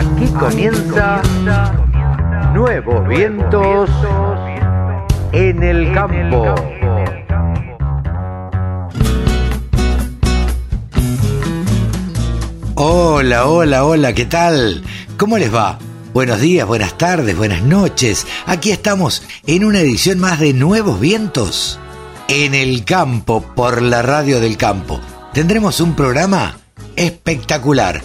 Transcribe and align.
Aquí 0.00 0.26
comienza 0.28 1.20
Nuevos 2.54 3.06
Vientos 3.06 3.90
en 5.32 5.62
el 5.62 5.92
Campo. 5.92 6.54
Hola, 12.76 13.46
hola, 13.46 13.84
hola, 13.84 14.14
¿qué 14.14 14.24
tal? 14.24 14.82
¿Cómo 15.18 15.36
les 15.36 15.54
va? 15.54 15.78
Buenos 16.14 16.40
días, 16.40 16.66
buenas 16.66 16.96
tardes, 16.96 17.36
buenas 17.36 17.62
noches. 17.62 18.26
Aquí 18.46 18.70
estamos 18.70 19.22
en 19.46 19.66
una 19.66 19.80
edición 19.80 20.18
más 20.18 20.40
de 20.40 20.54
Nuevos 20.54 20.98
Vientos 20.98 21.78
en 22.28 22.54
el 22.54 22.86
campo 22.86 23.42
por 23.42 23.82
la 23.82 24.00
radio 24.00 24.40
del 24.40 24.56
campo. 24.56 24.98
Tendremos 25.34 25.78
un 25.78 25.94
programa 25.94 26.56
espectacular. 26.96 28.00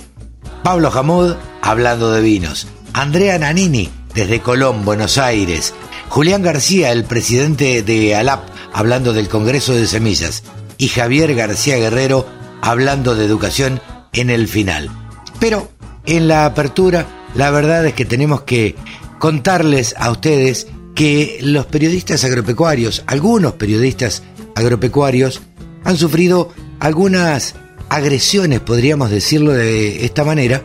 Pablo 0.62 0.92
Jamud 0.92 1.36
hablando 1.66 2.12
de 2.12 2.22
vinos. 2.22 2.68
Andrea 2.94 3.40
Nanini 3.40 3.90
desde 4.14 4.40
Colón, 4.40 4.86
Buenos 4.86 5.18
Aires. 5.18 5.74
Julián 6.10 6.44
García, 6.44 6.92
el 6.92 7.06
presidente 7.06 7.82
de 7.82 8.16
ALAP, 8.16 8.48
hablando 8.72 9.14
del 9.14 9.28
Congreso 9.28 9.74
de 9.74 9.88
Semillas. 9.88 10.44
Y 10.78 10.90
Javier 10.90 11.34
García 11.34 11.78
Guerrero 11.78 12.28
hablando 12.62 13.16
de 13.16 13.26
educación 13.26 13.82
en 14.14 14.30
el 14.30 14.48
final. 14.48 14.92
Pero 15.40 15.70
en 16.06 16.28
la 16.28 16.46
apertura 16.46 17.08
la 17.34 17.50
verdad 17.50 17.84
es 17.86 17.96
que 17.96 18.06
tenemos 18.06 18.44
que 18.44 18.76
contarles 19.18 19.96
a 19.98 20.12
ustedes 20.12 20.68
que 20.94 21.40
los 21.42 21.66
periodistas 21.66 22.24
agropecuarios, 22.24 23.04
algunos 23.08 23.54
periodistas 23.54 24.22
agropecuarios, 24.54 25.42
han 25.84 25.98
sufrido 25.98 26.54
algunas 26.80 27.56
agresiones, 27.90 28.60
podríamos 28.60 29.10
decirlo 29.10 29.52
de 29.52 30.06
esta 30.06 30.24
manera, 30.24 30.64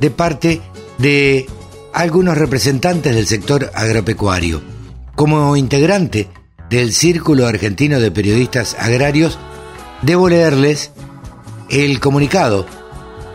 de 0.00 0.10
parte 0.10 0.60
de 0.98 1.46
algunos 1.92 2.36
representantes 2.36 3.14
del 3.14 3.26
sector 3.26 3.70
agropecuario. 3.74 4.62
Como 5.14 5.56
integrante 5.56 6.28
del 6.70 6.92
Círculo 6.92 7.46
Argentino 7.46 8.00
de 8.00 8.10
Periodistas 8.10 8.76
Agrarios, 8.78 9.38
debo 10.02 10.28
leerles 10.28 10.92
el 11.70 12.00
comunicado 12.00 12.66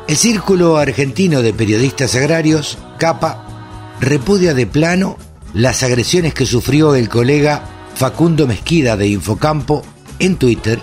el 0.07 0.17
Círculo 0.17 0.77
Argentino 0.77 1.41
de 1.41 1.53
Periodistas 1.53 2.15
Agrarios, 2.15 2.77
CAPA, 2.99 3.95
repudia 4.01 4.53
de 4.53 4.67
plano 4.67 5.17
las 5.53 5.81
agresiones 5.81 6.33
que 6.33 6.45
sufrió 6.45 6.93
el 6.95 7.07
colega 7.07 7.63
Facundo 7.95 8.45
Mezquida 8.45 8.97
de 8.97 9.07
Infocampo 9.07 9.81
en 10.19 10.35
Twitter 10.35 10.81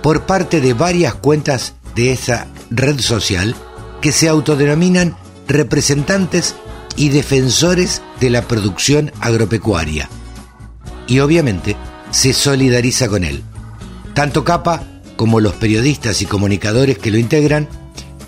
por 0.00 0.26
parte 0.26 0.60
de 0.60 0.74
varias 0.74 1.14
cuentas 1.14 1.74
de 1.96 2.12
esa 2.12 2.46
red 2.70 3.00
social 3.00 3.56
que 4.02 4.12
se 4.12 4.28
autodenominan 4.28 5.16
representantes 5.48 6.54
y 6.96 7.08
defensores 7.08 8.02
de 8.20 8.28
la 8.28 8.42
producción 8.42 9.12
agropecuaria. 9.20 10.10
Y 11.06 11.20
obviamente 11.20 11.76
se 12.10 12.34
solidariza 12.34 13.08
con 13.08 13.24
él. 13.24 13.42
Tanto 14.12 14.44
Capa 14.44 14.82
como 15.16 15.40
los 15.40 15.54
periodistas 15.54 16.20
y 16.20 16.26
comunicadores 16.26 16.98
que 16.98 17.10
lo 17.10 17.16
integran 17.16 17.68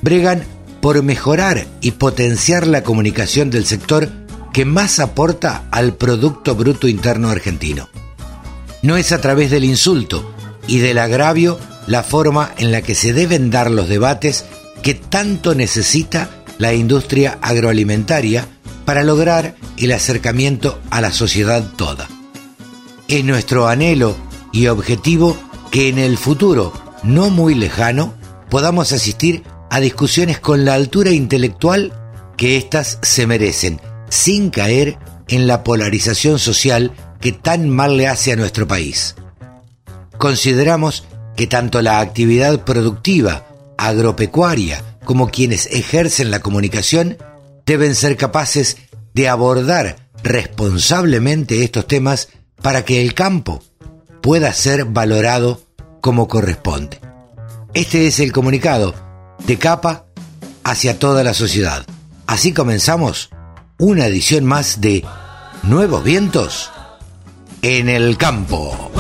bregan 0.01 0.45
por 0.81 1.03
mejorar 1.03 1.67
y 1.81 1.93
potenciar 1.93 2.67
la 2.67 2.83
comunicación 2.83 3.51
del 3.51 3.67
sector 3.67 4.11
que 4.53 4.65
más 4.65 5.01
aporta 5.01 5.67
al 5.71 5.95
Producto 5.95 6.55
Bruto 6.55 6.89
Interno 6.89 7.29
argentino. 7.29 7.89
No 8.83 8.97
es 8.97 9.13
a 9.13 9.21
través 9.21 9.51
del 9.51 9.65
insulto 9.65 10.31
y 10.67 10.79
del 10.79 10.99
agravio 10.99 11.59
la 11.87 12.03
forma 12.03 12.53
en 12.59 12.71
la 12.71 12.83
que 12.83 12.95
se 12.95 13.13
deben 13.13 13.51
dar 13.51 13.71
los 13.71 13.89
debates 13.89 14.45
que 14.85 14.93
tanto 14.93 15.55
necesita 15.55 16.45
la 16.59 16.75
industria 16.75 17.39
agroalimentaria 17.41 18.47
para 18.85 19.03
lograr 19.03 19.57
el 19.79 19.93
acercamiento 19.93 20.79
a 20.91 21.01
la 21.01 21.11
sociedad 21.11 21.65
toda. 21.75 22.07
Es 23.09 23.25
nuestro 23.25 23.67
anhelo 23.67 24.15
y 24.53 24.67
objetivo 24.67 25.39
que 25.71 25.89
en 25.89 25.99
el 25.99 26.19
futuro, 26.19 26.71
no 27.03 27.31
muy 27.31 27.55
lejano, 27.55 28.13
podamos 28.51 28.93
asistir 28.93 29.43
a 29.71 29.81
discusiones 29.81 30.39
con 30.39 30.67
la 30.67 30.75
altura 30.75 31.13
intelectual 31.13 31.93
que 32.37 32.59
éstas 32.59 32.99
se 33.01 33.27
merecen, 33.27 33.81
sin 34.11 34.51
caer 34.51 34.99
en 35.29 35.47
la 35.47 35.65
polarización 35.65 36.39
social 36.39 36.93
que 37.23 37.33
tan 37.33 37.71
mal 37.71 37.97
le 37.97 38.07
hace 38.07 38.33
a 38.33 38.37
nuestro 38.37 38.69
país. 38.69 39.17
Consideramos 40.19 41.05
que 41.37 41.47
tanto 41.47 41.81
la 41.81 42.01
actividad 42.01 42.65
productiva, 42.65 43.47
agropecuaria, 43.79 44.99
como 45.05 45.29
quienes 45.29 45.67
ejercen 45.67 46.31
la 46.31 46.41
comunicación 46.41 47.19
deben 47.67 47.95
ser 47.95 48.17
capaces 48.17 48.77
de 49.13 49.29
abordar 49.29 50.09
responsablemente 50.23 51.63
estos 51.63 51.87
temas 51.87 52.29
para 52.63 52.85
que 52.85 53.03
el 53.03 53.15
campo 53.15 53.63
pueda 54.21 54.53
ser 54.53 54.87
valorado 54.87 55.61
como 56.01 56.29
corresponde. 56.29 56.99
Este 57.75 58.07
es 58.07 58.21
el 58.21 58.33
comunicado 58.33 58.95
de 59.47 59.59
capa 59.59 60.07
hacia 60.63 60.99
toda 60.99 61.23
la 61.25 61.35
sociedad. 61.35 61.85
Así 62.27 62.53
comenzamos 62.53 63.31
una 63.79 64.07
edición 64.07 64.45
más 64.45 64.81
de 64.81 65.05
Nuevos 65.63 66.05
Vientos 66.05 66.71
en 67.63 67.89
el 67.89 68.17
Campo. 68.17 68.93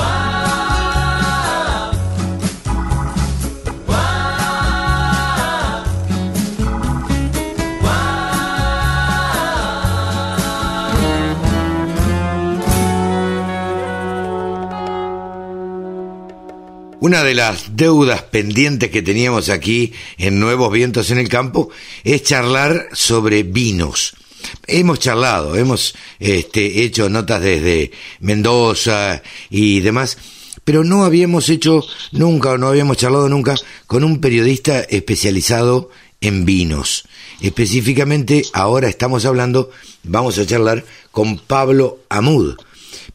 Una 17.04 17.22
de 17.22 17.34
las 17.34 17.76
deudas 17.76 18.22
pendientes 18.22 18.88
que 18.88 19.02
teníamos 19.02 19.50
aquí 19.50 19.92
en 20.16 20.40
Nuevos 20.40 20.72
Vientos 20.72 21.10
en 21.10 21.18
el 21.18 21.28
Campo 21.28 21.68
es 22.02 22.22
charlar 22.22 22.88
sobre 22.94 23.42
vinos. 23.42 24.14
Hemos 24.66 25.00
charlado, 25.00 25.54
hemos 25.54 25.94
este, 26.18 26.82
hecho 26.82 27.10
notas 27.10 27.42
desde 27.42 27.90
Mendoza 28.20 29.22
y 29.50 29.80
demás, 29.80 30.16
pero 30.64 30.82
no 30.82 31.04
habíamos 31.04 31.50
hecho 31.50 31.84
nunca 32.12 32.52
o 32.52 32.56
no 32.56 32.68
habíamos 32.68 32.96
charlado 32.96 33.28
nunca 33.28 33.54
con 33.86 34.02
un 34.02 34.18
periodista 34.22 34.80
especializado 34.80 35.90
en 36.22 36.46
vinos. 36.46 37.04
Específicamente, 37.42 38.44
ahora 38.54 38.88
estamos 38.88 39.26
hablando, 39.26 39.70
vamos 40.04 40.38
a 40.38 40.46
charlar 40.46 40.86
con 41.10 41.36
Pablo 41.36 41.98
Amud, 42.08 42.56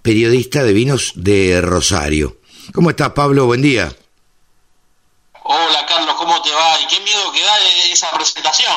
periodista 0.03 0.63
de 0.63 0.73
vinos 0.73 1.13
de 1.15 1.59
Rosario. 1.59 2.38
¿Cómo 2.73 2.91
estás, 2.91 3.09
Pablo? 3.09 3.47
Buen 3.47 3.61
día. 3.61 3.91
Hola, 5.43 5.85
Carlos, 5.87 6.15
¿cómo 6.15 6.39
te 6.43 6.51
va? 6.51 6.79
¿Y 6.79 6.87
qué 6.87 6.99
miedo 6.99 7.31
que 7.31 7.41
da 7.41 7.57
esa 7.91 8.11
presentación? 8.11 8.73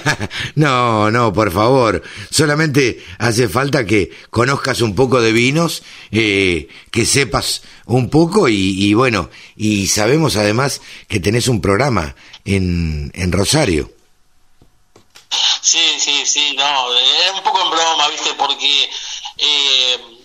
no, 0.56 1.10
no, 1.12 1.32
por 1.32 1.52
favor. 1.52 2.02
Solamente 2.30 3.04
hace 3.18 3.48
falta 3.48 3.86
que 3.86 4.10
conozcas 4.30 4.80
un 4.80 4.96
poco 4.96 5.20
de 5.20 5.30
vinos, 5.30 5.84
eh, 6.10 6.68
que 6.90 7.06
sepas 7.06 7.62
un 7.84 8.10
poco 8.10 8.48
y, 8.48 8.92
bueno, 8.94 9.30
y 9.54 9.86
sabemos 9.86 10.34
además 10.36 10.80
que 11.06 11.20
tenés 11.20 11.46
un 11.46 11.60
programa 11.60 12.16
en, 12.44 13.12
en 13.14 13.30
Rosario. 13.30 13.92
Sí, 15.60 15.96
sí, 15.98 16.22
sí, 16.26 16.56
no, 16.56 16.94
es 16.96 17.32
un 17.36 17.44
poco 17.44 17.62
en 17.62 17.70
broma, 17.70 18.08
¿viste? 18.08 18.34
Porque... 18.34 18.88
Eh, 19.38 20.15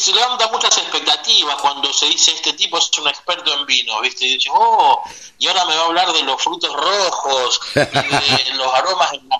se 0.00 0.14
levanta 0.14 0.48
muchas 0.48 0.76
expectativas 0.78 1.56
cuando 1.60 1.92
se 1.92 2.06
dice 2.06 2.32
este 2.32 2.54
tipo 2.54 2.78
es 2.78 2.90
un 2.98 3.08
experto 3.08 3.52
en 3.52 3.66
vino, 3.66 4.00
¿viste? 4.00 4.24
Y 4.24 4.34
dice, 4.34 4.48
oh, 4.52 5.02
y 5.38 5.46
ahora 5.46 5.66
me 5.66 5.74
va 5.76 5.82
a 5.82 5.86
hablar 5.86 6.12
de 6.12 6.22
los 6.22 6.42
frutos 6.42 6.72
rojos 6.74 7.60
y 7.74 7.78
de 7.78 8.54
los 8.54 8.72
aromas 8.72 9.12
en 9.12 9.28
la 9.28 9.38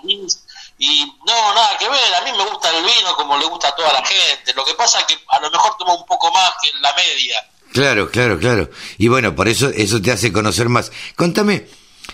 Y 0.77 1.05
no, 1.25 1.53
nada 1.53 1.77
que 1.79 1.89
ver, 1.89 2.13
a 2.15 2.21
mí 2.21 2.31
me 2.37 2.45
gusta 2.49 2.69
el 2.69 2.83
vino 2.83 3.15
como 3.15 3.37
le 3.37 3.45
gusta 3.45 3.69
a 3.69 3.75
toda 3.75 3.93
la 3.93 4.05
gente. 4.05 4.53
Lo 4.53 4.63
que 4.63 4.75
pasa 4.75 4.99
es 4.99 5.05
que 5.05 5.17
a 5.29 5.39
lo 5.39 5.49
mejor 5.49 5.75
tomo 5.77 5.95
un 5.95 6.05
poco 6.05 6.31
más 6.31 6.51
que 6.61 6.69
la 6.79 6.93
media. 6.93 7.43
Claro, 7.73 8.11
claro, 8.11 8.37
claro. 8.37 8.69
Y 8.97 9.07
bueno, 9.07 9.35
por 9.35 9.47
eso 9.47 9.69
eso 9.69 10.01
te 10.01 10.11
hace 10.11 10.31
conocer 10.31 10.69
más. 10.69 10.91
Contame, 11.15 11.67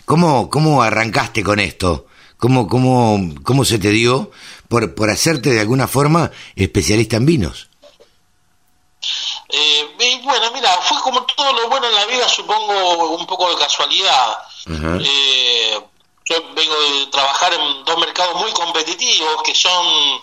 ¿cómo, 0.05 0.49
cómo 0.49 0.83
arrancaste 0.83 1.43
con 1.43 1.59
esto? 1.59 2.07
¿Cómo, 2.37 2.67
cómo, 2.67 3.33
cómo 3.43 3.65
se 3.65 3.79
te 3.79 3.89
dio 3.89 4.31
por, 4.69 4.93
por 4.93 5.09
hacerte 5.09 5.49
de 5.49 5.59
alguna 5.59 5.87
forma 5.87 6.31
especialista 6.55 7.17
en 7.17 7.25
vinos? 7.25 7.66
Eh, 9.49 10.21
bueno, 10.23 10.51
mira, 10.51 10.71
fue 10.81 10.99
como 11.01 11.23
todo 11.23 11.53
lo 11.53 11.69
bueno 11.69 11.87
en 11.87 11.95
la 11.95 12.05
vida, 12.05 12.27
supongo, 12.27 13.09
un 13.15 13.25
poco 13.25 13.49
de 13.49 13.57
casualidad. 13.57 14.37
Eh, 14.99 15.81
yo 16.25 16.35
vengo 16.53 16.79
de 16.81 17.05
trabajar 17.07 17.53
en 17.53 17.85
dos 17.85 17.97
mercados 17.97 18.35
muy 18.35 18.51
competitivos 18.51 19.41
que 19.43 19.55
son. 19.55 20.21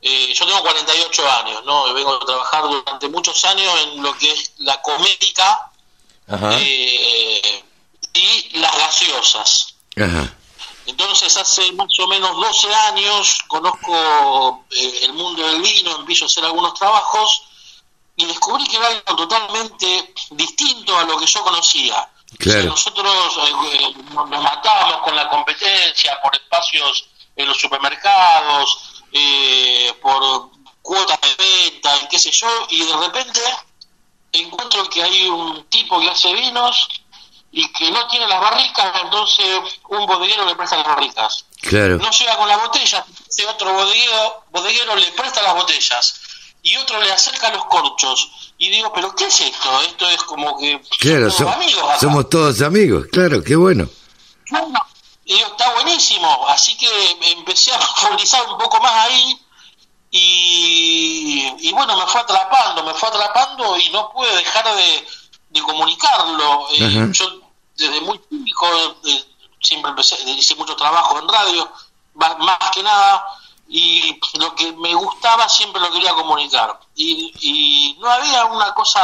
Eh, 0.00 0.32
yo 0.34 0.46
tengo 0.46 0.62
48 0.62 1.30
años, 1.30 1.64
¿no? 1.64 1.92
vengo 1.94 2.18
de 2.18 2.26
trabajar 2.26 2.64
durante 2.64 3.08
muchos 3.08 3.44
años 3.44 3.72
en 3.82 4.02
lo 4.02 4.16
que 4.18 4.32
es 4.32 4.52
la 4.58 4.80
comédica 4.82 5.70
y 8.14 8.58
las 8.58 8.76
gaseosas. 8.78 9.74
Entonces 10.86 11.36
hace 11.36 11.70
más 11.72 11.98
o 12.00 12.08
menos 12.08 12.34
12 12.34 12.74
años 12.74 13.38
conozco 13.46 14.64
eh, 14.70 15.00
el 15.02 15.12
mundo 15.12 15.46
del 15.46 15.62
vino, 15.62 15.96
empiezo 15.96 16.24
a 16.24 16.26
hacer 16.26 16.44
algunos 16.44 16.74
trabajos 16.74 17.42
y 18.16 18.26
descubrí 18.26 18.66
que 18.66 18.76
era 18.76 18.88
algo 18.88 19.16
totalmente 19.16 20.14
distinto 20.30 20.98
a 20.98 21.04
lo 21.04 21.18
que 21.18 21.26
yo 21.26 21.42
conocía. 21.42 22.08
nosotros 22.64 23.38
eh, 23.72 23.94
nos 24.14 24.42
matábamos 24.42 25.02
con 25.02 25.16
la 25.16 25.28
competencia 25.28 26.20
por 26.22 26.34
espacios 26.34 27.08
en 27.34 27.48
los 27.48 27.58
supermercados, 27.58 29.02
eh, 29.12 29.94
por 30.02 30.50
cuotas 30.82 31.18
de 31.20 31.34
venta 31.36 31.96
y 32.02 32.08
qué 32.08 32.18
sé 32.18 32.30
yo, 32.30 32.48
y 32.70 32.84
de 32.84 32.96
repente 32.96 33.40
encuentro 34.32 34.88
que 34.88 35.02
hay 35.02 35.28
un 35.28 35.64
tipo 35.64 36.00
que 36.00 36.10
hace 36.10 36.32
vinos 36.32 36.88
y 37.50 37.70
que 37.72 37.90
no 37.90 38.08
tiene 38.08 38.26
las 38.26 38.40
barricas, 38.40 39.02
entonces 39.02 39.60
un 39.88 40.06
bodeguero 40.06 40.44
le 40.46 40.56
presta 40.56 40.76
las 40.76 40.86
barricas. 40.86 41.44
Claro. 41.60 41.98
No 41.98 42.10
llega 42.10 42.36
con 42.36 42.48
las 42.48 42.60
botellas, 42.60 43.04
ese 43.28 43.46
otro 43.46 43.72
bodeguero, 43.72 44.44
bodeguero 44.50 44.96
le 44.96 45.12
presta 45.12 45.42
las 45.42 45.54
botellas 45.54 46.20
y 46.62 46.76
otro 46.76 47.00
le 47.00 47.12
acerca 47.12 47.50
los 47.50 47.64
corchos. 47.66 48.52
Y 48.58 48.70
digo, 48.70 48.92
¿pero 48.92 49.14
qué 49.14 49.26
es 49.26 49.40
esto? 49.40 49.80
Esto 49.82 50.08
es 50.08 50.22
como 50.22 50.56
que. 50.58 50.80
Claro, 50.98 51.30
somos, 51.30 51.54
amigos 51.54 52.00
somos 52.00 52.28
todos 52.28 52.62
amigos, 52.62 53.06
claro, 53.10 53.42
qué 53.42 53.56
bueno. 53.56 53.88
Y 55.24 55.34
digo, 55.34 55.46
está 55.48 55.72
buenísimo. 55.74 56.46
Así 56.48 56.76
que 56.76 56.88
empecé 57.32 57.72
a 57.72 57.78
profundizar 58.00 58.48
un 58.48 58.58
poco 58.58 58.80
más 58.80 58.92
ahí. 58.92 59.40
Y, 60.14 61.68
y 61.68 61.72
bueno, 61.72 61.96
me 61.96 62.06
fue 62.06 62.20
atrapando, 62.20 62.84
me 62.84 62.92
fue 62.92 63.08
atrapando 63.08 63.78
y 63.78 63.88
no 63.90 64.10
pude 64.12 64.36
dejar 64.36 64.76
de, 64.76 65.06
de 65.48 65.62
comunicarlo. 65.62 66.68
Eh, 66.72 67.08
yo 67.12 67.40
desde 67.76 68.00
muy 68.02 68.20
chico 68.28 68.68
eh, 69.04 69.24
siempre 69.60 69.90
empecé, 69.90 70.20
hice 70.30 70.54
mucho 70.54 70.76
trabajo 70.76 71.18
en 71.18 71.28
radio, 71.28 71.72
más, 72.14 72.38
más 72.38 72.58
que 72.74 72.82
nada 72.82 73.24
y 73.74 74.20
lo 74.34 74.54
que 74.54 74.70
me 74.72 74.94
gustaba 74.94 75.48
siempre 75.48 75.80
lo 75.80 75.90
quería 75.90 76.12
comunicar. 76.12 76.78
Y, 76.94 77.96
no 77.98 78.10
había 78.10 78.44
una 78.44 78.74
cosa 78.74 79.00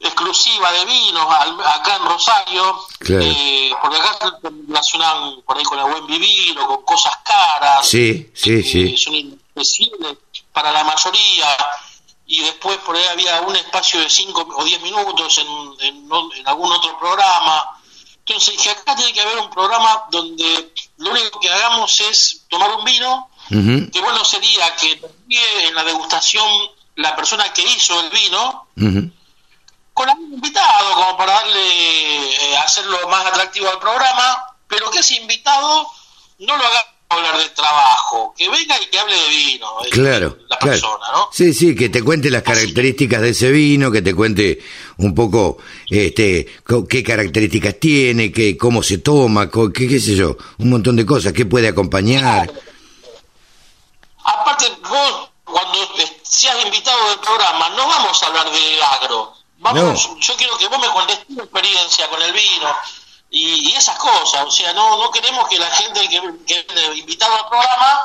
exclusiva 0.00 0.72
de 0.72 0.84
vinos 0.86 1.26
acá 1.66 1.96
en 1.96 2.04
Rosario, 2.06 2.86
eh, 3.06 3.70
porque 3.82 3.98
acá 3.98 4.16
se 4.18 4.48
relacionan 4.66 5.42
por 5.42 5.58
ahí 5.58 5.64
con 5.64 5.78
el 5.78 5.84
buen 5.84 6.06
vivir 6.06 6.58
o 6.58 6.66
con 6.68 6.82
cosas 6.84 7.18
caras. 7.22 7.86
Sí, 7.86 8.30
sí, 8.34 8.62
sí. 8.62 8.96
Son 8.96 9.14
inaccesibles 9.14 10.16
para 10.50 10.72
la 10.72 10.84
mayoría. 10.84 11.54
Y 12.26 12.40
después 12.40 12.78
por 12.78 12.96
ahí 12.96 13.04
había 13.08 13.42
un 13.42 13.56
espacio 13.56 14.00
de 14.00 14.08
5 14.08 14.48
o 14.56 14.64
10 14.64 14.80
minutos 14.80 15.38
en, 15.38 16.00
en 16.32 16.48
algún 16.48 16.72
otro 16.72 16.98
programa 16.98 17.78
entonces 18.28 18.58
dije, 18.58 18.70
acá 18.70 18.94
tiene 18.94 19.12
que 19.14 19.22
haber 19.22 19.38
un 19.38 19.48
programa 19.48 20.04
donde 20.10 20.74
lo 20.98 21.10
único 21.10 21.40
que 21.40 21.50
hagamos 21.50 22.00
es 22.00 22.44
tomar 22.48 22.70
un 22.74 22.84
vino, 22.84 23.30
que 23.48 24.00
bueno 24.00 24.24
sería 24.24 24.74
que 24.76 25.00
en 25.30 25.74
la 25.74 25.84
degustación 25.84 26.46
la 26.96 27.14
persona 27.14 27.52
que 27.52 27.62
hizo 27.62 28.00
el 28.00 28.10
vino, 28.10 28.68
con 29.94 30.08
algún 30.08 30.34
invitado, 30.34 30.94
como 30.94 31.16
para 31.16 31.32
darle, 31.32 31.58
eh, 31.58 32.56
hacerlo 32.58 33.08
más 33.08 33.26
atractivo 33.26 33.68
al 33.68 33.80
programa, 33.80 34.56
pero 34.68 34.90
que 34.90 35.00
ese 35.00 35.16
invitado 35.16 35.88
no 36.38 36.56
lo 36.56 36.64
haga 36.64 36.84
hablar 37.08 37.38
de 37.38 37.48
trabajo, 37.48 38.34
que 38.36 38.48
venga 38.48 38.80
y 38.80 38.86
que 38.86 38.98
hable 38.98 39.16
de 39.16 39.28
vino, 39.28 39.66
claro, 39.90 40.38
la 40.48 40.58
persona, 40.58 41.06
¿no? 41.12 41.28
Sí, 41.32 41.54
sí, 41.54 41.74
que 41.74 41.88
te 41.88 42.02
cuente 42.02 42.30
las 42.30 42.42
características 42.42 43.22
de 43.22 43.30
ese 43.30 43.50
vino, 43.50 43.90
que 43.90 44.02
te 44.02 44.14
cuente 44.14 44.62
un 44.98 45.14
poco 45.14 45.58
este 45.88 46.46
qué 46.88 47.02
características 47.02 47.78
tiene, 47.80 48.32
qué 48.32 48.56
cómo 48.56 48.82
se 48.82 48.98
toma, 48.98 49.48
qué, 49.50 49.88
qué 49.88 50.00
sé 50.00 50.14
yo, 50.14 50.36
un 50.58 50.70
montón 50.70 50.96
de 50.96 51.06
cosas, 51.06 51.32
qué 51.32 51.46
puede 51.46 51.68
acompañar. 51.68 52.52
Aparte, 54.24 54.66
vos 54.88 55.30
cuando 55.44 55.78
seas 56.22 56.64
invitado 56.64 57.08
del 57.10 57.20
programa, 57.20 57.70
no 57.70 57.88
vamos 57.88 58.22
a 58.22 58.26
hablar 58.26 58.50
de 58.50 58.82
agro. 58.82 59.34
Vamos, 59.60 60.10
yo 60.20 60.36
quiero 60.36 60.56
que 60.56 60.68
vos 60.68 60.78
me 60.78 60.88
cuentes 60.88 61.26
tu 61.26 61.42
experiencia 61.42 62.08
con 62.08 62.22
el 62.22 62.32
vino, 62.32 62.68
y, 63.30 63.72
esas 63.72 63.98
cosas. 63.98 64.46
O 64.46 64.50
sea, 64.50 64.72
no, 64.72 64.96
no 64.98 65.10
queremos 65.10 65.48
que 65.48 65.58
la 65.58 65.70
gente 65.70 66.08
que, 66.08 66.20
que 66.46 66.62
viene 66.74 66.98
invitada 66.98 67.36
al 67.36 67.48
programa 67.48 68.00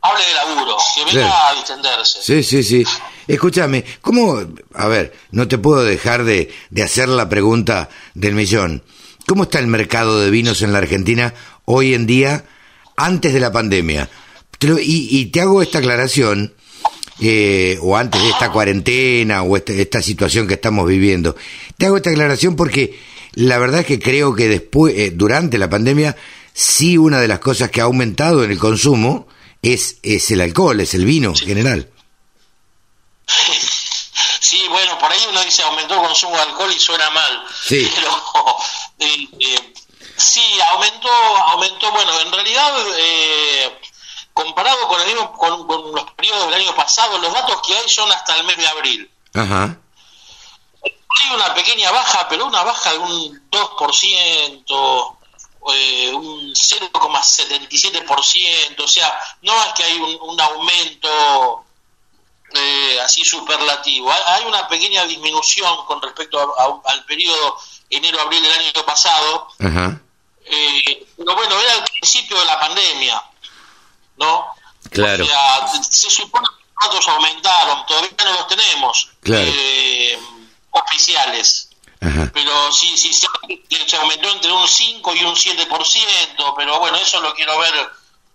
hable 0.00 0.24
de 0.24 0.34
laburo, 0.34 0.76
que 0.94 1.04
venga 1.04 1.48
a 1.48 1.54
distenderse. 1.54 2.22
Sí, 2.22 2.42
sí, 2.42 2.62
sí. 2.62 2.84
Escúchame, 3.26 3.84
¿cómo, 4.00 4.40
a 4.74 4.88
ver, 4.88 5.12
no 5.32 5.48
te 5.48 5.58
puedo 5.58 5.82
dejar 5.82 6.24
de, 6.24 6.50
de 6.70 6.82
hacer 6.82 7.08
la 7.08 7.28
pregunta 7.28 7.88
del 8.14 8.34
millón. 8.34 8.82
¿Cómo 9.26 9.44
está 9.44 9.58
el 9.58 9.66
mercado 9.66 10.20
de 10.20 10.30
vinos 10.30 10.62
en 10.62 10.72
la 10.72 10.78
Argentina 10.78 11.34
hoy 11.64 11.94
en 11.94 12.06
día, 12.06 12.44
antes 12.96 13.32
de 13.32 13.40
la 13.40 13.52
pandemia? 13.52 14.08
y, 14.60 15.08
y, 15.10 15.26
te 15.26 15.40
hago 15.40 15.60
esta 15.60 15.78
aclaración, 15.78 16.54
eh, 17.20 17.78
o 17.82 17.96
antes 17.96 18.22
de 18.22 18.28
esta 18.28 18.50
cuarentena, 18.52 19.42
o 19.42 19.56
esta, 19.56 19.72
esta 19.72 20.02
situación 20.02 20.46
que 20.46 20.54
estamos 20.54 20.88
viviendo. 20.88 21.36
Te 21.76 21.86
hago 21.86 21.96
esta 21.96 22.10
aclaración 22.10 22.56
porque 22.56 22.98
la 23.34 23.58
verdad 23.58 23.80
es 23.80 23.86
que 23.86 23.98
creo 23.98 24.34
que 24.34 24.48
después, 24.48 24.94
eh, 24.96 25.12
durante 25.14 25.58
la 25.58 25.68
pandemia, 25.68 26.16
sí 26.52 26.96
una 26.96 27.20
de 27.20 27.28
las 27.28 27.38
cosas 27.38 27.70
que 27.70 27.80
ha 27.80 27.84
aumentado 27.84 28.44
en 28.44 28.50
el 28.50 28.58
consumo 28.58 29.28
es, 29.62 29.98
es 30.02 30.30
el 30.30 30.40
alcohol, 30.40 30.80
es 30.80 30.94
el 30.94 31.04
vino 31.04 31.30
en 31.30 31.36
general. 31.36 31.90
Sí, 34.38 34.64
bueno, 34.68 34.96
por 34.98 35.10
ahí 35.10 35.26
uno 35.28 35.42
dice 35.42 35.64
aumentó 35.64 35.94
el 35.94 36.02
consumo 36.02 36.36
de 36.36 36.42
alcohol 36.42 36.72
y 36.72 36.78
suena 36.78 37.10
mal. 37.10 37.44
Sí. 37.64 37.90
Pero 37.94 38.10
eh, 39.00 39.28
eh, 39.40 39.74
sí, 40.16 40.44
aumentó, 40.70 41.08
aumentó, 41.08 41.90
bueno, 41.90 42.20
en 42.20 42.32
realidad, 42.32 42.72
comparado 44.32 44.86
con, 44.86 45.00
el 45.00 45.06
mismo, 45.08 45.32
con, 45.32 45.66
con 45.66 45.92
los 45.92 46.12
periodos 46.12 46.46
del 46.46 46.60
año 46.60 46.74
pasado, 46.76 47.18
los 47.18 47.32
datos 47.32 47.60
que 47.66 47.76
hay 47.76 47.88
son 47.88 48.10
hasta 48.12 48.36
el 48.36 48.44
mes 48.44 48.56
de 48.56 48.68
abril. 48.68 49.10
Ajá 49.34 49.76
hay 51.18 51.30
una 51.34 51.54
pequeña 51.54 51.90
baja, 51.90 52.28
pero 52.28 52.44
una 52.46 52.62
baja 52.62 52.92
de 52.92 52.98
un 52.98 53.50
2%, 53.50 55.16
eh, 55.74 56.12
un 56.14 56.54
0,77%, 56.54 58.84
o 58.84 58.88
sea, 58.88 59.18
no 59.42 59.52
es 59.64 59.72
que 59.72 59.82
hay 59.84 59.98
un, 59.98 60.40
aumento 60.40 61.64
eh, 62.54 63.00
así 63.00 63.24
superlativo, 63.24 64.12
hay, 64.12 64.44
una 64.44 64.68
pequeña 64.68 65.04
disminución 65.04 65.84
con 65.86 66.00
respecto 66.00 66.54
al 66.86 67.04
periodo 67.04 67.58
enero-abril 67.90 68.42
del 68.42 68.52
año 68.52 68.84
pasado, 68.84 69.48
eh, 70.44 71.06
pero 71.16 71.34
bueno, 71.34 71.60
era 71.60 71.74
el 71.74 71.84
principio 71.84 72.38
de 72.38 72.44
la 72.44 72.60
pandemia, 72.60 73.22
¿no? 74.16 74.46
Claro. 74.90 75.24
O 75.24 75.26
sea, 75.26 75.68
se 75.82 76.10
supone 76.10 76.46
que 76.46 76.64
los 76.64 76.84
datos 76.84 77.08
aumentaron, 77.08 77.84
todavía 77.86 78.10
no 78.24 78.32
los 78.32 78.46
tenemos. 78.46 79.08
Claro. 79.22 79.44
Eh, 79.44 80.18
oficiales. 80.70 81.70
Pero 82.32 82.72
sí, 82.72 82.96
sí, 82.96 83.12
se 83.12 83.96
aumentó 83.96 84.28
entre 84.30 84.52
un 84.52 84.68
5 84.68 85.14
y 85.16 85.24
un 85.24 85.34
7%, 85.34 86.54
pero 86.56 86.78
bueno, 86.78 86.96
eso 86.98 87.20
lo 87.20 87.34
quiero 87.34 87.58
ver 87.58 87.90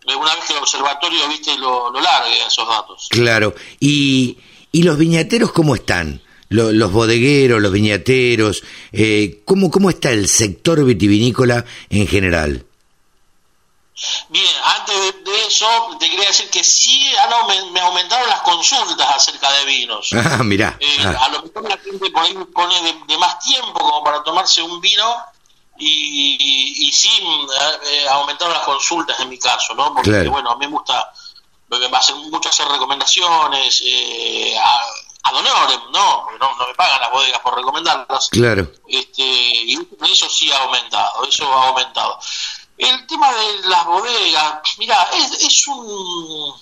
una 0.08 0.36
vez 0.36 0.46
que 0.46 0.54
el 0.54 0.60
observatorio 0.60 1.28
viste 1.28 1.58
lo, 1.58 1.90
lo 1.92 2.00
largue 2.02 2.46
esos 2.46 2.68
datos. 2.68 3.08
Claro, 3.10 3.54
y, 3.80 4.38
y 4.72 4.84
los 4.84 4.98
viñateros, 4.98 5.52
¿cómo 5.52 5.76
están? 5.76 6.22
Los, 6.50 6.92
bodegueros, 6.92 7.62
los 7.62 7.72
viñateros, 7.72 8.62
eh, 8.92 9.42
¿cómo, 9.46 9.72
¿cómo 9.72 9.90
está 9.90 10.12
el 10.12 10.28
sector 10.28 10.84
vitivinícola 10.84 11.64
en 11.90 12.08
general? 12.08 12.66
Bien, 14.30 14.46
antes 14.66 14.96
de, 15.24 15.46
eso 15.48 15.68
te 16.00 16.10
quería 16.10 16.28
decir 16.28 16.50
que 16.50 16.64
sí 16.64 17.12
han, 17.18 17.74
me 17.74 17.80
aumentaron 17.80 18.28
las 18.28 18.42
consultas 18.42 19.08
acerca 19.16 19.52
de 19.52 19.66
vinos. 19.66 20.10
Ah. 20.22 20.76
Eh, 20.80 20.98
ah. 21.06 21.26
A 21.26 21.30
lo 21.30 21.44
mejor 21.44 21.70
la 21.70 21.78
gente 21.78 22.10
por 22.10 22.24
ahí 22.24 22.34
pone 22.54 22.76
de, 23.08 23.18
más 23.18 23.40
tiempo 23.40 23.74
como 23.74 24.04
para 24.04 24.24
tomarse 24.24 24.62
un 24.62 24.80
vino 24.82 25.16
y, 25.84 26.88
y, 26.88 26.92
sí 26.92 27.10
eh, 27.86 28.08
aumentaron 28.10 28.54
las 28.54 28.64
consultas 28.64 29.20
en 29.20 29.30
mi 29.30 29.40
caso, 29.40 29.74
¿no? 29.74 29.94
Porque 29.94 30.28
bueno, 30.28 30.52
a 30.52 30.56
mí 30.56 30.66
me 30.66 30.72
gusta, 30.72 31.12
me 31.70 31.98
hace 31.98 32.14
mucho 32.14 32.50
hacer 32.50 32.68
recomendaciones 32.68 33.82
eh, 33.86 34.56
a, 34.58 35.30
a 35.30 35.32
¿no? 35.32 35.42
¿no? 35.92 36.58
No 36.58 36.68
me 36.68 36.76
pagan 36.76 37.02
las 37.02 37.12
bodegas 37.12 37.40
por 37.42 37.56
recomendarlas. 37.56 38.30
Claro. 38.30 38.72
Este, 38.88 39.24
y 39.24 39.78
eso 40.12 40.30
sí 40.30 40.52
ha 40.52 40.64
aumentado, 40.64 41.26
eso 41.26 41.52
ha 41.52 41.68
aumentado. 41.70 42.20
El 42.78 43.06
tema 43.08 43.32
de 43.32 43.68
las 43.68 43.86
bodegas, 43.86 44.62
mira, 44.78 45.10
es, 45.14 45.44
es 45.44 45.68
un 45.68 46.54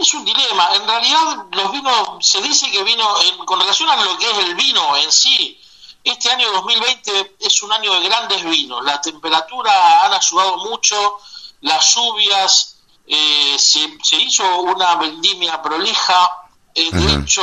es 0.00 0.14
un 0.14 0.24
dilema. 0.24 0.70
En 0.74 0.86
realidad, 0.86 1.44
los 1.52 1.72
vinos, 1.72 2.26
se 2.26 2.40
dice 2.40 2.70
que 2.70 2.82
vino, 2.82 3.06
con 3.44 3.60
relación 3.60 3.88
a 3.90 4.02
lo 4.02 4.16
que 4.16 4.30
es 4.30 4.38
el 4.38 4.54
vino 4.54 4.96
en 4.96 5.12
sí, 5.12 5.60
este 6.02 6.30
año 6.30 6.50
2020 6.52 7.36
es 7.40 7.62
un 7.62 7.72
año 7.72 7.92
de 7.92 8.08
grandes 8.08 8.44
vinos. 8.44 8.84
La 8.84 9.00
temperatura 9.00 10.04
han 10.04 10.14
ayudado 10.14 10.56
mucho, 10.58 11.18
las 11.60 11.94
lluvias, 11.94 12.76
eh, 13.06 13.56
se, 13.58 13.98
se, 14.02 14.16
hizo 14.16 14.44
una 14.62 14.96
vendimia 14.96 15.60
prolija. 15.60 16.30
Eh, 16.74 16.90
de 16.90 17.14
hecho, 17.14 17.42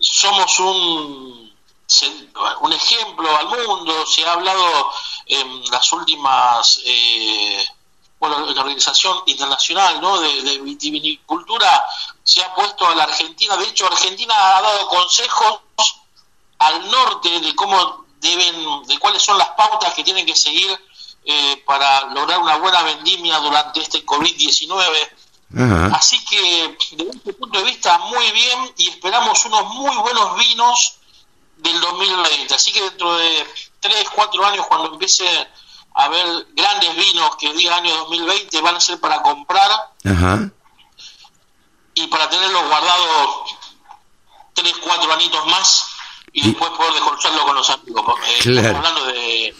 somos 0.00 0.60
un, 0.60 1.52
un 2.60 2.72
ejemplo 2.72 3.36
al 3.36 3.48
mundo. 3.48 4.06
Se 4.06 4.24
ha 4.24 4.32
hablado 4.32 4.90
en 5.26 5.64
las 5.70 5.92
últimas, 5.92 6.80
eh, 6.84 7.66
bueno, 8.18 8.46
la 8.46 8.60
Organización 8.62 9.18
Internacional 9.26 10.00
¿no? 10.00 10.20
de, 10.20 10.42
de, 10.42 10.58
Vitivinicultura 10.60 11.84
se 12.22 12.42
ha 12.42 12.54
puesto 12.54 12.86
a 12.86 12.94
la 12.94 13.04
Argentina, 13.04 13.56
de 13.56 13.68
hecho 13.68 13.86
Argentina 13.86 14.34
ha 14.56 14.62
dado 14.62 14.88
consejos 14.88 15.60
al 16.58 16.90
norte 16.90 17.40
de 17.40 17.54
cómo 17.54 18.06
deben, 18.20 18.86
de 18.86 18.98
cuáles 18.98 19.22
son 19.22 19.38
las 19.38 19.48
pautas 19.50 19.94
que 19.94 20.04
tienen 20.04 20.26
que 20.26 20.36
seguir 20.36 20.68
eh, 21.24 21.62
para 21.66 22.06
lograr 22.06 22.38
una 22.38 22.56
buena 22.56 22.82
vendimia 22.82 23.38
durante 23.38 23.80
este 23.80 24.04
COVID-19. 24.04 25.08
Así 25.92 26.22
que, 26.24 26.76
desde 26.92 27.10
este 27.16 27.32
punto 27.32 27.58
de 27.58 27.64
vista, 27.64 27.98
muy 27.98 28.30
bien 28.32 28.74
y 28.76 28.88
esperamos 28.90 29.44
unos 29.46 29.74
muy 29.74 29.96
buenos 29.96 30.36
vinos 30.36 30.98
del 31.56 31.80
2020. 31.80 32.54
Así 32.54 32.72
que 32.72 32.82
dentro 32.82 33.16
de 33.16 33.46
3, 33.80 34.06
4 34.14 34.46
años, 34.46 34.66
cuando 34.66 34.92
empiece 34.92 35.26
a 35.94 36.04
haber 36.04 36.46
grandes 36.52 36.94
vinos 36.96 37.36
que 37.36 37.52
diga 37.54 37.76
año 37.76 37.96
2020, 37.96 38.60
van 38.60 38.76
a 38.76 38.80
ser 38.80 39.00
para 39.00 39.22
comprar 39.22 39.70
y 41.94 42.06
para 42.08 42.28
tenerlos 42.28 42.68
guardados 42.68 43.56
3, 44.54 44.74
4 44.82 45.12
añitos 45.12 45.46
más 45.46 45.95
y, 46.36 46.48
después 46.48 46.70
poder 46.72 46.92
descorcharlo 46.92 47.44
con 47.44 47.56
los 47.56 47.70
amigos. 47.70 48.04
Eh, 48.28 48.38
estamos 48.38 48.76
hablando 48.76 49.06
de, 49.06 49.54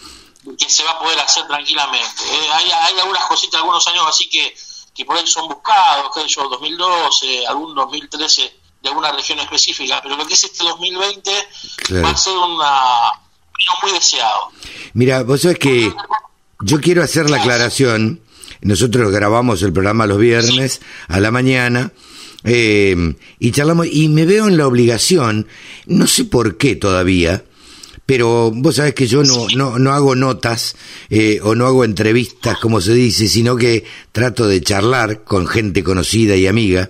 que 0.57 0.69
se 0.69 0.83
va 0.83 0.91
a 0.91 0.99
poder 0.99 1.19
hacer 1.19 1.47
tranquilamente. 1.47 2.23
Eh, 2.23 2.49
hay, 2.53 2.69
hay 2.71 2.99
algunas 2.99 3.25
cositas, 3.25 3.59
algunos 3.59 3.85
años 3.87 4.05
así 4.07 4.29
que, 4.29 4.55
que 4.93 5.03
por 5.03 5.17
ahí 5.17 5.25
son 5.25 5.47
buscados, 5.47 6.11
que 6.13 6.27
yo 6.27 6.47
2012, 6.47 7.47
algún 7.47 7.73
2013 7.73 8.55
de 8.83 8.89
alguna 8.89 9.11
región 9.11 9.39
específica, 9.39 9.99
pero 10.03 10.15
lo 10.15 10.27
que 10.27 10.35
es 10.35 10.43
este 10.43 10.63
2020 10.63 11.31
va 12.03 12.09
a 12.11 12.17
ser 12.17 12.37
una 12.37 13.11
muy 13.81 13.91
deseado. 13.91 14.51
Mira, 14.93 15.23
vos 15.23 15.41
sabés 15.41 15.57
que 15.57 15.91
yo 16.61 16.79
quiero 16.79 17.03
hacer 17.03 17.29
la 17.29 17.37
aclaración. 17.37 18.21
Nosotros 18.61 19.11
grabamos 19.11 19.63
el 19.63 19.73
programa 19.73 20.05
los 20.05 20.19
viernes 20.19 20.81
a 21.07 21.19
la 21.19 21.31
mañana 21.31 21.91
eh, 22.43 22.95
y 23.39 23.51
charlamos 23.51 23.87
y 23.91 24.07
me 24.09 24.25
veo 24.25 24.47
en 24.47 24.57
la 24.57 24.67
obligación, 24.67 25.47
no 25.87 26.07
sé 26.07 26.25
por 26.25 26.57
qué 26.57 26.75
todavía, 26.75 27.43
pero 28.05 28.51
vos 28.51 28.75
sabés 28.75 28.93
que 28.93 29.07
yo 29.07 29.23
no, 29.23 29.47
no, 29.55 29.79
no 29.79 29.91
hago 29.91 30.15
notas 30.15 30.75
eh, 31.09 31.39
o 31.43 31.55
no 31.55 31.65
hago 31.65 31.83
entrevistas, 31.83 32.57
como 32.59 32.79
se 32.79 32.93
dice, 32.93 33.27
sino 33.27 33.55
que 33.57 33.83
trato 34.11 34.47
de 34.47 34.61
charlar 34.61 35.23
con 35.23 35.47
gente 35.47 35.83
conocida 35.83 36.35
y 36.35 36.47
amiga, 36.47 36.89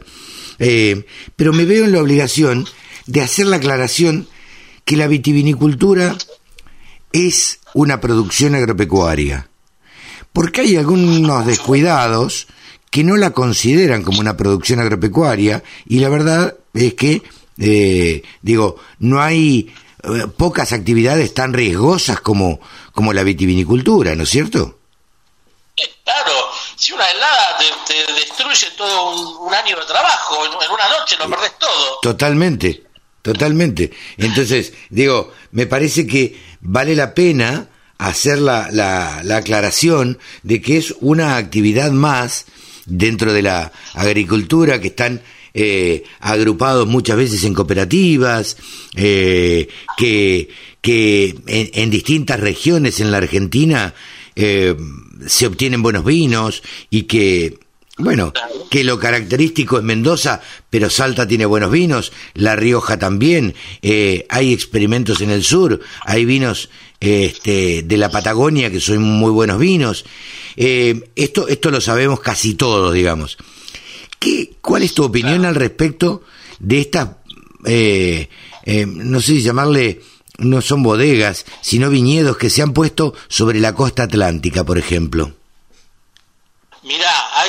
eh, 0.60 1.06
pero 1.36 1.54
me 1.54 1.66
veo 1.66 1.86
en 1.86 1.92
la 1.92 2.01
obligación 2.01 2.68
de 3.06 3.22
hacer 3.22 3.48
la 3.48 3.58
aclaración 3.58 4.27
que 4.86 4.98
la 4.98 5.08
vitivinicultura 5.08 6.16
es 7.12 7.60
una 7.74 8.00
producción 8.00 8.56
agropecuaria, 8.56 9.50
porque 10.34 10.62
hay 10.62 10.75
algunos 10.75 11.46
descuidados 11.46 12.48
que 12.92 13.04
no 13.04 13.18
la 13.18 13.32
consideran 13.32 14.04
como 14.04 14.20
una 14.20 14.38
producción 14.38 14.80
agropecuaria 14.80 15.63
y 15.86 16.00
la 16.00 16.10
verdad 16.10 16.56
es 16.74 16.94
que, 16.94 17.22
eh, 17.59 18.23
digo, 18.41 18.77
no 18.99 19.21
hay 19.21 19.73
eh, 20.03 20.27
pocas 20.35 20.73
actividades 20.73 21.33
tan 21.33 21.53
riesgosas 21.53 22.21
como, 22.21 22.59
como 22.93 23.13
la 23.13 23.23
vitivinicultura, 23.23 24.15
¿no 24.15 24.23
es 24.23 24.29
cierto? 24.29 24.79
Claro, 26.03 26.31
si 26.75 26.93
una 26.93 27.09
helada 27.09 27.57
te, 27.85 28.13
destruye 28.13 28.67
todo 28.77 29.39
un, 29.41 29.53
año 29.53 29.75
de 29.77 29.85
trabajo, 29.85 30.45
en, 30.45 30.71
una 30.71 30.89
noche 30.97 31.15
lo 31.17 31.29
perdés 31.29 31.57
todo. 31.59 31.99
Totalmente, 32.01 32.83
totalmente. 33.21 33.91
Entonces, 34.17 34.73
digo, 34.89 35.33
me 35.51 35.67
parece 35.67 36.07
que 36.07 36.41
vale 36.61 36.95
la 36.95 37.13
pena 37.13 37.69
hacer 37.97 38.39
la, 38.39 38.69
la, 38.71 39.21
la 39.23 39.37
aclaración 39.37 40.19
de 40.43 40.61
que 40.61 40.77
es 40.77 40.95
una 41.01 41.37
actividad 41.37 41.91
más 41.91 42.45
dentro 42.85 43.33
de 43.33 43.41
la 43.41 43.71
agricultura 43.93 44.79
que 44.79 44.87
están 44.87 45.21
eh, 45.59 46.03
agrupados 46.19 46.85
muchas 46.85 47.17
veces 47.17 47.43
en 47.43 47.55
cooperativas, 47.55 48.57
eh, 48.95 49.67
que, 49.97 50.49
que 50.81 51.35
en, 51.47 51.89
distintas 51.89 52.39
regiones 52.39 52.99
en 52.99 53.09
la 53.09 53.17
Argentina 53.17 53.95
eh, 54.35 54.75
se 55.25 55.47
obtienen 55.47 55.81
buenos 55.81 56.05
vinos 56.05 56.61
y 56.91 57.03
que, 57.03 57.57
bueno, 57.97 58.33
que 58.69 58.83
lo 58.83 58.99
característico 58.99 59.79
es 59.79 59.83
Mendoza, 59.83 60.41
pero 60.69 60.91
Salta 60.91 61.27
tiene 61.27 61.47
buenos 61.47 61.71
vinos, 61.71 62.11
La 62.35 62.55
Rioja 62.55 62.99
también, 62.99 63.55
hay 64.29 64.53
experimentos 64.53 65.21
en 65.21 65.31
el 65.31 65.43
sur, 65.43 65.79
hay 66.05 66.23
vinos 66.25 66.69
este, 66.99 67.81
de 67.81 67.97
la 67.97 68.11
Patagonia 68.11 68.69
que 68.69 68.79
son 68.79 69.01
muy 69.01 69.31
buenos 69.31 69.57
vinos. 69.57 70.05
Esto, 70.55 71.47
esto 71.47 71.71
lo 71.71 71.81
sabemos 71.81 72.19
casi 72.19 72.53
todos, 72.53 72.93
digamos. 72.93 73.39
¿Qué, 74.19 74.53
¿Cuál 74.62 74.83
es 74.83 74.93
tu 74.93 75.03
opinión 75.03 75.45
al 75.45 75.55
respecto 75.55 76.24
de 76.59 76.79
estas, 76.79 77.09
eh, 77.65 78.29
eh, 78.63 78.86
no 78.86 79.19
sé 79.19 79.27
si 79.27 79.41
llamarle, 79.41 80.01
no 80.38 80.62
son 80.62 80.83
bodegas, 80.83 81.45
sino 81.62 81.89
viñedos 81.89 82.38
que 82.38 82.50
se 82.50 82.62
han 82.62 82.74
puesto 82.74 83.13
sobre 83.27 83.59
la 83.59 83.74
costa 83.74 84.03
atlántica, 84.03 84.63
por 84.63 84.77
ejemplo? 84.77 85.33
Mirá, 86.83 87.41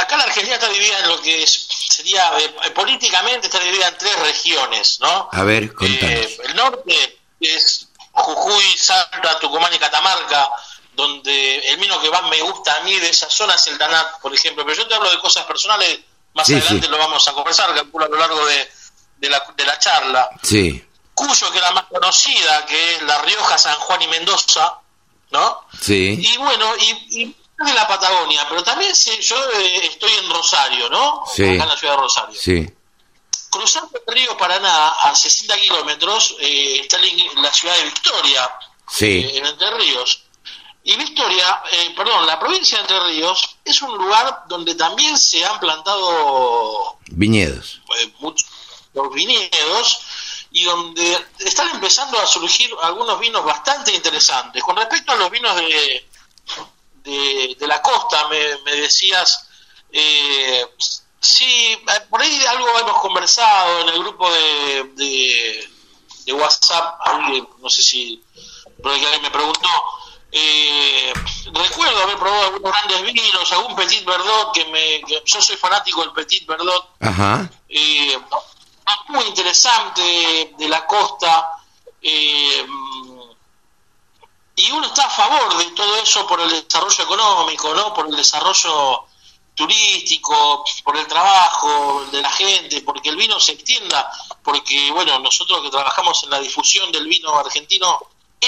acá 0.00 0.16
la 0.18 0.24
Argentina 0.24 0.56
está 0.56 0.68
dividida 0.68 1.00
en 1.00 1.08
lo 1.08 1.20
que 1.22 1.46
sería, 1.46 2.30
políticamente 2.74 3.46
está 3.46 3.58
dividida 3.60 3.88
en 3.88 3.98
tres 3.98 4.18
regiones, 4.20 4.98
¿no? 5.00 5.28
A 5.32 5.44
ver, 5.44 5.72
contanos. 5.72 6.26
el 6.44 6.56
norte 6.56 7.18
es 7.40 7.88
Jujuy, 8.12 8.76
Salta, 8.76 9.38
Tucumán 9.40 9.74
y 9.74 9.78
Catamarca, 9.78 10.50
donde 10.94 11.58
el 11.70 11.76
vino 11.78 12.00
que 12.00 12.10
más 12.10 12.22
me 12.28 12.40
gusta 12.42 12.76
a 12.76 12.80
mí 12.82 12.94
de 12.98 13.08
esa 13.08 13.28
zona 13.30 13.54
es 13.54 13.66
el 13.68 13.78
Danat, 13.78 14.20
por 14.20 14.34
ejemplo. 14.34 14.64
Pero 14.64 14.82
yo 14.82 14.88
te 14.88 14.94
hablo 14.94 15.10
de 15.10 15.20
cosas 15.20 15.44
personales, 15.46 16.00
más 16.34 16.48
adelante 16.48 16.88
lo 16.88 16.98
vamos 16.98 17.26
a 17.28 17.32
conversar, 17.32 17.74
calculo 17.74 18.06
a 18.06 18.08
lo 18.08 18.16
largo 18.16 18.46
de, 18.46 18.70
de, 19.18 19.30
la, 19.30 19.42
de 19.56 19.66
la 19.66 19.78
charla. 19.78 20.30
Sí. 20.42 20.84
Cuyo, 21.14 21.50
que 21.50 21.58
es 21.58 21.62
la 21.62 21.72
más 21.72 21.84
conocida, 21.84 22.64
que 22.66 22.94
es 22.96 23.02
La 23.02 23.20
Rioja, 23.22 23.58
San 23.58 23.76
Juan 23.76 24.00
y 24.02 24.08
Mendoza, 24.08 24.78
¿no? 25.30 25.66
Sí. 25.80 26.18
Y 26.20 26.36
bueno, 26.38 26.74
y, 26.78 27.22
y 27.22 27.36
de 27.64 27.74
la 27.74 27.86
Patagonia, 27.86 28.46
pero 28.48 28.62
también 28.62 28.92
yo 28.92 29.50
eh, 29.52 29.86
estoy 29.86 30.12
en 30.12 30.30
Rosario, 30.30 30.88
¿no? 30.88 31.22
Sí. 31.32 31.42
Acá 31.44 31.62
en 31.62 31.68
la 31.68 31.76
ciudad 31.76 31.94
de 31.94 32.00
Rosario. 32.00 32.40
Sí. 32.40 32.70
Cruzando 33.50 34.00
el 34.06 34.14
río 34.14 34.36
Paraná 34.36 34.88
a 34.88 35.14
60 35.14 35.56
kilómetros 35.58 36.36
eh, 36.40 36.80
está 36.80 36.98
la 36.98 37.52
ciudad 37.52 37.76
de 37.76 37.84
Victoria, 37.84 38.50
sí. 38.88 39.20
Eh, 39.20 39.38
en 39.38 39.46
Entre 39.46 39.70
Ríos. 39.72 40.24
Y 40.84 40.96
Victoria, 40.96 41.62
eh, 41.70 41.94
perdón, 41.96 42.26
la 42.26 42.40
provincia 42.40 42.78
de 42.78 42.82
Entre 42.82 43.00
Ríos 43.04 43.56
es 43.64 43.80
un 43.82 43.96
lugar 43.96 44.44
donde 44.48 44.74
también 44.74 45.16
se 45.16 45.44
han 45.44 45.60
plantado 45.60 46.98
viñedos, 47.08 47.80
muchos 48.18 48.48
viñedos 49.14 50.00
y 50.50 50.64
donde 50.64 51.26
están 51.38 51.68
empezando 51.70 52.18
a 52.18 52.26
surgir 52.26 52.70
algunos 52.82 53.20
vinos 53.20 53.44
bastante 53.44 53.94
interesantes. 53.94 54.62
Con 54.62 54.76
respecto 54.76 55.12
a 55.12 55.16
los 55.16 55.30
vinos 55.30 55.54
de, 55.56 56.08
de, 57.04 57.66
la 57.66 57.80
costa, 57.80 58.28
me, 58.28 58.58
me 58.64 58.74
decías, 58.74 59.48
eh, 59.92 60.66
Sí, 61.22 61.44
eh, 61.44 62.00
por 62.10 62.20
ahí 62.20 62.44
algo 62.46 62.66
hemos 62.80 63.00
conversado 63.00 63.82
en 63.82 63.90
el 63.90 63.98
grupo 64.00 64.28
de, 64.28 65.68
de, 66.26 66.32
WhatsApp, 66.32 66.98
no 67.60 67.70
sé 67.70 67.82
si 67.82 68.24
por 68.82 68.90
alguien 68.90 69.22
me 69.22 69.30
preguntó. 69.30 69.68
Eh, 70.34 71.12
recuerdo 71.52 72.02
haber 72.02 72.16
probado 72.16 72.46
algunos 72.46 72.72
grandes 72.72 73.02
vinos, 73.12 73.52
algún 73.52 73.76
Petit 73.76 74.02
Verdot, 74.04 74.54
que, 74.54 74.64
me, 74.66 75.02
yo 75.24 75.42
soy 75.42 75.56
fanático 75.56 76.00
del 76.00 76.12
Petit 76.12 76.46
Verdot. 76.46 76.88
Ajá. 77.00 77.50
Eh, 77.68 78.18
muy 79.08 79.24
interesante 79.26 80.54
de 80.56 80.68
la 80.68 80.86
costa. 80.86 81.58
y 82.00 82.64
uno 84.70 84.86
está 84.86 85.06
a 85.06 85.10
favor 85.10 85.58
de 85.58 85.66
todo 85.72 85.96
eso 85.96 86.26
por 86.26 86.40
el 86.40 86.50
desarrollo 86.50 87.04
económico, 87.04 87.74
¿no? 87.74 87.92
Por 87.92 88.08
el 88.08 88.16
desarrollo 88.16 89.04
turístico, 89.54 90.64
por 90.82 90.96
el 90.96 91.06
trabajo 91.06 92.06
de 92.10 92.22
la 92.22 92.30
gente, 92.30 92.80
porque 92.82 93.10
el 93.10 93.16
vino 93.16 93.38
se 93.38 93.52
extienda, 93.52 94.10
porque 94.42 94.90
bueno, 94.92 95.18
nosotros 95.18 95.60
que 95.62 95.70
trabajamos 95.70 96.24
en 96.24 96.30
la 96.30 96.40
difusión 96.40 96.90
del 96.90 97.06
vino 97.06 97.38
argentino 97.38 97.98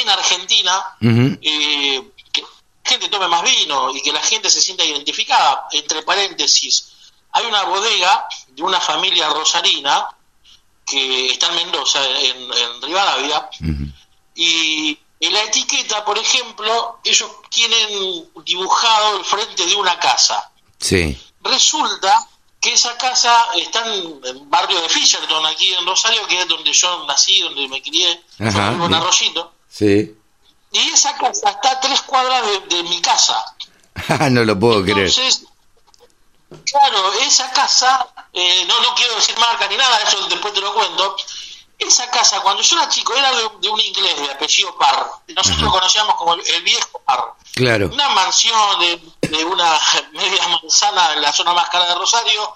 en 0.00 0.08
Argentina, 0.08 0.96
eh, 1.00 2.02
que 2.32 2.40
la 2.40 2.48
gente 2.90 3.08
tome 3.08 3.28
más 3.28 3.42
vino 3.42 3.94
y 3.94 4.02
que 4.02 4.12
la 4.12 4.22
gente 4.22 4.50
se 4.50 4.60
sienta 4.60 4.84
identificada, 4.84 5.68
entre 5.72 6.02
paréntesis, 6.02 6.88
hay 7.32 7.46
una 7.46 7.64
bodega 7.64 8.26
de 8.48 8.62
una 8.62 8.80
familia 8.80 9.28
rosarina 9.28 10.08
que 10.86 11.26
está 11.26 11.48
en 11.48 11.56
Mendoza, 11.56 12.00
en, 12.20 12.82
Rivadavia, 12.82 13.48
y 14.34 14.98
en 15.20 15.32
la 15.32 15.42
etiqueta, 15.42 16.04
por 16.04 16.18
ejemplo, 16.18 17.00
ellos 17.04 17.30
tienen 17.48 18.28
dibujado 18.44 19.18
el 19.18 19.24
frente 19.24 19.66
de 19.66 19.74
una 19.74 19.98
casa 19.98 20.50
Sí. 20.84 21.16
Resulta 21.42 22.28
que 22.60 22.74
esa 22.74 22.94
casa 22.98 23.32
está 23.56 23.86
en 23.86 24.20
el 24.22 24.40
barrio 24.44 24.80
de 24.82 24.88
Fisherton, 24.90 25.46
aquí 25.46 25.72
en 25.72 25.86
Rosario, 25.86 26.26
que 26.26 26.42
es 26.42 26.46
donde 26.46 26.72
yo 26.74 27.06
nací, 27.06 27.40
donde 27.40 27.66
me 27.68 27.80
crié, 27.80 28.22
en 28.38 28.94
Arroyito. 28.94 29.53
Sí. 29.74 30.16
Y 30.70 30.78
esa 30.90 31.16
casa 31.16 31.50
está 31.50 31.70
a 31.72 31.80
tres 31.80 32.00
cuadras 32.02 32.44
de, 32.68 32.82
mi 32.84 33.00
casa. 33.00 33.44
no 34.30 34.44
lo 34.44 34.58
puedo 34.58 34.84
Entonces, 34.84 35.42
creer. 36.48 36.62
Claro, 36.64 37.12
esa 37.22 37.50
casa, 37.50 38.06
eh, 38.32 38.64
no, 38.68 38.80
no 38.80 38.94
quiero 38.94 39.16
decir 39.16 39.36
marca 39.38 39.66
ni 39.66 39.76
nada, 39.76 39.98
eso 39.98 40.28
después 40.28 40.54
te 40.54 40.60
lo 40.60 40.72
cuento. 40.74 41.16
Esa 41.76 42.08
casa, 42.08 42.40
cuando 42.40 42.62
yo 42.62 42.76
era 42.76 42.88
chico, 42.88 43.14
era 43.16 43.32
de, 43.32 43.68
un 43.68 43.80
inglés 43.80 44.16
de 44.16 44.30
apellido 44.30 44.78
Parr. 44.78 45.10
Nosotros 45.34 45.62
lo 45.62 45.72
conocíamos 45.72 46.14
como 46.14 46.34
el, 46.34 46.62
viejo 46.62 47.00
Parr. 47.04 47.34
Claro. 47.54 47.90
Una 47.92 48.08
mansión 48.10 48.78
de, 48.78 49.02
de 49.28 49.44
una 49.44 49.80
media 50.12 50.48
manzana 50.48 51.14
en 51.14 51.22
la 51.22 51.32
zona 51.32 51.52
más 51.52 51.68
cara 51.68 51.86
de 51.86 51.94
Rosario 51.96 52.54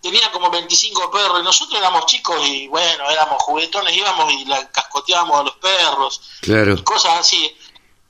tenía 0.00 0.30
como 0.32 0.50
25 0.50 1.10
perros 1.10 1.40
y 1.40 1.42
nosotros 1.42 1.78
éramos 1.78 2.06
chicos 2.06 2.36
y 2.46 2.68
bueno, 2.68 3.10
éramos 3.10 3.42
juguetones, 3.42 3.96
íbamos 3.96 4.32
y 4.32 4.44
la 4.46 4.70
cascoteábamos 4.70 5.40
a 5.40 5.42
los 5.44 5.56
perros, 5.56 6.20
claro. 6.40 6.82
cosas 6.84 7.18
así, 7.18 7.56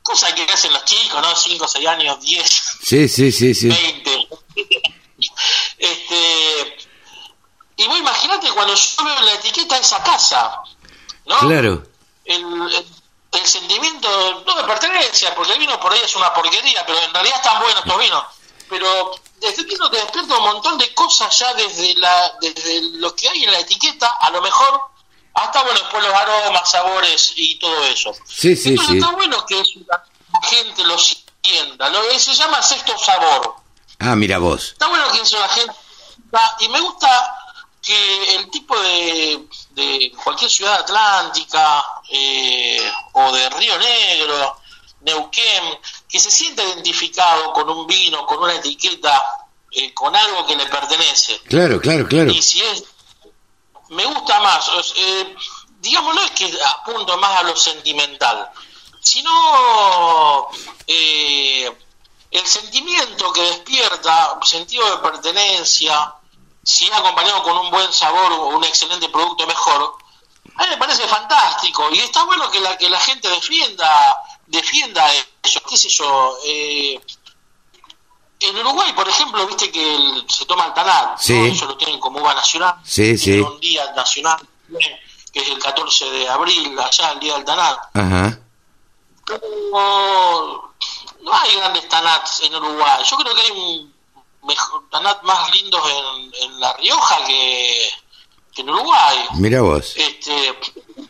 cosas 0.03 0.33
que 0.35 0.43
hacen 0.45 0.73
los 0.73 0.85
chicos, 0.85 1.21
¿no? 1.21 1.35
5, 1.35 1.67
6 1.67 1.87
años, 1.87 2.21
10, 2.21 2.79
sí, 2.83 3.09
sí, 3.09 3.33
sí, 3.33 3.55
sí. 3.55 3.69
20. 3.69 4.29
este, 5.79 6.79
y 7.77 7.87
vos 7.87 7.99
imagínate 7.99 8.51
cuando 8.51 8.75
yo 8.75 9.05
veo 9.05 9.21
la 9.23 9.35
etiqueta 9.35 9.75
de 9.75 9.81
esa 9.81 10.03
casa, 10.03 10.61
¿no? 11.27 11.39
Claro. 11.41 11.83
El, 12.25 12.45
el, 13.33 13.47
sentimiento, 13.47 14.45
no 14.47 14.55
de 14.55 14.65
pertenencia, 14.65 15.35
porque 15.35 15.53
el 15.53 15.59
vino 15.59 15.81
por 15.81 15.93
ahí 15.93 16.01
es 16.05 16.15
una 16.15 16.33
porquería, 16.33 16.85
pero 16.87 17.01
en 17.01 17.13
realidad 17.13 17.37
están 17.37 17.61
buenos 17.61 17.83
estos 17.83 17.99
vinos 17.99 18.25
pero 18.71 19.15
desde 19.41 19.65
despierta 19.65 20.37
un 20.37 20.45
montón 20.45 20.79
de 20.79 20.93
cosas 20.95 21.37
ya 21.39 21.55
desde 21.55 21.95
la 21.97 22.33
desde 22.41 22.83
lo 22.99 23.15
que 23.15 23.29
hay 23.29 23.45
en 23.45 23.53
la 23.53 23.61
etiqueta, 23.61 24.07
a 24.21 24.31
lo 24.31 24.43
mejor 24.43 24.81
hasta 25.35 25.63
bueno 25.63 25.79
después 25.81 26.03
los 26.03 26.13
aromas, 26.15 26.71
sabores 26.71 27.33
y 27.37 27.59
todo 27.59 27.85
eso. 27.85 28.13
Sí, 28.27 28.55
sí, 28.57 28.77
sí. 28.77 28.97
Está 28.97 29.11
bueno 29.13 29.45
que 29.47 29.63
la 29.87 30.41
gente 30.43 30.85
lo 30.85 30.97
sienta, 30.99 31.89
lo 31.91 32.03
se 32.19 32.35
llama 32.35 32.63
sexto 32.63 32.97
sabor. 32.99 33.57
Ah, 33.99 34.17
mira 34.17 34.39
vos. 34.39 34.71
Está 34.73 34.89
bueno 34.89 35.11
que 35.13 35.21
eso 35.21 35.39
la 35.39 35.49
gente 35.49 35.75
y 36.61 36.69
me 36.69 36.81
gusta 36.81 37.37
que 37.83 38.37
el 38.37 38.51
tipo 38.51 38.79
de, 38.79 39.47
de 39.71 40.13
cualquier 40.23 40.51
ciudad 40.51 40.81
atlántica 40.81 41.85
eh, 42.09 42.93
o 43.13 43.33
de 43.33 43.49
Río 43.51 43.79
Negro 43.79 44.60
Neuquén, 45.01 45.79
que 46.09 46.21
se 46.21 46.31
sienta 46.31 46.63
identificado 46.63 47.53
con 47.53 47.69
un 47.69 47.87
vino, 47.87 48.27
con 48.27 48.43
una 48.43 48.55
etiqueta, 48.55 49.47
eh, 49.71 49.95
con 49.95 50.15
algo 50.15 50.47
que 50.47 50.57
le 50.57 50.67
pertenece. 50.67 51.41
Claro, 51.49 51.81
claro, 51.81 52.07
claro. 52.07 52.31
Y 52.31 52.43
si 52.43 52.61
es, 52.63 52.85
me 53.89 54.05
gusta 54.05 54.41
más, 54.41 54.71
eh, 54.97 55.35
digamos, 55.81 56.15
no 56.15 56.23
es 56.23 56.31
que 56.33 56.53
apunto 56.77 57.17
más 57.19 57.41
a 57.41 57.43
lo 57.45 57.57
sentimental, 57.57 58.51
sino 59.01 60.49
eh, 60.87 61.73
el 62.31 62.47
sentimiento 62.47 63.33
que 63.33 63.43
despierta, 63.43 64.39
sentido 64.43 64.89
de 64.91 65.03
pertenencia, 65.03 66.15
si 66.63 66.91
acompañado 66.91 67.43
con 67.43 67.57
un 67.57 67.71
buen 67.71 67.93
sabor 67.93 68.33
o 68.33 68.49
un 68.49 68.65
excelente 68.65 69.09
producto 69.09 69.47
mejor, 69.47 69.95
a 70.57 70.65
mí 70.65 70.71
me 70.71 70.77
parece 70.77 71.07
fantástico 71.09 71.89
y 71.91 71.99
está 72.01 72.25
bueno 72.25 72.51
que 72.51 72.61
la 72.61 72.77
que 72.77 72.91
la 72.91 73.01
gente 73.01 73.29
defienda 73.29 74.17
defienda 74.51 75.07
eso, 75.43 75.61
qué 75.69 75.77
sé 75.77 75.89
yo. 75.89 76.37
Eh, 76.45 77.01
en 78.41 78.57
Uruguay, 78.57 78.93
por 78.95 79.09
ejemplo, 79.09 79.47
viste 79.47 79.71
que 79.71 80.25
se 80.29 80.47
toma 80.47 80.67
el 80.67 80.75
tanar, 80.75 81.17
sí. 81.19 81.35
ellos 81.35 81.69
lo 81.69 81.77
tienen 81.77 82.01
como 82.01 82.21
uva 82.21 82.35
nacional, 82.35 82.77
sí, 82.85 83.17
sí. 83.19 83.39
un 83.39 83.61
día 83.61 83.93
nacional, 83.93 84.41
que 85.33 85.41
es 85.41 85.49
el 85.49 85.59
14 85.59 86.11
de 86.11 86.29
abril, 86.29 86.79
allá 86.79 87.13
el 87.13 87.21
día 87.21 87.35
del 87.35 87.45
tanar. 87.45 87.79
Ajá. 87.93 88.41
Pero 89.27 90.75
no 91.23 91.35
hay 91.35 91.55
grandes 91.55 91.89
tanats 91.89 92.41
en 92.43 92.55
Uruguay. 92.55 93.03
Yo 93.09 93.17
creo 93.19 93.35
que 93.35 93.41
hay 93.43 93.51
un 93.51 93.95
mejor, 94.45 94.89
tanat 94.91 95.23
más 95.23 95.55
lindos 95.55 95.83
en, 95.89 96.45
en 96.45 96.61
La 96.61 96.73
Rioja 96.73 97.25
que, 97.27 97.91
que 98.55 98.63
en 98.63 98.71
Uruguay. 98.71 99.19
Mira 99.35 99.61
vos. 99.61 99.95
Este, 99.97 100.59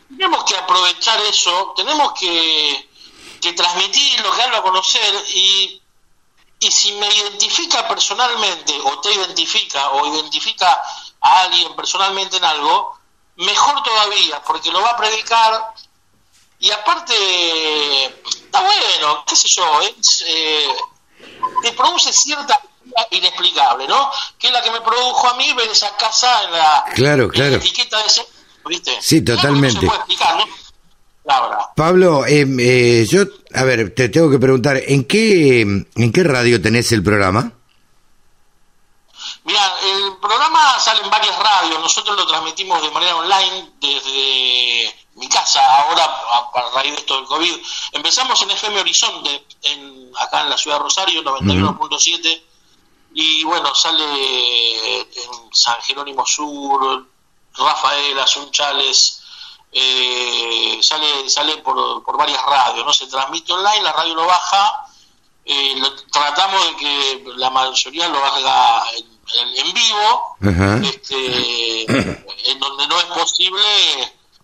tenemos 0.09 0.43
que 0.43 0.57
aprovechar 0.57 1.19
eso, 1.21 1.73
tenemos 1.77 2.11
que 2.19 2.90
que 3.41 3.53
transmitir 3.53 4.21
lo 4.21 4.31
que 4.33 4.41
algo 4.43 4.57
a 4.57 4.61
conocer 4.61 5.13
y, 5.33 5.81
y 6.59 6.71
si 6.71 6.93
me 6.93 7.07
identifica 7.13 7.87
personalmente 7.87 8.73
o 8.83 8.99
te 9.01 9.11
identifica 9.13 9.89
o 9.91 10.15
identifica 10.15 10.81
a 11.21 11.41
alguien 11.41 11.75
personalmente 11.75 12.37
en 12.37 12.45
algo, 12.45 12.99
mejor 13.37 13.81
todavía, 13.83 14.41
porque 14.43 14.71
lo 14.71 14.81
va 14.81 14.91
a 14.91 14.97
predicar 14.97 15.73
y 16.59 16.69
aparte 16.69 18.05
está 18.05 18.61
bueno, 18.61 19.23
qué 19.27 19.35
sé 19.35 19.47
yo, 19.47 19.81
eh, 20.27 20.67
te 21.63 21.71
produce 21.73 22.13
cierta 22.13 22.61
inexplicable, 23.09 23.87
¿no? 23.87 24.11
Que 24.37 24.47
es 24.47 24.53
la 24.53 24.61
que 24.61 24.71
me 24.71 24.81
produjo 24.81 25.27
a 25.27 25.35
mí 25.35 25.51
ver 25.53 25.69
esa 25.69 25.95
casa 25.97 26.43
en 26.43 26.51
la, 26.51 26.85
claro, 26.93 27.29
claro. 27.29 27.55
etiqueta 27.55 27.97
de 27.97 28.05
ese, 28.05 28.27
¿viste? 28.65 28.97
Sí, 29.01 29.23
totalmente. 29.23 29.85
No 29.85 29.93
explicar, 29.93 30.37
¿no? 30.37 30.45
Pablo, 31.75 32.25
eh, 32.25 32.45
eh, 32.59 33.07
yo, 33.09 33.23
a 33.53 33.63
ver, 33.63 33.93
te 33.93 34.09
tengo 34.09 34.29
que 34.29 34.39
preguntar, 34.39 34.81
¿en 34.87 35.05
qué, 35.05 35.61
¿en 35.61 36.11
qué 36.11 36.23
radio 36.23 36.61
tenés 36.61 36.91
el 36.91 37.03
programa? 37.03 37.51
Mira, 39.43 39.73
el 39.83 40.17
programa 40.17 40.79
sale 40.79 41.01
en 41.03 41.09
varias 41.09 41.37
radios, 41.37 41.79
nosotros 41.79 42.17
lo 42.17 42.27
transmitimos 42.27 42.81
de 42.81 42.91
manera 42.91 43.15
online 43.15 43.71
desde 43.79 44.93
mi 45.15 45.29
casa, 45.29 45.61
ahora 45.81 46.03
a, 46.05 46.69
raíz 46.75 46.93
de 46.93 46.99
esto 46.99 47.15
del 47.15 47.25
COVID. 47.25 47.55
Empezamos 47.93 48.41
en 48.41 48.51
FM 48.51 48.79
Horizonte, 48.79 49.45
en, 49.63 50.11
acá 50.19 50.41
en 50.41 50.49
la 50.49 50.57
ciudad 50.57 50.77
de 50.77 50.83
Rosario, 50.83 51.23
91.7, 51.23 52.43
y 53.13 53.43
bueno, 53.43 53.75
sale 53.75 55.01
en 55.01 55.53
San 55.53 55.81
Jerónimo 55.81 56.25
Sur, 56.25 57.05
Rafael, 57.53 58.19
Asunchales, 58.19 59.20
eh, 59.71 60.79
sale 60.81 61.29
sale 61.29 61.57
por, 61.57 62.03
por 62.03 62.17
varias 62.17 62.43
radios, 62.43 62.85
no 62.85 62.93
se 62.93 63.07
transmite 63.07 63.53
online, 63.53 63.83
la 63.83 63.93
radio 63.93 64.15
lo 64.15 64.25
baja, 64.25 64.85
eh, 65.45 65.75
tratamos 66.11 66.65
de 66.67 66.75
que 66.77 67.23
la 67.37 67.49
mayoría 67.49 68.09
lo 68.09 68.23
haga 68.23 68.83
en, 69.33 69.73
vivo, 69.73 70.35
este, 70.83 71.83
en 72.51 72.59
donde 72.59 72.87
no 72.87 72.99
es 72.99 73.05
posible 73.05 73.61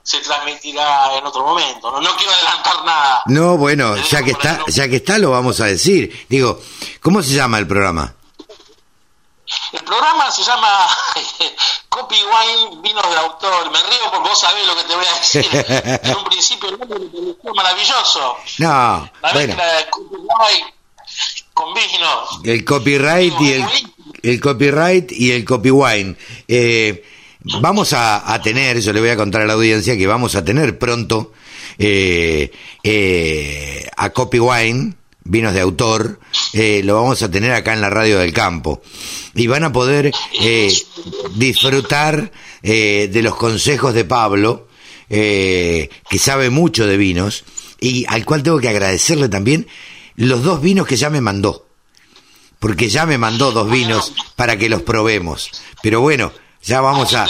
se 0.08 0.20
transmitirá 0.20 1.18
en 1.18 1.26
otro 1.26 1.46
momento. 1.46 1.92
No, 1.92 2.00
no 2.00 2.16
quiero 2.16 2.32
adelantar 2.32 2.86
nada. 2.86 3.22
No, 3.26 3.58
bueno, 3.58 3.98
ya 3.98 4.24
que 4.24 4.32
está, 4.32 4.62
ya 4.68 4.88
que 4.88 4.96
está 4.96 5.18
lo 5.18 5.32
vamos 5.32 5.60
a 5.60 5.66
decir. 5.66 6.26
Digo, 6.30 6.62
¿cómo 7.02 7.22
se 7.22 7.34
llama 7.34 7.60
el 7.60 7.68
programa? 7.68 8.16
El 9.72 9.84
programa 9.84 10.30
se 10.32 10.44
llama 10.44 10.88
Copy 11.90 12.16
Wine 12.16 12.82
Vinos 12.82 13.10
de 13.10 13.18
Autor. 13.18 13.72
Me 13.72 13.80
río 13.84 14.12
porque 14.12 14.30
vos 14.30 14.40
sabés 14.40 14.68
lo 14.68 14.76
que 14.76 14.84
te 14.84 14.96
voy 14.96 15.06
a 15.06 15.14
decir. 15.14 15.48
en 16.04 16.18
un 16.18 16.24
principio 16.26 16.70
el 16.70 16.80
nombre 16.80 17.00
me 17.00 17.54
maravilloso. 17.54 18.38
No, 18.60 19.10
bueno. 19.34 19.56
con 21.54 21.74
vinos. 21.74 22.40
El 22.44 22.66
copyright 22.66 23.42
y 23.42 23.52
el, 23.54 23.66
el 24.24 24.42
copyright 24.42 25.12
y 25.12 25.32
el 25.32 25.46
copy 25.46 25.72
wine. 25.72 26.16
Eh, 26.48 27.04
vamos 27.62 27.94
a, 27.94 28.34
a, 28.34 28.42
tener, 28.42 28.80
yo 28.80 28.94
le 28.94 29.00
voy 29.00 29.10
a 29.10 29.18
contar 29.18 29.42
a 29.42 29.46
la 29.46 29.54
audiencia 29.54 29.98
que 29.98 30.08
vamos 30.08 30.36
a 30.36 30.44
tener 30.44 30.78
pronto 30.78 31.32
eh, 31.78 32.52
eh, 32.84 33.90
a 33.96 34.10
Copy 34.10 34.40
Wine 34.40 34.94
vinos 35.28 35.54
de 35.54 35.62
autor, 35.62 36.20
eh, 36.54 36.82
lo 36.84 36.96
vamos 36.96 37.22
a 37.22 37.30
tener 37.30 37.52
acá 37.52 37.74
en 37.74 37.82
la 37.82 37.90
radio 37.90 38.20
del 38.20 38.34
campo. 38.34 38.82
Y 39.36 39.48
van 39.48 39.64
a 39.64 39.72
poder 39.72 40.12
eh, 40.42 40.74
disfrutar 41.36 42.32
eh, 42.64 43.10
de 43.12 43.22
los 43.22 43.36
consejos 43.36 43.94
de 43.94 44.06
Pablo, 44.06 44.68
que 45.10 45.90
sabe 46.20 46.50
mucho 46.50 46.86
de 46.86 46.98
vinos, 46.98 47.46
y 47.80 48.06
al 48.10 48.26
cual 48.26 48.44
tengo 48.44 48.60
que 48.60 48.68
agradecerle 48.68 49.30
también 49.30 49.68
los 50.16 50.44
dos 50.44 50.62
vinos 50.62 50.86
que 50.86 50.98
ya 50.98 51.10
me 51.10 51.22
mandó. 51.22 51.66
Porque 52.60 52.90
ya 52.90 53.06
me 53.06 53.18
mandó 53.18 53.52
dos 53.52 53.70
vinos 53.70 54.14
para 54.36 54.58
que 54.58 54.68
los 54.68 54.82
probemos. 54.82 55.50
Pero 55.82 56.02
bueno, 56.02 56.34
ya 56.62 56.82
vamos 56.82 57.14
a, 57.14 57.28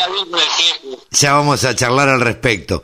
ya 1.12 1.34
vamos 1.34 1.66
a 1.66 1.76
charlar 1.76 2.10
al 2.10 2.22
respecto. 2.22 2.84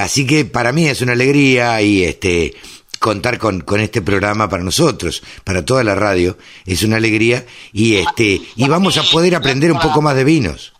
así 0.00 0.26
que 0.26 0.46
para 0.46 0.72
mí 0.72 0.88
es 0.88 1.00
una 1.02 1.12
alegría 1.12 1.80
y 1.82 2.02
este 2.04 2.54
contar 3.02 3.36
con, 3.38 3.60
con 3.60 3.80
este 3.80 4.00
programa 4.00 4.48
para 4.48 4.62
nosotros, 4.62 5.22
para 5.44 5.64
toda 5.64 5.82
la 5.84 5.94
radio, 5.94 6.38
es 6.64 6.82
una 6.84 6.96
alegría. 6.96 7.44
Y 7.72 7.96
este 7.96 8.40
y 8.56 8.68
vamos 8.68 8.96
a 8.96 9.02
poder 9.02 9.34
aprender 9.34 9.70
un 9.72 9.80
poco 9.80 10.00
más 10.00 10.14
de 10.14 10.24
vinos. 10.24 10.72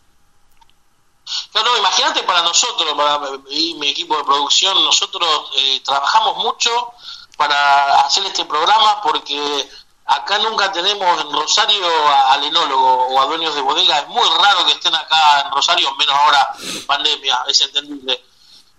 No, 1.54 1.76
imagínate 1.76 2.22
para 2.22 2.42
nosotros, 2.42 2.94
para 2.94 3.18
mi 3.50 3.88
equipo 3.88 4.16
de 4.16 4.24
producción, 4.24 4.82
nosotros 4.84 5.50
eh, 5.56 5.80
trabajamos 5.84 6.36
mucho 6.38 6.70
para 7.36 8.00
hacer 8.00 8.24
este 8.26 8.44
programa 8.44 9.00
porque 9.02 9.68
acá 10.06 10.38
nunca 10.38 10.70
tenemos 10.72 11.20
en 11.20 11.32
Rosario 11.32 11.86
al 12.28 12.44
enólogo 12.44 13.06
o 13.08 13.20
a 13.20 13.26
dueños 13.26 13.54
de 13.54 13.62
bodega, 13.62 14.00
es 14.00 14.08
muy 14.08 14.28
raro 14.28 14.66
que 14.66 14.72
estén 14.72 14.94
acá 14.94 15.42
en 15.44 15.52
Rosario, 15.52 15.94
menos 15.96 16.14
ahora 16.14 16.48
pandemia, 16.86 17.44
es 17.48 17.60
entendible 17.62 18.20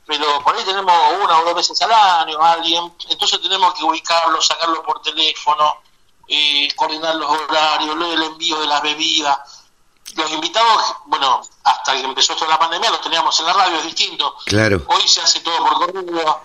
pero 0.05 0.43
por 0.43 0.55
ahí 0.55 0.63
tenemos 0.63 0.93
una 1.23 1.39
o 1.39 1.45
dos 1.45 1.55
veces 1.55 1.81
al 1.81 1.91
año 1.91 2.41
alguien, 2.41 2.93
entonces 3.09 3.41
tenemos 3.41 3.73
que 3.73 3.83
ubicarlo, 3.83 4.41
sacarlo 4.41 4.83
por 4.83 5.01
teléfono, 5.01 5.81
eh, 6.27 6.67
coordinar 6.75 7.15
los 7.15 7.29
horarios, 7.29 7.95
el 8.13 8.23
envío 8.23 8.59
de 8.59 8.67
las 8.67 8.81
bebidas. 8.81 9.37
Los 10.15 10.31
invitados, 10.31 10.95
bueno, 11.05 11.41
hasta 11.63 11.93
que 11.93 12.01
empezó 12.01 12.33
esto 12.33 12.45
la 12.45 12.59
pandemia, 12.59 12.91
los 12.91 13.01
teníamos 13.01 13.39
en 13.39 13.45
la 13.47 13.53
radio, 13.53 13.77
es 13.77 13.85
distinto. 13.85 14.35
Claro. 14.45 14.83
Hoy 14.87 15.07
se 15.07 15.21
hace 15.21 15.39
todo 15.39 15.57
por 15.57 15.73
correo. 15.93 16.43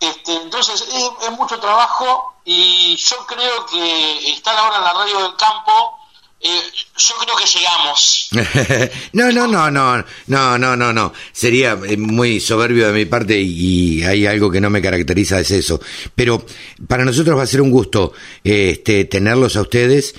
Este, 0.00 0.34
entonces 0.34 0.82
es, 0.82 1.30
mucho 1.32 1.58
trabajo 1.60 2.34
y 2.44 2.96
yo 2.96 3.26
creo 3.26 3.66
que 3.66 4.32
estar 4.32 4.56
ahora 4.56 4.76
en 4.76 4.84
la 4.84 4.92
radio 4.92 5.22
del 5.22 5.36
campo 5.36 5.98
eh, 6.46 6.60
yo 6.98 7.14
creo 7.16 7.36
que 7.36 7.46
llegamos. 7.46 8.28
no, 9.14 9.32
no, 9.32 9.46
no, 9.46 9.70
no, 9.70 10.04
no, 10.26 10.58
no, 10.58 10.76
no, 10.76 10.92
no. 10.92 11.12
Sería 11.32 11.78
eh, 11.86 11.96
muy 11.96 12.38
soberbio 12.38 12.88
de 12.88 12.92
mi 12.92 13.06
parte 13.06 13.40
y, 13.40 14.02
hay 14.02 14.26
algo 14.26 14.50
que 14.50 14.60
no 14.60 14.68
me 14.68 14.82
caracteriza, 14.82 15.40
es 15.40 15.50
eso. 15.50 15.80
Pero 16.14 16.44
para 16.86 17.06
nosotros 17.06 17.38
va 17.38 17.44
a 17.44 17.46
ser 17.46 17.62
un 17.62 17.70
gusto 17.70 18.12
este, 18.44 19.06
tenerlos 19.06 19.56
a 19.56 19.62
ustedes. 19.62 20.14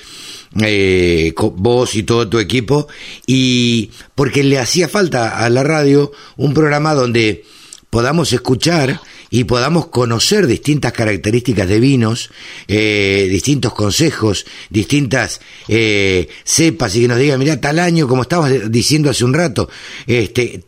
Eh, 0.61 1.33
vos 1.37 1.95
y 1.95 2.03
todo 2.03 2.29
tu 2.29 2.39
equipo 2.39 2.87
y 3.27 3.91
porque 4.15 4.41
le 4.41 4.57
hacía 4.57 4.87
falta 4.87 5.37
a 5.37 5.49
la 5.49 5.63
radio 5.63 6.13
un 6.37 6.53
programa 6.53 6.93
donde 6.93 7.43
podamos 7.89 8.31
escuchar 8.31 9.01
y 9.35 9.43
podamos 9.43 9.87
conocer 9.87 10.47
distintas 10.47 10.93
características 10.93 11.67
de 11.67 11.81
vinos, 11.81 12.29
eh, 12.69 13.27
distintos 13.29 13.73
consejos, 13.73 14.45
distintas 14.69 15.41
eh, 15.67 16.29
cepas 16.45 16.95
y 16.95 17.01
que 17.01 17.09
nos 17.09 17.19
digan, 17.19 17.39
mira, 17.39 17.59
tal 17.59 17.79
año, 17.79 18.07
como 18.07 18.21
estabas 18.21 18.71
diciendo 18.71 19.09
hace 19.09 19.25
un 19.25 19.33
rato, 19.33 19.69
este, 20.07 20.63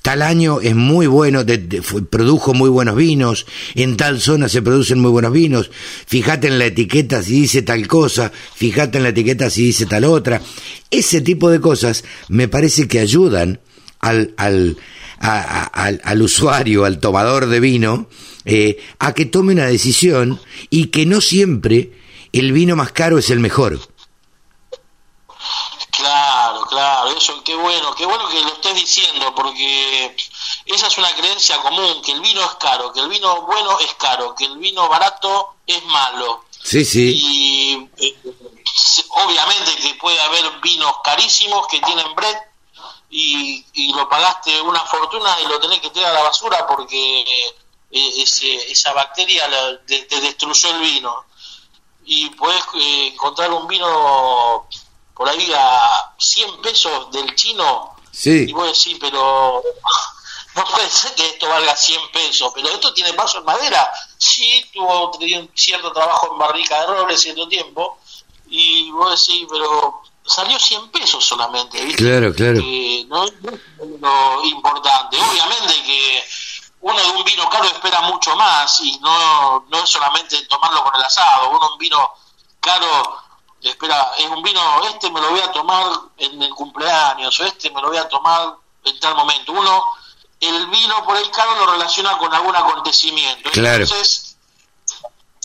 tal 0.00 0.22
año 0.22 0.60
es 0.60 0.76
muy 0.76 1.08
bueno, 1.08 1.44
produjo 2.08 2.54
muy 2.54 2.70
buenos 2.70 2.94
vinos, 2.94 3.46
en 3.74 3.96
tal 3.96 4.20
zona 4.20 4.48
se 4.48 4.62
producen 4.62 5.00
muy 5.00 5.10
buenos 5.10 5.32
vinos, 5.32 5.72
fíjate 6.06 6.46
en 6.46 6.60
la 6.60 6.66
etiqueta 6.66 7.20
si 7.20 7.40
dice 7.40 7.62
tal 7.62 7.88
cosa, 7.88 8.30
fíjate 8.54 8.98
en 8.98 9.02
la 9.02 9.08
etiqueta 9.08 9.50
si 9.50 9.64
dice 9.64 9.86
tal 9.86 10.04
otra. 10.04 10.40
Ese 10.88 11.20
tipo 11.20 11.50
de 11.50 11.60
cosas 11.60 12.04
me 12.28 12.46
parece 12.46 12.86
que 12.86 13.00
ayudan 13.00 13.58
al, 13.98 14.34
al, 14.36 14.76
al, 15.24 16.22
usuario, 16.22 16.84
al 16.84 17.00
tomador 17.00 17.46
de 17.46 17.60
vino, 17.60 18.06
eh, 18.44 18.82
a 18.98 19.14
que 19.14 19.24
tome 19.24 19.54
una 19.54 19.66
decisión 19.66 20.40
y 20.70 20.88
que 20.88 21.06
no 21.06 21.20
siempre 21.20 21.92
el 22.32 22.52
vino 22.52 22.76
más 22.76 22.92
caro 22.92 23.18
es 23.18 23.30
el 23.30 23.40
mejor. 23.40 23.80
Claro, 25.90 26.66
claro, 26.66 27.16
eso, 27.16 27.42
qué 27.44 27.54
bueno, 27.54 27.94
qué 27.94 28.04
bueno 28.04 28.28
que 28.28 28.40
lo 28.40 28.48
estés 28.48 28.74
diciendo, 28.74 29.32
porque 29.34 30.14
esa 30.66 30.88
es 30.88 30.98
una 30.98 31.10
creencia 31.14 31.56
común, 31.58 32.02
que 32.04 32.12
el 32.12 32.20
vino 32.20 32.42
es 32.42 32.54
caro, 32.60 32.92
que 32.92 33.00
el 33.00 33.08
vino 33.08 33.42
bueno 33.42 33.78
es 33.80 33.94
caro, 33.94 34.34
que 34.34 34.44
el 34.44 34.58
vino 34.58 34.88
barato 34.88 35.54
es 35.66 35.82
malo. 35.86 36.44
Sí, 36.62 36.84
sí. 36.84 37.14
Y 37.14 37.88
eh, 38.04 38.16
obviamente 39.24 39.76
que 39.76 39.94
puede 39.94 40.20
haber 40.20 40.44
vinos 40.60 40.92
carísimos 41.02 41.66
que 41.68 41.80
tienen 41.80 42.14
bread 42.14 42.36
y, 43.16 43.64
y 43.74 43.92
lo 43.92 44.08
pagaste 44.08 44.60
una 44.60 44.80
fortuna 44.80 45.36
y 45.40 45.46
lo 45.46 45.60
tenés 45.60 45.78
que 45.78 45.90
tirar 45.90 46.10
a 46.10 46.14
la 46.14 46.22
basura 46.24 46.66
porque 46.66 47.20
eh, 47.22 48.12
ese, 48.16 48.72
esa 48.72 48.92
bacteria 48.92 49.48
te, 49.86 50.20
destruyó 50.20 50.70
el 50.70 50.80
vino. 50.80 51.24
Y 52.04 52.30
puedes 52.30 52.60
eh, 52.74 53.06
encontrar 53.12 53.52
un 53.52 53.68
vino 53.68 54.66
por 55.14 55.28
ahí 55.28 55.52
a 55.56 56.12
100 56.18 56.60
pesos 56.60 57.12
del 57.12 57.32
chino 57.36 57.94
sí. 58.10 58.46
y 58.48 58.52
vos 58.52 58.66
decís, 58.66 58.98
pero 59.00 59.62
no 60.56 60.64
puede 60.64 60.90
ser 60.90 61.14
que 61.14 61.24
esto 61.24 61.48
valga 61.48 61.76
100 61.76 62.10
pesos, 62.10 62.50
pero 62.52 62.68
esto 62.68 62.92
tiene 62.94 63.12
paso 63.12 63.38
en 63.38 63.44
madera. 63.44 63.92
Sí, 64.18 64.68
tuvo 64.72 65.16
cierto 65.54 65.92
trabajo 65.92 66.32
en 66.32 66.38
barrica 66.38 66.80
de 66.80 66.86
roble 66.88 67.16
cierto 67.16 67.46
tiempo, 67.46 67.96
y 68.48 68.90
vos 68.90 69.24
decís, 69.24 69.46
pero 69.48 70.02
salió 70.26 70.58
100 70.58 70.90
pesos 70.90 71.24
solamente, 71.24 71.82
¿viste? 71.84 72.02
Claro, 72.02 72.34
claro. 72.34 72.60
no 73.08 73.24
es 73.24 73.32
lo 74.00 74.44
importante. 74.44 75.18
Obviamente 75.20 75.82
que 75.84 76.24
uno 76.80 76.98
de 76.98 77.10
un 77.10 77.24
vino 77.24 77.48
caro 77.48 77.64
espera 77.64 78.00
mucho 78.02 78.34
más 78.36 78.80
y 78.82 78.98
no, 78.98 79.66
no 79.68 79.78
es 79.82 79.88
solamente 79.88 80.44
tomarlo 80.46 80.82
con 80.82 80.94
el 80.96 81.02
asado. 81.02 81.50
Uno 81.50 81.72
un 81.72 81.78
vino 81.78 82.10
caro 82.60 83.24
espera, 83.70 84.12
es 84.18 84.26
un 84.26 84.42
vino, 84.42 84.60
este 84.88 85.10
me 85.10 85.20
lo 85.20 85.30
voy 85.30 85.40
a 85.40 85.50
tomar 85.52 85.92
en 86.18 86.42
el 86.42 86.54
cumpleaños 86.54 87.38
o 87.40 87.44
este 87.44 87.70
me 87.70 87.80
lo 87.80 87.88
voy 87.88 87.96
a 87.96 88.08
tomar 88.08 88.54
en 88.84 89.00
tal 89.00 89.14
momento. 89.14 89.52
Uno, 89.52 89.82
el 90.40 90.66
vino 90.66 91.04
por 91.04 91.16
ahí 91.16 91.28
caro 91.30 91.54
lo 91.56 91.72
relaciona 91.72 92.18
con 92.18 92.32
algún 92.32 92.54
acontecimiento. 92.54 93.50
Claro. 93.50 93.84
Entonces, 93.84 94.23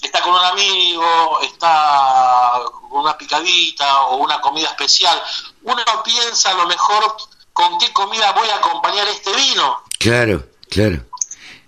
está 0.08 0.22
con 0.22 0.34
un 0.34 0.44
amigo, 0.44 1.40
está 1.42 2.62
con 2.90 3.02
una 3.02 3.18
picadita 3.18 4.02
o 4.04 4.18
una 4.18 4.40
comida 4.42 4.68
especial, 4.68 5.22
uno 5.64 5.84
piensa 6.04 6.52
a 6.52 6.54
lo 6.56 6.68
mejor 6.68 7.16
con 7.54 7.78
qué 7.78 7.92
comida 7.92 8.32
voy 8.32 8.48
a 8.50 8.56
acompañar 8.56 9.08
este 9.08 9.34
vino. 9.36 9.84
Claro, 10.00 10.46
claro. 10.70 11.06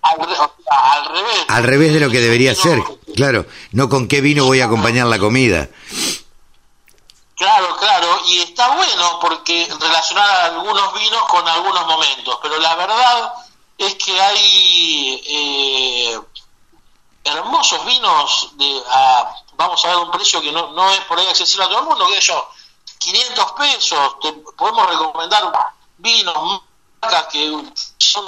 Al, 0.02 1.06
revés. 1.06 1.46
Al 1.48 1.64
revés 1.64 1.94
de 1.94 2.00
lo 2.00 2.10
que 2.10 2.20
debería 2.20 2.56
ser, 2.56 2.82
claro. 3.16 3.46
No 3.72 3.90
con 3.90 4.08
qué 4.08 4.22
vino 4.22 4.46
voy 4.46 4.62
a 4.62 4.66
acompañar 4.66 5.06
la 5.08 5.20
comida. 5.20 5.70
Claro, 7.36 7.76
claro, 7.78 8.22
y 8.28 8.40
está 8.40 8.70
bueno 8.76 9.20
porque 9.20 9.68
relacionar 9.80 10.30
algunos 10.42 10.94
vinos 10.94 11.24
con 11.28 11.48
algunos 11.48 11.88
momentos, 11.88 12.38
pero 12.42 12.60
la 12.60 12.76
verdad 12.76 13.34
es 13.78 13.96
que 13.96 14.22
hay 14.22 15.22
eh, 15.28 16.20
hermosos 17.24 17.86
vinos 17.86 18.52
de 18.58 18.82
vamos 19.56 19.86
a 19.86 19.90
ver 19.90 19.98
un 19.98 20.12
precio 20.12 20.42
que 20.42 20.52
no, 20.52 20.72
no 20.74 20.92
es 20.92 21.00
por 21.02 21.20
ahí 21.20 21.28
accesible 21.28 21.66
a 21.66 21.68
todo 21.68 21.80
el 21.80 21.86
mundo, 21.86 22.08
que 22.08 22.20
yo, 22.20 22.48
500 22.98 23.52
pesos, 23.54 24.20
te 24.22 24.34
podemos 24.58 24.90
recomendar 24.90 25.52
vinos, 25.98 26.62
marcas 27.02 27.28
que 27.32 27.64
son... 27.98 28.26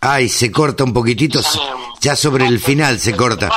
Ay, 0.00 0.28
se 0.28 0.52
corta 0.52 0.84
un 0.84 0.92
poquitito, 0.92 1.40
ya 2.00 2.14
sobre 2.14 2.46
el 2.46 2.60
final 2.60 3.00
se 3.00 3.16
corta. 3.16 3.50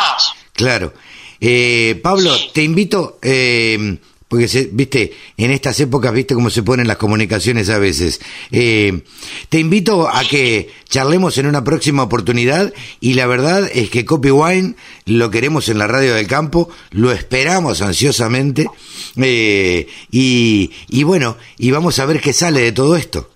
Claro. 0.53 0.93
Eh, 1.39 1.99
Pablo, 2.01 2.33
te 2.53 2.63
invito... 2.63 3.19
Eh, 3.21 3.99
porque 4.31 4.47
se, 4.47 4.69
viste, 4.71 5.13
en 5.35 5.51
estas 5.51 5.77
épocas, 5.81 6.13
viste 6.13 6.35
cómo 6.35 6.49
se 6.49 6.63
ponen 6.63 6.87
las 6.87 6.95
comunicaciones 6.95 7.69
a 7.69 7.79
veces. 7.79 8.21
Eh, 8.49 9.03
te 9.49 9.59
invito 9.59 10.07
a 10.07 10.23
que 10.23 10.73
charlemos 10.87 11.37
en 11.37 11.47
una 11.47 11.65
próxima 11.65 12.03
oportunidad 12.03 12.73
y 13.01 13.15
la 13.15 13.27
verdad 13.27 13.69
es 13.73 13.89
que 13.89 14.05
Copy 14.05 14.31
Wine 14.31 14.77
lo 15.03 15.29
queremos 15.31 15.67
en 15.67 15.79
la 15.79 15.87
radio 15.87 16.13
del 16.13 16.27
campo, 16.27 16.69
lo 16.91 17.11
esperamos 17.11 17.81
ansiosamente 17.81 18.69
eh, 19.17 19.89
y, 20.11 20.71
y 20.87 21.03
bueno, 21.03 21.35
y 21.57 21.71
vamos 21.71 21.99
a 21.99 22.05
ver 22.05 22.21
qué 22.21 22.31
sale 22.31 22.61
de 22.61 22.71
todo 22.71 22.95
esto. 22.95 23.31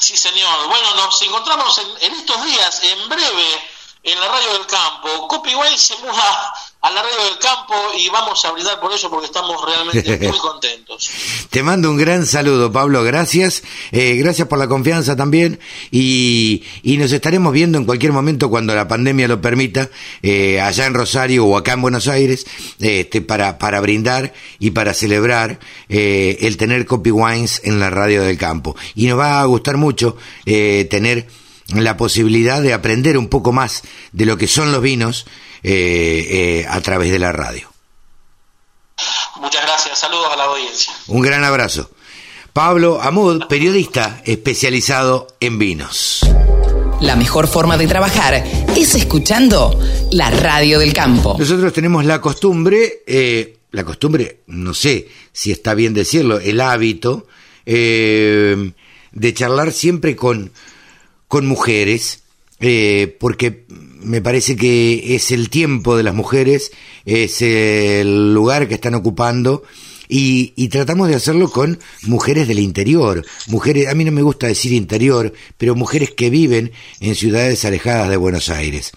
Sí, 0.00 0.16
señor. 0.16 0.68
Bueno, 0.68 0.94
nos 0.94 1.20
encontramos 1.20 1.78
en, 1.80 2.06
en 2.06 2.18
estos 2.18 2.42
días, 2.46 2.80
en 2.82 3.08
breve, 3.10 3.60
en 4.04 4.18
la 4.18 4.28
radio 4.28 4.54
del 4.54 4.66
campo. 4.66 5.28
Copy 5.28 5.54
Wine 5.54 5.76
se 5.76 5.96
muda 5.98 6.54
a 6.82 6.90
la 6.90 7.02
radio 7.02 7.24
del 7.30 7.38
campo 7.38 7.74
y 7.98 8.08
vamos 8.10 8.44
a 8.44 8.52
brindar 8.52 8.78
por 8.78 8.92
eso 8.92 9.10
porque 9.10 9.26
estamos 9.26 9.64
realmente 9.64 10.18
muy 10.28 10.38
contentos. 10.38 11.10
Te 11.50 11.62
mando 11.62 11.90
un 11.90 11.96
gran 11.96 12.26
saludo, 12.26 12.70
Pablo, 12.70 13.02
gracias, 13.02 13.62
eh, 13.92 14.14
gracias 14.16 14.46
por 14.46 14.58
la 14.58 14.68
confianza 14.68 15.16
también 15.16 15.58
y, 15.90 16.62
y, 16.82 16.96
nos 16.98 17.10
estaremos 17.12 17.52
viendo 17.52 17.78
en 17.78 17.84
cualquier 17.84 18.12
momento 18.12 18.50
cuando 18.50 18.74
la 18.74 18.86
pandemia 18.86 19.26
lo 19.26 19.40
permita, 19.40 19.90
eh, 20.22 20.60
allá 20.60 20.86
en 20.86 20.94
Rosario 20.94 21.46
o 21.46 21.56
acá 21.56 21.72
en 21.72 21.82
Buenos 21.82 22.08
Aires, 22.08 22.46
este, 22.78 23.20
para, 23.20 23.58
para 23.58 23.80
brindar 23.80 24.32
y 24.58 24.70
para 24.70 24.94
celebrar 24.94 25.58
eh, 25.88 26.38
el 26.42 26.56
tener 26.56 26.86
Copy 26.86 27.10
Wines 27.10 27.62
en 27.64 27.80
la 27.80 27.90
radio 27.90 28.22
del 28.22 28.38
campo. 28.38 28.76
Y 28.94 29.06
nos 29.06 29.18
va 29.18 29.40
a 29.40 29.44
gustar 29.46 29.76
mucho 29.76 30.16
tener 30.44 31.26
la 31.74 31.96
posibilidad 31.96 32.62
de 32.62 32.72
aprender 32.72 33.18
un 33.18 33.28
poco 33.28 33.52
más 33.52 33.82
de 34.12 34.26
lo 34.26 34.38
que 34.38 34.46
son 34.46 34.72
los 34.72 34.82
vinos, 34.82 35.26
eh, 35.62 36.62
eh, 36.62 36.66
a 36.68 36.80
través 36.80 37.10
de 37.10 37.18
la 37.18 37.32
radio. 37.32 37.70
Muchas 39.40 39.62
gracias, 39.62 39.98
saludos 39.98 40.32
a 40.32 40.36
la 40.36 40.44
audiencia. 40.44 40.92
Un 41.08 41.22
gran 41.22 41.44
abrazo. 41.44 41.90
Pablo 42.52 43.00
Amud, 43.02 43.46
periodista 43.48 44.22
especializado 44.24 45.26
en 45.40 45.58
vinos. 45.58 46.20
La 47.00 47.16
mejor 47.16 47.46
forma 47.46 47.76
de 47.76 47.86
trabajar 47.86 48.42
es 48.74 48.94
escuchando 48.94 49.78
la 50.12 50.30
radio 50.30 50.78
del 50.78 50.94
campo. 50.94 51.36
Nosotros 51.38 51.72
tenemos 51.74 52.06
la 52.06 52.20
costumbre, 52.22 53.02
eh, 53.06 53.58
la 53.72 53.84
costumbre, 53.84 54.40
no 54.46 54.72
sé 54.72 55.08
si 55.32 55.52
está 55.52 55.74
bien 55.74 55.92
decirlo, 55.92 56.40
el 56.40 56.60
hábito 56.62 57.26
de 57.66 59.34
charlar 59.34 59.72
siempre 59.72 60.14
con, 60.14 60.52
con 61.26 61.46
mujeres, 61.46 62.22
porque 63.18 63.66
me 64.06 64.22
parece 64.22 64.56
que 64.56 65.16
es 65.16 65.32
el 65.32 65.50
tiempo 65.50 65.96
de 65.96 66.04
las 66.04 66.14
mujeres, 66.14 66.70
es 67.04 67.42
el 67.42 68.32
lugar 68.32 68.68
que 68.68 68.74
están 68.74 68.94
ocupando 68.94 69.64
y, 70.08 70.52
y, 70.54 70.68
tratamos 70.68 71.08
de 71.08 71.16
hacerlo 71.16 71.50
con 71.50 71.80
mujeres 72.02 72.46
del 72.46 72.60
interior, 72.60 73.26
mujeres, 73.48 73.88
a 73.88 73.94
mí 73.94 74.04
no 74.04 74.12
me 74.12 74.22
gusta 74.22 74.46
decir 74.46 74.72
interior, 74.72 75.32
pero 75.58 75.74
mujeres 75.74 76.12
que 76.12 76.30
viven 76.30 76.70
en 77.00 77.16
ciudades 77.16 77.64
alejadas 77.64 78.08
de 78.08 78.16
Buenos 78.16 78.48
Aires. 78.48 78.92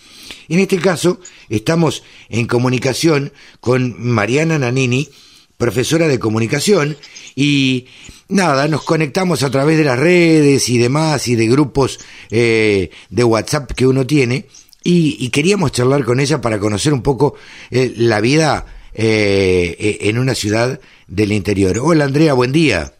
En 0.47 0.59
este 0.59 0.77
caso, 0.77 1.19
estamos 1.49 2.03
en 2.29 2.45
comunicación 2.45 3.33
con 3.59 3.95
Mariana 3.97 4.59
Nanini, 4.59 5.09
profesora 5.57 6.07
de 6.07 6.19
comunicación, 6.19 6.97
y 7.35 7.87
nada, 8.27 8.67
nos 8.67 8.83
conectamos 8.83 9.41
a 9.41 9.49
través 9.49 9.79
de 9.79 9.85
las 9.85 9.97
redes 9.97 10.69
y 10.69 10.77
demás, 10.77 11.27
y 11.27 11.35
de 11.35 11.47
grupos 11.47 11.99
eh, 12.29 12.91
de 13.09 13.23
WhatsApp 13.23 13.71
que 13.71 13.87
uno 13.87 14.05
tiene, 14.05 14.45
y, 14.91 15.29
queríamos 15.29 15.71
charlar 15.71 16.03
con 16.03 16.19
ella 16.19 16.41
para 16.41 16.59
conocer 16.59 16.93
un 16.93 17.03
poco 17.03 17.35
eh, 17.69 17.93
la 17.95 18.19
vida 18.21 18.65
eh, 18.93 19.97
en 20.01 20.17
una 20.17 20.35
ciudad 20.35 20.79
del 21.07 21.31
interior. 21.31 21.77
Hola 21.79 22.05
Andrea, 22.05 22.33
buen 22.33 22.51
día. 22.51 22.93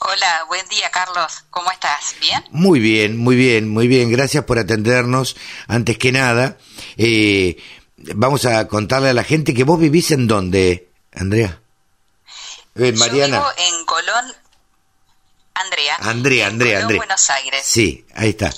Hola, 0.00 0.44
buen 0.48 0.66
día 0.68 0.90
Carlos, 0.90 1.44
¿cómo 1.50 1.70
estás? 1.70 2.16
¿Bien? 2.20 2.42
Muy 2.50 2.80
bien, 2.80 3.16
muy 3.16 3.36
bien, 3.36 3.68
muy 3.68 3.88
bien, 3.88 4.10
gracias 4.10 4.44
por 4.44 4.58
atendernos. 4.58 5.36
Antes 5.66 5.98
que 5.98 6.12
nada, 6.12 6.58
eh, 6.96 7.56
vamos 7.96 8.44
a 8.44 8.68
contarle 8.68 9.10
a 9.10 9.14
la 9.14 9.24
gente 9.24 9.54
que 9.54 9.64
vos 9.64 9.78
vivís 9.78 10.10
en 10.10 10.26
dónde, 10.26 10.88
Andrea. 11.12 11.60
Eh, 12.74 12.92
Mariana. 12.92 13.38
Yo 13.38 13.42
vivo 13.42 13.78
en 13.78 13.84
Colón, 13.84 14.34
Andrea. 15.54 15.96
Andrea, 16.00 16.46
Andrea, 16.46 16.80
en 16.80 16.84
Colón, 16.84 16.96
Buenos 16.98 17.30
Aires. 17.30 17.62
Sí, 17.64 18.04
ahí 18.14 18.30
está. 18.30 18.52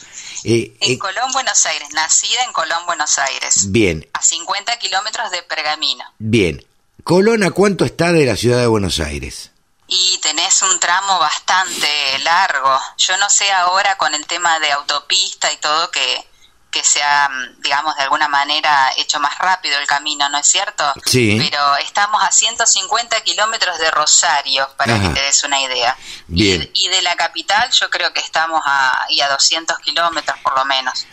Eh, 0.44 0.76
en 0.80 0.98
Colón, 0.98 1.32
Buenos 1.32 1.66
Aires, 1.66 1.88
nacida 1.92 2.44
en 2.44 2.52
Colón, 2.52 2.84
Buenos 2.86 3.18
Aires. 3.18 3.70
Bien. 3.70 4.08
A 4.12 4.22
50 4.22 4.78
kilómetros 4.78 5.30
de 5.30 5.42
Pergamino. 5.42 6.04
Bien. 6.18 6.64
Colón, 7.04 7.42
¿a 7.42 7.50
cuánto 7.50 7.84
está 7.84 8.12
de 8.12 8.26
la 8.26 8.36
ciudad 8.36 8.58
de 8.60 8.66
Buenos 8.66 9.00
Aires? 9.00 9.50
Y 9.86 10.18
tenés 10.18 10.62
un 10.62 10.78
tramo 10.78 11.18
bastante 11.18 11.88
largo. 12.22 12.78
Yo 12.96 13.16
no 13.16 13.28
sé 13.28 13.50
ahora 13.50 13.96
con 13.98 14.14
el 14.14 14.26
tema 14.26 14.58
de 14.60 14.70
autopista 14.70 15.52
y 15.52 15.56
todo 15.56 15.90
que, 15.90 16.26
que 16.70 16.84
se 16.84 17.02
ha, 17.02 17.28
digamos, 17.58 17.96
de 17.96 18.02
alguna 18.02 18.28
manera 18.28 18.92
hecho 18.96 19.18
más 19.20 19.36
rápido 19.38 19.78
el 19.78 19.86
camino, 19.86 20.28
¿no 20.28 20.38
es 20.38 20.46
cierto? 20.46 20.84
Sí. 21.04 21.36
Pero 21.38 21.76
estamos 21.78 22.22
a 22.22 22.30
150 22.30 23.20
kilómetros 23.22 23.78
de 23.78 23.90
Rosario, 23.90 24.68
para 24.76 25.00
que 25.00 25.08
te 25.08 25.20
des 25.20 25.44
una 25.44 25.60
idea. 25.60 25.96
Bien. 26.28 26.70
Y, 26.74 26.88
de 26.90 27.02
la 27.02 27.14
capital 27.14 27.70
yo 27.70 27.88
creo 27.88 28.12
que 28.12 28.20
estamos 28.20 28.60
a, 28.64 29.06
y 29.10 29.20
a 29.20 29.28
200 29.28 29.78
kilómetros 29.78 30.38
por 30.42 30.56
lo 30.56 30.64
menos. 30.64 31.06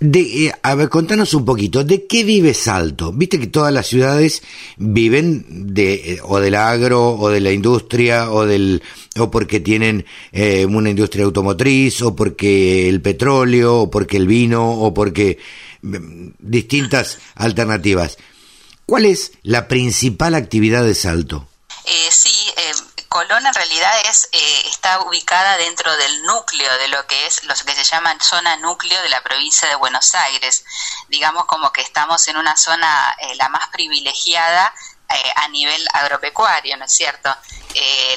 De, 0.00 0.46
eh, 0.46 0.52
a 0.62 0.74
ver, 0.74 0.88
contanos 0.88 1.32
un 1.34 1.44
poquito, 1.44 1.84
¿de 1.84 2.06
qué 2.06 2.24
vive 2.24 2.54
Salto? 2.54 3.12
Viste 3.12 3.38
que 3.38 3.46
todas 3.46 3.72
las 3.72 3.86
ciudades 3.86 4.42
viven 4.76 5.74
de 5.74 5.94
eh, 5.94 6.20
o 6.22 6.38
del 6.38 6.54
agro 6.54 7.14
o 7.14 7.28
de 7.28 7.40
la 7.40 7.50
industria 7.50 8.30
o 8.30 8.44
del 8.44 8.82
o 9.18 9.30
porque 9.30 9.60
tienen 9.60 10.06
eh, 10.32 10.66
una 10.66 10.90
industria 10.90 11.24
automotriz 11.24 12.02
o 12.02 12.16
porque 12.16 12.88
el 12.88 13.02
petróleo 13.02 13.82
o 13.82 13.90
porque 13.90 14.16
el 14.16 14.26
vino 14.26 14.70
o 14.70 14.94
porque 14.94 15.38
mm, 15.82 16.28
distintas 16.38 17.18
alternativas. 17.34 18.18
¿Cuál 18.86 19.06
es 19.06 19.32
la 19.42 19.68
principal 19.68 20.34
actividad 20.34 20.84
de 20.84 20.94
Salto? 20.94 21.48
sí, 22.10 22.30
Colón 23.12 23.46
en 23.46 23.52
realidad 23.52 23.92
es, 24.08 24.30
eh, 24.32 24.62
está 24.68 25.02
ubicada 25.02 25.58
dentro 25.58 25.94
del 25.98 26.22
núcleo 26.22 26.78
de 26.78 26.88
lo 26.88 27.06
que 27.06 27.26
es 27.26 27.44
lo 27.44 27.54
que 27.54 27.74
se 27.74 27.84
llama 27.84 28.16
zona 28.22 28.56
núcleo 28.56 29.02
de 29.02 29.10
la 29.10 29.22
provincia 29.22 29.68
de 29.68 29.74
Buenos 29.74 30.14
Aires. 30.14 30.64
Digamos 31.08 31.44
como 31.44 31.70
que 31.72 31.82
estamos 31.82 32.26
en 32.28 32.38
una 32.38 32.56
zona 32.56 33.14
eh, 33.20 33.34
la 33.34 33.50
más 33.50 33.68
privilegiada 33.68 34.74
eh, 35.14 35.32
a 35.36 35.48
nivel 35.48 35.84
agropecuario, 35.92 36.76
¿no 36.76 36.84
es 36.84 36.92
cierto? 36.92 37.34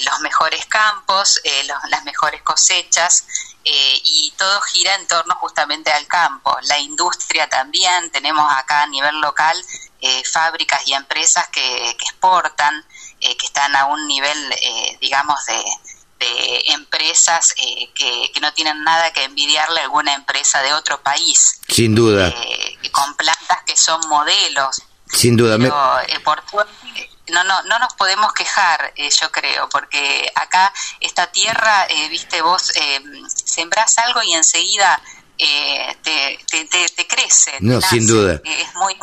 los 0.03 0.19
mejores 0.19 0.65
campos, 0.65 1.39
las 1.89 2.03
mejores 2.03 2.41
cosechas 2.41 3.25
y 3.63 4.33
todo 4.37 4.59
gira 4.61 4.93
en 4.95 5.07
torno 5.07 5.33
justamente 5.35 5.93
al 5.93 6.05
campo. 6.07 6.57
La 6.63 6.77
industria 6.77 7.47
también, 7.47 8.11
tenemos 8.11 8.51
acá 8.53 8.81
a 8.81 8.87
nivel 8.87 9.15
local 9.21 9.55
fábricas 10.29 10.85
y 10.85 10.93
empresas 10.93 11.47
que 11.47 11.89
exportan. 11.91 12.85
Eh, 13.21 13.37
que 13.37 13.45
están 13.47 13.75
a 13.75 13.85
un 13.85 14.07
nivel, 14.07 14.37
eh, 14.51 14.97
digamos, 15.01 15.39
de, 15.45 15.63
empresas 16.67 17.53
eh, 17.57 17.91
que, 17.93 18.39
no 18.41 18.51
tienen 18.53 18.83
nada 18.83 19.13
que 19.13 19.23
envidiarle 19.23 19.79
a 19.79 19.83
alguna 19.83 20.13
empresa 20.13 20.61
de 20.61 20.73
otro 20.73 21.01
país. 21.01 21.61
Sin 21.67 21.93
duda. 21.93 22.33
con 22.91 23.15
plantas 23.15 23.63
que 23.65 23.75
son 23.75 24.01
modelos. 24.07 24.81
Sin 25.11 25.37
duda. 25.37 25.57
por 26.23 26.43
no, 27.31 27.43
no, 27.43 27.63
no 27.63 27.79
nos 27.79 27.93
podemos 27.95 28.31
quejar, 28.33 28.93
yo 28.97 29.31
creo, 29.31 29.67
porque 29.69 30.31
acá 30.35 30.71
esta 30.99 31.27
tierra, 31.31 31.87
viste, 32.09 32.41
vos 32.41 32.71
sembrás 33.25 33.97
algo 33.97 34.21
y 34.23 34.33
enseguida 34.33 35.01
te, 35.37 36.39
te, 36.95 37.07
crece. 37.07 37.51
No, 37.61 37.81
sin 37.81 38.05
duda. 38.05 38.41
es 38.43 38.75
muy 38.75 38.95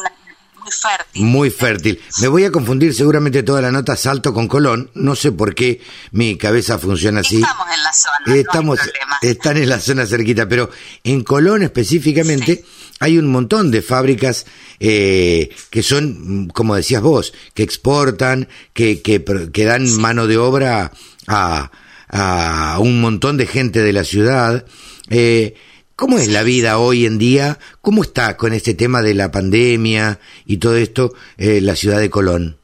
muy 0.63 0.71
fértil. 0.71 1.23
Muy 1.25 1.51
fértil. 1.51 2.01
Me 2.21 2.29
voy 2.29 2.45
a 2.45 2.53
confundir 2.53 2.95
seguramente 2.95 3.43
toda 3.43 3.61
la 3.61 3.73
nota 3.73 3.97
Salto 3.97 4.33
con 4.33 4.47
Colón. 4.47 4.91
No 4.95 5.17
sé 5.17 5.33
por 5.33 5.55
qué 5.55 5.81
mi 6.13 6.39
cabeza 6.39 6.79
funciona 6.79 7.21
así. 7.21 7.41
Estamos 7.41 7.67
en 7.75 7.83
la 7.83 7.93
zona. 7.93 8.37
Estamos, 8.37 8.79
están 9.23 9.57
en 9.57 9.69
la 9.69 9.81
zona 9.81 10.07
cerquita, 10.07 10.49
pero 10.49 10.71
en 11.03 11.25
Colón 11.25 11.63
específicamente 11.63 12.65
hay 13.03 13.19
un 13.19 13.27
montón 13.27 13.73
de 13.73 13.83
fábricas 13.83 14.47
eh, 14.79 15.51
que 15.71 15.83
son, 15.83 16.49
como 16.55 16.77
decías 16.77 17.03
vos, 17.03 17.33
que 17.53 17.65
exportan, 17.65 18.49
que, 18.75 19.03
que, 19.03 19.65
dan 19.65 19.91
mano 19.99 20.29
de 20.29 20.39
obra 20.39 20.93
a, 21.27 21.73
a 22.09 22.79
un 22.79 23.01
montón 23.01 23.37
de 23.39 23.47
gente 23.47 23.83
de 23.83 23.93
la 23.93 24.05
ciudad. 24.05 24.65
Eh, 25.11 25.57
¿Cómo 25.97 26.19
es 26.19 26.29
la 26.29 26.45
vida 26.45 26.79
hoy 26.79 27.05
en 27.05 27.19
día? 27.19 27.59
¿Cómo 27.81 28.05
está 28.05 28.37
con 28.37 28.53
este 28.53 28.75
tema 28.75 29.03
de 29.03 29.15
la 29.15 29.33
pandemia 29.33 30.21
y 30.47 30.59
todo 30.59 30.77
esto 30.77 31.13
eh, 31.39 31.61
la 31.61 31.75
ciudad 31.75 31.99
de 31.99 32.09
Colón? 32.09 32.57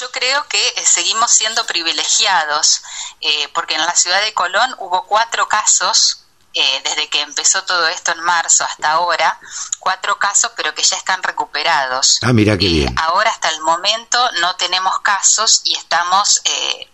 yo 0.00 0.10
creo 0.10 0.46
que 0.48 0.68
eh, 0.68 0.84
seguimos 0.84 1.30
siendo 1.30 1.64
privilegiados, 1.66 2.82
eh, 3.20 3.48
porque 3.54 3.74
en 3.74 3.80
la 3.80 3.94
ciudad 3.94 4.22
de 4.24 4.34
Colón 4.34 4.74
hubo 4.78 5.06
cuatro 5.06 5.48
casos, 5.48 6.23
desde 6.54 7.08
que 7.08 7.20
empezó 7.20 7.62
todo 7.64 7.88
esto 7.88 8.12
en 8.12 8.20
marzo 8.20 8.64
hasta 8.64 8.92
ahora, 8.92 9.38
cuatro 9.80 10.18
casos, 10.18 10.52
pero 10.56 10.74
que 10.74 10.82
ya 10.82 10.96
están 10.96 11.22
recuperados. 11.22 12.18
Ah, 12.22 12.32
mira 12.32 12.56
qué 12.56 12.66
bien. 12.66 12.94
Ahora 12.98 13.30
hasta 13.30 13.48
el 13.50 13.60
momento 13.60 14.18
no 14.40 14.54
tenemos 14.56 15.00
casos 15.00 15.62
y 15.64 15.76
estamos 15.76 16.40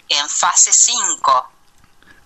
en 0.09 0.29
fase 0.29 0.73
5. 0.73 1.51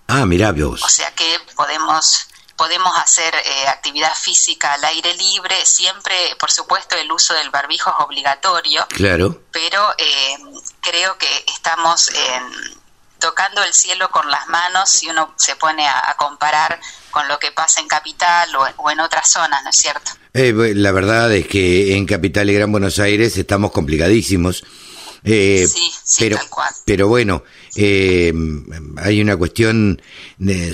Ah, 0.09 0.27
mira 0.27 0.53
vos. 0.53 0.83
O 0.83 0.89
sea 0.89 1.13
que 1.15 1.41
podemos 1.57 2.29
podemos 2.57 2.97
hacer 2.99 3.35
eh, 3.35 3.69
actividad 3.69 4.15
física 4.15 4.75
al 4.75 4.85
aire 4.85 5.15
libre, 5.15 5.65
siempre, 5.67 6.15
por 6.39 6.51
supuesto, 6.51 6.97
el 6.97 7.11
uso 7.11 7.35
del 7.35 7.51
barbijo 7.51 7.91
es 7.91 8.05
obligatorio. 8.05 8.87
Claro. 8.89 9.43
Pero 9.51 9.93
eh, 9.99 10.37
creo 10.81 11.19
que 11.19 11.45
estamos 11.49 12.11
tocando 13.25 13.65
el 13.65 13.73
cielo 13.73 14.11
con 14.11 14.31
las 14.31 14.47
manos 14.49 14.91
si 14.91 15.09
uno 15.09 15.33
se 15.37 15.57
pone 15.57 15.89
a, 15.89 16.15
comparar 16.19 16.79
con 17.11 17.27
lo 17.27 17.39
que 17.39 17.53
pasa 17.53 17.81
en 17.81 17.89
Capital 17.89 18.51
o, 18.77 18.91
en 18.91 19.01
otras 19.01 19.31
zonas, 19.31 19.65
¿no 19.65 19.71
es 19.71 19.77
cierto? 19.77 20.11
Eh, 20.35 20.53
la 20.75 20.93
verdad 20.93 21.33
es 21.33 21.47
que 21.47 21.97
en 21.97 22.05
Capital 22.05 22.51
y 22.51 22.55
Gran 22.55 22.71
Buenos 22.71 22.99
Aires 22.99 23.39
estamos 23.39 23.73
complicadísimos. 23.73 24.63
sí, 25.25 25.67
sí, 25.67 26.17
pero, 26.19 26.37
tal 26.37 26.51
cual. 26.51 26.71
pero 26.85 27.09
bueno, 27.09 27.45
hay 27.77 29.23
una 29.23 29.37
cuestión 29.39 30.03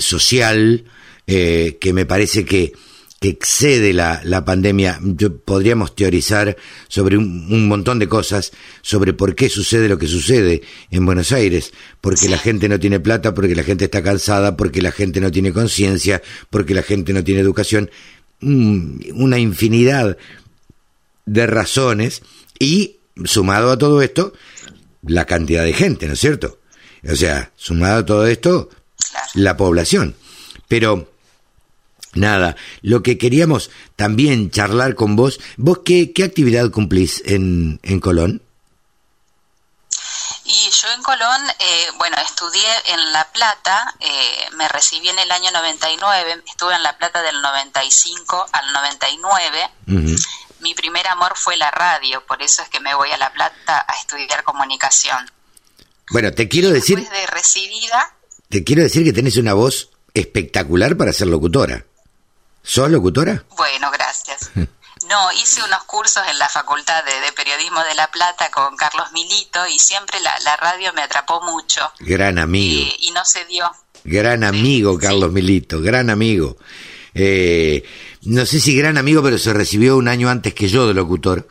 social 0.01 0.85
eh, 1.27 1.77
que 1.79 1.93
me 1.93 2.05
parece 2.05 2.43
que, 2.43 2.73
excede 3.21 3.93
la, 3.93 4.19
la, 4.25 4.43
pandemia. 4.43 4.99
Yo, 5.01 5.37
podríamos 5.37 5.95
teorizar 5.95 6.57
sobre 6.89 7.15
un, 7.17 7.67
montón 7.67 7.99
de 7.99 8.09
cosas, 8.09 8.51
sobre 8.81 9.13
por 9.13 9.35
qué 9.35 9.49
sucede 9.49 9.89
lo 9.89 9.97
que 9.97 10.07
sucede 10.07 10.61
en 10.89 11.05
Buenos 11.05 11.31
Aires, 11.31 11.73
porque 12.01 12.29
la 12.29 12.37
gente 12.37 12.69
no 12.69 12.79
tiene 12.79 12.99
plata, 12.99 13.33
porque 13.33 13.55
la 13.55 13.63
gente 13.63 13.85
está 13.85 14.03
cansada, 14.03 14.57
porque 14.57 14.81
la 14.81 14.91
gente 14.91 15.21
no 15.21 15.31
tiene 15.31 15.53
conciencia, 15.53 16.21
porque 16.49 16.73
la 16.73 16.83
gente 16.83 17.13
no 17.13 17.23
tiene 17.23 17.41
educación, 17.41 17.89
mm, 18.41 18.99
una 19.15 19.39
infinidad 19.39 20.17
de 21.25 21.47
razones 21.47 22.21
y 22.59 22.97
sumado 23.25 23.71
a 23.71 23.77
todo 23.77 24.01
esto, 24.01 24.33
la 25.03 25.25
cantidad 25.25 25.63
de 25.63 25.73
gente, 25.73 26.07
¿no 26.07 26.13
es 26.13 26.19
cierto? 26.19 26.59
O 27.09 27.15
sea, 27.15 27.51
sumado 27.55 27.99
a 27.99 28.05
todo 28.05 28.27
esto, 28.27 28.69
la 29.33 29.57
población. 29.57 30.15
Pero 30.67 31.11
Nada, 32.13 32.57
lo 32.81 33.03
que 33.03 33.17
queríamos 33.17 33.71
también 33.95 34.51
charlar 34.51 34.95
con 34.95 35.15
vos, 35.15 35.39
¿vos 35.55 35.79
qué, 35.85 36.11
qué 36.11 36.23
actividad 36.23 36.69
cumplís 36.69 37.23
en, 37.25 37.79
en 37.83 38.01
Colón? 38.01 38.41
Y 40.53 40.69
yo 40.69 40.91
en 40.93 41.01
Colón, 41.01 41.41
eh, 41.59 41.87
bueno, 41.97 42.17
estudié 42.17 42.67
en 42.87 43.13
La 43.13 43.31
Plata, 43.31 43.95
eh, 44.01 44.49
me 44.57 44.67
recibí 44.67 45.07
en 45.07 45.17
el 45.17 45.31
año 45.31 45.49
99, 45.49 46.43
estuve 46.45 46.75
en 46.75 46.83
La 46.83 46.97
Plata 46.97 47.21
del 47.21 47.41
95 47.41 48.47
al 48.51 48.73
99, 48.73 49.69
mi 50.59 50.73
primer 50.75 51.07
amor 51.07 51.37
fue 51.37 51.55
la 51.55 51.71
radio, 51.71 52.25
por 52.25 52.43
eso 52.43 52.61
es 52.63 52.69
que 52.69 52.81
me 52.81 52.93
voy 52.95 53.09
a 53.11 53.17
La 53.17 53.31
Plata 53.31 53.85
a 53.87 53.93
estudiar 53.93 54.43
comunicación. 54.43 55.31
Bueno, 56.09 56.33
te 56.33 56.49
quiero 56.49 56.69
decir... 56.69 56.99
Después 56.99 57.21
de 57.21 57.27
recibida... 57.27 58.13
Te 58.49 58.65
quiero 58.65 58.83
decir 58.83 59.05
que 59.05 59.13
tenés 59.13 59.37
una 59.37 59.53
voz 59.53 59.89
espectacular 60.13 60.97
para 60.97 61.13
ser 61.13 61.27
locutora. 61.27 61.85
¿Sos 62.61 62.91
locutora? 62.91 63.45
Bueno, 63.55 63.89
gracias. 63.89 64.51
No, 65.11 65.29
hice 65.33 65.61
unos 65.61 65.83
cursos 65.83 66.23
en 66.31 66.39
la 66.39 66.47
Facultad 66.47 67.03
de, 67.03 67.33
Periodismo 67.33 67.83
de 67.83 67.95
La 67.95 68.09
Plata 68.09 68.49
con 68.49 68.77
Carlos 68.77 69.11
Milito 69.11 69.67
y 69.67 69.77
siempre 69.77 70.17
la, 70.21 70.55
radio 70.55 70.93
me 70.93 71.01
atrapó 71.01 71.41
mucho. 71.41 71.81
Gran 71.99 72.39
amigo. 72.39 72.89
Y, 72.97 73.11
no 73.11 73.25
se 73.25 73.43
dio. 73.43 73.69
Gran 74.05 74.45
amigo, 74.45 74.97
Carlos 74.97 75.33
Milito, 75.33 75.81
gran 75.81 76.09
amigo. 76.09 76.55
Eh, 77.13 77.83
no 78.21 78.45
sé 78.45 78.61
si 78.61 78.73
gran 78.73 78.97
amigo, 78.97 79.21
pero 79.21 79.37
se 79.37 79.51
recibió 79.51 79.97
un 79.97 80.07
año 80.07 80.29
antes 80.29 80.53
que 80.53 80.69
yo 80.69 80.87
de 80.87 80.93
locutor. 80.93 81.45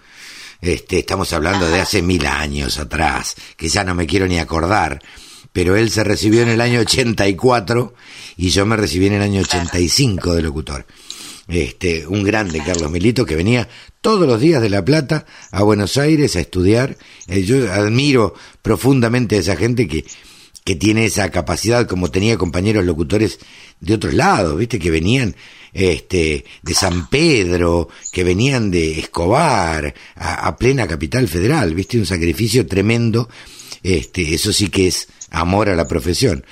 Este, 0.63 1.01
estamos 1.01 1.31
hablando 1.35 1.69
de 1.69 1.83
hace 1.83 2.01
mil 2.01 2.25
años 2.25 2.79
atrás, 2.79 3.35
que 3.59 3.69
ya 3.69 3.85
no 3.85 3.95
me 3.95 4.07
quiero 4.07 4.27
ni 4.27 4.39
acordar. 4.39 5.03
Pero 5.53 5.77
él 5.77 5.91
se 5.91 6.03
recibió 6.03 6.41
en 6.41 6.49
el 6.49 6.63
año 6.63 6.81
84 6.81 7.93
y 8.39 8.49
yo 8.49 8.65
me 8.65 8.77
recibí 8.77 9.09
en 9.09 9.15
el 9.15 9.23
año 9.23 9.43
85 9.43 10.35
de 10.35 10.43
locutor 10.43 10.87
este, 11.51 12.07
un 12.07 12.23
grande 12.23 12.63
Carlos 12.65 12.91
Milito 12.91 13.27
que 13.27 13.37
venía 13.37 13.69
todos 14.01 14.27
los 14.27 14.41
días 14.41 14.63
de 14.63 14.71
La 14.71 14.85
Plata 14.85 15.27
a 15.51 15.63
Buenos 15.63 15.97
Aires 15.97 16.37
a 16.37 16.41
estudiar. 16.41 16.97
Eh, 17.29 17.43
yo 17.43 17.73
admiro 17.73 18.35
profundamente 18.63 19.37
a 19.37 19.41
esa 19.41 19.57
gente 19.57 19.89
que, 19.89 20.05
que 20.65 20.77
tiene 20.77 21.05
esa 21.07 21.31
capacidad, 21.31 21.87
como 21.87 22.11
tenía 22.11 22.37
compañeros 22.37 22.85
locutores 22.85 23.39
de 23.81 23.95
otros 23.95 24.15
lados, 24.15 24.57
viste, 24.57 24.79
que 24.79 24.91
venían 24.91 25.35
este, 25.73 26.45
de 26.63 26.75
San 26.75 27.09
Pedro, 27.09 27.89
que 28.13 28.25
venían 28.25 28.71
de 28.71 28.99
Escobar, 28.99 29.95
a, 30.17 30.57
plena 30.57 30.87
capital 30.87 31.29
federal, 31.29 31.75
viste, 31.75 31.99
un 31.99 32.07
sacrificio 32.07 32.67
tremendo. 32.67 33.29
Este, 33.83 34.35
eso 34.35 34.53
sí 34.53 34.69
que 34.69 34.89
es 34.89 35.09
amor 35.31 35.71
a 35.71 35.77
la 35.77 35.89
profesión. 35.89 36.45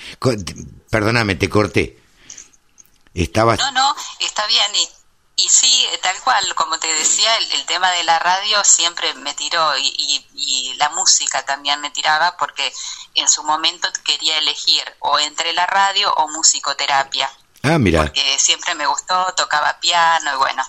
Perdóname, 0.91 1.35
te 1.35 1.49
corté. 1.49 1.98
No, 3.59 3.73
no, 3.73 3.97
está 4.21 4.47
bien. 4.47 4.75
Y, 4.75 4.89
y 5.45 5.49
sí, 5.49 5.87
tal 6.03 6.19
cual, 6.21 6.55
como 6.55 6.79
te 6.79 6.93
decía, 6.93 7.37
el, 7.37 7.67
tema 7.67 7.91
de 7.93 8.03
la 8.05 8.19
radio 8.19 8.63
siempre 8.65 9.15
me 9.15 9.35
tiró 9.35 9.77
y, 9.79 10.27
y, 10.35 10.75
la 10.75 10.89
música 10.91 11.45
también 11.45 11.81
me 11.81 11.91
tiraba 11.91 12.37
porque 12.37 12.73
en 13.15 13.29
su 13.29 13.43
momento 13.45 13.89
quería 14.05 14.39
elegir 14.39 14.83
o 15.01 15.19
entre 15.19 15.53
la 15.53 15.67
radio 15.67 16.13
o 16.15 16.29
musicoterapia. 16.29 17.31
Ah, 17.63 17.79
mira. 17.79 18.03
Porque 18.03 18.39
siempre 18.39 18.75
me 18.75 18.87
gustó, 18.87 19.33
tocaba 19.37 19.79
piano 19.81 20.35
y 20.35 20.37
bueno. 20.37 20.65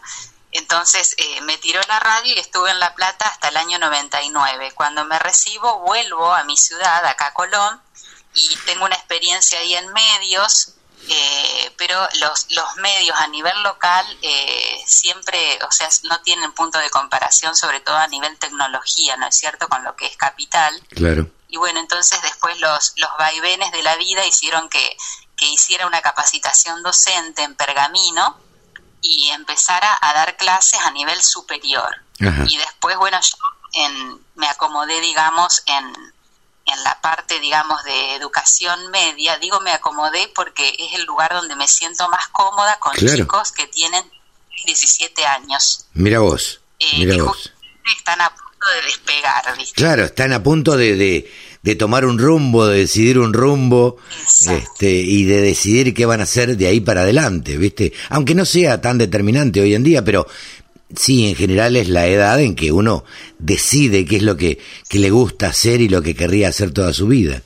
Entonces 0.51 1.15
eh, 1.17 1.41
me 1.41 1.57
tiró 1.57 1.79
la 1.87 1.99
radio 1.99 2.33
y 2.35 2.39
estuve 2.39 2.71
en 2.71 2.79
La 2.79 2.95
Plata 2.95 3.27
hasta 3.27 3.49
el 3.49 3.57
año 3.57 3.77
99. 3.79 4.71
Cuando 4.73 5.05
me 5.05 5.19
recibo 5.19 5.79
vuelvo 5.79 6.33
a 6.33 6.43
mi 6.43 6.57
ciudad, 6.57 7.05
acá 7.05 7.27
a 7.27 7.33
Colón, 7.33 7.81
y 8.33 8.55
tengo 8.65 8.85
una 8.85 8.95
experiencia 8.95 9.59
ahí 9.59 9.75
en 9.75 9.91
medios 9.93 10.75
eh, 11.07 11.73
pero 11.77 12.07
los, 12.19 12.47
los 12.49 12.75
medios 12.77 13.17
a 13.19 13.27
nivel 13.27 13.63
local 13.63 14.05
eh, 14.21 14.83
siempre, 14.85 15.59
o 15.67 15.71
sea, 15.71 15.89
no 16.03 16.19
tienen 16.21 16.51
punto 16.51 16.77
de 16.79 16.89
comparación, 16.89 17.55
sobre 17.55 17.79
todo 17.79 17.95
a 17.95 18.07
nivel 18.07 18.37
tecnología, 18.37 19.17
¿no 19.17 19.27
es 19.27 19.37
cierto?, 19.37 19.67
con 19.67 19.83
lo 19.83 19.95
que 19.95 20.07
es 20.07 20.17
capital. 20.17 20.79
Claro. 20.89 21.27
Y 21.47 21.57
bueno, 21.57 21.79
entonces 21.79 22.21
después 22.21 22.59
los, 22.59 22.93
los 22.97 23.09
vaivenes 23.17 23.71
de 23.71 23.81
la 23.81 23.95
vida 23.95 24.25
hicieron 24.25 24.69
que, 24.69 24.97
que 25.35 25.47
hiciera 25.47 25.87
una 25.87 26.01
capacitación 26.01 26.83
docente 26.83 27.41
en 27.43 27.55
pergamino 27.55 28.37
y 29.01 29.29
empezara 29.29 29.97
a 30.01 30.13
dar 30.13 30.37
clases 30.37 30.79
a 30.81 30.91
nivel 30.91 31.21
superior. 31.21 32.03
Y 32.47 32.57
después, 32.57 32.97
bueno, 32.97 33.17
yo 33.21 33.37
en, 33.71 34.25
me 34.35 34.47
acomodé, 34.49 34.99
digamos, 34.99 35.63
en, 35.65 36.13
en 36.73 36.83
la 36.83 36.99
parte, 37.01 37.39
digamos, 37.39 37.83
de 37.83 38.15
educación 38.15 38.91
media, 38.91 39.37
digo 39.37 39.59
me 39.61 39.71
acomodé 39.71 40.31
porque 40.35 40.75
es 40.77 40.93
el 40.93 41.05
lugar 41.05 41.31
donde 41.33 41.55
me 41.55 41.67
siento 41.67 42.07
más 42.09 42.27
cómoda 42.29 42.77
con 42.79 42.93
chicos 42.95 43.51
que 43.51 43.67
tienen 43.67 44.03
17 44.65 45.25
años. 45.25 45.85
Mira 45.93 46.19
vos, 46.19 46.61
eh, 46.79 46.85
mira 46.97 47.23
vos. 47.23 47.51
Están 47.97 48.21
a 48.21 48.29
punto 48.29 48.69
de 48.75 48.85
despegar, 48.85 49.57
¿viste? 49.57 49.73
Claro, 49.75 50.05
están 50.05 50.33
a 50.33 50.43
punto 50.43 50.77
de, 50.77 51.29
de, 51.61 51.75
tomar 51.75 52.05
un 52.05 52.19
rumbo, 52.19 52.67
de 52.67 52.79
decidir 52.79 53.17
un 53.17 53.33
rumbo 53.33 53.97
este, 54.47 54.91
y 54.91 55.23
de 55.23 55.41
decidir 55.41 55.93
qué 55.93 56.05
van 56.05 56.19
a 56.19 56.23
hacer 56.23 56.55
de 56.57 56.67
ahí 56.67 56.79
para 56.79 57.01
adelante, 57.01 57.57
¿viste? 57.57 57.93
Aunque 58.09 58.35
no 58.35 58.45
sea 58.45 58.81
tan 58.81 58.97
determinante 58.97 59.61
hoy 59.61 59.73
en 59.73 59.83
día, 59.83 60.03
pero 60.03 60.27
sí, 60.95 61.29
en 61.29 61.35
general 61.35 61.75
es 61.75 61.89
la 61.89 62.05
edad 62.05 62.39
en 62.39 62.55
que 62.55 62.71
uno 62.71 63.03
decide 63.37 64.05
qué 64.05 64.17
es 64.17 64.23
lo 64.23 64.37
que, 64.37 64.63
le 64.89 65.09
gusta 65.09 65.47
hacer 65.47 65.81
y 65.81 65.89
lo 65.89 66.01
que 66.01 66.15
querría 66.15 66.49
hacer 66.49 66.73
toda 66.73 66.93
su 66.93 67.07
vida. 67.07 67.41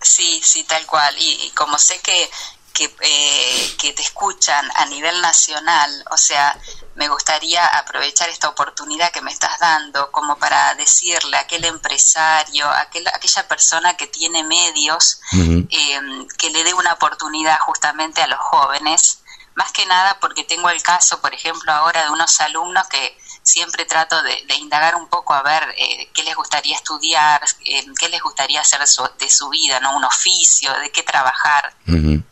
Sí, 0.00 0.40
sí, 0.42 0.64
tal 0.64 0.84
cual. 0.86 1.14
Y, 1.18 1.50
como 1.54 1.78
sé 1.78 2.00
que, 2.02 2.28
que, 2.72 2.84
eh, 2.84 3.74
que, 3.78 3.92
te 3.92 4.02
escuchan 4.02 4.68
a 4.74 4.86
nivel 4.86 5.20
nacional, 5.20 6.04
o 6.10 6.16
sea, 6.16 6.58
me 6.96 7.08
gustaría 7.08 7.64
aprovechar 7.66 8.28
esta 8.28 8.48
oportunidad 8.48 9.12
que 9.12 9.22
me 9.22 9.30
estás 9.30 9.58
dando 9.60 10.10
como 10.10 10.36
para 10.38 10.74
decirle 10.74 11.36
a 11.36 11.40
aquel 11.40 11.64
empresario, 11.64 12.66
a 12.66 12.80
aquel, 12.80 13.06
aquella 13.08 13.46
persona 13.46 13.96
que 13.96 14.08
tiene 14.08 14.42
medios, 14.42 15.20
eh, 15.32 16.00
que 16.36 16.50
le 16.50 16.64
dé 16.64 16.74
una 16.74 16.94
oportunidad 16.94 17.58
justamente 17.60 18.22
a 18.22 18.26
los 18.26 18.40
jóvenes 18.40 19.21
más 19.54 19.72
que 19.72 19.86
nada 19.86 20.18
porque 20.20 20.44
tengo 20.44 20.70
el 20.70 20.82
caso, 20.82 21.20
por 21.20 21.34
ejemplo, 21.34 21.72
ahora 21.72 22.04
de 22.04 22.10
unos 22.10 22.40
alumnos 22.40 22.86
que 22.88 23.18
siempre 23.42 23.84
trato 23.84 24.22
de, 24.22 24.44
indagar 24.56 24.94
un 24.94 25.08
poco 25.08 25.34
a 25.34 25.42
ver 25.42 25.74
eh, 25.76 26.08
qué 26.14 26.22
les 26.22 26.34
gustaría 26.34 26.76
estudiar, 26.76 27.42
eh, 27.64 27.84
qué 27.98 28.08
les 28.08 28.22
gustaría 28.22 28.60
hacer 28.60 28.80
de 29.18 29.30
su, 29.30 29.48
vida, 29.50 29.80
¿no? 29.80 29.96
Un 29.96 30.04
oficio, 30.04 30.72
de 30.80 30.90
qué 30.90 31.02
trabajar. 31.02 31.74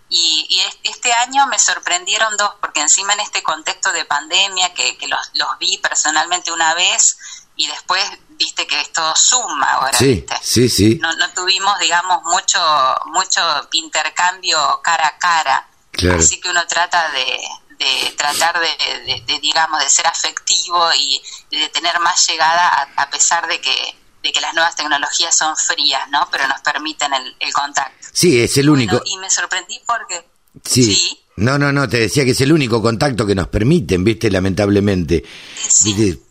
Y, 0.09 0.61
este 0.83 1.13
año 1.13 1.47
me 1.47 1.59
sorprendieron 1.59 2.37
dos, 2.37 2.53
porque 2.61 2.81
encima 2.81 3.13
en 3.13 3.21
este 3.21 3.43
contexto 3.43 3.93
de 3.93 4.05
pandemia, 4.05 4.73
que, 4.75 4.97
los, 5.09 5.31
los, 5.35 5.59
vi 5.59 5.79
personalmente 5.79 6.53
una 6.53 6.75
vez 6.75 7.17
y 7.57 7.67
después 7.67 8.03
viste 8.31 8.67
que 8.67 8.81
esto 8.81 9.15
suma 9.15 9.73
ahora. 9.73 9.97
Sí, 9.97 10.25
sí, 10.43 10.69
sí. 10.69 10.99
No, 11.01 11.13
no 11.15 11.31
tuvimos, 11.31 11.79
digamos, 11.79 12.23
mucho, 12.25 12.61
mucho 13.07 13.69
intercambio 13.73 14.81
cara 14.83 15.09
a 15.09 15.19
cara. 15.19 15.69
Así 16.09 16.41
que 16.41 16.49
uno 16.49 16.67
trata 16.67 17.11
de, 17.11 18.15
tratar 18.17 18.61
de, 18.61 19.39
digamos, 19.41 19.83
de 19.83 19.89
ser 19.89 20.07
afectivo 20.07 20.79
y 20.97 21.21
de 21.51 21.69
tener 21.69 21.99
más 22.01 22.27
llegada 22.29 22.89
a, 22.97 23.11
pesar 23.11 23.47
de 23.49 23.61
que, 23.61 23.95
de 24.23 24.33
que 24.33 24.41
las 24.41 24.55
nuevas 24.55 24.77
tecnologías 24.77 25.37
son 25.37 25.57
frías, 25.57 26.03
¿no? 26.11 26.29
Pero 26.31 26.47
nos 26.49 26.61
permiten 26.61 27.13
el, 27.15 27.53
contacto. 27.53 28.09
Sí, 28.13 28.41
es 28.41 28.57
el 28.57 28.71
único. 28.71 29.01
y 29.05 29.19
me 29.19 29.31
sorprendí 29.31 29.81
porque... 29.87 30.27
Sí. 30.65 31.19
No, 31.37 31.59
no, 31.59 31.73
no, 31.73 31.89
te 31.89 32.01
decía 32.01 32.25
que 32.25 32.33
es 32.33 32.41
el 32.43 32.53
único 32.53 32.83
contacto 32.83 33.27
que 33.27 33.35
nos 33.35 33.49
permiten, 33.49 34.05
viste, 34.05 34.31
lamentablemente. 34.31 35.25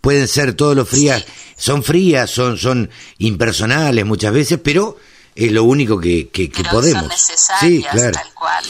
Pueden 0.01 0.27
ser 0.27 0.53
todos 0.53 0.75
los 0.75 0.87
frías, 0.87 1.25
son 1.57 1.83
frías, 1.83 2.29
son, 2.29 2.59
son 2.59 2.91
impersonales 3.17 4.05
muchas 4.05 4.31
veces, 4.33 4.59
pero 4.63 4.97
es 5.33 5.51
lo 5.51 5.63
único 5.63 5.99
que, 5.99 6.29
que, 6.29 6.49
podemos. 6.69 7.01
Son 7.01 7.07
necesarias, 7.07 7.59
sí, 7.59 7.83
claro. 7.89 8.11
tal 8.11 8.33
cual. 8.35 8.65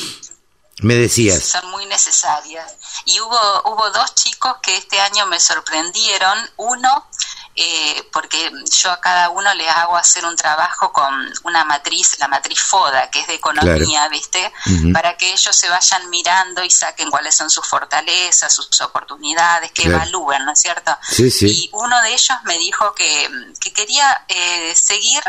Me 0.82 0.96
decías. 0.96 1.44
Son 1.44 1.70
muy 1.72 1.86
necesarias. 1.86 2.76
Y 3.06 3.20
hubo, 3.20 3.62
hubo 3.66 3.90
dos 3.92 4.16
chicos 4.16 4.56
que 4.62 4.78
este 4.78 5.00
año 5.00 5.26
me 5.26 5.40
sorprendieron. 5.40 6.38
Uno, 6.58 7.08
eh, 7.56 8.08
porque 8.14 8.50
yo 8.82 8.90
a 8.90 9.02
cada 9.02 9.30
uno 9.32 9.54
les 9.54 9.68
hago 9.68 9.98
hacer 9.98 10.24
un 10.26 10.36
trabajo 10.38 10.94
con 10.94 11.14
una 11.44 11.66
matriz, 11.66 12.18
la 12.20 12.30
matriz 12.30 12.62
FODA, 12.62 13.10
que 13.10 13.20
es 13.20 13.28
de 13.28 13.34
economía, 13.34 14.08
¿viste? 14.08 14.54
Para 14.94 15.18
que 15.18 15.34
ellos 15.34 15.54
se 15.54 15.68
vayan 15.68 16.10
mirando 16.10 16.64
y 16.64 16.72
saquen 16.72 17.10
cuáles 17.12 17.36
son 17.36 17.50
sus 17.50 17.68
fortalezas, 17.68 18.54
sus 18.54 18.80
oportunidades, 18.80 19.74
que 19.74 19.84
evalúen, 19.84 20.46
¿no 20.46 20.54
es 20.54 20.62
cierto? 20.62 20.98
Sí, 21.02 21.30
sí. 21.30 21.48
Y 21.48 21.70
uno 21.74 22.02
de 22.02 22.14
ellos 22.14 22.38
me 22.46 22.58
dijo 22.58 22.94
que, 22.96 23.30
que 23.60 23.74
quería 23.74 24.24
eh, 24.30 24.74
seguir 24.76 25.22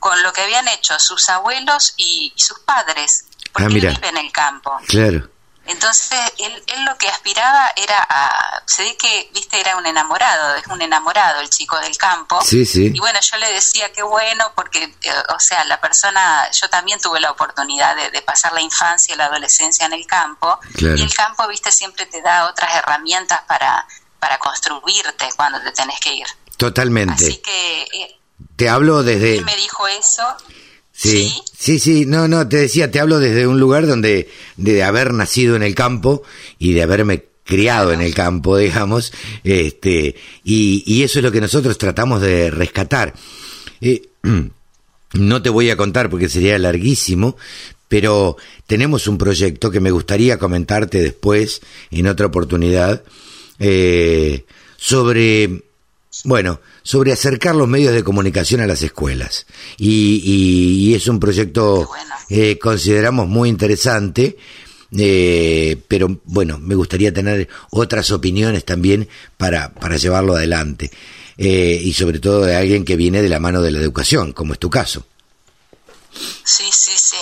con 0.00 0.20
lo 0.22 0.32
que 0.32 0.42
habían 0.42 0.66
hecho 0.68 0.98
sus 0.98 1.28
abuelos 1.28 1.94
y 1.96 2.32
sus 2.36 2.58
padres, 2.60 3.26
porque 3.58 3.86
ah, 3.86 3.90
él 3.90 3.96
vive 3.96 4.08
en 4.08 4.16
el 4.16 4.32
campo. 4.32 4.78
Claro. 4.86 5.28
Entonces, 5.66 6.18
él, 6.38 6.62
él 6.66 6.84
lo 6.86 6.96
que 6.96 7.08
aspiraba 7.08 7.70
era 7.76 8.06
a... 8.08 8.62
Se 8.64 8.82
ve 8.82 8.96
que, 8.96 9.30
viste, 9.34 9.60
era 9.60 9.76
un 9.76 9.84
enamorado, 9.84 10.54
es 10.54 10.66
un 10.68 10.80
enamorado 10.80 11.42
el 11.42 11.50
chico 11.50 11.78
del 11.78 11.94
campo. 11.98 12.40
Sí, 12.42 12.64
sí. 12.64 12.90
Y 12.94 12.98
bueno, 12.98 13.18
yo 13.20 13.36
le 13.36 13.52
decía 13.52 13.92
que 13.92 14.02
bueno, 14.02 14.50
porque, 14.54 14.84
eh, 14.84 15.12
o 15.34 15.38
sea, 15.38 15.64
la 15.66 15.78
persona, 15.78 16.50
yo 16.52 16.70
también 16.70 16.98
tuve 17.00 17.20
la 17.20 17.30
oportunidad 17.30 17.94
de, 17.96 18.22
pasar 18.22 18.54
la 18.54 18.62
infancia 18.62 19.14
y 19.14 19.18
la 19.18 19.26
adolescencia 19.26 19.84
en 19.84 19.92
el 19.92 20.06
campo. 20.06 20.58
Y 20.78 21.02
el 21.02 21.12
campo, 21.12 21.46
viste, 21.48 21.70
siempre 21.70 22.06
te 22.06 22.22
da 22.22 22.46
otras 22.46 22.74
herramientas 22.74 23.42
para, 23.46 23.86
para 24.18 24.38
construirte 24.38 25.28
cuando 25.36 25.60
te 25.60 25.72
tenés 25.72 26.00
que 26.00 26.14
ir. 26.14 26.26
Totalmente. 26.56 27.26
Así 27.26 27.36
que... 27.38 27.82
Eh, 27.82 28.18
te 28.56 28.70
hablo 28.70 29.02
desde... 29.02 29.36
Él 29.36 29.44
me 29.44 29.56
dijo 29.56 29.86
eso 29.86 30.24
Sí, 31.00 31.32
sí, 31.56 31.78
sí, 31.78 32.06
no, 32.06 32.26
no, 32.26 32.48
te 32.48 32.56
decía, 32.56 32.90
te 32.90 32.98
hablo 32.98 33.20
desde 33.20 33.46
un 33.46 33.60
lugar 33.60 33.86
donde, 33.86 34.28
de 34.56 34.82
haber 34.82 35.14
nacido 35.14 35.54
en 35.54 35.62
el 35.62 35.76
campo 35.76 36.24
y 36.58 36.72
de 36.72 36.82
haberme 36.82 37.26
criado 37.44 37.92
en 37.92 38.00
el 38.00 38.12
campo, 38.16 38.56
digamos, 38.58 39.12
este, 39.44 40.16
y, 40.42 40.82
y 40.84 41.04
eso 41.04 41.20
es 41.20 41.24
lo 41.24 41.30
que 41.30 41.40
nosotros 41.40 41.78
tratamos 41.78 42.20
de 42.20 42.50
rescatar. 42.50 43.14
Eh, 43.80 44.08
no 45.12 45.40
te 45.40 45.50
voy 45.50 45.70
a 45.70 45.76
contar 45.76 46.10
porque 46.10 46.28
sería 46.28 46.58
larguísimo, 46.58 47.36
pero 47.86 48.36
tenemos 48.66 49.06
un 49.06 49.18
proyecto 49.18 49.70
que 49.70 49.78
me 49.78 49.92
gustaría 49.92 50.36
comentarte 50.36 51.00
después, 51.00 51.60
en 51.92 52.08
otra 52.08 52.26
oportunidad, 52.26 53.04
eh, 53.60 54.46
sobre, 54.76 55.62
bueno, 56.24 56.60
sobre 56.82 57.12
acercar 57.12 57.54
los 57.54 57.68
medios 57.68 57.94
de 57.94 58.04
comunicación 58.04 58.60
a 58.60 58.66
las 58.66 58.82
escuelas. 58.82 59.46
Y, 59.76 60.94
es 60.94 61.06
un 61.06 61.20
proyecto 61.20 61.88
eh, 62.28 62.58
consideramos 62.58 63.28
muy 63.28 63.48
interesante. 63.48 64.36
Eh, 64.96 65.76
pero 65.86 66.20
bueno, 66.24 66.58
me 66.58 66.74
gustaría 66.74 67.12
tener 67.12 67.48
otras 67.70 68.10
opiniones 68.10 68.64
también 68.64 69.08
para, 69.36 69.72
para 69.74 69.96
llevarlo 69.96 70.34
adelante. 70.34 70.90
Eh, 71.36 71.80
y 71.82 71.92
sobre 71.92 72.18
todo 72.18 72.44
de 72.44 72.56
alguien 72.56 72.84
que 72.84 72.96
viene 72.96 73.22
de 73.22 73.28
la 73.28 73.38
mano 73.38 73.62
de 73.62 73.70
la 73.70 73.78
educación, 73.78 74.32
como 74.32 74.54
es 74.54 74.58
tu 74.58 74.70
caso. 74.70 75.06
Sí, 76.44 76.64
sí, 76.72 76.92
sí. 76.96 77.16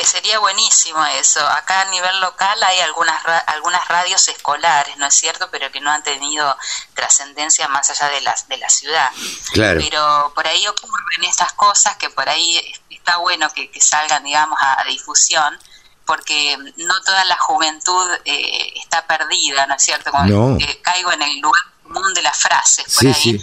Eh, 0.00 0.04
sería 0.04 0.38
buenísimo 0.38 1.04
eso. 1.04 1.46
Acá 1.46 1.82
a 1.82 1.84
nivel 1.86 2.20
local 2.20 2.62
hay 2.62 2.80
algunas 2.80 3.22
algunas 3.46 3.86
radios 3.86 4.26
escolares, 4.28 4.96
¿no 4.96 5.06
es 5.06 5.14
cierto? 5.14 5.50
Pero 5.50 5.70
que 5.70 5.80
no 5.80 5.90
han 5.90 6.02
tenido 6.02 6.56
trascendencia 6.94 7.68
más 7.68 7.90
allá 7.90 8.08
de 8.08 8.22
la, 8.22 8.34
de 8.48 8.56
la 8.56 8.70
ciudad. 8.70 9.10
Claro. 9.52 9.80
Pero 9.80 10.32
por 10.34 10.46
ahí 10.46 10.66
ocurren 10.66 11.24
estas 11.24 11.52
cosas 11.52 11.96
que 11.96 12.08
por 12.08 12.28
ahí 12.28 12.72
está 12.88 13.18
bueno 13.18 13.50
que, 13.50 13.70
salgan, 13.78 14.24
digamos, 14.24 14.58
a, 14.60 14.82
difusión 14.84 15.58
porque 16.06 16.56
no 16.78 17.00
toda 17.02 17.24
la 17.26 17.36
juventud 17.36 18.10
eh, 18.24 18.72
está 18.76 19.06
perdida, 19.06 19.66
¿no 19.66 19.74
es 19.74 19.82
cierto? 19.82 20.10
Como, 20.10 20.58
caigo 20.82 21.12
en 21.12 21.22
el 21.22 21.40
lugar 21.40 21.62
común 21.82 22.14
de 22.14 22.22
las 22.22 22.38
frases 22.38 22.86
por 22.94 23.06
ahí, 23.06 23.40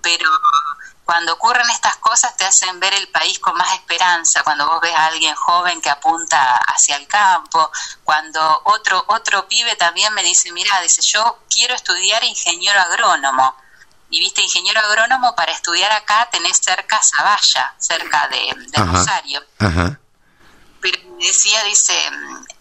pero 0.00 0.30
cuando 1.06 1.34
ocurren 1.34 1.70
estas 1.70 1.96
cosas 1.98 2.36
te 2.36 2.44
hacen 2.44 2.80
ver 2.80 2.92
el 2.92 3.06
país 3.08 3.38
con 3.38 3.56
más 3.56 3.72
esperanza, 3.74 4.42
cuando 4.42 4.66
vos 4.66 4.80
ves 4.80 4.92
a 4.92 5.06
alguien 5.06 5.36
joven 5.36 5.80
que 5.80 5.88
apunta 5.88 6.56
hacia 6.56 6.96
el 6.96 7.06
campo, 7.06 7.70
cuando 8.02 8.62
otro 8.64 9.04
otro 9.06 9.46
pibe 9.46 9.76
también 9.76 10.12
me 10.14 10.24
dice, 10.24 10.50
mira, 10.50 10.80
dice, 10.80 11.02
yo 11.02 11.38
quiero 11.48 11.74
estudiar 11.74 12.24
ingeniero 12.24 12.80
agrónomo. 12.80 13.54
Y 14.10 14.18
viste, 14.18 14.42
ingeniero 14.42 14.80
agrónomo 14.80 15.36
para 15.36 15.52
estudiar 15.52 15.92
acá 15.92 16.28
tenés 16.32 16.58
cerca 16.58 17.00
Zavalla, 17.00 17.72
cerca 17.78 18.26
de, 18.26 18.82
Rosario. 18.84 19.44
Pero 19.58 20.98
me 21.18 21.24
decía, 21.24 21.62
dice, 21.64 21.96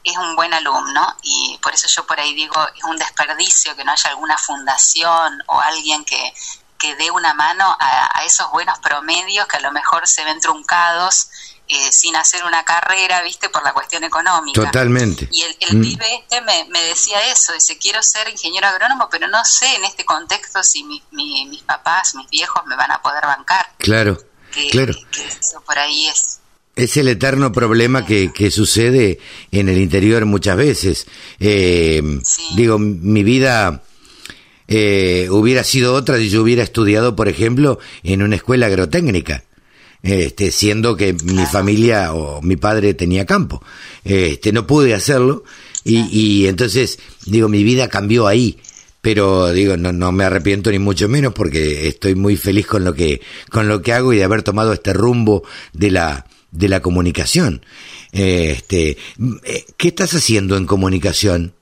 es 0.03 0.17
un 0.17 0.35
buen 0.35 0.53
alumno 0.53 1.17
y 1.23 1.57
por 1.63 1.73
eso 1.73 1.87
yo 1.87 2.05
por 2.05 2.19
ahí 2.19 2.35
digo, 2.35 2.55
es 2.75 2.83
un 2.83 2.97
desperdicio 2.97 3.75
que 3.75 3.83
no 3.83 3.91
haya 3.91 4.11
alguna 4.11 4.37
fundación 4.37 5.41
o 5.47 5.59
alguien 5.59 6.05
que, 6.05 6.31
que 6.77 6.95
dé 6.95 7.11
una 7.11 7.33
mano 7.33 7.75
a, 7.79 8.23
esos 8.25 8.49
buenos 8.51 8.79
promedios 8.79 9.47
que 9.47 9.57
a 9.57 9.61
lo 9.61 9.71
mejor 9.71 10.07
se 10.07 10.23
ven 10.23 10.39
truncados 10.39 11.29
eh, 11.67 11.91
sin 11.91 12.15
hacer 12.15 12.43
una 12.43 12.63
carrera, 12.63 13.21
viste, 13.23 13.49
por 13.49 13.63
la 13.63 13.73
cuestión 13.73 14.03
económica. 14.03 14.61
Totalmente. 14.61 15.27
Y 15.31 15.41
el, 15.41 15.57
el 15.61 15.77
mm. 15.77 15.81
pibe 15.81 16.15
este 16.15 16.41
me, 16.41 16.65
me, 16.69 16.81
decía 16.83 17.17
eso, 17.31 17.53
dice, 17.53 17.77
quiero 17.77 18.01
ser 18.03 18.29
ingeniero 18.29 18.67
agrónomo, 18.67 19.07
pero 19.09 19.27
no 19.27 19.43
sé 19.45 19.75
en 19.75 19.85
este 19.85 20.05
contexto 20.05 20.61
si 20.63 20.83
mis 20.83 21.63
papás, 21.63 22.15
mis 22.15 22.29
viejos 22.29 22.63
me 22.65 22.75
van 22.75 22.91
a 22.91 23.01
poder 23.01 23.23
bancar. 23.25 23.71
Claro, 23.77 24.17
claro. 24.71 24.93
eso 25.39 25.61
por 25.61 25.79
ahí 25.79 26.07
es 26.07 26.39
es 26.75 26.97
el 26.97 27.07
eterno 27.07 27.51
problema 27.51 28.05
que, 28.05 28.33
que, 28.33 28.51
sucede 28.51 29.19
en 29.51 29.69
el 29.69 29.77
interior 29.77 30.25
muchas 30.25 30.57
veces. 30.57 31.07
Eh, 31.39 32.01
digo, 32.55 32.77
mi 32.77 33.23
vida 33.23 33.81
eh, 34.67 35.27
hubiera 35.29 35.63
sido 35.63 35.93
otra 35.93 36.17
si 36.17 36.29
yo 36.29 36.41
hubiera 36.41 36.63
estudiado, 36.63 37.15
por 37.15 37.27
ejemplo, 37.27 37.79
en 38.03 38.21
una 38.21 38.35
escuela 38.35 38.67
agrotécnica. 38.67 39.43
Este, 40.03 40.51
siendo 40.51 40.95
que 40.95 41.13
mi 41.23 41.47
familia 41.47 42.13
o 42.13 42.39
mi 42.43 42.57
padre 42.57 42.93
tenía 42.93 43.25
campo. 43.25 43.63
Este, 44.03 44.51
no 44.51 44.67
pude 44.67 44.93
hacerlo 44.93 45.43
y, 45.83 46.05
y 46.11 46.47
entonces, 46.47 46.99
digo, 47.25 47.49
mi 47.49 47.63
vida 47.63 47.87
cambió 47.87 48.27
ahí 48.27 48.59
pero 49.01 49.53
digo 49.53 49.77
no, 49.77 49.91
no 49.91 50.11
me 50.11 50.23
arrepiento 50.23 50.71
ni 50.71 50.79
mucho 50.79 51.07
menos 51.07 51.31
porque 51.31 51.87
estoy 51.87 52.15
muy 52.15 52.37
feliz 52.37 52.65
con 52.65 52.83
lo 52.83 52.95
que 52.95 53.21
con 53.51 53.67
lo 53.67 53.83
que 53.83 53.93
hago 53.93 54.13
y 54.13 54.17
de 54.17 54.23
haber 54.23 54.41
tomado 54.41 54.73
este 54.73 54.93
rumbo 54.93 55.43
de 55.73 55.91
la 55.91 56.25
de 56.49 56.69
la 56.69 56.81
comunicación. 56.81 57.63
Este, 58.11 58.97
¿Qué 59.77 59.87
estás 59.87 60.13
haciendo 60.15 60.57
en 60.57 60.65
comunicación? 60.65 61.53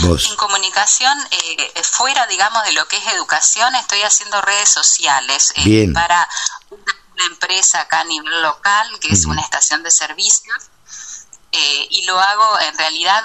¿Vos? 0.00 0.28
En 0.30 0.36
comunicación, 0.36 1.18
eh, 1.30 1.82
fuera, 1.82 2.26
digamos, 2.26 2.62
de 2.64 2.72
lo 2.72 2.86
que 2.88 2.96
es 2.96 3.06
educación, 3.08 3.74
estoy 3.74 4.02
haciendo 4.02 4.40
redes 4.40 4.68
sociales 4.68 5.52
eh, 5.56 5.90
para 5.92 6.28
una 6.70 7.24
empresa 7.26 7.80
acá 7.80 8.00
a 8.00 8.04
nivel 8.04 8.42
local, 8.42 8.88
que 9.00 9.08
es 9.12 9.26
una 9.26 9.42
estación 9.42 9.82
de 9.82 9.90
servicios, 9.90 10.70
eh, 11.52 11.86
y 11.90 12.06
lo 12.06 12.18
hago 12.18 12.60
en 12.60 12.78
realidad 12.78 13.24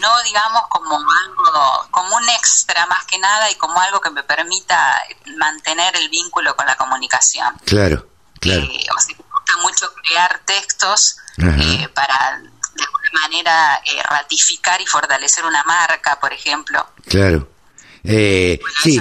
no 0.00 0.22
digamos 0.22 0.62
como 0.70 0.96
algo 0.96 1.88
como 1.90 2.16
un 2.16 2.26
extra 2.30 2.86
más 2.86 3.04
que 3.04 3.18
nada 3.18 3.50
y 3.50 3.56
como 3.56 3.78
algo 3.78 4.00
que 4.00 4.08
me 4.08 4.22
permita 4.22 5.02
mantener 5.36 5.94
el 5.96 6.08
vínculo 6.08 6.56
con 6.56 6.64
la 6.64 6.76
comunicación. 6.76 7.54
Claro 7.66 8.10
claro. 8.40 8.66
Mucho 9.62 9.92
crear 10.02 10.40
textos 10.46 11.16
eh, 11.38 11.88
para 11.94 12.40
de 12.80 12.86
alguna 12.86 13.20
manera 13.22 13.74
eh, 13.76 14.02
ratificar 14.08 14.80
y 14.80 14.86
fortalecer 14.86 15.44
una 15.44 15.62
marca, 15.64 16.18
por 16.20 16.32
ejemplo. 16.32 16.86
Claro. 17.06 17.48
Eh, 18.02 18.58
sí, 18.82 19.00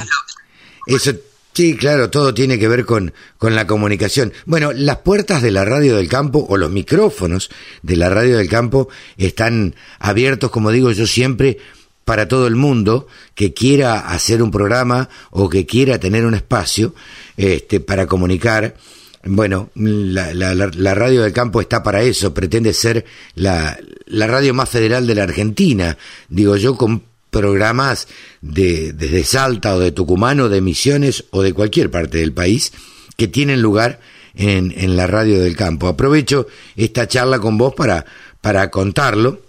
eso, 0.86 1.14
sí, 1.54 1.76
claro, 1.78 2.10
todo 2.10 2.34
tiene 2.34 2.60
que 2.60 2.68
ver 2.68 2.86
con, 2.86 3.14
con 3.38 3.56
la 3.56 3.66
comunicación. 3.66 4.34
Bueno, 4.46 4.72
las 4.74 4.98
puertas 4.98 5.42
de 5.42 5.52
la 5.52 5.66
radio 5.66 5.96
del 5.96 6.10
campo 6.10 6.46
o 6.50 6.58
los 6.58 6.70
micrófonos 6.70 7.50
de 7.82 7.96
la 7.96 8.10
radio 8.10 8.38
del 8.38 8.50
campo 8.50 8.90
están 9.18 9.76
abiertos, 10.00 10.52
como 10.52 10.72
digo 10.72 10.92
yo 10.92 11.08
siempre, 11.08 11.58
para 12.04 12.28
todo 12.28 12.48
el 12.48 12.56
mundo 12.56 13.08
que 13.36 13.54
quiera 13.54 14.00
hacer 14.00 14.42
un 14.42 14.52
programa 14.52 15.10
o 15.30 15.48
que 15.48 15.66
quiera 15.66 16.00
tener 16.00 16.26
un 16.26 16.34
espacio 16.34 16.96
este, 17.38 17.80
para 17.80 18.08
comunicar 18.08 18.76
bueno, 19.24 19.70
la, 19.76 20.34
la, 20.34 20.96
radio 20.96 21.24
del 21.24 21.34
campo 21.34 21.62
está 21.62 21.84
para 21.84 22.02
eso, 22.02 22.34
pretende 22.34 22.74
ser 22.74 23.06
la, 23.36 23.78
la 24.06 24.28
radio 24.28 24.54
más 24.54 24.70
federal 24.70 25.06
de 25.08 25.16
la 25.16 25.24
Argentina, 25.24 25.98
digo 26.30 26.56
yo, 26.56 26.76
con 26.76 27.04
programas 27.30 28.08
de, 28.42 28.94
desde 28.94 29.24
Salta 29.24 29.76
o 29.76 29.80
de 29.80 29.92
Tucumán 29.92 30.40
o 30.40 30.50
de 30.50 30.62
Misiones 30.62 31.26
o 31.32 31.42
de 31.42 31.54
cualquier 31.54 31.92
parte 31.92 32.20
del 32.20 32.34
país 32.34 32.72
que 33.18 33.28
tienen 33.28 33.62
lugar 33.62 34.00
en, 34.36 34.74
en 34.76 34.96
la 34.96 35.06
radio 35.06 35.42
del 35.42 35.56
campo. 35.56 35.88
Aprovecho 35.88 36.48
esta 36.76 37.08
charla 37.08 37.40
con 37.40 37.58
vos 37.58 37.74
para, 37.76 38.06
para 38.42 38.72
contarlo 38.72 39.49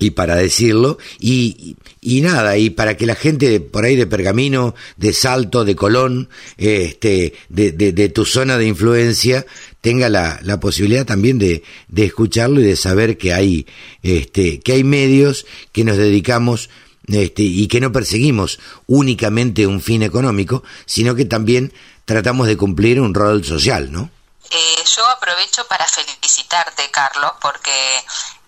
y 0.00 0.10
para 0.10 0.34
decirlo 0.36 0.98
y, 1.18 1.76
y, 2.00 2.20
nada 2.22 2.56
y 2.56 2.70
para 2.70 2.96
que 2.96 3.06
la 3.06 3.14
gente 3.14 3.60
por 3.60 3.84
ahí 3.84 3.96
de 3.96 4.06
Pergamino 4.06 4.74
de 4.96 5.12
Salto 5.12 5.64
de 5.64 5.76
Colón 5.76 6.28
este 6.56 7.34
de, 7.48 7.72
de, 7.72 8.08
tu 8.08 8.24
zona 8.24 8.56
de 8.56 8.66
influencia 8.66 9.46
tenga 9.80 10.08
la, 10.08 10.40
la 10.42 10.58
posibilidad 10.58 11.04
también 11.04 11.38
de, 11.38 11.62
de, 11.88 12.04
escucharlo 12.04 12.60
y 12.60 12.64
de 12.64 12.76
saber 12.76 13.18
que 13.18 13.34
hay 13.34 13.66
este 14.02 14.60
que 14.60 14.72
hay 14.72 14.84
medios 14.84 15.46
que 15.72 15.84
nos 15.84 15.98
dedicamos 15.98 16.70
este, 17.06 17.42
y 17.42 17.68
que 17.68 17.80
no 17.80 17.92
perseguimos 17.92 18.58
únicamente 18.86 19.66
un 19.66 19.80
fin 19.80 20.02
económico 20.02 20.64
sino 20.86 21.14
que 21.14 21.26
también 21.26 21.72
tratamos 22.06 22.46
de 22.46 22.56
cumplir 22.56 23.00
un 23.00 23.14
rol 23.14 23.44
social 23.44 23.92
no 23.92 24.10
eh, 24.52 24.84
yo 24.96 25.06
aprovecho 25.06 25.64
para 25.68 25.86
felicitarte, 25.86 26.90
Carlos, 26.90 27.32
porque 27.40 27.70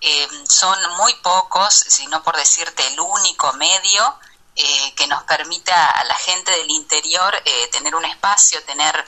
eh, 0.02 0.28
son 0.48 0.76
muy 0.96 1.14
pocos, 1.16 1.74
si 1.74 2.06
no 2.08 2.22
por 2.22 2.36
decirte 2.36 2.86
el 2.88 3.00
único 3.00 3.52
medio 3.54 4.18
eh, 4.54 4.94
que 4.94 5.06
nos 5.06 5.22
permita 5.22 5.90
a 5.90 6.04
la 6.04 6.14
gente 6.16 6.50
del 6.50 6.70
interior 6.70 7.34
tener 7.70 7.94
un 7.94 8.04
espacio, 8.04 8.62
tener 8.64 9.04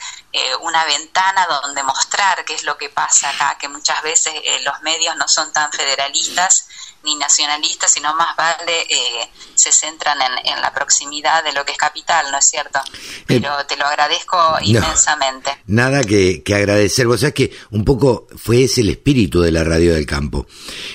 una 0.60 0.84
ventana 0.86 1.46
donde 1.46 1.82
mostrar 1.82 2.44
qué 2.44 2.54
es 2.54 2.64
lo 2.64 2.78
que 2.78 2.88
pasa 2.88 3.28
acá, 3.30 3.58
que 3.58 3.68
muchas 3.68 4.02
veces 4.02 4.32
los 4.62 4.80
medios 4.80 5.14
no 5.16 5.28
son 5.28 5.52
tan 5.52 5.70
federalistas 5.70 6.66
ni 7.04 7.14
nacionalistas, 7.16 7.92
sino 7.92 8.14
más 8.14 8.34
vale 8.36 8.82
eh, 8.82 9.28
se 9.54 9.70
centran 9.70 10.18
en, 10.44 10.60
la 10.60 10.72
proximidad 10.72 11.44
de 11.44 11.52
lo 11.52 11.64
que 11.64 11.72
es 11.72 11.78
capital, 11.78 12.26
¿no 12.32 12.38
es 12.38 12.46
cierto? 12.46 12.80
Pero 13.26 13.60
eh, 13.60 13.64
te 13.68 13.76
lo 13.76 13.86
agradezco 13.86 14.36
inmensamente. 14.62 15.50
Nada 15.66 16.02
que, 16.02 16.42
que 16.42 16.54
agradecer, 16.54 17.06
vos 17.06 17.20
sabés 17.20 17.34
que 17.34 17.52
un 17.70 17.84
poco 17.84 18.26
fue 18.36 18.64
ese 18.64 18.80
el 18.80 18.90
espíritu 18.90 19.40
de 19.40 19.52
la 19.52 19.64
radio 19.64 19.94
del 19.94 20.06
campo. 20.06 20.46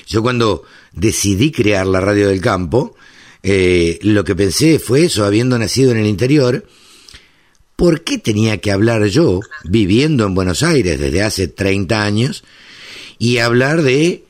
Yo 0.07 0.21
cuando 0.21 0.63
decidí 0.91 1.51
crear 1.51 1.85
la 1.85 2.01
radio 2.01 2.27
del 2.27 2.41
campo, 2.41 2.95
eh, 3.41 3.99
lo 4.01 4.23
que 4.23 4.35
pensé 4.35 4.79
fue 4.79 5.05
eso, 5.05 5.25
habiendo 5.25 5.57
nacido 5.57 5.91
en 5.91 5.97
el 5.97 6.07
interior, 6.07 6.65
¿por 7.75 8.03
qué 8.03 8.17
tenía 8.17 8.57
que 8.59 8.71
hablar 8.71 9.05
yo, 9.05 9.39
viviendo 9.63 10.25
en 10.25 10.35
Buenos 10.35 10.63
Aires 10.63 10.99
desde 10.99 11.23
hace 11.23 11.47
30 11.47 12.01
años, 12.01 12.43
y 13.17 13.37
hablar 13.37 13.81
de 13.81 14.23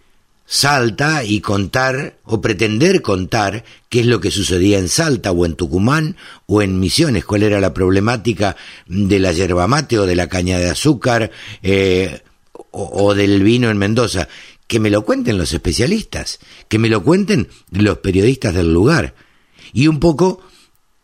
Salta 0.52 1.24
y 1.24 1.41
contar 1.41 2.18
o 2.24 2.41
pretender 2.41 3.04
contar 3.04 3.64
qué 3.88 4.00
es 4.00 4.08
lo 4.08 4.20
que 4.20 4.32
sucedía 4.32 4.80
en 4.80 4.89
Salta 4.89 5.32
o 5.32 5.45
en 5.45 5.54
Tucumán 5.54 6.18
o 6.47 6.64
en 6.64 6.80
Misiones, 6.80 7.24
cuál 7.24 7.43
era 7.43 7.60
la 7.60 7.72
problemática 7.72 8.56
de 8.88 9.20
la 9.20 9.32
yerba 9.32 9.68
mate 9.68 10.00
o 10.00 10.08
de 10.08 10.16
la 10.16 10.28
caña 10.28 10.58
de 10.58 10.72
azúcar 10.72 11.30
eh, 11.62 12.24
o, 12.72 13.14
del 13.14 13.43
vino 13.43 13.70
en 13.70 13.78
Mendoza. 13.78 14.28
Que 14.66 14.80
me 14.80 14.89
lo 14.89 15.06
cuenten 15.06 15.38
los 15.38 15.54
especialistas, 15.54 16.39
que 16.68 16.80
me 16.80 16.89
lo 16.89 17.04
cuenten 17.04 17.47
los 17.70 18.00
periodistas 18.00 18.56
del 18.56 18.74
lugar. 18.74 19.14
Y 19.72 19.86
un 19.86 20.00
poco 20.00 20.41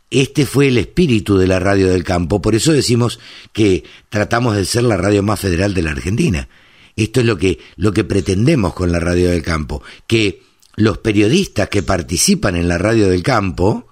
este 0.09 0.47
fue 0.47 0.69
el 0.69 0.79
espíritu 0.79 1.37
de 1.37 1.45
la 1.45 1.59
radio 1.59 1.89
del 1.89 2.03
campo, 2.03 2.41
por 2.41 2.55
eso 2.55 2.71
decimos 2.71 3.19
que 3.53 3.83
tratamos 4.09 4.55
de 4.55 4.65
ser 4.65 4.85
la 4.85 4.97
radio 4.97 5.21
más 5.21 5.39
federal 5.39 5.75
de 5.75 5.83
la 5.83 5.91
Argentina 5.91 6.49
esto 6.95 7.19
es 7.19 7.25
lo 7.25 7.37
que, 7.37 7.59
lo 7.75 7.91
que 7.91 8.03
pretendemos 8.03 8.73
con 8.73 8.91
la 8.91 8.99
radio 8.99 9.29
del 9.29 9.41
campo, 9.41 9.83
que 10.07 10.41
los 10.75 10.97
periodistas 10.99 11.69
que 11.69 11.83
participan 11.83 12.55
en 12.55 12.67
la 12.67 12.77
radio 12.77 13.09
del 13.09 13.23
campo 13.23 13.87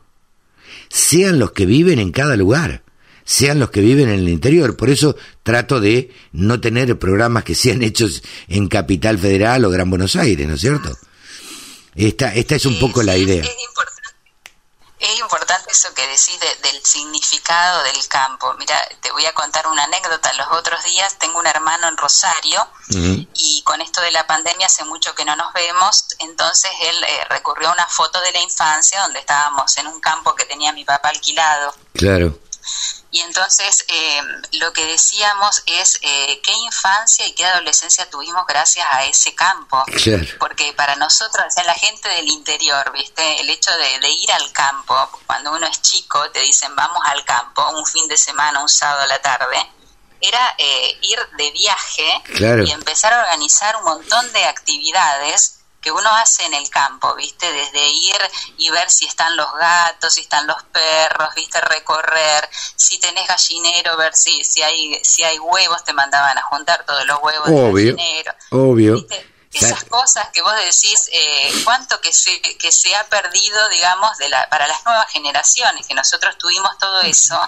sean 0.89 1.39
los 1.39 1.51
que 1.51 1.66
viven 1.66 1.99
en 1.99 2.12
cada 2.12 2.36
lugar, 2.36 2.84
sean 3.26 3.60
los 3.60 3.72
que 3.72 3.82
viven 3.82 4.10
en 4.10 4.20
el 4.20 4.30
interior. 4.30 4.78
Por 4.78 4.89
eso 4.89 5.16
trato 5.43 5.80
de 5.80 6.12
no 6.32 6.60
tener 6.60 6.97
programas 6.99 7.43
que 7.43 7.56
sean 7.56 7.82
hechos 7.84 8.24
en 8.47 8.68
Capital 8.68 9.18
Federal 9.18 9.66
o 9.66 9.70
Gran 9.70 9.89
Buenos 9.89 10.16
Aires, 10.16 10.47
¿no 10.47 10.56
es 10.56 10.62
cierto? 10.62 10.95
Esta, 11.95 12.34
esta 12.34 12.56
es 12.56 12.66
un 12.66 12.80
poco 12.80 13.04
la 13.04 13.18
idea. 13.18 13.43
Es 15.04 15.20
importante 15.20 15.70
eso 15.70 15.93
que 15.93 16.08
decís 16.08 16.39
del 16.39 16.86
significado 16.86 17.84
del 17.84 18.08
campo. 18.08 18.54
Mira, 18.54 18.82
te 19.01 19.12
voy 19.12 19.26
a 19.26 19.34
contar 19.34 19.68
una 19.68 19.84
anécdota. 19.84 20.32
Los 20.32 20.47
otros 20.51 20.82
días 20.86 21.20
tengo 21.20 21.39
un 21.39 21.45
hermano 21.45 21.89
en 21.89 21.97
Rosario 21.97 22.66
y 23.34 23.62
con 23.66 23.82
esto 23.82 23.99
de 23.99 24.12
la 24.12 24.26
pandemia 24.26 24.68
hace 24.68 24.86
mucho 24.86 25.14
que 25.14 25.26
no 25.26 25.36
nos 25.36 25.51
vemos, 25.51 26.08
entonces 26.20 26.72
él 26.80 27.04
eh, 27.04 27.26
recurrió 27.30 27.68
a 27.68 27.74
una 27.74 27.88
foto 27.88 28.22
de 28.22 28.32
la 28.32 28.39
infancia 28.39 29.01
donde 29.01 29.20
estábamos 29.20 29.76
en 29.78 29.88
un 29.88 29.99
campo 29.99 30.36
que 30.36 30.45
tenía 30.45 30.72
mi 30.72 30.86
papá 30.86 31.10
alquilado. 31.10 31.76
Claro. 31.93 32.39
Y 33.14 33.22
entonces 33.22 33.86
eh, 33.89 34.22
lo 34.53 34.74
que 34.74 34.88
decíamos 34.88 35.61
es 35.68 35.99
eh, 36.01 36.41
qué 36.41 36.51
infancia 36.51 37.28
y 37.28 37.34
qué 37.34 37.45
adolescencia 37.45 38.09
tuvimos 38.09 38.43
gracias 38.47 38.88
a 38.89 39.05
ese 39.05 39.36
campo. 39.36 39.84
Porque 40.39 40.74
para 40.74 40.95
nosotros, 40.95 41.45
o 41.47 41.51
sea, 41.51 41.64
la 41.64 41.76
gente 41.76 42.09
del 42.09 42.28
interior, 42.28 42.91
¿viste? 42.91 43.39
El 43.39 43.51
hecho 43.51 43.70
de, 43.78 44.09
ir 44.09 44.32
al 44.32 44.51
campo, 44.51 44.95
cuando 45.28 45.51
uno 45.53 45.68
es 45.68 45.80
chico, 45.84 46.32
te 46.32 46.39
dicen 46.39 46.76
vamos 46.76 47.03
al 47.05 47.24
campo 47.24 47.64
un 47.78 47.86
fin 47.86 48.07
de 48.07 48.18
semana, 48.18 48.59
un 48.59 48.68
sábado 48.68 49.03
a 49.03 49.07
la 49.07 49.22
tarde, 49.22 49.57
era 50.20 50.55
eh, 50.57 50.97
ir 51.03 51.20
de 51.38 51.51
viaje 51.51 52.24
y 52.66 52.72
empezar 52.72 53.14
a 53.14 53.22
organizar 53.22 53.76
un 53.76 53.84
montón 53.84 54.34
de 54.34 54.43
actividades 54.45 55.59
que 55.84 55.91
uno 55.91 56.09
hace 56.15 56.45
en 56.45 56.53
el 56.53 56.69
campo, 56.69 57.13
¿viste? 57.15 57.51
Desde 57.51 57.86
ir 57.88 58.21
y 58.57 58.69
ver 58.71 58.89
si 58.89 59.05
están 59.05 59.36
los 59.36 59.53
gatos, 59.53 60.13
si 60.13 60.21
están 60.21 60.47
los 60.47 60.63
perros, 60.63 61.36
¿viste? 61.36 61.59
Recorrer, 61.61 62.49
si 62.75 62.99
tenés 62.99 63.27
gallinero, 63.27 63.97
ver 63.97 64.15
si, 64.15 64.43
si, 64.43 64.61
hay, 64.63 64.99
si 65.03 65.23
hay 65.23 65.38
huevos, 65.38 65.84
te 65.84 65.93
mandaban 65.93 66.38
a 66.38 66.41
juntar 66.43 66.86
todos 66.86 67.05
los 67.05 67.21
huevos 67.21 67.49
obvio, 67.49 67.95
gallinero. 67.95 68.34
Obvio. 68.51 69.05
Esas 69.51 69.84
cosas 69.84 70.29
que 70.34 70.41
vos 70.41 70.55
decís, 70.55 71.09
eh, 71.11 71.51
cuánto 71.63 72.01
que 72.01 72.11
se, 72.11 72.41
que 72.41 72.71
se 72.71 72.95
ha 72.95 73.03
perdido, 73.07 73.69
digamos, 73.69 74.17
de 74.17 74.29
la, 74.29 74.49
para 74.49 74.65
las 74.65 74.84
nuevas 74.84 75.07
generaciones, 75.11 75.86
que 75.86 75.93
nosotros 75.93 76.38
tuvimos 76.39 76.75
todo 76.79 77.01
eso, 77.01 77.39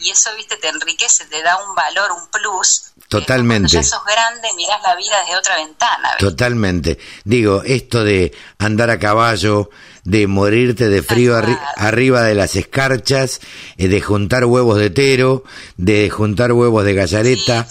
y 0.00 0.10
eso, 0.10 0.30
viste, 0.36 0.56
te 0.56 0.68
enriquece, 0.68 1.24
te 1.26 1.42
da 1.42 1.56
un 1.64 1.74
valor, 1.74 2.12
un 2.12 2.28
plus, 2.28 2.94
Totalmente. 3.08 3.68
Cuando 3.70 3.82
ya 3.82 3.82
sos 3.82 4.04
grande, 4.04 4.48
mirás 4.56 4.82
la 4.82 4.96
vida 4.96 5.20
desde 5.24 5.38
otra 5.38 5.56
ventana. 5.56 6.16
Totalmente. 6.18 6.98
Digo, 7.24 7.62
esto 7.64 8.02
de 8.02 8.32
andar 8.58 8.90
a 8.90 8.98
caballo, 8.98 9.70
de 10.04 10.26
morirte 10.26 10.88
de 10.88 11.02
frío 11.02 11.36
arriba 11.76 12.22
de 12.22 12.34
las 12.34 12.56
escarchas, 12.56 13.40
eh, 13.76 13.88
de 13.88 14.00
juntar 14.00 14.46
huevos 14.46 14.78
de 14.78 14.90
tero, 14.90 15.44
de 15.76 16.10
juntar 16.10 16.52
huevos 16.52 16.84
de 16.84 16.94
gallareta. 16.94 17.68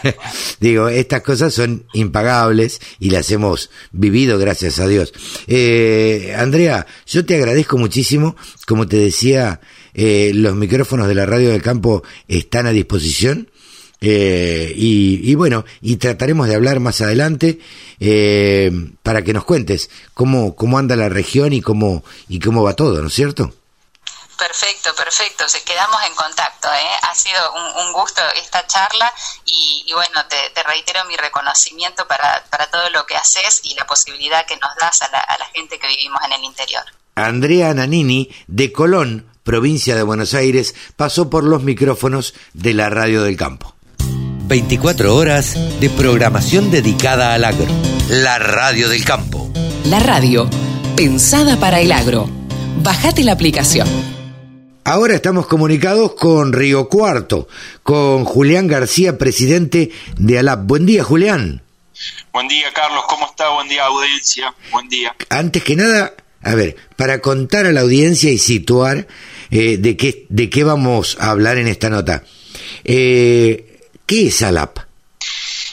Digo, 0.60 0.88
estas 0.88 1.22
cosas 1.22 1.52
son 1.52 1.86
impagables 1.92 2.80
y 2.98 3.10
las 3.10 3.30
hemos 3.30 3.70
vivido, 3.92 4.38
gracias 4.38 4.78
a 4.78 4.86
Dios. 4.86 5.12
Eh, 5.46 6.34
Andrea, 6.38 6.86
yo 7.06 7.26
te 7.26 7.36
agradezco 7.36 7.76
muchísimo. 7.76 8.36
Como 8.66 8.86
te 8.86 8.96
decía, 8.96 9.60
eh, 9.94 10.32
los 10.34 10.54
micrófonos 10.54 11.08
de 11.08 11.14
la 11.14 11.26
radio 11.26 11.50
del 11.50 11.62
campo 11.62 12.02
están 12.28 12.66
a 12.66 12.70
disposición 12.70 13.48
eh, 14.02 14.72
y, 14.74 15.34
bueno, 15.34 15.64
y 15.82 15.96
trataremos 15.96 16.48
de 16.48 16.54
hablar 16.54 16.80
más 16.80 17.00
adelante 17.02 17.58
eh, 18.00 18.70
para 19.02 19.22
que 19.22 19.34
nos 19.34 19.44
cuentes 19.44 19.90
cómo, 20.14 20.56
cómo 20.56 20.78
anda 20.78 20.96
la 20.96 21.10
región 21.10 21.52
y 21.52 21.60
cómo, 21.60 22.02
y 22.28 22.40
cómo 22.40 22.62
va 22.62 22.74
todo, 22.74 23.02
¿no 23.02 23.08
es 23.08 23.14
cierto? 23.14 23.52
Perfecto, 24.38 24.94
perfecto. 24.94 25.46
Se 25.50 25.62
quedamos 25.64 26.00
en 26.06 26.14
contacto. 26.14 26.68
¿eh? 26.68 26.96
Ha 27.02 27.14
sido 27.14 27.52
un, 27.52 27.92
gusto 27.92 28.22
esta 28.36 28.66
charla 28.66 29.12
y, 29.44 29.84
bueno, 29.92 30.24
te, 30.28 30.62
reitero 30.62 31.04
mi 31.04 31.16
reconocimiento 31.16 32.08
para, 32.08 32.42
para, 32.48 32.70
todo 32.70 32.88
lo 32.88 33.04
que 33.04 33.16
haces 33.16 33.60
y 33.64 33.74
la 33.74 33.86
posibilidad 33.86 34.46
que 34.46 34.56
nos 34.56 34.74
das 34.80 35.02
a 35.02 35.10
la, 35.10 35.20
a 35.20 35.36
la 35.36 35.44
gente 35.46 35.78
que 35.78 35.88
vivimos 35.88 36.22
en 36.24 36.32
el 36.32 36.44
interior. 36.44 36.84
Andrea 37.16 37.74
Nanini, 37.74 38.34
de 38.46 38.72
Colón, 38.72 39.29
provincia 39.42 39.96
de 39.96 40.02
Buenos 40.02 40.34
Aires, 40.34 40.74
pasó 40.96 41.30
por 41.30 41.44
los 41.44 41.62
micrófonos 41.62 42.34
de 42.54 42.74
la 42.74 42.90
Radio 42.90 43.22
del 43.22 43.36
Campo. 43.36 43.74
24 44.50 45.14
horas 45.14 45.56
de 45.80 45.88
programación 45.90 46.72
dedicada 46.72 47.34
al 47.34 47.44
agro. 47.44 47.66
La 48.08 48.40
radio 48.40 48.88
del 48.88 49.04
campo. 49.04 49.48
La 49.84 50.00
radio, 50.00 50.50
pensada 50.96 51.56
para 51.60 51.80
el 51.80 51.92
agro. 51.92 52.28
Bajate 52.82 53.22
la 53.22 53.30
aplicación. 53.30 53.86
Ahora 54.82 55.14
estamos 55.14 55.46
comunicados 55.46 56.14
con 56.14 56.52
Río 56.52 56.88
Cuarto, 56.88 57.46
con 57.84 58.24
Julián 58.24 58.66
García, 58.66 59.18
presidente 59.18 59.92
de 60.16 60.38
ALAP. 60.40 60.66
Buen 60.66 60.84
día, 60.84 61.04
Julián. 61.04 61.62
Buen 62.32 62.48
día, 62.48 62.72
Carlos. 62.74 63.04
¿Cómo 63.08 63.26
está? 63.26 63.50
Buen 63.50 63.68
día, 63.68 63.84
audiencia. 63.84 64.52
Buen 64.72 64.88
día. 64.88 65.14
Antes 65.28 65.62
que 65.62 65.76
nada, 65.76 66.14
a 66.42 66.54
ver, 66.56 66.76
para 66.96 67.20
contar 67.20 67.66
a 67.66 67.72
la 67.72 67.82
audiencia 67.82 68.30
y 68.32 68.38
situar 68.38 69.06
eh, 69.50 69.78
de, 69.78 69.96
qué, 69.96 70.26
de 70.28 70.48
qué 70.48 70.62
vamos 70.62 71.16
a 71.20 71.30
hablar 71.30 71.58
en 71.58 71.66
esta 71.66 71.90
nota. 71.90 72.22
Eh, 72.84 73.80
¿Qué 74.06 74.28
es 74.28 74.42
ALAP? 74.42 74.78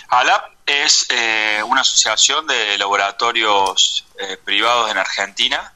ALAP 0.09 0.45
es 0.65 1.05
eh, 1.09 1.61
una 1.63 1.82
asociación 1.82 2.47
de 2.47 2.78
laboratorios 2.78 4.05
privados 4.43 4.89
en 4.89 4.97
Argentina 4.97 5.73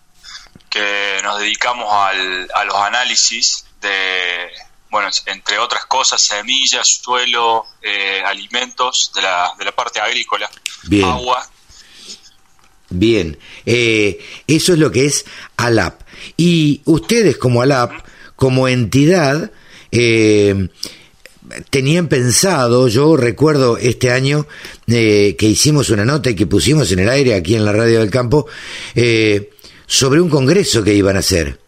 que 0.67 1.19
nos 1.21 1.39
dedicamos 1.39 1.87
a 1.91 2.63
los 2.65 2.75
análisis 2.75 3.65
de, 3.79 4.49
bueno, 4.89 5.09
entre 5.27 5.59
otras 5.59 5.85
cosas, 5.85 6.21
semillas, 6.21 7.01
suelo, 7.03 7.65
alimentos 8.25 9.11
de 9.13 9.21
la, 9.21 9.53
de 9.59 9.65
la 9.65 9.71
parte 9.73 9.99
agrícola, 9.99 10.49
agua. 11.03 11.47
Bien, 12.89 13.37
eso 13.65 14.73
es 14.73 14.79
lo 14.79 14.91
que 14.91 15.05
es 15.05 15.25
ALAP. 15.57 16.00
Y 16.37 16.81
ustedes 16.85 17.37
como 17.37 17.61
ALAP, 17.61 17.91
como 18.35 18.67
entidad, 18.67 19.51
eh, 19.91 20.69
tenían 21.69 22.07
pensado, 22.07 22.87
yo 22.87 23.17
recuerdo 23.17 23.77
este 23.77 24.11
año 24.11 24.47
eh, 24.87 25.35
que 25.37 25.47
hicimos 25.47 25.89
una 25.89 26.05
nota 26.05 26.29
y 26.29 26.35
que 26.35 26.47
pusimos 26.47 26.91
en 26.91 26.99
el 26.99 27.09
aire 27.09 27.35
aquí 27.35 27.55
en 27.55 27.65
la 27.65 27.73
radio 27.73 27.99
del 27.99 28.09
campo 28.09 28.47
eh, 28.95 29.51
sobre 29.85 30.21
un 30.21 30.29
congreso 30.29 30.83
que 30.83 30.93
iban 30.93 31.15
a 31.15 31.19
hacer. 31.19 31.59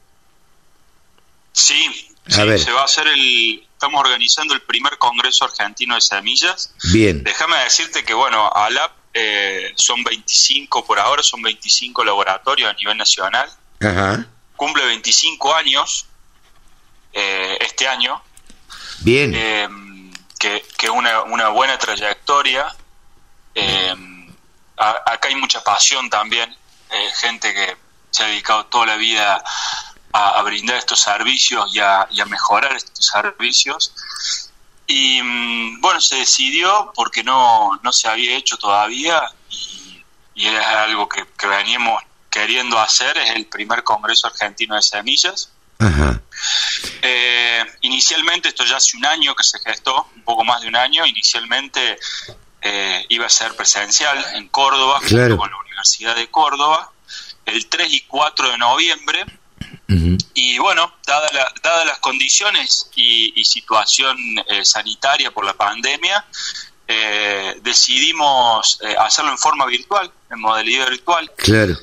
Sí, 1.52 2.10
se 2.28 2.72
va 2.72 2.82
a 2.82 2.86
hacer 2.86 3.08
el, 3.08 3.64
estamos 3.84 4.02
organizando 4.02 4.54
el 4.54 4.62
primer 4.62 4.98
congreso 4.98 5.46
argentino 5.46 5.96
de 5.96 6.02
semillas. 6.02 6.74
Bien. 6.92 7.24
Déjame 7.24 7.58
decirte 7.64 8.04
que 8.04 8.14
bueno, 8.14 8.50
ALAP 8.50 8.92
eh, 9.14 9.74
son 9.76 10.04
25 10.04 10.86
por 10.86 11.00
ahora, 11.00 11.22
son 11.22 11.42
25 11.42 12.04
laboratorios 12.06 12.70
a 12.70 12.74
nivel 12.74 12.98
nacional. 12.98 13.50
Ajá. 13.82 14.28
Cumple 14.64 14.86
25 14.86 15.54
años 15.56 16.06
este 17.14 17.88
año 17.88 18.24
Bien. 19.04 19.34
Eh, 19.36 19.68
que, 20.40 20.66
que 20.78 20.90
una, 20.90 21.24
una 21.24 21.50
buena 21.50 21.78
trayectoria. 21.78 22.74
Eh, 23.56 23.96
acá 24.78 25.28
hay 25.28 25.36
mucha 25.36 25.64
pasión 25.64 26.10
también, 26.10 26.56
eh, 26.90 27.10
gente 27.16 27.54
que 27.54 27.78
se 28.10 28.24
ha 28.24 28.28
dedicado 28.28 28.66
toda 28.66 28.88
la 28.88 28.96
vida 28.96 29.44
a, 30.12 30.42
brindar 30.44 30.78
estos 30.78 31.00
servicios 31.02 31.74
y 31.76 31.80
a, 31.80 32.08
mejorar 32.28 32.76
estos 32.76 33.06
servicios. 33.06 33.94
Y 34.88 35.22
mm, 35.22 35.82
bueno, 35.82 36.00
se 36.02 36.18
decidió 36.18 36.92
porque 36.96 37.24
no, 37.24 37.80
no 37.84 37.92
se 37.92 38.08
había 38.08 38.36
hecho 38.38 38.58
todavía 38.58 39.24
y, 39.50 40.04
y 40.36 40.48
era 40.48 40.84
algo 40.84 41.08
que, 41.10 41.26
que 41.38 41.48
veníamos 41.48 42.02
queriendo 42.34 42.80
hacer, 42.80 43.16
es 43.18 43.30
el 43.36 43.46
primer 43.46 43.84
Congreso 43.84 44.26
Argentino 44.26 44.76
de 44.76 44.82
Semillas. 44.82 45.52
Ajá. 45.78 46.20
Eh, 47.04 47.64
inicialmente, 47.82 48.50
esto 48.50 48.66
ya 48.66 48.78
hace 48.78 48.98
un 48.98 49.06
año 49.06 49.36
que 49.36 49.44
se 49.44 49.60
gestó, 49.60 50.08
un 50.16 50.24
poco 50.24 50.44
más 50.44 50.62
de 50.62 50.68
un 50.68 50.76
año, 50.76 51.06
inicialmente 51.06 52.00
eh, 52.62 53.06
iba 53.10 53.28
a 53.28 53.30
ser 53.30 53.56
presencial 53.56 54.18
en 54.34 54.48
Córdoba, 54.48 55.00
con 55.00 55.52
la 55.52 55.58
Universidad 55.58 56.16
de 56.16 56.28
Córdoba 56.30 56.92
el 57.46 57.68
3 57.68 57.94
y 57.94 58.02
4 58.02 58.52
de 58.52 58.58
noviembre. 58.58 59.26
Y 60.34 60.58
bueno, 60.58 60.92
dadas 61.06 61.32
dada 61.62 61.86
las 61.86 62.00
condiciones 62.00 62.90
y, 62.96 63.46
situación 63.46 64.18
eh, 64.48 64.66
sanitaria 64.66 65.30
por 65.30 65.46
la 65.46 65.54
pandemia, 65.54 66.26
eh, 66.88 67.60
decidimos 67.62 68.80
hacerlo 68.98 69.30
en 69.30 69.38
forma 69.38 69.68
virtual, 69.68 70.12
en 70.32 70.40
modalidad 70.40 70.90
virtual. 70.90 71.32
Claro. 71.38 71.78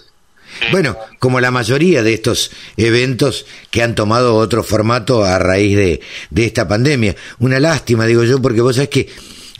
Bueno, 0.72 0.96
como 1.18 1.40
la 1.40 1.50
mayoría 1.50 2.02
de 2.02 2.14
estos 2.14 2.50
eventos 2.76 3.46
que 3.70 3.82
han 3.82 3.94
tomado 3.94 4.36
otro 4.36 4.62
formato 4.62 5.24
a 5.24 5.38
raíz 5.38 5.76
de, 5.76 6.00
de 6.30 6.44
esta 6.44 6.66
pandemia. 6.68 7.16
Una 7.38 7.60
lástima, 7.60 8.06
digo 8.06 8.24
yo, 8.24 8.40
porque 8.40 8.60
vos 8.60 8.76
sabés 8.76 8.90
que 8.90 9.08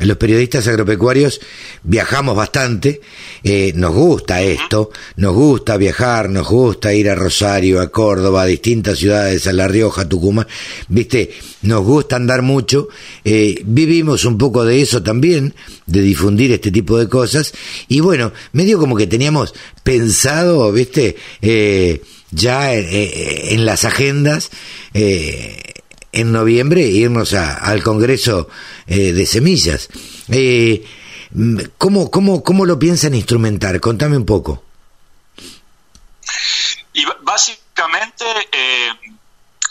los 0.07 0.17
periodistas 0.17 0.67
agropecuarios 0.67 1.41
viajamos 1.83 2.35
bastante, 2.35 3.01
eh, 3.43 3.73
nos 3.75 3.95
gusta 3.95 4.41
esto, 4.43 4.91
nos 5.17 5.35
gusta 5.35 5.77
viajar, 5.77 6.31
nos 6.31 6.49
gusta 6.49 6.95
ir 6.95 7.11
a 7.11 7.15
Rosario, 7.15 7.81
a 7.81 7.89
Córdoba, 7.89 8.43
a 8.43 8.47
distintas 8.47 8.99
ciudades, 8.99 9.47
a 9.47 9.53
La 9.53 9.69
Rioja, 9.69 10.09
Tucumán, 10.09 10.47
viste, 10.89 11.31
nos 11.63 11.85
gusta 11.85 12.17
andar 12.17 12.41
mucho, 12.41 12.89
eh, 13.25 13.61
vivimos 13.65 14.25
un 14.25 14.39
poco 14.39 14.65
de 14.65 14.81
eso 14.81 15.03
también, 15.03 15.55
de 15.91 16.03
difundir 16.03 16.53
este 16.53 16.71
tipo 16.71 16.99
de 16.99 17.09
cosas, 17.09 17.53
y 17.89 18.01
bueno, 18.01 18.33
medio 18.53 18.79
como 18.79 18.97
que 18.97 19.07
teníamos 19.07 19.55
pensado, 19.83 20.73
viste, 20.73 21.17
eh, 21.43 22.03
ya 22.31 22.73
en 22.75 23.67
las 23.67 23.85
agendas, 23.85 24.51
en 26.13 26.33
noviembre 26.33 26.83
irnos 26.83 27.35
al 27.35 27.83
Congreso 27.83 28.49
eh, 28.87 29.13
de 29.13 29.27
Semillas. 29.27 29.89
Eh, 30.29 30.85
¿cómo, 31.79 32.11
cómo, 32.11 32.43
¿Cómo 32.43 32.67
lo 32.67 32.79
piensan 32.79 33.15
instrumentar? 33.15 33.81
Contame 33.81 34.17
un 34.17 34.27
poco. 34.27 34.65
Y 36.93 37.05
básicamente 37.23 38.25
eh, 38.53 38.91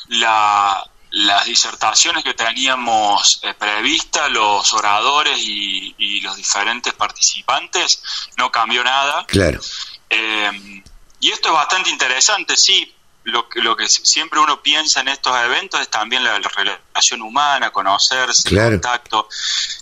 la, 0.10 0.89
las 1.12 1.46
disertaciones 1.46 2.24
que 2.24 2.34
teníamos 2.34 3.40
eh, 3.44 3.54
previstas, 3.54 4.30
los 4.32 4.74
oradores 4.74 5.40
y, 5.40 5.96
y, 5.98 6.22
los 6.22 6.36
diferentes 6.36 6.94
participantes, 6.94 8.04
no 8.38 8.52
cambió 8.52 8.84
nada. 8.84 9.26
Claro. 9.28 9.60
y 11.20 11.32
esto 11.32 11.50
es 11.50 11.54
bastante 11.54 11.90
interesante, 11.90 12.56
sí, 12.56 12.96
lo 13.24 13.48
que, 13.50 13.62
lo 13.62 13.76
que 13.76 13.88
siempre 13.88 14.40
uno 14.40 14.62
piensa 14.62 15.02
en 15.02 15.10
estos 15.10 15.36
eventos 15.38 15.80
es 15.82 15.90
también 15.90 16.24
la, 16.24 16.40
relación 16.40 17.22
humana, 17.22 17.72
conocerse, 17.72 18.50
el 18.50 18.72
contacto. 18.72 19.28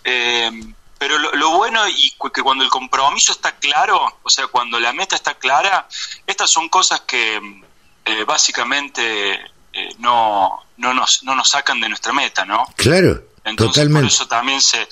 Eh, 0.04 0.52
pero 0.98 1.18
lo, 1.20 1.52
bueno 1.52 1.88
y 1.88 2.12
que 2.34 2.42
cuando 2.42 2.64
el 2.64 2.70
compromiso 2.70 3.32
está 3.32 3.56
claro, 3.58 4.20
o 4.24 4.30
sea, 4.30 4.48
cuando 4.48 4.80
la 4.80 4.94
meta 4.94 5.16
está 5.16 5.36
clara, 5.36 5.88
estas 6.26 6.50
son 6.50 6.70
cosas 6.70 7.02
que 7.02 7.62
eh, 8.06 8.24
básicamente 8.24 9.34
eh, 9.74 9.90
no, 10.00 10.64
no, 10.78 10.94
nos, 10.94 11.24
no 11.24 11.36
nos 11.36 11.50
sacan 11.50 11.80
de 11.80 11.90
nuestra 11.90 12.14
meta, 12.14 12.46
¿no? 12.46 12.66
Claro, 12.76 13.24
Entonces, 13.44 13.76
totalmente. 13.76 14.08
Por 14.08 14.14
eso 14.14 14.28
también 14.28 14.62
se, 14.62 14.88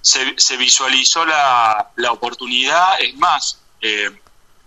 se, 0.00 0.34
se 0.38 0.56
visualizó 0.56 1.24
la, 1.24 1.90
la 1.96 2.12
oportunidad, 2.12 3.00
es 3.00 3.14
más, 3.16 3.58
eh, 3.80 4.10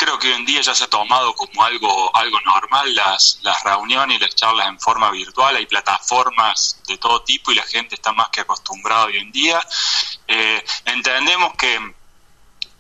creo 0.02 0.18
que 0.18 0.30
hoy 0.30 0.34
en 0.34 0.46
día 0.46 0.62
ya 0.62 0.74
se 0.74 0.86
ha 0.86 0.90
tomado 0.90 1.36
como 1.36 1.64
algo, 1.64 2.16
algo 2.16 2.42
normal 2.42 2.96
las, 2.96 3.38
las 3.44 3.64
reuniones 3.64 4.18
y 4.18 4.20
las 4.20 4.34
charlas 4.34 4.68
en 4.68 4.80
forma 4.80 5.12
virtual, 5.12 5.56
hay 5.56 5.68
plataformas 5.68 6.82
de 6.88 6.98
todo 6.98 7.22
tipo 7.22 7.52
y 7.52 7.56
la 7.56 7.64
gente 7.64 7.94
está 7.94 8.12
más 8.12 8.30
que 8.30 8.42
acostumbrada 8.42 9.06
hoy 9.06 9.18
en 9.18 9.32
día. 9.32 9.62
Eh, 10.28 10.66
entendemos 10.86 11.54
que 11.56 11.94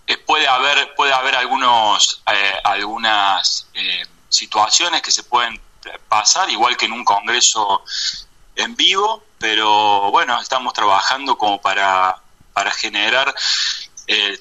eh, 0.07 0.18
puede 0.18 0.47
haber, 0.47 0.95
puede 0.95 1.14
haber 1.14 1.36
algunos, 1.36 2.24
eh, 2.26 2.53
algunas 2.64 3.68
situaciones 4.28 5.03
que 5.03 5.12
se 5.12 5.22
pueden 5.22 5.62
pasar, 6.07 6.49
igual 6.49 6.77
que 6.77 6.86
en 6.86 6.93
un 6.93 7.03
congreso 7.03 7.84
en 8.55 8.75
vivo, 8.75 9.23
pero 9.39 10.11
bueno, 10.11 10.39
estamos 10.41 10.73
trabajando 10.73 11.38
como 11.38 11.61
para, 11.61 12.21
para 12.53 12.71
generar 12.71 13.34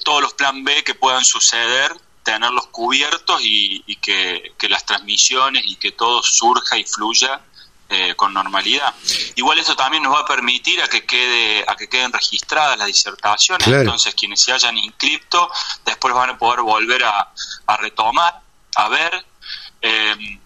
todos 0.03 0.21
los 0.21 0.33
plan 0.33 0.65
B 0.65 0.83
que 0.83 0.95
puedan 0.95 1.23
suceder 1.23 1.95
tenerlos 2.23 2.67
cubiertos 2.67 3.41
y, 3.43 3.95
que, 3.97 4.53
las 4.69 4.85
transmisiones 4.85 5.63
y 5.65 5.75
que 5.75 5.91
todo 5.91 6.21
surja 6.23 6.77
y 6.77 6.83
fluya 6.85 7.41
eh, 7.89 8.15
con 8.15 8.33
normalidad. 8.33 8.93
Igual 9.35 9.59
esto 9.59 9.75
también 9.75 10.03
nos 10.03 10.13
va 10.13 10.19
a 10.21 10.25
permitir 10.25 10.81
a 10.81 10.87
que 10.87 11.05
quede 11.05 11.65
a 11.67 11.75
que 11.75 11.89
queden 11.89 12.13
registradas 12.13 12.77
las 12.77 12.87
disertaciones, 12.87 13.67
entonces 13.67 14.15
quienes 14.15 14.41
se 14.41 14.53
hayan 14.53 14.77
inscrito 14.77 15.51
después 15.83 16.13
van 16.13 16.31
a 16.31 16.37
poder 16.37 16.61
volver 16.61 17.03
a, 17.03 17.33
a 17.67 17.77
retomar, 17.77 18.39
a 18.75 18.89
ver. 18.89 19.25
Eh, 19.81 20.39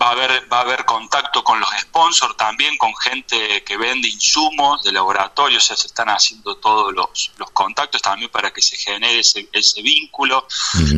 va 0.00 0.08
a 0.08 0.12
haber 0.12 0.50
va 0.50 0.58
a 0.58 0.60
haber 0.62 0.84
contacto 0.84 1.44
con 1.44 1.60
los 1.60 1.68
sponsors 1.80 2.36
también 2.36 2.76
con 2.78 2.94
gente 2.96 3.62
que 3.64 3.76
vende 3.76 4.08
insumos 4.08 4.82
de 4.82 4.92
laboratorio 4.92 5.60
se 5.60 5.74
están 5.74 6.08
haciendo 6.08 6.56
todos 6.56 6.92
los, 6.94 7.32
los 7.36 7.50
contactos 7.50 8.00
también 8.00 8.30
para 8.30 8.52
que 8.52 8.62
se 8.62 8.76
genere 8.76 9.20
ese, 9.20 9.48
ese 9.52 9.82
vínculo 9.82 10.46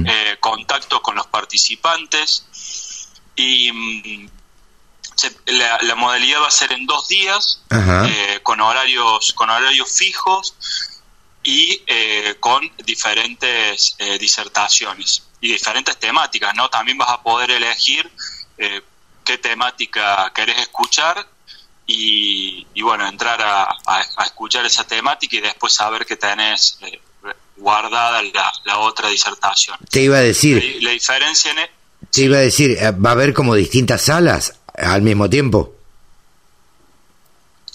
eh, 0.07 0.37
contactos 0.41 1.01
con 1.01 1.15
los 1.15 1.27
participantes. 1.27 2.47
Y 3.35 3.73
mm, 3.73 4.29
la, 5.47 5.95
modalidad 5.95 6.43
va 6.43 6.49
a 6.49 6.51
ser 6.51 6.73
en 6.73 6.87
dos 6.87 7.09
días 7.09 7.63
eh, 7.71 8.41
con 8.43 8.61
horarios 8.61 9.33
con 9.35 9.51
horarios 9.51 9.97
fijos 9.97 10.55
y 11.43 11.83
eh, 11.87 12.37
con 12.41 12.71
diferentes 12.85 13.97
disertaciones 14.21 15.25
y 15.41 15.53
diferentes 15.53 15.99
temáticas 15.99 16.55
no 16.55 16.69
también 16.71 16.99
vas 16.99 17.11
a 17.11 17.23
poder 17.23 17.51
elegir 17.51 18.11
qué 19.25 19.39
temática 19.39 20.31
querés 20.35 20.59
escuchar 20.59 21.27
y, 21.87 22.81
bueno, 22.81 23.07
entrar 23.07 23.41
a, 23.43 23.77
escuchar 24.25 24.65
esa 24.65 24.85
temática 24.85 25.37
y 25.37 25.41
después 25.41 25.75
saber 25.75 26.07
que 26.07 26.17
tenés 26.17 26.79
eh, 26.81 27.01
guardada 27.57 28.23
la, 28.65 28.79
otra 28.79 29.09
disertación. 29.09 29.77
Te 29.91 30.03
iba 30.03 30.19
a 30.19 30.23
decir... 30.23 30.79
La, 30.81 30.91
diferencia 30.91 31.51
en... 31.51 31.59
E- 31.59 31.71
te 32.11 32.23
iba 32.23 32.39
a 32.39 32.41
decir, 32.41 32.73
eh, 32.73 32.91
¿va 32.93 33.11
a 33.11 33.13
haber 33.13 33.33
como 33.35 33.55
distintas 33.55 34.03
salas 34.03 34.59
al 34.75 35.03
mismo 35.03 35.29
tiempo? 35.29 35.75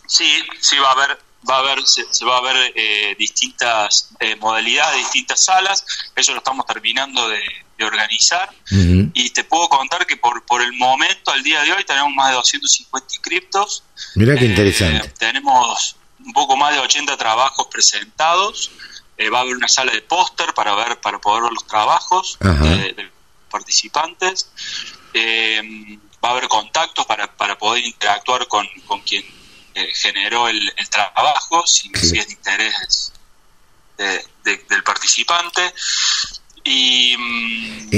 Sí, 0.08 0.32
sí 0.60 0.78
va 0.80 0.89
a 0.89 0.91
haber 0.93 1.26
va 1.50 1.56
a 1.56 1.60
haber 1.60 1.86
se, 1.88 2.26
va 2.26 2.38
a 2.38 2.41
ver 2.41 2.74
eh, 2.76 3.16
distintas 3.18 4.10
modalidades 4.39 4.98
distintas 4.98 5.43
salas 5.45 5.86
eso 6.16 6.32
lo 6.34 6.39
estamos 6.39 6.66
terminando 6.66 7.28
de, 7.30 7.41
de 7.78 7.86
organizar. 7.86 8.50
Y 8.70 9.30
te 9.30 9.43
puedo 9.43 9.70
contar 9.70 10.06
que 10.06 10.18
por, 10.18 10.43
por 10.45 10.62
el 10.62 10.74
momento, 10.74 11.32
al 11.32 11.43
día 11.43 11.62
de 11.62 11.72
hoy, 11.74 11.84
tenemos 11.86 12.14
más 12.14 12.30
de 12.30 12.36
250 12.36 13.14
inscriptos. 13.14 13.84
Mira 14.16 14.36
qué 14.36 14.45
interesante. 14.45 15.08
Eh, 15.08 15.14
tenemos 15.18 15.95
un 16.24 16.34
poco 16.34 16.58
más 16.58 16.74
de 16.74 16.80
80 16.80 17.16
trabajos 17.18 17.68
presentados. 17.68 18.72
Eh, 19.18 19.30
va 19.30 19.39
a 19.39 19.41
haber 19.41 19.56
una 19.56 19.68
sala 19.68 19.91
de 19.91 20.02
póster 20.02 20.54
para 20.54 20.76
ver 20.76 21.00
para 21.00 21.20
poder 21.20 21.43
ver 21.43 21.52
los 21.52 21.66
trabajos 21.66 22.38
de, 22.39 22.93
los 22.98 23.12
participantes. 23.50 24.50
Eh, 25.14 25.62
va 26.24 26.30
a 26.30 26.32
haber 26.34 26.48
contactos 26.48 27.06
para, 27.06 27.36
para 27.36 27.58
poder 27.58 27.86
interactuar 27.86 28.48
con, 28.48 28.68
con 28.86 29.02
quien 29.02 29.24
generó 29.93 30.47
el, 30.47 30.73
trabajo, 30.89 31.65
si, 31.65 31.91
es 31.93 32.11
de 32.11 32.34
interés 32.34 33.11
del 33.97 34.84
participante. 34.84 35.73
Y 36.63 37.15
mm, 37.17 37.89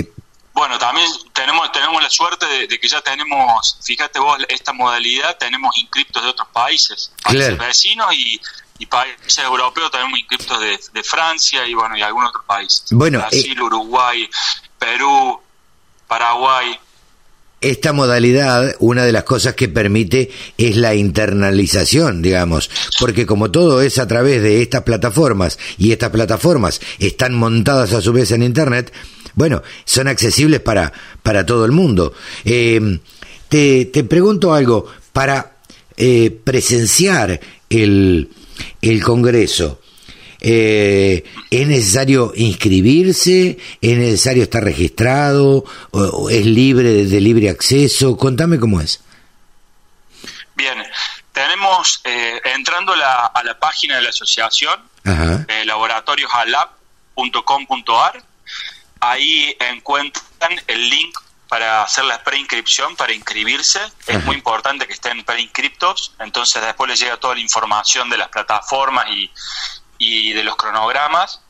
bueno, 0.54 0.78
también 0.78 1.08
tenemos 1.34 1.72
tenemos 1.72 2.02
la 2.02 2.10
suerte 2.10 2.46
de, 2.46 2.80
que 2.80 2.88
ya 2.88 3.02
tenemos, 3.02 3.80
fíjate 3.84 4.20
vos, 4.20 4.38
esta 4.50 4.74
modalidad, 4.74 5.38
tenemos 5.38 5.76
inscriptos 5.78 6.22
de 6.24 6.30
otros 6.30 6.48
países, 6.50 7.12
países 7.24 7.58
vecinos 7.58 8.14
y, 8.14 8.86
países 8.86 9.38
europeos, 9.40 9.92
tenemos 9.92 10.20
inscriptos 10.20 10.60
de, 10.60 11.04
Francia 11.04 11.66
y 11.66 11.74
bueno, 11.74 11.98
y 11.98 12.02
algunos 12.02 12.30
otros 12.30 12.46
países. 12.46 12.84
Bueno, 12.92 13.20
Brasil, 13.20 13.58
eh, 13.58 13.62
Uruguay, 13.62 14.30
Perú, 14.78 15.42
Paraguay 16.08 16.80
esta 17.62 17.94
modalidad, 17.94 18.76
una 18.80 19.04
de 19.06 19.12
las 19.12 19.24
cosas 19.24 19.54
que 19.54 19.68
permite 19.68 20.32
es 20.58 20.78
la 20.78 20.96
internalización, 20.96 22.22
digamos, 22.22 22.70
porque 23.00 23.26
como 23.26 23.52
todo 23.52 23.82
es 23.82 23.98
a 23.98 24.08
través 24.08 24.42
de 24.42 24.62
estas 24.62 24.84
plataformas 24.84 25.60
y 25.78 25.92
estas 25.92 26.10
plataformas 26.10 26.80
están 27.00 27.34
montadas 27.36 27.94
a 27.94 28.02
su 28.02 28.14
vez 28.14 28.32
en 28.32 28.44
Internet, 28.44 28.94
bueno, 29.36 29.62
son 29.86 30.08
accesibles 30.08 30.60
para, 30.62 30.92
para 31.24 31.46
todo 31.46 31.66
el 31.66 31.72
mundo. 31.72 32.14
Eh, 32.46 33.00
te, 33.48 33.86
te, 33.86 34.04
pregunto 34.04 34.54
algo, 34.54 34.86
para 35.12 35.58
eh, 35.98 36.32
presenciar 36.44 37.40
el, 37.70 38.30
el 38.82 39.04
Congreso, 39.04 39.79
eh, 40.42 41.26
¿Es 41.50 41.68
necesario 41.68 42.32
inscribirse? 42.36 43.58
¿Es 43.82 43.98
necesario 43.98 44.44
estar 44.44 44.64
registrado? 44.64 45.66
¿O, 45.92 46.30
es 46.30 46.46
libre 46.46 47.06
de 47.06 47.22
libre 47.22 47.50
acceso? 47.50 48.16
Contame 48.16 48.60
cómo 48.60 48.80
es. 48.80 49.04
Bien, 50.56 50.78
tenemos, 51.32 52.02
eh, 52.04 52.40
entrando 52.56 52.94
a 52.94 53.42
la 53.44 53.60
página 53.60 53.96
de 53.98 54.04
la 54.04 54.10
asociación, 54.10 54.80
eh, 55.06 55.64
laboratoriosalab.com.ar, 55.66 58.24
ahí 59.00 59.56
encuentran 59.60 60.62
el 60.68 60.90
link 60.90 61.18
para 61.48 61.84
hacer 61.84 62.04
la 62.06 62.24
preinscripción, 62.24 62.96
para 62.96 63.14
inscribirse. 63.14 63.80
Es 64.06 64.24
muy 64.24 64.36
importante 64.36 64.86
que 64.86 64.94
estén 64.94 65.24
preinscriptos, 65.24 66.14
entonces 66.20 66.62
después 66.62 66.88
les 66.90 67.00
llega 67.00 67.18
toda 67.18 67.34
la 67.34 67.42
información 67.42 68.08
de 68.10 68.18
las 68.18 68.30
plataformas 68.30 69.10
y, 69.10 69.32
y 70.00 70.34
de 70.34 70.44
los 70.44 70.56
cronogramas. 70.56 71.42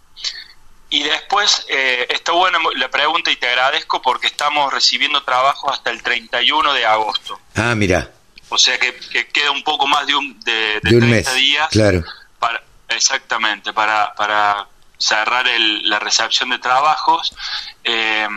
Y 0.89 1.03
después, 1.03 1.65
eh, 1.69 2.07
está 2.09 2.31
buena 2.31 2.57
la 2.75 2.89
pregunta 2.89 3.31
y 3.31 3.35
te 3.35 3.47
agradezco 3.47 4.01
porque 4.01 4.27
estamos 4.27 4.73
recibiendo 4.73 5.23
trabajo 5.23 5.71
hasta 5.71 5.91
el 5.91 6.01
31 6.01 6.73
de 6.73 6.85
agosto. 6.85 7.39
Ah, 7.55 7.75
mira. 7.75 8.11
O 8.49 8.57
sea 8.57 8.77
que, 8.79 8.97
queda 9.31 9.51
un 9.51 9.63
poco 9.63 9.85
más 9.87 10.07
de 10.07 10.15
un, 10.15 10.39
de, 10.39 10.81
30 10.81 11.33
días. 11.35 11.69
Claro. 11.69 12.03
Para, 12.39 12.63
exactamente, 12.87 13.71
para, 13.71 14.15
para 14.15 14.67
cerrar 14.97 15.47
el, 15.47 15.87
la 15.87 15.99
recepción 15.99 16.49
de 16.49 16.57
trabajos. 16.57 17.35
Eh, 17.83 18.27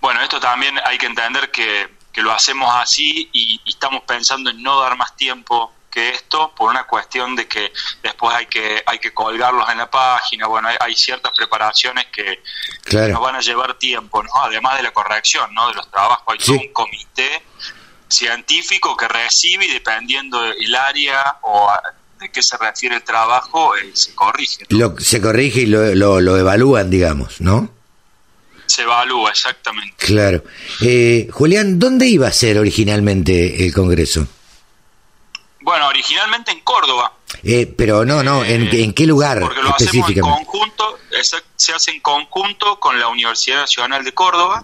bueno, 0.00 0.20
esto 0.22 0.40
también 0.40 0.80
hay 0.84 0.98
que 0.98 1.06
entender 1.06 1.52
que, 1.52 1.88
que 2.12 2.22
lo 2.22 2.32
hacemos 2.32 2.74
así 2.74 3.30
y, 3.32 3.60
y, 3.64 3.70
estamos 3.70 4.02
pensando 4.02 4.50
en 4.50 4.60
no 4.60 4.80
dar 4.80 4.96
más 4.96 5.14
tiempo 5.14 5.72
que 5.92 6.08
esto 6.08 6.52
por 6.56 6.70
una 6.70 6.84
cuestión 6.84 7.36
de 7.36 7.46
que 7.46 7.70
después 8.02 8.34
hay 8.34 8.46
que 8.46 8.82
hay 8.84 8.98
que 8.98 9.12
colgarlos 9.12 9.68
en 9.68 9.78
la 9.78 9.90
página. 9.90 10.46
Bueno 10.46 10.68
hay, 10.80 10.96
ciertas 10.96 11.32
preparaciones 11.36 12.06
que, 12.06 12.40
nos 13.08 13.20
van 13.20 13.36
a 13.36 13.40
llevar 13.40 13.78
tiempo 13.78 14.22
no 14.22 14.30
además 14.42 14.76
de 14.76 14.84
la 14.84 14.92
corrección 14.92 15.52
no 15.54 15.68
de 15.68 15.74
los 15.74 15.90
trabajos 15.90 16.24
hay 16.28 16.38
todo 16.38 16.56
un 16.56 16.72
comité 16.72 17.42
científico 18.08 18.96
que 18.96 19.08
recibe 19.08 19.64
y 19.66 19.72
dependiendo 19.72 20.40
del 20.42 20.74
área 20.74 21.38
o 21.42 21.70
de 22.20 22.30
qué 22.30 22.42
se 22.42 22.56
refiere 22.56 22.96
el 22.96 23.02
trabajo 23.02 23.74
eh, 23.76 23.90
se 23.94 24.14
corrige 24.14 24.66
lo, 24.68 24.94
se 24.98 25.20
corrige 25.20 25.62
y 25.62 25.66
lo, 25.66 25.94
lo, 25.94 26.36
evalúan 26.36 26.90
digamos 26.90 27.40
no 27.40 27.70
se 28.66 28.82
evalúa 28.82 29.30
exactamente. 29.30 29.94
Claro. 29.98 30.44
Eh, 30.80 31.28
Julián 31.30 31.78
dónde 31.78 32.06
iba 32.06 32.28
a 32.28 32.32
ser 32.32 32.58
originalmente 32.58 33.66
el 33.66 33.74
congreso 33.74 34.26
bueno, 35.62 35.88
originalmente 35.88 36.50
en 36.50 36.60
Córdoba. 36.60 37.12
Eh, 37.42 37.72
pero 37.76 38.04
no, 38.04 38.22
no, 38.22 38.44
¿en, 38.44 38.68
eh, 38.68 38.94
qué 38.94 39.06
lugar 39.06 39.40
porque 39.40 39.62
lo 39.62 39.74
hacemos 39.74 40.10
en 40.10 40.20
conjunto, 40.20 40.98
se 41.56 41.72
hace 41.72 41.90
en 41.90 42.00
conjunto 42.00 42.78
con 42.78 42.98
la 43.00 43.08
Universidad 43.08 43.60
Nacional 43.60 44.04
de 44.04 44.12
Córdoba, 44.12 44.62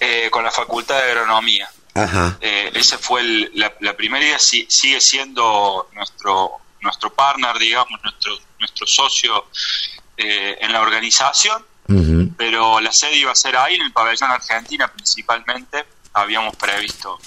eh, 0.00 0.28
con 0.30 0.44
la 0.44 0.50
Facultad 0.50 0.96
de 0.96 1.10
Agronomía. 1.10 1.68
Ajá. 1.94 2.36
ese 2.42 2.98
fue 2.98 3.22
la, 3.54 3.96
primera 3.96 4.22
idea, 4.22 4.38
sigue 4.38 5.00
siendo 5.00 5.88
nuestro 5.94 6.52
nuestro 6.82 7.12
partner, 7.12 7.58
digamos, 7.58 7.98
nuestro 8.02 8.36
nuestro 8.58 8.86
socio 8.86 9.46
en 10.18 10.72
la 10.72 10.82
organización, 10.82 11.64
pero 12.36 12.80
la 12.80 12.92
sede 12.92 13.16
iba 13.16 13.32
a 13.32 13.34
ser 13.34 13.56
ahí, 13.56 13.76
en 13.76 13.82
el 13.82 13.92
pabellón 13.92 14.30
Argentina 14.30 14.92
principalmente, 14.92 15.86
habíamos 16.12 16.54
previsto 16.56 17.18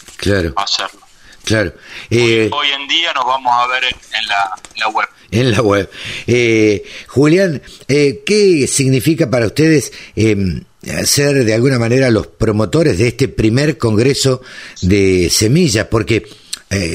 hacerlo. 0.55 1.08
Claro. 1.49 1.73
Eh, 2.11 2.47
hoy, 2.53 2.67
en 2.79 2.87
día 2.87 3.11
nos 3.11 3.25
vamos 3.25 3.51
a 3.51 3.65
ver 3.65 3.83
en, 3.85 4.27
la, 4.27 4.87
web. 4.89 5.07
En 5.31 5.49
la 5.49 5.61
web. 5.63 5.89
Eh, 6.27 6.83
Julián, 7.07 7.59
eh, 7.87 8.21
¿qué 8.23 8.67
significa 8.67 9.31
para 9.31 9.47
ustedes 9.47 9.91
em, 10.15 10.63
ser 11.05 11.43
de 11.43 11.53
alguna 11.55 11.79
manera 11.79 12.11
los 12.11 12.27
promotores 12.27 12.99
de 12.99 13.07
este 13.07 13.29
primer 13.29 13.79
congreso 13.79 14.43
de 14.83 15.31
semillas? 15.31 15.87
Porque 15.87 16.29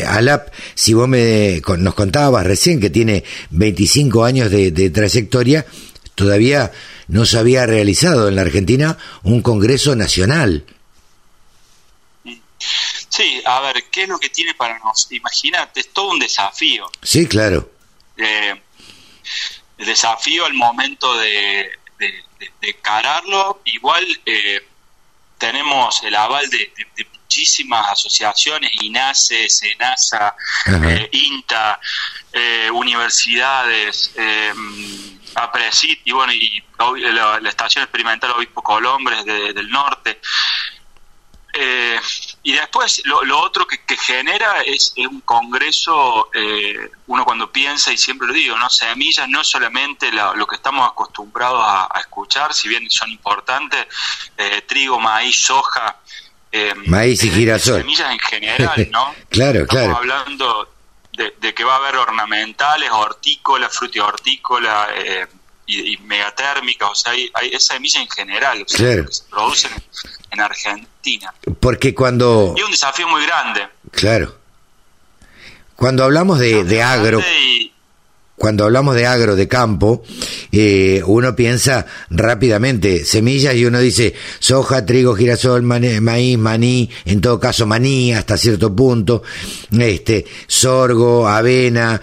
Alap, 0.06 0.50
si 0.76 0.94
vos 0.94 1.08
me, 1.08 1.60
nos 1.78 1.94
contabas 1.94 2.46
recién 2.46 2.78
que 2.78 2.90
tiene 2.90 3.24
25 3.50 4.24
años 4.24 4.52
de, 4.52 4.70
de 4.70 4.90
trayectoria, 4.90 5.66
todavía 6.14 6.70
no 7.08 7.24
se 7.24 7.38
había 7.38 7.66
realizado 7.66 8.28
en 8.28 8.36
la 8.36 8.42
Argentina 8.42 8.98
un 9.24 9.42
congreso 9.42 9.96
nacional. 9.96 10.64
Sí, 13.14 13.40
a 13.44 13.60
ver, 13.60 13.84
¿qué 13.92 14.02
es 14.02 14.08
lo 14.08 14.18
que 14.18 14.28
tiene 14.28 14.54
para 14.54 14.76
nosotros? 14.80 15.12
Imagínate, 15.12 15.78
es 15.78 15.92
todo 15.92 16.10
un 16.10 16.18
desafío. 16.18 16.90
Sí, 17.00 17.28
claro. 17.28 17.70
Eh, 18.16 18.60
el 19.78 19.86
desafío 19.86 20.44
al 20.44 20.54
momento 20.54 21.16
de, 21.18 21.78
de, 21.96 22.74
cararlo, 22.82 23.62
igual 23.66 24.04
eh, 24.26 24.66
tenemos 25.38 26.02
el 26.02 26.16
aval 26.16 26.50
de, 26.50 26.72
muchísimas 27.12 27.88
asociaciones, 27.88 28.72
INASE, 28.82 29.48
SENASA, 29.48 30.34
eh, 30.82 31.08
INTA, 31.12 31.78
universidades, 32.72 34.12
APRESIT 35.36 36.00
y 36.04 36.10
bueno, 36.10 36.32
y 36.32 36.64
la, 37.12 37.38
Estación 37.48 37.84
Experimental 37.84 38.32
Obispo 38.32 38.60
Colombres 38.60 39.24
del 39.24 39.70
Norte. 39.70 40.20
Eh, 41.56 42.00
y 42.44 42.52
después 42.52 43.02
lo, 43.06 43.40
otro 43.40 43.66
que, 43.66 43.96
genera 43.96 44.60
es, 44.66 44.92
un 44.98 45.22
congreso, 45.22 46.30
eh, 46.34 46.90
uno 47.06 47.24
cuando 47.24 47.50
piensa, 47.50 47.90
y 47.90 47.96
siempre 47.96 48.28
lo 48.28 48.34
digo, 48.34 48.56
¿no? 48.58 48.68
Semillas 48.68 49.26
no 49.28 49.40
es 49.40 49.48
solamente 49.48 50.12
lo 50.12 50.46
que 50.46 50.56
estamos 50.56 50.86
acostumbrados 50.86 51.62
a, 51.64 51.98
escuchar, 51.98 52.52
si 52.52 52.68
bien 52.68 52.88
son 52.90 53.10
importantes, 53.10 53.86
eh, 54.36 54.62
trigo, 54.66 55.00
maíz, 55.00 55.42
soja. 55.42 55.96
maíz 56.86 57.24
y 57.24 57.30
girasol. 57.30 57.80
Semillas 57.80 58.12
en 58.12 58.18
general, 58.18 58.88
¿no? 58.92 59.14
claro, 59.30 59.62
estamos 59.62 59.96
hablando 59.96 60.68
de, 61.16 61.54
que 61.54 61.64
va 61.64 61.74
a 61.74 61.78
haber 61.78 61.96
ornamentales, 61.96 62.90
hortícola, 62.90 63.70
frutihortícola, 63.70 64.88
eh, 64.94 65.26
y, 65.66 65.96
megatérmicas, 65.98 66.90
o 66.90 66.94
sea, 66.94 67.12
hay, 67.12 67.30
hay 67.34 67.58
semillas 67.58 68.02
en 68.02 68.10
general, 68.10 68.64
que 68.66 68.76
se 68.76 69.24
producen 69.30 69.70
en 70.30 70.40
Argentina. 70.40 71.32
Porque 71.60 71.94
cuando... 71.94 72.54
Y 72.56 72.62
un 72.62 72.70
desafío 72.70 73.08
muy 73.08 73.24
grande. 73.24 73.68
Claro. 73.90 74.36
Cuando 75.76 76.04
hablamos 76.04 76.38
de, 76.38 76.64
de 76.64 76.82
agro... 76.82 77.20
Cuando 78.36 78.64
hablamos 78.64 78.96
de 78.96 79.06
agro, 79.06 79.36
de 79.36 79.46
campo, 79.46 80.02
eh, 80.50 81.02
uno 81.06 81.36
piensa 81.36 81.86
rápidamente 82.10 83.04
semillas 83.04 83.54
y 83.54 83.64
uno 83.64 83.78
dice 83.78 84.14
soja, 84.40 84.84
trigo, 84.84 85.14
girasol, 85.14 85.62
maíz, 85.62 86.38
maní, 86.38 86.90
en 87.04 87.20
todo 87.20 87.38
caso 87.38 87.64
maní 87.66 88.12
hasta 88.12 88.36
cierto 88.36 88.74
punto, 88.74 89.22
este, 89.70 90.24
sorgo, 90.48 91.28
avena, 91.28 92.00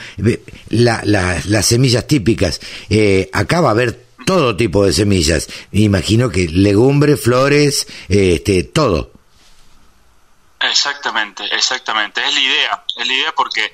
las 0.70 1.66
semillas 1.66 2.08
típicas. 2.08 2.62
Eh, 2.90 3.30
acá 3.34 3.60
va 3.60 3.70
a 3.70 3.72
haber 3.72 4.06
todo 4.26 4.56
tipo 4.56 4.86
de 4.86 4.94
semillas. 4.94 5.50
Me 5.72 5.82
imagino 5.82 6.30
que 6.30 6.48
legumbres, 6.48 7.20
flores, 7.20 7.88
este, 8.08 8.64
todo. 8.64 9.12
Exactamente, 10.62 11.44
exactamente. 11.54 12.22
Es 12.26 12.34
la 12.34 12.40
idea, 12.40 12.84
es 12.96 13.08
la 13.08 13.14
idea 13.14 13.34
porque, 13.36 13.74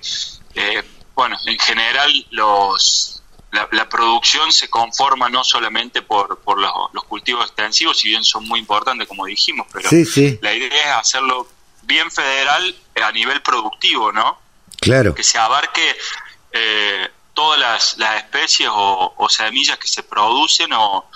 eh, 0.55 0.83
bueno, 1.17 1.35
en 1.47 1.57
general 1.57 2.27
los 2.29 3.23
la, 3.51 3.89
producción 3.89 4.51
se 4.51 4.69
conforma 4.69 5.29
no 5.29 5.43
solamente 5.43 6.03
por, 6.03 6.37
por 6.41 6.59
los, 6.59 7.03
cultivos 7.05 7.45
extensivos, 7.45 7.97
si 7.97 8.09
bien 8.09 8.23
son 8.23 8.47
muy 8.47 8.59
importantes, 8.59 9.07
como 9.07 9.25
dijimos, 9.25 9.65
pero 9.73 9.89
la 10.41 10.53
idea 10.53 10.91
es 10.91 10.95
hacerlo 10.95 11.49
bien 11.81 12.11
federal 12.11 12.75
a 13.01 13.11
nivel 13.11 13.41
productivo, 13.41 14.11
¿no? 14.11 14.39
Claro. 14.79 15.15
Que 15.15 15.23
se 15.23 15.39
abarque 15.39 15.95
eh, 16.51 17.09
todas 17.33 17.59
las, 17.59 17.97
las 17.97 18.17
especies 18.17 18.69
o, 18.71 19.27
semillas 19.27 19.79
que 19.79 19.87
se 19.87 20.03
producen 20.03 20.71
o, 20.73 21.09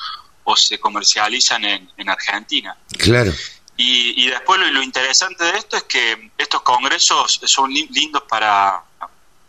se 0.56 0.80
comercializan 0.80 1.64
en, 1.64 1.92
en 1.96 2.10
Argentina. 2.10 2.76
Claro. 2.98 3.32
Y, 3.78 4.26
y 4.26 4.30
después 4.30 4.60
lo, 4.60 4.82
interesante 4.82 5.44
de 5.44 5.58
esto 5.60 5.78
es 5.78 5.84
que 5.84 6.32
estos 6.40 6.64
congresos 6.64 7.40
son 7.46 7.72
lindos 7.72 8.24
para, 8.28 8.84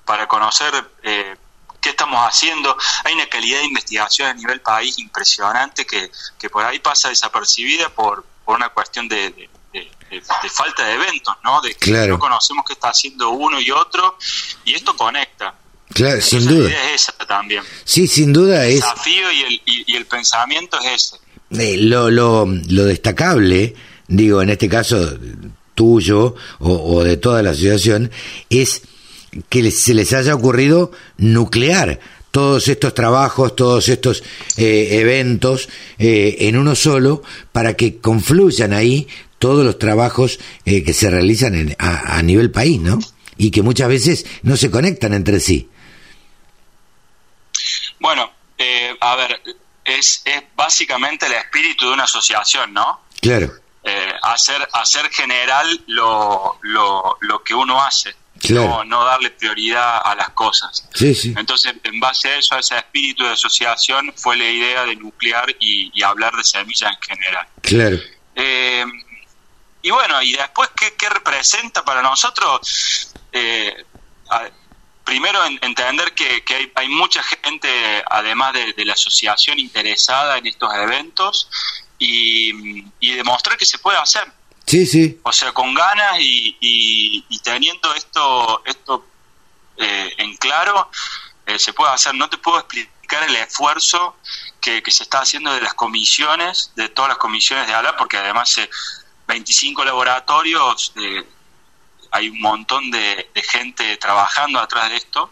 para 0.04 0.26
conocer 0.26 0.72
eh, 1.02 1.36
qué 1.80 1.90
estamos 1.90 2.20
haciendo. 2.26 2.76
Hay 3.04 3.14
una 3.14 3.26
calidad 3.28 3.58
de 3.60 3.66
investigación 3.66 4.28
a 4.28 4.34
nivel 4.34 4.60
país 4.60 4.98
impresionante 4.98 5.84
que, 5.86 6.10
que 6.38 6.50
por 6.50 6.64
ahí 6.64 6.78
pasa 6.78 7.08
desapercibida 7.08 7.88
por, 7.90 8.24
por 8.44 8.56
una 8.56 8.68
cuestión 8.70 9.08
de, 9.08 9.48
de, 9.72 10.50
falta 10.50 10.84
de 10.84 10.94
eventos, 10.94 11.34
¿no? 11.42 11.60
De 11.60 11.74
que 11.74 11.90
no 12.06 12.18
conocemos 12.18 12.64
qué 12.66 12.74
está 12.74 12.88
haciendo 12.88 13.30
uno 13.30 13.60
y 13.60 13.70
otro 13.70 14.18
y 14.64 14.74
esto 14.74 14.96
conecta. 14.96 15.54
Claro, 15.92 16.20
sin 16.20 16.46
duda. 16.46 16.70
es 16.70 17.02
esa 17.02 17.12
también. 17.26 17.62
Sí, 17.84 18.06
sin 18.06 18.32
duda 18.32 18.64
el 18.64 18.70
es. 18.72 18.76
desafío 18.76 19.30
y 19.30 19.42
el, 19.42 19.62
y, 19.64 19.96
el 19.96 20.06
pensamiento 20.06 20.78
es 20.80 20.86
ese. 20.86 21.16
Eh, 21.50 21.76
lo, 21.76 22.10
lo, 22.10 22.46
lo 22.46 22.84
destacable, 22.84 23.74
digo, 24.06 24.40
en 24.40 24.50
este 24.50 24.68
caso 24.68 25.18
tuyo 25.74 26.34
o, 26.60 27.02
de 27.02 27.16
toda 27.16 27.42
la 27.42 27.50
asociación, 27.50 28.10
es 28.48 28.82
que 29.48 29.70
se 29.70 29.94
les 29.94 30.12
haya 30.12 30.34
ocurrido 30.34 30.92
nuclear 31.16 32.00
todos 32.30 32.68
estos 32.68 32.94
trabajos, 32.94 33.54
todos 33.56 33.88
estos 33.88 34.22
eh, 34.56 34.88
eventos 34.92 35.68
eh, 35.98 36.36
en 36.40 36.56
uno 36.56 36.74
solo 36.74 37.22
para 37.52 37.74
que 37.74 37.98
confluyan 37.98 38.72
ahí 38.72 39.06
todos 39.38 39.64
los 39.64 39.78
trabajos 39.78 40.38
que 40.64 40.92
se 40.92 41.10
realizan 41.10 41.74
a, 41.78 42.16
a 42.16 42.22
nivel 42.22 42.50
país, 42.52 42.80
¿no? 42.80 43.00
Y 43.36 43.50
que 43.50 43.60
muchas 43.62 43.88
veces 43.88 44.24
no 44.42 44.56
se 44.56 44.70
conectan 44.70 45.14
entre 45.14 45.40
sí. 45.40 45.68
Bueno, 47.98 48.30
eh, 48.58 48.96
a 49.00 49.16
ver, 49.16 49.40
es, 49.84 50.22
es 50.24 50.42
básicamente 50.56 51.26
el 51.26 51.32
espíritu 51.34 51.86
de 51.86 51.92
una 51.92 52.04
asociación, 52.04 52.72
¿no? 52.72 53.02
Claro. 53.20 53.52
Eh, 53.84 54.12
hacer, 54.22 54.68
hacer 54.72 55.08
general 55.10 55.82
lo, 55.86 56.58
lo, 56.62 57.16
lo 57.20 57.42
que 57.42 57.54
uno 57.54 57.82
hace. 57.82 58.14
Claro. 58.42 58.68
No, 58.68 58.84
no 58.84 59.04
darle 59.04 59.30
prioridad 59.30 60.00
a 60.04 60.14
las 60.14 60.30
cosas. 60.30 60.88
Sí, 60.94 61.14
sí. 61.14 61.32
Entonces, 61.36 61.74
en 61.84 62.00
base 62.00 62.28
a 62.28 62.36
eso, 62.38 62.54
a 62.54 62.58
ese 62.58 62.76
espíritu 62.76 63.22
de 63.24 63.30
asociación, 63.30 64.12
fue 64.16 64.36
la 64.36 64.48
idea 64.48 64.84
de 64.84 64.96
nuclear 64.96 65.48
y, 65.60 65.90
y 65.94 66.02
hablar 66.02 66.34
de 66.34 66.42
semillas 66.44 66.90
en 66.92 67.16
general. 67.16 67.46
Claro. 67.62 67.98
Eh, 68.34 68.84
y 69.82 69.90
bueno, 69.90 70.22
y 70.22 70.32
después, 70.32 70.70
¿qué, 70.76 70.94
qué 70.98 71.08
representa 71.08 71.84
para 71.84 72.02
nosotros? 72.02 73.14
Eh, 73.32 73.74
a- 74.30 74.48
primero, 75.04 75.44
en- 75.44 75.58
entender 75.62 76.12
que, 76.14 76.44
que 76.44 76.54
hay, 76.54 76.72
hay 76.74 76.88
mucha 76.88 77.22
gente, 77.22 77.68
además 78.10 78.52
de, 78.54 78.72
de 78.72 78.84
la 78.84 78.92
asociación, 78.94 79.58
interesada 79.58 80.38
en 80.38 80.46
estos 80.46 80.72
eventos 80.74 81.48
y, 81.98 82.84
y 83.00 83.12
demostrar 83.14 83.56
que 83.56 83.66
se 83.66 83.78
puede 83.78 83.98
hacer. 83.98 84.24
Sí, 84.72 84.86
sí. 84.86 85.20
O 85.22 85.32
sea, 85.32 85.52
con 85.52 85.74
ganas 85.74 86.18
y, 86.18 86.56
y- 86.60 87.24
y 87.28 87.38
teniendo 87.40 87.94
esto, 87.94 88.62
esto 88.64 89.06
eh, 89.76 90.14
en 90.16 90.34
claro, 90.38 90.90
eh, 91.44 91.58
se 91.58 91.74
puede 91.74 91.92
hacer. 91.92 92.14
No 92.14 92.30
te 92.30 92.38
puedo 92.38 92.58
explicar 92.58 93.22
el 93.28 93.36
esfuerzo 93.36 94.16
que, 94.62 94.82
que 94.82 94.90
se 94.90 95.02
está 95.02 95.18
haciendo 95.20 95.52
de 95.52 95.60
las 95.60 95.74
comisiones, 95.74 96.72
de 96.74 96.88
todas 96.88 97.10
las 97.10 97.18
comisiones 97.18 97.66
de 97.66 97.74
ALA, 97.74 97.98
porque 97.98 98.16
además 98.16 98.56
eh, 98.56 98.70
25 99.28 99.84
laboratorios, 99.84 100.94
eh, 100.96 101.22
hay 102.10 102.30
un 102.30 102.40
montón 102.40 102.90
de, 102.90 103.30
de 103.34 103.42
gente 103.42 103.94
trabajando 103.98 104.58
atrás 104.58 104.88
de 104.88 104.96
esto, 104.96 105.30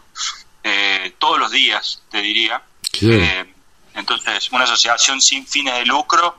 eh, 0.63 1.15
todos 1.17 1.39
los 1.39 1.49
días, 1.49 2.03
te 2.11 2.21
diría. 2.21 2.61
Claro. 2.91 3.49
Entonces, 3.93 4.49
una 4.51 4.63
asociación 4.63 5.21
sin 5.21 5.45
fines 5.45 5.75
de 5.75 5.85
lucro, 5.85 6.35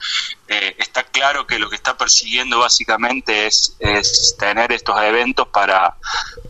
eh, 0.49 0.75
está 0.79 1.05
claro 1.05 1.47
que 1.47 1.59
lo 1.59 1.69
que 1.69 1.77
está 1.77 1.97
persiguiendo 1.97 2.59
básicamente 2.59 3.47
es, 3.47 3.77
es 3.79 4.35
tener 4.39 4.73
estos 4.73 5.01
eventos 5.03 5.49
para, 5.49 5.97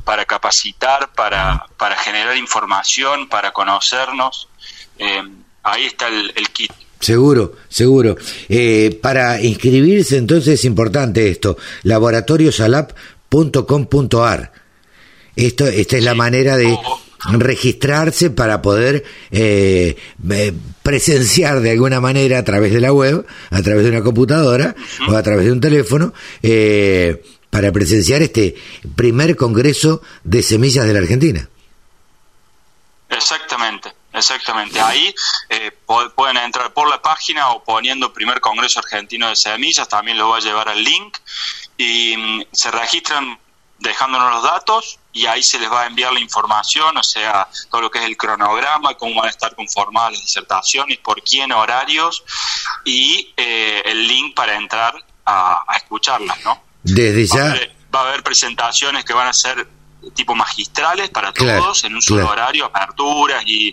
para 0.04 0.24
capacitar, 0.24 1.12
para, 1.12 1.66
para 1.76 1.96
generar 1.96 2.36
información, 2.36 3.28
para 3.28 3.52
conocernos. 3.52 4.48
Eh, 4.98 5.22
ahí 5.62 5.86
está 5.86 6.08
el, 6.08 6.32
el 6.36 6.48
kit. 6.50 6.72
Seguro, 7.02 7.52
seguro. 7.68 8.16
Eh, 8.48 8.98
para 9.02 9.42
inscribirse 9.42 10.16
entonces 10.18 10.60
es 10.60 10.64
importante 10.64 11.28
esto, 11.28 11.56
laboratoriosalap.com.ar. 11.82 14.52
Esto, 15.34 15.66
esta 15.66 15.96
es 15.96 16.04
la 16.04 16.14
manera 16.14 16.56
de 16.56 16.78
registrarse 17.30 18.30
para 18.30 18.62
poder 18.62 19.02
eh, 19.32 19.96
presenciar 20.82 21.60
de 21.60 21.70
alguna 21.70 22.00
manera 22.00 22.38
a 22.38 22.44
través 22.44 22.72
de 22.72 22.80
la 22.80 22.92
web, 22.92 23.26
a 23.50 23.62
través 23.62 23.84
de 23.84 23.90
una 23.90 24.02
computadora 24.02 24.74
o 25.08 25.14
a 25.14 25.22
través 25.22 25.46
de 25.46 25.52
un 25.52 25.60
teléfono, 25.60 26.12
eh, 26.42 27.22
para 27.50 27.70
presenciar 27.70 28.22
este 28.22 28.54
primer 28.96 29.36
congreso 29.36 30.02
de 30.24 30.42
semillas 30.42 30.86
de 30.86 30.92
la 30.92 31.00
Argentina. 31.00 31.48
Exactamente, 33.10 33.92
exactamente. 34.14 34.80
Ahí 34.80 35.14
eh, 35.50 35.70
pueden 36.16 36.38
entrar 36.38 36.72
por 36.72 36.88
la 36.88 37.02
página 37.02 37.50
o 37.50 37.62
poniendo 37.62 38.12
primer 38.12 38.40
Congreso 38.40 38.80
Argentino 38.80 39.28
de 39.28 39.36
Semillas, 39.36 39.86
también 39.86 40.16
lo 40.16 40.30
va 40.30 40.38
a 40.38 40.40
llevar 40.40 40.70
al 40.70 40.82
link 40.82 41.18
y 41.76 42.16
mm, 42.16 42.42
se 42.52 42.70
registran 42.70 43.38
dejándonos 43.82 44.32
los 44.32 44.42
datos 44.44 44.98
y 45.12 45.26
ahí 45.26 45.42
se 45.42 45.58
les 45.58 45.70
va 45.70 45.82
a 45.82 45.86
enviar 45.86 46.12
la 46.12 46.20
información, 46.20 46.96
o 46.96 47.02
sea, 47.02 47.48
todo 47.70 47.82
lo 47.82 47.90
que 47.90 47.98
es 47.98 48.04
el 48.04 48.16
cronograma, 48.16 48.94
cómo 48.94 49.16
van 49.16 49.26
a 49.26 49.30
estar 49.30 49.54
conformadas 49.54 50.12
las 50.12 50.22
disertaciones, 50.22 50.98
por 50.98 51.22
quién 51.22 51.52
horarios 51.52 52.24
y 52.84 53.32
eh, 53.36 53.82
el 53.84 54.06
link 54.08 54.34
para 54.34 54.56
entrar 54.56 54.94
a, 55.26 55.64
a 55.66 55.76
escucharlas, 55.76 56.42
¿no? 56.44 56.62
Desde 56.82 57.26
Va 57.26 57.42
a, 57.42 57.44
ya, 57.46 57.50
haber, 57.52 57.76
va 57.94 58.00
a 58.00 58.08
haber 58.08 58.22
presentaciones 58.22 59.04
que 59.04 59.12
van 59.12 59.28
a 59.28 59.32
ser 59.32 59.68
tipo 60.14 60.34
magistrales 60.34 61.10
para 61.10 61.32
Claro, 61.32 61.62
todos 61.62 61.84
en 61.84 61.94
un 61.94 62.02
solo 62.02 62.22
claro. 62.22 62.32
horario, 62.32 62.64
aperturas 62.66 63.42
y, 63.46 63.72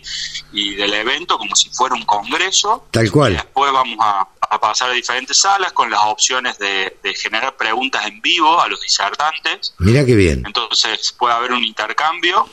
y 0.54 0.76
del 0.76 0.94
evento 0.94 1.38
como 1.40 1.56
si 1.56 1.70
fuera 1.72 1.96
un 1.96 2.06
congreso. 2.06 2.88
Tal 2.92 3.10
cual. 3.12 3.32
Y 3.32 3.36
después 3.36 3.72
vamos 3.72 3.98
a, 4.00 4.28
a 4.50 4.60
pasar 4.60 4.90
a 4.90 4.94
diferentes 4.94 5.40
salas 5.40 5.72
con 5.74 5.90
las 5.90 6.00
opciones 6.04 6.58
de, 6.58 6.98
de 7.04 7.14
generar 7.14 7.56
preguntas 7.56 8.06
en 8.06 8.22
vivo 8.22 8.60
a 8.60 8.68
los 8.68 8.82
disertantes. 8.82 9.74
mira 9.78 10.06
qué 10.06 10.16
bien. 10.16 10.44
Entonces 10.46 11.14
puede 11.18 11.34
haber 11.36 11.52
un 11.52 11.64
intercambio 11.64 12.50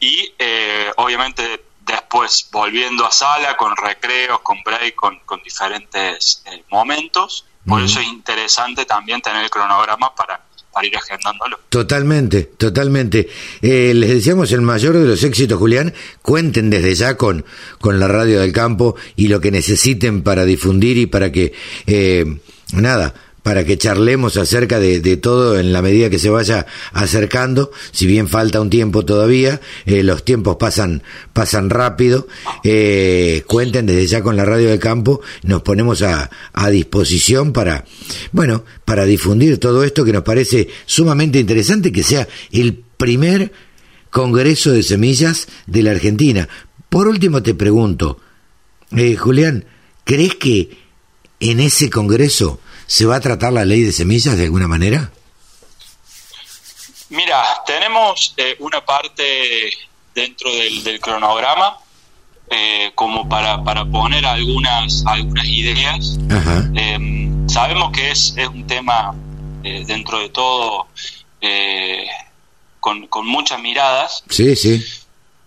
y 0.00 0.32
eh, 0.38 0.90
obviamente 0.96 1.64
después 1.80 2.48
volviendo 2.50 3.06
a 3.06 3.12
sala 3.12 3.56
con 3.56 3.76
recreos, 3.76 4.40
con 4.40 4.62
break, 4.64 4.94
con, 4.96 5.20
con 5.20 5.42
diferentes 5.42 6.42
eh, 6.46 6.64
momentos. 6.68 7.44
Por 7.66 7.82
eso 7.82 7.98
es 7.98 8.06
interesante 8.06 8.84
también 8.84 9.20
tener 9.20 9.42
el 9.42 9.50
cronograma 9.50 10.14
para, 10.14 10.40
para 10.76 10.88
ir 10.88 10.96
agendándolo. 10.98 11.58
Totalmente, 11.70 12.50
totalmente. 12.58 13.30
Eh, 13.62 13.94
les 13.94 14.10
deseamos 14.10 14.52
el 14.52 14.60
mayor 14.60 14.98
de 14.98 15.06
los 15.06 15.24
éxitos, 15.24 15.58
Julián. 15.58 15.94
Cuenten 16.20 16.68
desde 16.68 16.94
ya 16.94 17.16
con, 17.16 17.46
con 17.78 17.98
la 17.98 18.08
radio 18.08 18.42
del 18.42 18.52
campo 18.52 18.94
y 19.16 19.28
lo 19.28 19.40
que 19.40 19.50
necesiten 19.50 20.20
para 20.22 20.44
difundir 20.44 20.98
y 20.98 21.06
para 21.06 21.32
que, 21.32 21.54
eh, 21.86 22.26
nada, 22.74 23.14
para 23.46 23.64
que 23.64 23.78
charlemos 23.78 24.36
acerca 24.38 24.80
de, 24.80 24.98
de 24.98 25.16
todo 25.16 25.56
en 25.56 25.72
la 25.72 25.80
medida 25.80 26.10
que 26.10 26.18
se 26.18 26.30
vaya 26.30 26.66
acercando. 26.92 27.70
Si 27.92 28.04
bien 28.04 28.26
falta 28.26 28.60
un 28.60 28.70
tiempo 28.70 29.04
todavía, 29.04 29.60
eh, 29.84 30.02
los 30.02 30.24
tiempos 30.24 30.56
pasan, 30.56 31.04
pasan 31.32 31.70
rápido. 31.70 32.26
Eh, 32.64 33.44
cuenten 33.46 33.86
desde 33.86 34.08
ya 34.08 34.20
con 34.20 34.36
la 34.36 34.44
radio 34.44 34.70
del 34.70 34.80
campo. 34.80 35.20
Nos 35.44 35.62
ponemos 35.62 36.02
a, 36.02 36.28
a 36.54 36.70
disposición 36.70 37.52
para, 37.52 37.84
bueno, 38.32 38.64
para 38.84 39.04
difundir 39.04 39.58
todo 39.58 39.84
esto 39.84 40.04
que 40.04 40.12
nos 40.12 40.24
parece 40.24 40.66
sumamente 40.84 41.38
interesante, 41.38 41.92
que 41.92 42.02
sea 42.02 42.26
el 42.50 42.82
primer 42.96 43.52
Congreso 44.10 44.72
de 44.72 44.82
Semillas 44.82 45.46
de 45.68 45.84
la 45.84 45.92
Argentina. 45.92 46.48
Por 46.88 47.06
último 47.06 47.44
te 47.44 47.54
pregunto, 47.54 48.18
eh, 48.90 49.14
Julián, 49.14 49.66
¿crees 50.02 50.34
que 50.34 50.78
en 51.38 51.60
ese 51.60 51.90
Congreso 51.90 52.58
se 52.86 53.06
va 53.06 53.16
a 53.16 53.20
tratar 53.20 53.52
la 53.52 53.64
ley 53.64 53.82
de 53.82 53.92
semillas 53.92 54.36
de 54.36 54.44
alguna 54.44 54.68
manera? 54.68 55.10
Mira, 57.10 57.42
tenemos 57.66 58.34
eh, 58.36 58.56
una 58.60 58.84
parte 58.84 59.70
dentro 60.14 60.52
del, 60.52 60.82
del 60.82 61.00
cronograma 61.00 61.78
eh, 62.50 62.90
como 62.94 63.28
para, 63.28 63.62
para 63.62 63.84
poner 63.84 64.24
algunas, 64.26 65.04
algunas 65.06 65.46
ideas. 65.46 66.18
Eh, 66.74 67.28
sabemos 67.48 67.92
que 67.92 68.10
es, 68.10 68.34
es 68.36 68.48
un 68.48 68.66
tema 68.66 69.14
eh, 69.62 69.84
dentro 69.86 70.18
de 70.18 70.28
todo 70.30 70.86
eh, 71.40 72.06
con, 72.80 73.06
con 73.08 73.26
muchas 73.26 73.60
miradas 73.60 74.22
Sí, 74.30 74.54
sí. 74.56 74.84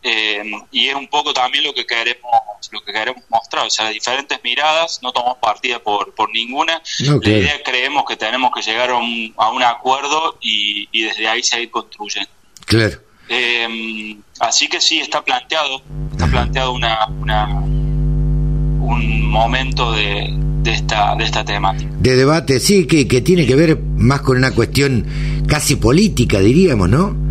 Eh, 0.01 0.43
y 0.71 0.87
es 0.87 0.95
un 0.95 1.07
poco 1.07 1.33
también 1.33 1.63
lo 1.63 1.73
que 1.73 1.85
queremos 1.85 2.31
lo 2.71 2.81
que 2.81 2.91
queremos 2.93 3.23
mostrar, 3.29 3.65
o 3.65 3.69
sea, 3.69 3.89
diferentes 3.89 4.39
miradas, 4.43 4.99
no 5.01 5.11
tomamos 5.11 5.37
partida 5.39 5.79
por, 5.79 6.13
por 6.13 6.31
ninguna. 6.31 6.81
La 6.99 7.29
idea 7.29 7.63
creemos 7.63 8.03
que 8.07 8.15
tenemos 8.15 8.51
que 8.53 8.61
llegar 8.61 8.91
a 8.91 8.97
un, 8.97 9.33
a 9.37 9.49
un 9.51 9.63
acuerdo 9.63 10.37
y, 10.41 10.87
y 10.91 11.03
desde 11.03 11.27
ahí 11.27 11.41
seguir 11.41 11.71
construyendo. 11.71 12.29
Claro. 12.65 12.99
Eh, 13.27 14.17
así 14.39 14.67
que 14.67 14.81
sí, 14.81 14.99
está 14.99 15.23
planteado, 15.23 15.81
está 16.11 16.27
planteado 16.27 16.73
una, 16.73 17.07
una 17.07 17.47
un 17.47 19.25
momento 19.29 19.91
de, 19.91 20.29
de 20.31 20.73
esta 20.73 21.15
de 21.15 21.23
esta 21.23 21.45
temática. 21.45 21.89
De 21.99 22.15
debate, 22.15 22.59
sí, 22.59 22.87
que, 22.87 23.07
que 23.07 23.21
tiene 23.21 23.45
que 23.45 23.55
ver 23.55 23.77
más 23.79 24.21
con 24.21 24.37
una 24.37 24.51
cuestión 24.51 25.45
casi 25.47 25.75
política, 25.75 26.39
diríamos, 26.39 26.89
¿no? 26.89 27.28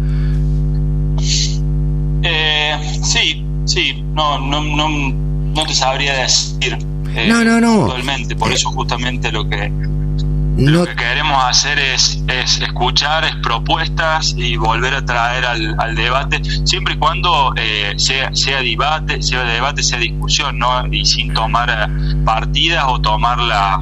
Eh, 2.75 3.01
sí, 3.03 3.45
sí, 3.64 4.03
no, 4.14 4.39
no, 4.39 4.62
no, 4.62 4.89
no 4.89 5.66
te 5.66 5.75
sabría 5.75 6.14
decir. 6.14 6.77
eh, 7.14 7.27
No, 7.29 7.45
no, 7.45 7.61
no. 7.61 7.83
Actualmente, 7.85 8.37
por 8.37 8.53
eso 8.53 8.71
justamente 8.71 9.31
lo 9.33 9.49
que 9.49 9.69
No, 9.71 10.71
lo 10.73 10.87
que 10.87 10.95
queremos 10.97 11.43
hacer 11.45 11.79
es, 11.79 12.21
es 12.27 12.61
escuchar 12.61 13.25
es 13.25 13.35
propuestas 13.43 14.35
y 14.37 14.57
volver 14.57 14.95
a 14.95 15.05
traer 15.05 15.45
al, 15.47 15.77
al 15.79 15.95
debate, 15.95 16.41
siempre 16.64 16.95
y 16.95 16.97
cuando 16.99 17.53
eh, 17.57 17.95
sea, 17.97 18.35
sea 18.35 18.61
debate, 18.61 19.23
sea 19.23 19.45
debate, 19.45 19.83
sea 19.83 19.99
discusión, 19.99 20.59
¿no? 20.59 20.87
Y 20.91 21.05
sin 21.05 21.33
tomar 21.33 21.71
eh, 21.71 22.23
partidas 22.25 22.85
o 22.89 23.01
tomar 23.01 23.39
la, 23.39 23.79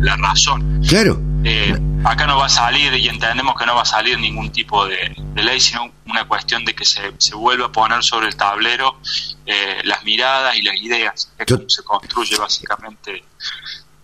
la 0.00 0.16
razón. 0.16 0.80
claro. 0.88 1.20
Eh, 1.44 1.78
acá 2.04 2.26
no 2.26 2.38
va 2.38 2.46
a 2.46 2.48
salir 2.48 2.92
y 2.94 3.08
entendemos 3.08 3.54
que 3.58 3.66
no 3.66 3.74
va 3.74 3.82
a 3.82 3.84
salir 3.86 4.18
ningún 4.18 4.50
tipo 4.50 4.86
de, 4.86 5.14
de 5.16 5.42
ley, 5.42 5.60
sino 5.60 5.92
una 6.06 6.26
cuestión 6.26 6.64
de 6.64 6.74
que 6.74 6.84
se, 6.84 7.12
se 7.18 7.34
vuelva 7.34 7.66
a 7.66 7.72
poner 7.72 8.02
sobre 8.02 8.28
el 8.28 8.36
tablero 8.36 8.98
eh, 9.46 9.80
las 9.84 10.02
miradas 10.04 10.56
y 10.56 10.62
las 10.62 10.76
ideas, 10.76 11.32
que 11.38 11.44
Yo- 11.46 11.58
se 11.68 11.82
construye 11.82 12.36
básicamente 12.38 13.24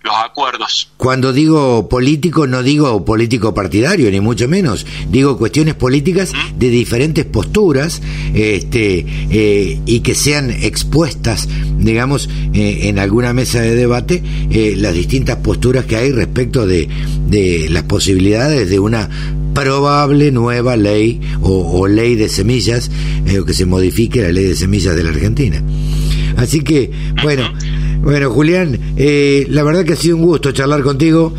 los 0.02 0.14
acuerdos. 0.24 0.90
Cuando 0.96 1.32
digo 1.32 1.88
político, 1.88 2.46
no 2.46 2.62
digo 2.62 3.04
político 3.04 3.52
partidario, 3.52 4.10
ni 4.10 4.20
mucho 4.20 4.48
menos. 4.48 4.86
Digo 5.10 5.36
cuestiones 5.36 5.74
políticas 5.74 6.32
de 6.56 6.70
diferentes 6.70 7.24
posturas 7.26 8.00
este, 8.34 9.04
eh, 9.30 9.80
y 9.84 10.00
que 10.00 10.14
sean 10.14 10.50
expuestas, 10.50 11.48
digamos, 11.78 12.30
eh, 12.54 12.88
en 12.88 12.98
alguna 12.98 13.32
mesa 13.32 13.60
de 13.60 13.74
debate, 13.74 14.22
eh, 14.50 14.74
las 14.76 14.94
distintas 14.94 15.36
posturas 15.36 15.84
que 15.84 15.96
hay 15.96 16.12
respecto 16.12 16.66
de, 16.66 16.88
de 17.28 17.68
las 17.70 17.82
posibilidades 17.82 18.70
de 18.70 18.78
una 18.78 19.10
probable 19.54 20.30
nueva 20.30 20.76
ley 20.76 21.20
o, 21.42 21.86
ley 21.88 22.14
de 22.14 22.28
semillas, 22.28 22.90
o 23.38 23.44
que 23.44 23.52
se 23.52 23.66
modifique 23.66 24.22
la 24.22 24.32
ley 24.32 24.44
de 24.44 24.54
semillas 24.54 24.96
de 24.96 25.02
la 25.02 25.10
Argentina. 25.10 25.62
Así 26.36 26.60
que, 26.62 26.90
bueno. 27.22 27.52
Bueno, 28.02 28.30
Julián, 28.30 28.94
eh, 28.96 29.46
la 29.50 29.62
verdad 29.62 29.84
que 29.84 29.92
ha 29.92 29.96
sido 29.96 30.16
un 30.16 30.22
gusto 30.22 30.52
charlar 30.52 30.82
contigo. 30.82 31.34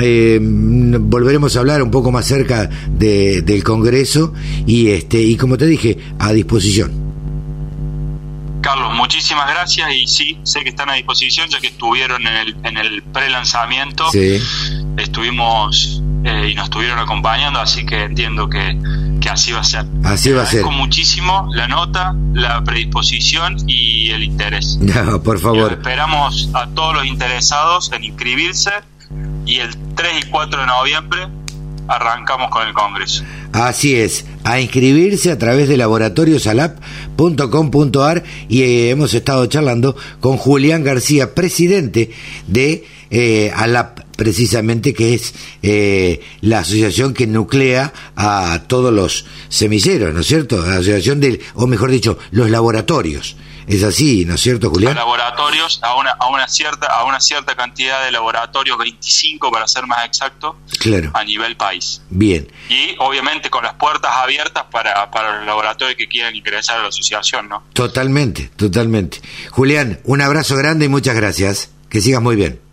Eh, 0.00 0.38
volveremos 0.40 1.56
a 1.56 1.60
hablar 1.60 1.82
un 1.82 1.90
poco 1.90 2.10
más 2.10 2.26
cerca 2.26 2.66
del 2.66 3.64
Congreso 3.64 4.32
y 4.66 4.88
este 4.88 5.20
y 5.20 5.36
como 5.36 5.56
te 5.58 5.66
dije 5.66 5.98
a 6.18 6.32
disposición. 6.32 7.02
Carlos, 8.62 8.94
muchísimas 8.94 9.50
gracias 9.50 9.88
y 9.92 10.06
sí, 10.06 10.38
sé 10.44 10.60
que 10.62 10.68
están 10.70 10.88
a 10.88 10.94
disposición 10.94 11.48
ya 11.48 11.60
que 11.60 11.66
estuvieron 11.66 12.22
en 12.26 12.34
el, 12.34 12.56
en 12.62 12.76
el 12.76 13.02
pre-lanzamiento. 13.02 14.08
Sí. 14.10 14.40
Estuvimos 14.96 16.02
eh, 16.24 16.48
y 16.50 16.54
nos 16.54 16.64
estuvieron 16.64 16.98
acompañando, 16.98 17.60
así 17.60 17.84
que 17.84 18.04
entiendo 18.04 18.48
que, 18.48 18.78
así 19.30 19.52
va 19.52 19.60
a 19.60 19.64
ser. 19.64 19.84
Así 20.04 20.30
va 20.30 20.42
a 20.42 20.46
ser. 20.46 20.64
muchísimo 20.66 21.48
la 21.52 21.68
nota, 21.68 22.14
la 22.32 22.62
predisposición 22.62 23.56
y 23.66 24.10
el 24.10 24.22
interés. 24.22 24.78
No, 24.92 25.22
por 25.22 25.38
favor. 25.38 25.72
esperamos 25.72 26.50
a 26.54 26.66
todos 26.68 26.94
los 26.94 27.06
interesados 27.06 27.90
en 27.92 28.04
inscribirse 28.04 28.70
y 29.46 29.58
el 29.58 29.74
3 29.94 30.26
y 30.26 30.30
4 30.30 30.60
de 30.60 30.66
noviembre 30.66 31.28
arrancamos 31.88 32.50
con 32.50 32.66
el 32.66 32.74
Congreso. 32.74 33.24
Así 33.52 33.96
es, 33.96 34.24
a 34.44 34.60
inscribirse 34.60 35.30
a 35.30 35.38
través 35.38 35.68
de 35.68 35.76
laboratoriosalap.com.ar 35.76 38.22
y 38.48 38.62
eh, 38.62 38.90
hemos 38.90 39.14
estado 39.14 39.46
charlando 39.46 39.96
con 40.20 40.36
Julián 40.36 40.84
García, 40.84 41.34
presidente 41.34 42.10
de 42.46 42.84
eh, 43.12 43.52
ALAP 43.54 44.00
precisamente 44.16 44.94
que 44.94 45.14
es 45.14 45.34
eh, 45.62 46.20
la 46.40 46.60
asociación 46.60 47.12
que 47.12 47.26
nuclea 47.26 47.92
a 48.16 48.60
todos 48.66 48.92
los 48.92 49.26
semilleros, 49.48 50.14
¿no 50.14 50.20
es 50.20 50.26
cierto? 50.26 50.64
La 50.64 50.74
asociación 50.74 51.20
del, 51.20 51.40
o 51.54 51.66
mejor 51.66 51.90
dicho, 51.90 52.18
los 52.30 52.50
laboratorios. 52.50 53.36
Es 53.66 53.84
así, 53.84 54.24
¿no 54.24 54.34
es 54.34 54.40
cierto, 54.40 54.70
Julián? 54.70 54.96
laboratorios, 54.96 55.78
a 55.82 55.94
una, 55.96 56.10
a 56.10 56.28
una 56.28 56.48
cierta 56.48 56.86
a 56.86 57.04
una 57.04 57.20
cierta 57.20 57.54
cantidad 57.54 58.04
de 58.04 58.10
laboratorios, 58.10 58.76
25 58.76 59.52
para 59.52 59.68
ser 59.68 59.86
más 59.86 60.04
exacto, 60.04 60.56
claro. 60.80 61.12
a 61.14 61.22
nivel 61.22 61.56
país. 61.56 62.02
Bien. 62.10 62.50
Y 62.68 62.96
obviamente 62.98 63.50
con 63.50 63.62
las 63.62 63.74
puertas 63.74 64.10
abiertas 64.16 64.64
para, 64.70 65.10
para 65.10 65.38
los 65.38 65.46
laboratorios 65.46 65.96
que 65.96 66.08
quieran 66.08 66.34
ingresar 66.34 66.78
a 66.80 66.82
la 66.82 66.88
asociación, 66.88 67.48
¿no? 67.48 67.62
Totalmente, 67.72 68.50
totalmente. 68.56 69.20
Julián, 69.50 70.00
un 70.04 70.20
abrazo 70.20 70.56
grande 70.56 70.86
y 70.86 70.88
muchas 70.88 71.14
gracias. 71.14 71.70
Que 71.88 72.00
sigas 72.00 72.22
muy 72.22 72.36
bien. 72.36 72.71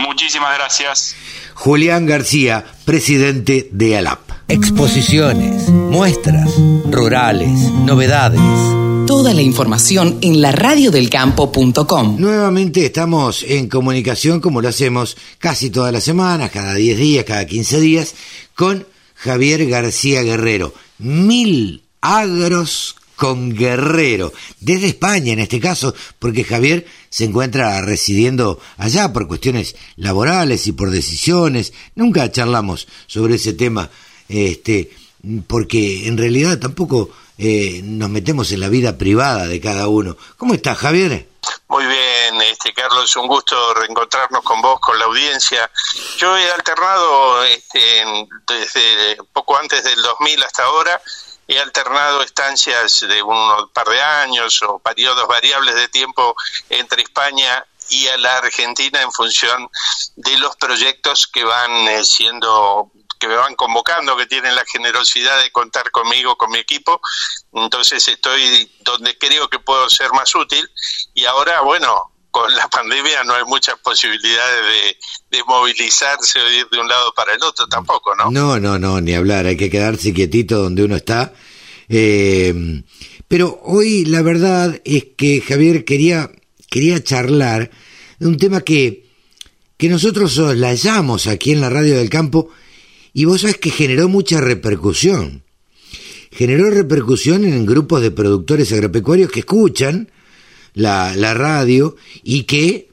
Muchísimas 0.00 0.54
gracias. 0.54 1.14
Julián 1.54 2.06
García, 2.06 2.64
presidente 2.84 3.68
de 3.70 3.98
ALAP. 3.98 4.20
Exposiciones, 4.48 5.68
muestras, 5.68 6.50
rurales, 6.90 7.50
novedades. 7.84 8.40
Toda 9.06 9.34
la 9.34 9.42
información 9.42 10.18
en 10.22 10.40
la 10.40 10.52
radiodelcampo.com. 10.52 12.16
Nuevamente 12.18 12.86
estamos 12.86 13.42
en 13.42 13.68
comunicación 13.68 14.40
como 14.40 14.60
lo 14.60 14.68
hacemos 14.68 15.16
casi 15.38 15.70
todas 15.70 15.92
las 15.92 16.04
semanas, 16.04 16.50
cada 16.50 16.74
10 16.74 16.98
días, 16.98 17.24
cada 17.24 17.44
15 17.46 17.80
días, 17.80 18.14
con 18.54 18.86
Javier 19.14 19.66
García 19.66 20.22
Guerrero. 20.22 20.72
Mil 20.98 21.82
agros 22.00 22.96
con 23.20 23.54
Guerrero, 23.54 24.32
desde 24.60 24.86
España 24.86 25.34
en 25.34 25.40
este 25.40 25.60
caso, 25.60 25.94
porque 26.18 26.42
Javier 26.42 26.86
se 27.10 27.24
encuentra 27.24 27.78
residiendo 27.82 28.58
allá 28.78 29.12
por 29.12 29.28
cuestiones 29.28 29.76
laborales 29.96 30.66
y 30.66 30.72
por 30.72 30.90
decisiones. 30.90 31.74
Nunca 31.94 32.32
charlamos 32.32 32.88
sobre 33.06 33.34
ese 33.34 33.52
tema, 33.52 33.90
este, 34.26 34.90
porque 35.46 36.08
en 36.08 36.16
realidad 36.16 36.58
tampoco 36.58 37.10
eh, 37.36 37.82
nos 37.84 38.08
metemos 38.08 38.52
en 38.52 38.60
la 38.60 38.70
vida 38.70 38.96
privada 38.96 39.46
de 39.46 39.60
cada 39.60 39.88
uno. 39.88 40.16
¿Cómo 40.38 40.54
estás, 40.54 40.78
Javier? 40.78 41.28
Muy 41.68 41.84
bien, 41.84 42.40
este 42.40 42.72
Carlos, 42.72 43.14
un 43.16 43.26
gusto 43.26 43.74
reencontrarnos 43.74 44.42
con 44.42 44.62
vos, 44.62 44.80
con 44.80 44.98
la 44.98 45.04
audiencia. 45.04 45.70
Yo 46.16 46.38
he 46.38 46.50
alternado 46.52 47.44
este, 47.44 48.02
desde 48.48 49.18
poco 49.34 49.58
antes 49.58 49.84
del 49.84 50.00
2000 50.00 50.42
hasta 50.42 50.62
ahora 50.62 51.02
he 51.50 51.58
alternado 51.58 52.22
estancias 52.22 53.00
de 53.00 53.22
un 53.24 53.68
par 53.72 53.88
de 53.88 54.00
años 54.00 54.62
o 54.62 54.78
periodos 54.78 55.26
variables 55.26 55.74
de 55.74 55.88
tiempo 55.88 56.36
entre 56.68 57.02
España 57.02 57.66
y 57.88 58.06
a 58.06 58.16
la 58.18 58.36
Argentina 58.36 59.02
en 59.02 59.10
función 59.10 59.68
de 60.14 60.38
los 60.38 60.54
proyectos 60.54 61.26
que 61.26 61.42
van 61.42 61.88
eh, 61.88 62.04
siendo 62.04 62.92
que 63.18 63.26
me 63.26 63.34
van 63.34 63.56
convocando, 63.56 64.16
que 64.16 64.26
tienen 64.26 64.54
la 64.54 64.64
generosidad 64.64 65.42
de 65.42 65.50
contar 65.50 65.90
conmigo, 65.90 66.38
con 66.38 66.50
mi 66.52 66.58
equipo. 66.58 67.02
Entonces 67.52 68.06
estoy 68.06 68.72
donde 68.80 69.18
creo 69.18 69.50
que 69.50 69.58
puedo 69.58 69.90
ser 69.90 70.12
más 70.12 70.34
útil. 70.36 70.70
Y 71.14 71.26
ahora, 71.26 71.60
bueno, 71.62 72.12
con 72.30 72.52
la 72.54 72.68
pandemia 72.68 73.24
no 73.24 73.34
hay 73.34 73.44
muchas 73.44 73.78
posibilidades 73.78 74.96
de, 75.30 75.38
movilizarse 75.46 76.40
o 76.40 76.50
ir 76.50 76.68
de 76.70 76.78
un 76.78 76.88
lado 76.88 77.12
para 77.14 77.34
el 77.34 77.42
otro 77.42 77.66
tampoco, 77.66 78.14
¿no? 78.14 78.30
No, 78.30 78.60
no, 78.60 78.78
no, 78.78 79.00
ni 79.00 79.14
hablar, 79.14 79.46
hay 79.46 79.56
que 79.56 79.70
quedarse 79.70 80.12
quietito 80.12 80.62
donde 80.62 80.84
uno 80.84 80.96
está. 80.96 81.32
Eh, 81.88 82.82
pero 83.26 83.60
hoy 83.64 84.04
la 84.04 84.22
verdad 84.22 84.80
es 84.84 85.06
que 85.16 85.40
Javier 85.40 85.84
quería, 85.84 86.30
quería 86.68 87.02
charlar 87.02 87.70
de 88.18 88.26
un 88.26 88.36
tema 88.36 88.60
que, 88.60 89.06
que 89.76 89.88
nosotros 89.88 90.32
soslayamos 90.32 91.26
aquí 91.26 91.52
en 91.52 91.60
la 91.60 91.70
radio 91.70 91.96
del 91.96 92.10
campo 92.10 92.50
y 93.12 93.24
vos 93.24 93.40
sabés 93.40 93.58
que 93.58 93.70
generó 93.70 94.08
mucha 94.08 94.40
repercusión. 94.40 95.42
Generó 96.32 96.70
repercusión 96.70 97.44
en 97.44 97.66
grupos 97.66 98.02
de 98.02 98.10
productores 98.12 98.72
agropecuarios 98.72 99.30
que 99.30 99.40
escuchan, 99.40 100.10
la, 100.74 101.34
radio 101.34 101.96
y 102.22 102.44
que 102.44 102.88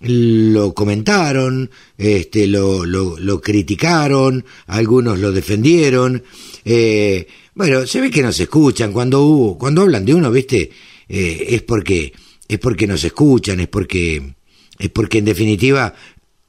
lo 0.00 0.72
comentaron, 0.72 1.70
este, 1.98 2.46
lo, 2.46 2.86
lo, 2.86 3.18
lo 3.18 3.40
criticaron, 3.40 4.44
algunos 4.66 5.18
lo 5.18 5.32
defendieron. 5.32 6.22
Eh, 6.64 7.26
bueno, 7.54 7.86
se 7.86 8.00
ve 8.00 8.10
que 8.10 8.22
nos 8.22 8.38
escuchan 8.40 8.92
cuando 8.92 9.22
hubo, 9.22 9.58
cuando 9.58 9.82
hablan 9.82 10.04
de 10.04 10.14
uno, 10.14 10.30
viste, 10.30 10.70
eh, 11.08 11.46
es 11.48 11.62
porque 11.62 12.12
es 12.48 12.58
porque 12.58 12.86
nos 12.86 13.04
escuchan, 13.04 13.60
es 13.60 13.68
porque 13.68 14.34
es 14.78 14.88
porque 14.90 15.18
en 15.18 15.24
definitiva 15.24 15.94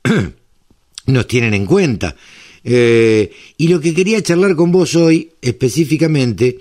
nos 1.08 1.28
tienen 1.28 1.54
en 1.54 1.66
cuenta. 1.66 2.16
Eh, 2.64 3.32
y 3.58 3.68
lo 3.68 3.80
que 3.82 3.94
quería 3.94 4.22
charlar 4.22 4.56
con 4.56 4.72
vos 4.72 4.96
hoy 4.96 5.32
específicamente, 5.42 6.60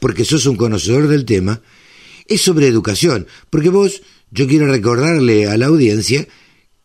porque 0.00 0.24
sos 0.24 0.46
un 0.46 0.56
conocedor 0.56 1.08
del 1.08 1.24
tema, 1.24 1.60
es 2.32 2.42
sobre 2.42 2.66
educación, 2.66 3.26
porque 3.50 3.68
vos, 3.68 4.02
yo 4.30 4.46
quiero 4.46 4.66
recordarle 4.66 5.48
a 5.48 5.56
la 5.56 5.66
audiencia 5.66 6.26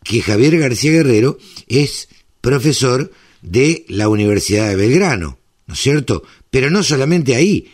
que 0.03 0.21
Javier 0.21 0.57
García 0.57 0.91
Guerrero 0.91 1.37
es 1.67 2.09
profesor 2.41 3.11
de 3.41 3.85
la 3.87 4.09
Universidad 4.09 4.67
de 4.67 4.75
Belgrano, 4.75 5.37
¿no 5.65 5.73
es 5.73 5.79
cierto? 5.79 6.23
Pero 6.49 6.69
no 6.69 6.83
solamente 6.83 7.35
ahí 7.35 7.73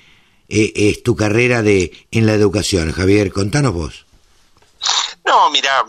eh, 0.49 0.71
es 0.75 1.03
tu 1.03 1.15
carrera 1.15 1.61
de 1.61 2.07
en 2.11 2.25
la 2.25 2.33
educación, 2.33 2.91
Javier, 2.91 3.31
contanos 3.31 3.73
vos. 3.73 4.05
No, 5.25 5.49
mira, 5.51 5.85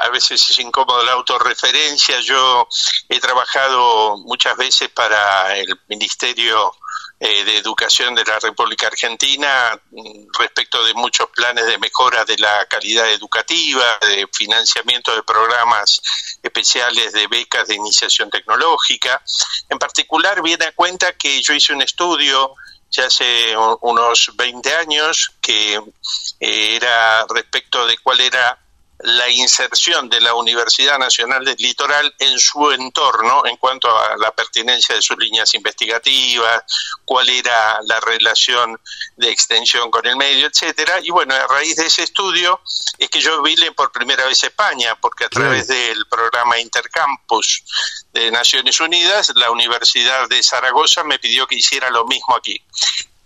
a 0.00 0.08
veces 0.08 0.48
es 0.48 0.58
incómodo 0.58 1.04
la 1.04 1.12
autorreferencia. 1.12 2.20
Yo 2.20 2.66
he 3.08 3.20
trabajado 3.20 4.16
muchas 4.18 4.56
veces 4.56 4.88
para 4.88 5.58
el 5.58 5.78
Ministerio 5.88 6.72
eh, 7.18 7.44
de 7.44 7.56
Educación 7.56 8.14
de 8.14 8.24
la 8.24 8.38
República 8.38 8.88
Argentina 8.88 9.80
mm, 9.90 10.26
respecto 10.38 10.84
de 10.84 10.92
muchos 10.94 11.28
planes 11.30 11.66
de 11.66 11.78
mejora 11.78 12.24
de 12.24 12.36
la 12.36 12.66
calidad 12.66 13.10
educativa, 13.10 13.98
de 14.02 14.28
financiamiento 14.32 15.14
de 15.14 15.22
programas 15.22 16.02
especiales 16.42 17.12
de 17.12 17.26
becas 17.26 17.68
de 17.68 17.74
iniciación 17.74 18.28
tecnológica. 18.28 19.22
En 19.70 19.78
particular, 19.78 20.42
viene 20.42 20.66
a 20.66 20.72
cuenta 20.72 21.12
que 21.12 21.40
yo 21.42 21.54
hice 21.54 21.72
un 21.72 21.82
estudio 21.82 22.54
ya 22.90 23.06
hace 23.06 23.54
unos 23.80 24.32
20 24.36 24.74
años 24.74 25.32
que 25.40 25.74
eh, 25.74 26.76
era 26.76 27.26
respecto 27.28 27.86
de 27.86 27.98
cuál 27.98 28.20
era 28.20 28.58
la 29.00 29.28
inserción 29.28 30.08
de 30.08 30.20
la 30.20 30.34
Universidad 30.34 30.98
Nacional 30.98 31.44
del 31.44 31.56
Litoral 31.58 32.14
en 32.18 32.38
su 32.38 32.70
entorno 32.70 33.44
en 33.44 33.56
cuanto 33.56 33.88
a 33.88 34.16
la 34.16 34.30
pertinencia 34.30 34.94
de 34.94 35.02
sus 35.02 35.18
líneas 35.18 35.52
investigativas, 35.54 36.62
cuál 37.04 37.28
era 37.28 37.80
la 37.82 38.00
relación 38.00 38.80
de 39.16 39.30
extensión 39.30 39.90
con 39.90 40.06
el 40.06 40.16
medio, 40.16 40.46
etcétera. 40.46 41.00
Y 41.02 41.10
bueno, 41.10 41.34
a 41.34 41.46
raíz 41.46 41.76
de 41.76 41.86
ese 41.86 42.04
estudio 42.04 42.60
es 42.98 43.10
que 43.10 43.20
yo 43.20 43.42
vine 43.42 43.72
por 43.72 43.92
primera 43.92 44.24
vez 44.24 44.42
a 44.44 44.46
España, 44.46 44.96
porque 45.00 45.24
a 45.24 45.28
través 45.28 45.68
del 45.68 46.06
programa 46.06 46.58
Intercampus 46.58 47.64
de 48.12 48.30
Naciones 48.30 48.80
Unidas, 48.80 49.32
la 49.36 49.50
Universidad 49.50 50.28
de 50.28 50.42
Zaragoza 50.42 51.04
me 51.04 51.18
pidió 51.18 51.46
que 51.46 51.56
hiciera 51.56 51.90
lo 51.90 52.06
mismo 52.06 52.34
aquí 52.34 52.62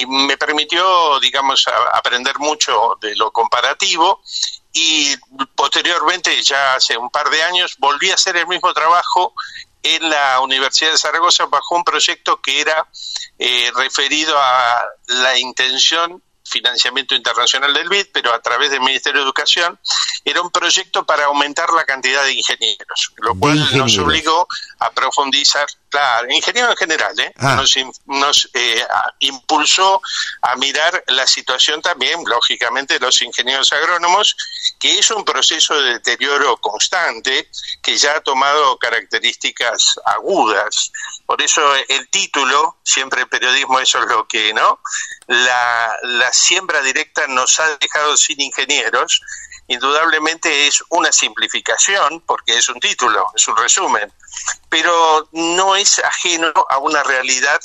y 0.00 0.06
me 0.06 0.38
permitió, 0.38 1.20
digamos, 1.20 1.66
aprender 1.92 2.38
mucho 2.38 2.96
de 3.02 3.14
lo 3.16 3.30
comparativo 3.32 4.22
y 4.72 5.16
posteriormente, 5.54 6.42
ya 6.42 6.74
hace 6.74 6.96
un 6.96 7.10
par 7.10 7.28
de 7.30 7.42
años, 7.42 7.76
volví 7.78 8.10
a 8.10 8.14
hacer 8.14 8.36
el 8.36 8.46
mismo 8.46 8.72
trabajo 8.72 9.34
en 9.82 10.10
la 10.10 10.40
Universidad 10.40 10.92
de 10.92 10.98
Zaragoza 10.98 11.46
bajo 11.46 11.74
un 11.74 11.84
proyecto 11.84 12.40
que 12.40 12.60
era 12.60 12.86
eh, 13.38 13.70
referido 13.74 14.36
a 14.38 14.84
la 15.06 15.38
intención 15.38 16.22
financiamiento 16.50 17.14
internacional 17.14 17.72
del 17.72 17.88
BID, 17.88 18.08
pero 18.12 18.34
a 18.34 18.40
través 18.40 18.70
del 18.70 18.80
Ministerio 18.80 19.20
de 19.20 19.24
Educación, 19.24 19.78
era 20.24 20.42
un 20.42 20.50
proyecto 20.50 21.04
para 21.04 21.26
aumentar 21.26 21.70
la 21.72 21.84
cantidad 21.84 22.22
de 22.24 22.32
ingenieros, 22.32 23.12
lo 23.16 23.34
cual 23.36 23.58
nos 23.76 23.96
obligó 23.98 24.46
a 24.80 24.90
profundizar, 24.90 25.66
claro, 25.88 26.28
ingenieros 26.30 26.72
en 26.72 26.76
general, 26.76 27.18
¿eh? 27.20 27.32
Ah. 27.38 27.54
nos, 27.56 27.74
nos 28.06 28.50
eh, 28.54 28.84
impulsó 29.20 30.02
a 30.42 30.56
mirar 30.56 31.02
la 31.08 31.26
situación 31.26 31.80
también, 31.80 32.22
lógicamente, 32.26 32.94
de 32.94 33.00
los 33.00 33.22
ingenieros 33.22 33.72
agrónomos, 33.72 34.36
que 34.78 34.98
es 34.98 35.10
un 35.10 35.24
proceso 35.24 35.80
de 35.80 35.94
deterioro 35.94 36.56
constante 36.58 37.50
que 37.82 37.96
ya 37.96 38.16
ha 38.16 38.20
tomado 38.20 38.78
características 38.78 39.98
agudas. 40.04 40.92
Por 41.26 41.40
eso 41.42 41.62
el 41.88 42.08
título, 42.10 42.78
siempre 42.82 43.22
el 43.22 43.28
periodismo 43.28 43.78
eso 43.78 44.00
es 44.00 44.06
lo 44.06 44.26
que, 44.26 44.52
¿no? 44.52 44.80
La, 45.30 45.92
la 46.02 46.32
siembra 46.32 46.82
directa 46.82 47.28
nos 47.28 47.60
ha 47.60 47.76
dejado 47.80 48.16
sin 48.16 48.40
ingenieros, 48.40 49.22
indudablemente 49.68 50.66
es 50.66 50.82
una 50.88 51.12
simplificación, 51.12 52.20
porque 52.26 52.58
es 52.58 52.68
un 52.68 52.80
título, 52.80 53.24
es 53.36 53.46
un 53.46 53.56
resumen, 53.56 54.12
pero 54.68 55.28
no 55.30 55.76
es 55.76 56.00
ajeno 56.00 56.52
a 56.68 56.78
una 56.78 57.04
realidad 57.04 57.60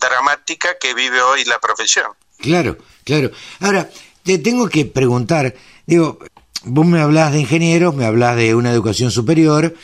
dramática 0.00 0.78
que 0.80 0.94
vive 0.94 1.22
hoy 1.22 1.44
la 1.44 1.60
profesión. 1.60 2.06
Claro, 2.38 2.76
claro. 3.04 3.30
Ahora, 3.60 3.88
te 4.24 4.38
tengo 4.38 4.68
que 4.68 4.84
preguntar, 4.84 5.54
digo, 5.86 6.18
vos 6.64 6.86
me 6.86 7.00
hablas 7.00 7.32
de 7.32 7.40
ingenieros, 7.40 7.94
me 7.94 8.04
hablas 8.04 8.34
de 8.34 8.56
una 8.56 8.72
educación 8.72 9.12
superior, 9.12 9.76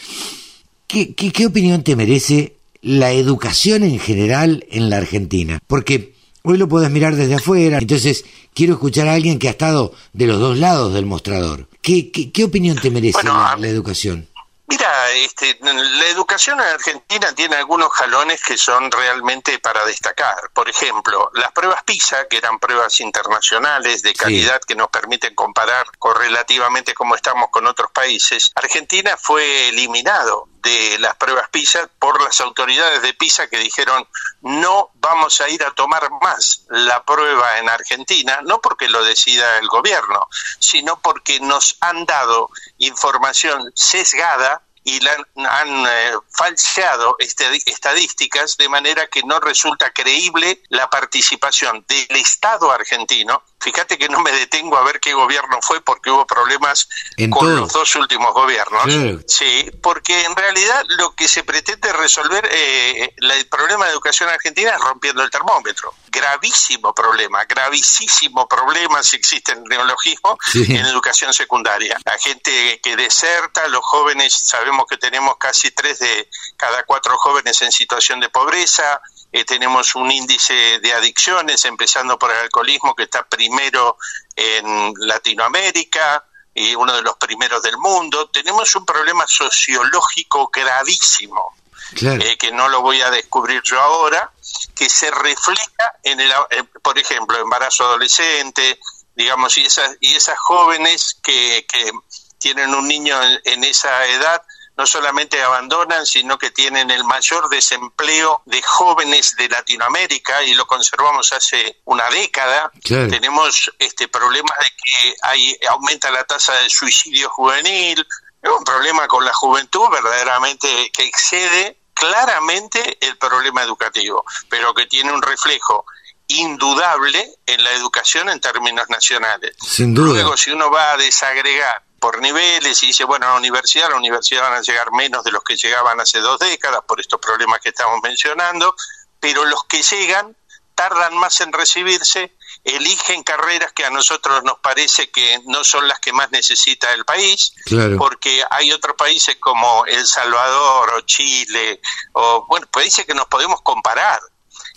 ¿qué, 0.89 1.14
qué, 1.14 1.31
qué 1.31 1.47
opinión 1.47 1.85
te 1.85 1.95
merece 1.95 2.57
la 2.81 3.12
educación 3.12 3.85
en 3.85 4.01
general 4.01 4.66
en 4.73 4.91
la 4.91 4.97
Argentina? 4.97 5.61
Porque 5.68 6.12
Hoy 6.45 6.59
lo 6.59 6.66
puedes 6.66 6.90
mirar 6.90 7.14
desde 7.14 7.36
afuera, 7.36 7.78
entonces 7.78 8.24
quiero 8.53 8.74
escuchar 8.74 9.07
a 9.07 9.14
alguien 9.14 9.38
que 9.38 9.47
ha 9.47 9.53
estado 9.53 9.95
de 10.12 10.26
los 10.26 10.40
dos 10.40 10.59
lados 10.59 10.93
del 10.93 11.07
mostrador. 11.07 11.68
¿Qué, 11.80 12.11
qué, 12.11 12.45
opinión 12.45 12.76
te 12.76 12.90
merece 12.90 13.22
la, 13.22 13.57
educación? 13.68 14.28
Mira, 14.66 15.11
este, 15.12 15.57
la 15.61 16.07
educación 16.07 16.59
en 16.59 16.66
Argentina 16.66 17.32
tiene 17.32 17.57
algunos 17.57 17.93
jalones 17.93 18.43
que 18.43 18.57
son 18.57 18.90
realmente 18.90 19.61
para 19.61 19.84
destacar. 19.84 20.51
Por 20.53 20.68
ejemplo, 20.68 21.30
las 21.34 21.53
pruebas 21.53 21.84
PISA, 21.84 22.26
que 22.28 22.38
eran 22.38 22.59
pruebas 22.59 22.99
internacionales 23.01 24.03
de 24.03 24.12
calidad 24.12 24.61
que 24.66 24.74
nos 24.74 24.88
permiten 24.88 25.36
comparar 25.36 25.86
correlativamente 25.99 26.93
cómo 26.93 27.14
estamos 27.14 27.51
con 27.53 27.68
otros 27.68 27.93
países. 27.93 28.51
Argentina 28.57 29.16
fue 29.16 29.68
eliminado 29.68 30.49
de 30.63 30.99
las 30.99 31.17
pruebas 31.17 31.49
PISA 31.51 31.89
por 31.99 32.23
las 32.23 32.41
autoridades 32.41 33.03
de 33.03 33.15
PISA 33.15 33.49
que 33.49 33.59
dijeron 33.59 34.07
no 34.43 34.91
vamos 34.95 35.41
a 35.41 35.49
ir 35.49 35.63
a 35.65 35.73
tomar 35.73 36.09
más 36.23 36.65
la 36.69 37.05
prueba 37.05 37.59
en 37.59 37.69
Argentina, 37.69 38.41
no 38.43 38.61
porque 38.61 38.89
lo 38.89 39.03
decida 39.05 39.59
el 39.59 39.69
gobierno, 39.69 40.29
sino 40.59 41.01
porque 41.01 41.41
nos 41.41 41.77
han 41.81 42.05
dado 42.07 42.51
información 42.79 43.73
sesgada 43.75 44.63
y 44.85 45.01
la, 45.01 45.17
han 45.49 45.87
eh, 45.87 46.13
falseado 46.31 47.17
este, 47.19 47.45
estadísticas 47.67 48.57
de 48.57 48.69
manera 48.69 49.07
que 49.07 49.23
no 49.23 49.39
resulta 49.39 49.91
creíble 49.91 50.61
la 50.69 50.91
participación 50.91 51.85
del 51.89 52.17
Estado 52.17 52.71
argentino 52.71 53.43
Fíjate 53.63 53.97
que 53.97 54.09
no 54.09 54.21
me 54.21 54.33
detengo 54.33 54.77
a 54.77 54.83
ver 54.83 54.99
qué 54.99 55.15
gobierno 55.15 55.59
fue 55.63 55.81
porque 55.81 56.11
hubo 56.11 56.27
problemas 56.27 56.89
con 57.31 57.55
los 57.55 57.73
dos 57.73 57.95
últimos 57.95 58.35
gobiernos. 58.35 58.83
Sí. 59.29 59.71
porque 59.81 60.25
en 60.25 60.35
realidad 60.35 60.85
lo 60.99 61.15
que 61.15 61.29
se 61.29 61.45
pretende 61.45 61.93
resolver 61.93 62.49
eh, 62.51 63.15
el 63.17 63.47
problema 63.47 63.87
de 63.87 63.93
educación 63.93 64.29
argentina 64.29 64.71
es 64.71 64.81
rompiendo 64.81 65.23
el 65.23 65.31
termómetro. 65.31 65.95
Gravísimo 66.09 66.93
problema, 66.93 67.45
gravísimo 67.45 68.49
problema 68.49 69.03
si 69.03 69.17
existe 69.17 69.53
el 69.53 69.63
neologismo 69.65 70.37
en 70.55 70.85
educación 70.85 71.33
secundaria. 71.33 71.99
La 72.05 72.19
gente 72.19 72.81
que 72.83 72.97
deserta, 72.97 73.69
los 73.69 73.85
jóvenes, 73.85 74.33
sabemos 74.35 74.87
que 74.89 74.97
tenemos 74.97 75.37
casi 75.39 75.71
tres 75.71 76.01
de 76.01 76.29
cada 76.57 76.83
cuatro 76.83 77.17
jóvenes 77.17 77.63
en 77.63 77.71
situación 77.71 78.21
de 78.21 78.29
pobreza, 78.29 79.01
eh, 79.33 79.47
tenemos 79.47 79.95
un 79.95 80.11
índice 80.11 80.78
de 80.80 80.93
adicciones, 80.93 81.64
empezando 81.64 82.18
por 82.18 82.30
el 82.30 82.37
alcoholismo, 82.37 82.95
que 82.95 83.05
está 83.05 83.26
primero 83.26 83.97
en 84.37 84.93
Latinoamérica 84.99 86.22
y 86.55 86.74
uno 86.74 86.95
de 86.95 87.01
los 87.01 87.16
primeros 87.16 87.62
del 87.62 87.78
mundo. 87.78 88.28
Tenemos 88.28 88.76
un 88.76 88.85
problema 88.85 89.26
sociológico 89.26 90.51
gravísimo, 90.53 91.57
eh, 91.99 92.37
que 92.37 92.53
no 92.53 92.68
lo 92.68 92.83
voy 92.83 93.01
a 93.01 93.11
descubrir 93.11 93.62
yo 93.62 93.80
ahora, 93.80 94.30
que 94.74 94.91
se 94.91 95.11
refleja 95.11 95.95
en 96.03 96.20
el, 96.20 96.30
eh, 96.51 96.64
por 96.83 96.99
ejemplo, 96.99 97.39
embarazo 97.39 97.85
adolescente, 97.85 98.78
digamos, 99.16 99.57
y 99.57 99.64
esas, 99.64 99.97
y 100.01 100.14
esas 100.14 100.39
jóvenes 100.39 101.16
que, 101.22 101.66
que 101.66 101.91
tienen 102.39 102.74
un 102.74 102.87
niño 102.87 103.18
en 103.45 103.64
esa 103.64 104.07
edad 104.09 104.43
no 104.77 104.87
solamente 104.87 105.43
abandonan, 105.43 106.07
sino 106.07 106.39
que 106.39 106.51
tienen 106.51 106.91
el 106.91 107.05
mayor 107.05 107.49
desempleo 107.49 108.43
de 108.47 108.62
jóvenes 108.62 109.37
de 109.37 109.49
Latinoamérica 109.49 110.43
y 110.45 110.55
lo 110.55 110.66
conservamos 110.66 111.33
hace 111.33 111.81
una 111.85 112.09
década. 112.09 112.70
Tenemos 112.83 113.70
este 113.79 114.09
problema 114.09 114.55
de 114.61 114.70
que 114.83 115.14
hay 115.23 115.57
aumenta 115.68 116.11
la 116.11 116.25
tasa 116.25 116.55
de 116.55 116.70
suicidio 116.70 117.29
juvenil, 117.31 118.07
es 118.43 118.51
un 118.51 118.64
problema 118.64 119.07
con 119.07 119.25
la 119.25 119.33
juventud 119.33 119.89
verdaderamente 119.91 120.91
que 120.93 121.05
excede 121.05 121.79
claramente 121.95 122.99
el 123.01 123.16
problema 123.16 123.62
educativo, 123.62 124.25
pero 124.49 124.75
que 124.75 124.87
tiene 124.87 125.12
un 125.12 125.23
reflejo 125.23 125.85
indudable 126.27 127.37
en 127.47 127.62
la 127.62 127.73
educación 127.73 128.29
en 128.31 128.41
términos 128.41 128.89
nacionales. 128.89 129.55
Sin 129.61 129.95
duda. 129.95 130.14
Luego, 130.14 130.37
si 130.37 130.51
uno 130.51 130.70
va 130.70 130.93
a 130.93 130.97
desagregar 130.97 131.85
por 132.03 132.20
niveles 132.20 132.82
y 132.82 132.88
dice, 132.88 133.05
bueno, 133.05 133.26
a 133.26 133.28
la 133.30 133.36
universidad, 133.36 133.86
a 133.86 133.90
la 133.90 133.96
universidad 133.96 134.42
van 134.42 134.55
a 134.55 134.61
llegar 134.61 134.90
menos 134.90 135.22
de 135.22 135.30
los 135.30 135.44
que 135.44 135.55
llegaban 135.55 136.00
hace 136.00 136.18
dos 136.18 136.36
décadas 136.40 136.80
por 136.84 137.00
estos 137.00 137.20
problemas 137.20 137.61
que 137.61 137.68
estamos 137.68 138.00
mencionando, 138.03 138.74
pero 139.20 139.44
los 139.44 139.62
que 139.66 139.84
llegan 139.84 140.36
tardan 140.74 141.16
más 141.16 141.40
en 141.42 141.53
recibirse, 141.53 142.36
eligen 142.64 143.22
carreras 143.22 143.72
que 143.72 143.84
a 143.84 143.90
nosotros 143.90 144.42
nos 144.42 144.59
parece 144.59 145.12
que 145.12 145.42
no 145.44 145.62
son 145.62 145.86
las 145.86 146.00
que 146.00 146.12
más 146.12 146.32
necesita 146.32 146.92
el 146.92 147.05
país, 147.05 147.55
porque 147.96 148.42
hay 148.50 148.72
otros 148.72 148.96
países 148.96 149.36
como 149.36 149.86
El 149.86 150.05
Salvador 150.05 150.94
o 150.94 151.00
Chile, 151.03 151.80
o 152.14 152.46
bueno, 152.49 152.66
países 152.66 153.07
que 153.07 153.14
nos 153.14 153.26
podemos 153.26 153.62
comparar, 153.62 154.18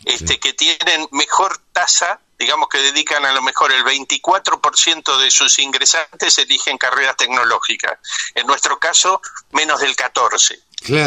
este, 0.03 0.39
que 0.39 0.53
tienen 0.53 1.07
mejor 1.11 1.57
tasa 1.73 2.19
digamos 2.37 2.67
que 2.69 2.79
dedican 2.79 3.25
a 3.25 3.33
lo 3.33 3.41
mejor 3.41 3.71
el 3.71 3.83
24% 3.83 5.17
de 5.19 5.31
sus 5.31 5.59
ingresantes 5.59 6.37
eligen 6.37 6.77
carreras 6.77 7.15
tecnológicas. 7.17 7.99
En 8.33 8.45
nuestro 8.47 8.77
caso, 8.77 9.21
menos 9.51 9.79
del 9.79 9.95
14%. 9.95 10.59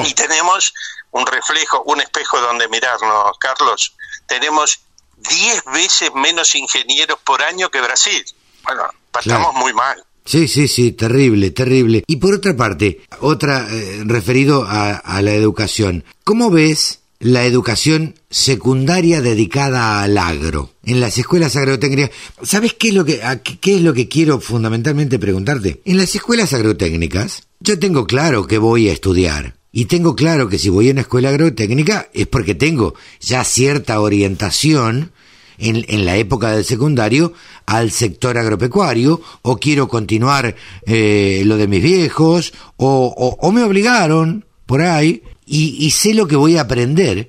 Y 0.06 0.14
tenemos 0.14 0.74
un 1.12 1.26
reflejo, 1.26 1.82
un 1.84 2.00
espejo 2.00 2.40
donde 2.40 2.68
mirarnos, 2.68 3.38
Carlos. 3.38 3.94
Tenemos 4.26 4.80
10 5.16 5.64
veces 5.72 6.10
menos 6.14 6.54
ingenieros 6.54 7.18
por 7.24 7.42
año 7.42 7.70
que 7.70 7.80
Brasil. 7.80 8.24
Bueno, 8.64 8.82
estamos 9.18 9.54
muy 9.54 9.72
mal. 9.72 10.02
Sí, 10.24 10.46
sí, 10.46 10.68
sí, 10.68 10.92
terrible, 10.92 11.52
terrible. 11.52 12.04
Y 12.06 12.16
por 12.16 12.34
otra 12.34 12.54
parte, 12.54 13.02
otra 13.20 13.66
eh, 13.70 14.02
referido 14.04 14.64
a, 14.68 14.96
a 14.96 15.22
la 15.22 15.32
educación. 15.32 16.04
¿Cómo 16.24 16.50
ves 16.50 17.00
la 17.18 17.44
educación 17.44 18.20
secundaria 18.30 19.20
dedicada 19.20 20.02
al 20.02 20.18
agro 20.18 20.70
en 20.88 21.00
las 21.00 21.18
escuelas 21.18 21.54
agrotécnicas. 21.54 22.10
¿Sabes 22.42 22.72
qué 22.72 22.88
es 22.88 22.94
lo 22.94 23.04
que 23.04 23.20
es 23.62 23.82
lo 23.82 23.92
que 23.92 24.08
quiero 24.08 24.40
fundamentalmente 24.40 25.18
preguntarte? 25.18 25.82
En 25.84 25.98
las 25.98 26.14
escuelas 26.14 26.52
agrotécnicas 26.54 27.42
yo 27.60 27.78
tengo 27.78 28.06
claro 28.06 28.46
que 28.46 28.58
voy 28.58 28.88
a 28.88 28.92
estudiar 28.92 29.56
y 29.70 29.84
tengo 29.84 30.16
claro 30.16 30.48
que 30.48 30.58
si 30.58 30.70
voy 30.70 30.88
a 30.88 30.92
una 30.92 31.02
escuela 31.02 31.28
agrotécnica 31.28 32.08
es 32.14 32.26
porque 32.26 32.54
tengo 32.54 32.94
ya 33.20 33.44
cierta 33.44 34.00
orientación 34.00 35.12
en, 35.58 35.84
en 35.88 36.06
la 36.06 36.16
época 36.16 36.52
del 36.52 36.64
secundario 36.64 37.34
al 37.66 37.90
sector 37.90 38.38
agropecuario 38.38 39.20
o 39.42 39.58
quiero 39.58 39.88
continuar 39.88 40.56
eh, 40.86 41.42
lo 41.44 41.58
de 41.58 41.68
mis 41.68 41.82
viejos 41.82 42.54
o, 42.76 43.36
o, 43.40 43.52
me 43.52 43.62
obligaron 43.62 44.46
por 44.64 44.80
ahí 44.80 45.22
y, 45.44 45.84
y, 45.84 45.90
sé 45.90 46.14
lo 46.14 46.26
que 46.28 46.36
voy 46.36 46.56
a 46.56 46.62
aprender 46.62 47.28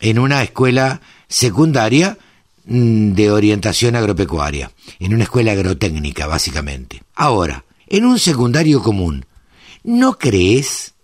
en 0.00 0.18
una 0.18 0.42
escuela 0.42 1.00
secundaria 1.28 2.18
de 2.64 3.30
orientación 3.30 3.94
agropecuaria, 3.96 4.70
en 4.98 5.14
una 5.14 5.24
escuela 5.24 5.52
agrotécnica 5.52 6.26
básicamente. 6.26 7.02
Ahora, 7.14 7.64
en 7.86 8.06
un 8.06 8.18
secundario 8.18 8.82
común, 8.82 9.26
¿no 9.82 10.18
crees 10.18 10.94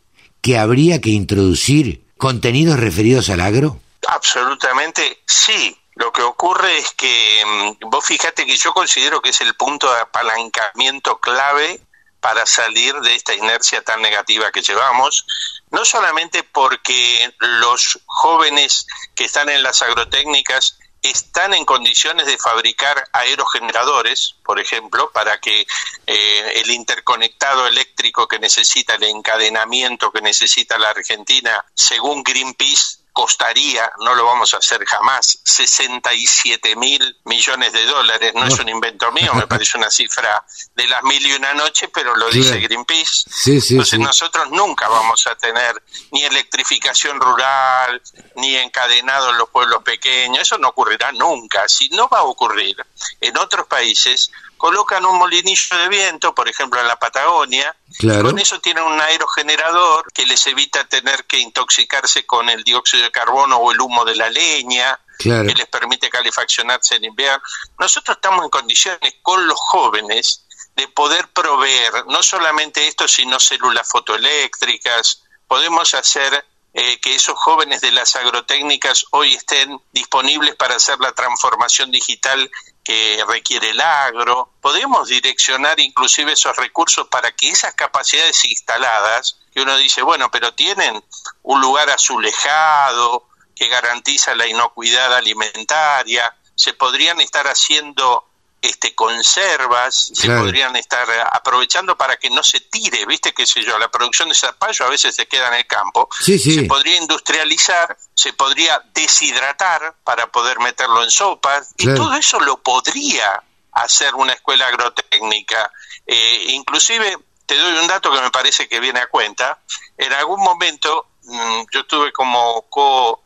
que 0.40 0.58
habría 0.58 1.00
que 1.00 1.10
introducir 1.10 2.04
contenidos 2.16 2.80
referidos 2.80 3.28
al 3.28 3.40
agro? 3.40 3.80
Absolutamente 4.08 5.18
sí, 5.26 5.76
lo 5.94 6.12
que 6.12 6.22
ocurre 6.22 6.78
es 6.78 6.92
que 6.92 7.44
mm, 7.46 7.90
vos 7.90 8.04
fíjate 8.04 8.46
que 8.46 8.56
yo 8.56 8.72
considero 8.72 9.20
que 9.20 9.30
es 9.30 9.40
el 9.42 9.54
punto 9.54 9.92
de 9.92 10.00
apalancamiento 10.00 11.18
clave 11.20 11.80
para 12.20 12.46
salir 12.46 12.94
de 13.00 13.14
esta 13.14 13.34
inercia 13.34 13.82
tan 13.82 14.02
negativa 14.02 14.50
que 14.50 14.62
llevamos, 14.62 15.26
no 15.70 15.84
solamente 15.84 16.42
porque 16.42 17.34
los 17.38 17.98
jóvenes 18.06 18.86
que 19.14 19.24
están 19.24 19.48
en 19.48 19.62
las 19.62 19.82
agrotécnicas 19.82 20.78
están 21.02 21.54
en 21.54 21.64
condiciones 21.64 22.26
de 22.26 22.38
fabricar 22.38 23.02
aerogeneradores, 23.12 24.36
por 24.44 24.60
ejemplo, 24.60 25.10
para 25.12 25.40
que 25.40 25.66
eh, 26.06 26.52
el 26.56 26.70
interconectado 26.70 27.66
eléctrico 27.66 28.28
que 28.28 28.38
necesita, 28.38 28.94
el 28.94 29.04
encadenamiento 29.04 30.12
que 30.12 30.20
necesita 30.20 30.78
la 30.78 30.90
Argentina, 30.90 31.64
según 31.74 32.22
Greenpeace, 32.22 32.99
costaría, 33.12 33.90
no 34.00 34.14
lo 34.14 34.24
vamos 34.24 34.54
a 34.54 34.58
hacer 34.58 34.84
jamás, 34.86 35.40
67 35.44 36.76
mil 36.76 37.16
millones 37.24 37.72
de 37.72 37.84
dólares. 37.86 38.32
No, 38.34 38.46
es 38.46 38.58
un 38.58 38.68
invento 38.68 39.10
mío, 39.12 39.34
me 39.34 39.46
parece 39.46 39.78
una 39.78 39.90
cifra 39.90 40.44
de 40.74 40.86
las 40.88 41.02
mil 41.02 41.24
y 41.26 41.32
una 41.32 41.54
noches, 41.54 41.88
pero 41.92 42.14
lo 42.16 42.30
dice 42.30 42.58
Greenpeace. 42.58 43.24
Entonces 43.46 43.98
nosotros 43.98 44.50
nunca 44.50 44.88
vamos 44.88 45.26
a 45.26 45.34
tener 45.36 45.82
ni 46.12 46.22
electrificación 46.22 47.20
rural, 47.20 48.02
ni 48.36 48.56
encadenado 48.56 49.30
en 49.30 49.38
los 49.38 49.48
pueblos 49.50 49.82
pequeños. 49.82 50.42
Eso 50.42 50.58
no 50.58 50.68
ocurrirá 50.68 51.12
nunca. 51.12 51.68
Si 51.68 51.88
no 51.90 52.08
va 52.08 52.20
a 52.20 52.24
ocurrir 52.24 52.76
en 53.20 53.36
otros 53.38 53.66
países, 53.66 54.30
colocan 54.60 55.06
un 55.06 55.16
molinillo 55.16 55.78
de 55.78 55.88
viento, 55.88 56.34
por 56.34 56.46
ejemplo 56.46 56.78
en 56.78 56.86
la 56.86 56.98
Patagonia, 56.98 57.74
y 57.98 58.06
con 58.06 58.38
eso 58.38 58.60
tienen 58.60 58.84
un 58.84 59.00
aerogenerador 59.00 60.12
que 60.12 60.26
les 60.26 60.46
evita 60.46 60.84
tener 60.84 61.24
que 61.24 61.38
intoxicarse 61.38 62.26
con 62.26 62.50
el 62.50 62.62
dióxido 62.62 63.04
de 63.04 63.10
carbono 63.10 63.56
o 63.56 63.72
el 63.72 63.80
humo 63.80 64.04
de 64.04 64.16
la 64.16 64.28
leña, 64.28 65.00
que 65.18 65.54
les 65.54 65.66
permite 65.66 66.10
calefaccionarse 66.10 66.96
en 66.96 67.04
invierno. 67.04 67.42
Nosotros 67.78 68.18
estamos 68.18 68.44
en 68.44 68.50
condiciones 68.50 69.14
con 69.22 69.46
los 69.46 69.58
jóvenes 69.58 70.44
de 70.76 70.88
poder 70.88 71.28
proveer 71.28 72.04
no 72.08 72.22
solamente 72.22 72.86
esto, 72.86 73.08
sino 73.08 73.40
células 73.40 73.88
fotoeléctricas, 73.88 75.22
podemos 75.48 75.94
hacer 75.94 76.44
eh, 76.72 77.00
que 77.00 77.16
esos 77.16 77.36
jóvenes 77.36 77.80
de 77.80 77.90
las 77.90 78.14
agrotécnicas 78.14 79.06
hoy 79.10 79.34
estén 79.34 79.80
disponibles 79.92 80.54
para 80.54 80.76
hacer 80.76 80.98
la 81.00 81.12
transformación 81.12 81.90
digital 81.90 82.48
que 82.84 83.22
requiere 83.26 83.70
el 83.70 83.80
agro. 83.80 84.52
Podemos 84.60 85.08
direccionar 85.08 85.80
inclusive 85.80 86.32
esos 86.32 86.56
recursos 86.56 87.08
para 87.08 87.32
que 87.32 87.48
esas 87.48 87.74
capacidades 87.74 88.44
instaladas, 88.44 89.40
que 89.52 89.62
uno 89.62 89.76
dice, 89.78 90.02
bueno, 90.02 90.30
pero 90.30 90.54
tienen 90.54 91.04
un 91.42 91.60
lugar 91.60 91.90
azulejado 91.90 93.26
que 93.56 93.68
garantiza 93.68 94.36
la 94.36 94.46
inocuidad 94.46 95.12
alimentaria, 95.14 96.36
se 96.54 96.72
podrían 96.72 97.20
estar 97.20 97.48
haciendo 97.48 98.29
este, 98.62 98.94
conservas 98.94 100.10
se 100.14 100.28
podrían 100.28 100.76
estar 100.76 101.08
aprovechando 101.32 101.96
para 101.96 102.16
que 102.16 102.28
no 102.30 102.42
se 102.42 102.60
tire, 102.60 103.06
viste 103.06 103.32
qué 103.32 103.46
sé 103.46 103.62
yo, 103.62 103.78
la 103.78 103.90
producción 103.90 104.28
de 104.28 104.34
zapallo 104.34 104.84
a 104.84 104.90
veces 104.90 105.14
se 105.14 105.26
queda 105.26 105.48
en 105.48 105.54
el 105.54 105.66
campo, 105.66 106.08
se 106.20 106.62
podría 106.68 106.96
industrializar, 106.96 107.96
se 108.14 108.32
podría 108.34 108.82
deshidratar 108.92 109.96
para 110.04 110.30
poder 110.30 110.58
meterlo 110.60 111.02
en 111.02 111.10
sopas 111.10 111.74
y 111.78 111.86
todo 111.94 112.14
eso 112.14 112.38
lo 112.40 112.58
podría 112.62 113.42
hacer 113.72 114.14
una 114.14 114.32
escuela 114.32 114.66
agrotécnica. 114.66 115.70
Eh, 116.06 116.46
inclusive, 116.48 117.16
te 117.46 117.56
doy 117.56 117.78
un 117.78 117.86
dato 117.86 118.12
que 118.12 118.20
me 118.20 118.30
parece 118.30 118.68
que 118.68 118.80
viene 118.80 119.00
a 119.00 119.08
cuenta, 119.08 119.58
en 119.96 120.12
algún 120.12 120.40
momento 120.40 121.06
mm, 121.22 121.62
yo 121.72 121.86
tuve 121.86 122.12
como 122.12 122.66
co 122.68 123.24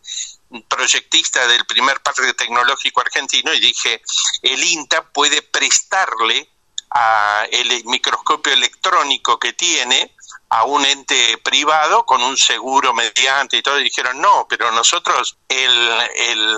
proyectista 0.62 1.46
del 1.46 1.66
primer 1.66 2.00
parque 2.00 2.34
tecnológico 2.34 3.00
argentino 3.00 3.52
y 3.52 3.60
dije, 3.60 4.02
el 4.42 4.62
INTA 4.62 5.10
puede 5.10 5.42
prestarle 5.42 6.48
a 6.90 7.46
el 7.50 7.84
microscopio 7.86 8.52
electrónico 8.52 9.38
que 9.38 9.52
tiene 9.52 10.14
a 10.50 10.64
un 10.64 10.84
ente 10.84 11.38
privado 11.38 12.06
con 12.06 12.22
un 12.22 12.36
seguro 12.36 12.94
mediante 12.94 13.56
y 13.56 13.62
todo, 13.62 13.80
y 13.80 13.84
dijeron, 13.84 14.20
no, 14.20 14.46
pero 14.48 14.70
nosotros 14.70 15.36
el, 15.48 15.90
el 16.14 16.56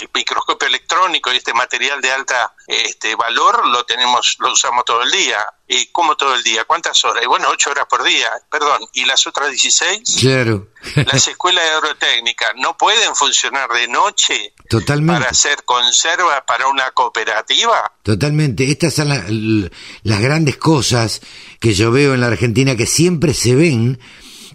el 0.00 0.08
microscopio 0.12 0.68
electrónico 0.68 1.32
y 1.32 1.36
este 1.36 1.54
material 1.54 2.00
de 2.00 2.10
alta 2.10 2.54
este 2.66 3.14
valor 3.14 3.66
lo 3.68 3.84
tenemos 3.84 4.36
lo 4.40 4.52
usamos 4.52 4.84
todo 4.84 5.02
el 5.02 5.10
día. 5.10 5.38
Y 5.66 5.86
cómo 5.86 6.14
todo 6.14 6.34
el 6.34 6.42
día 6.42 6.64
cuántas 6.64 7.02
horas 7.06 7.24
y 7.24 7.26
bueno 7.26 7.48
ocho 7.50 7.70
horas 7.70 7.86
por 7.88 8.02
día 8.02 8.30
perdón. 8.50 8.80
Y 8.92 9.04
las 9.06 9.26
otras 9.26 9.50
16 9.50 10.02
claro. 10.20 10.68
Las 11.06 11.26
escuelas 11.26 11.64
de 11.64 11.70
agrotécnica 11.70 12.52
no 12.56 12.76
pueden 12.76 13.14
funcionar 13.16 13.70
de 13.70 13.88
noche 13.88 14.52
totalmente. 14.68 15.20
para 15.20 15.30
hacer 15.30 15.64
conservas 15.64 16.42
para 16.46 16.68
una 16.68 16.90
cooperativa. 16.90 17.92
Totalmente. 18.02 18.70
Estas 18.70 18.94
son 18.94 19.70
las 20.02 20.20
grandes 20.20 20.58
cosas 20.58 21.22
que 21.60 21.72
yo 21.72 21.90
veo 21.90 22.12
en 22.12 22.20
la 22.20 22.26
Argentina 22.26 22.76
que 22.76 22.86
siempre 22.86 23.32
se 23.32 23.54
ven 23.54 23.98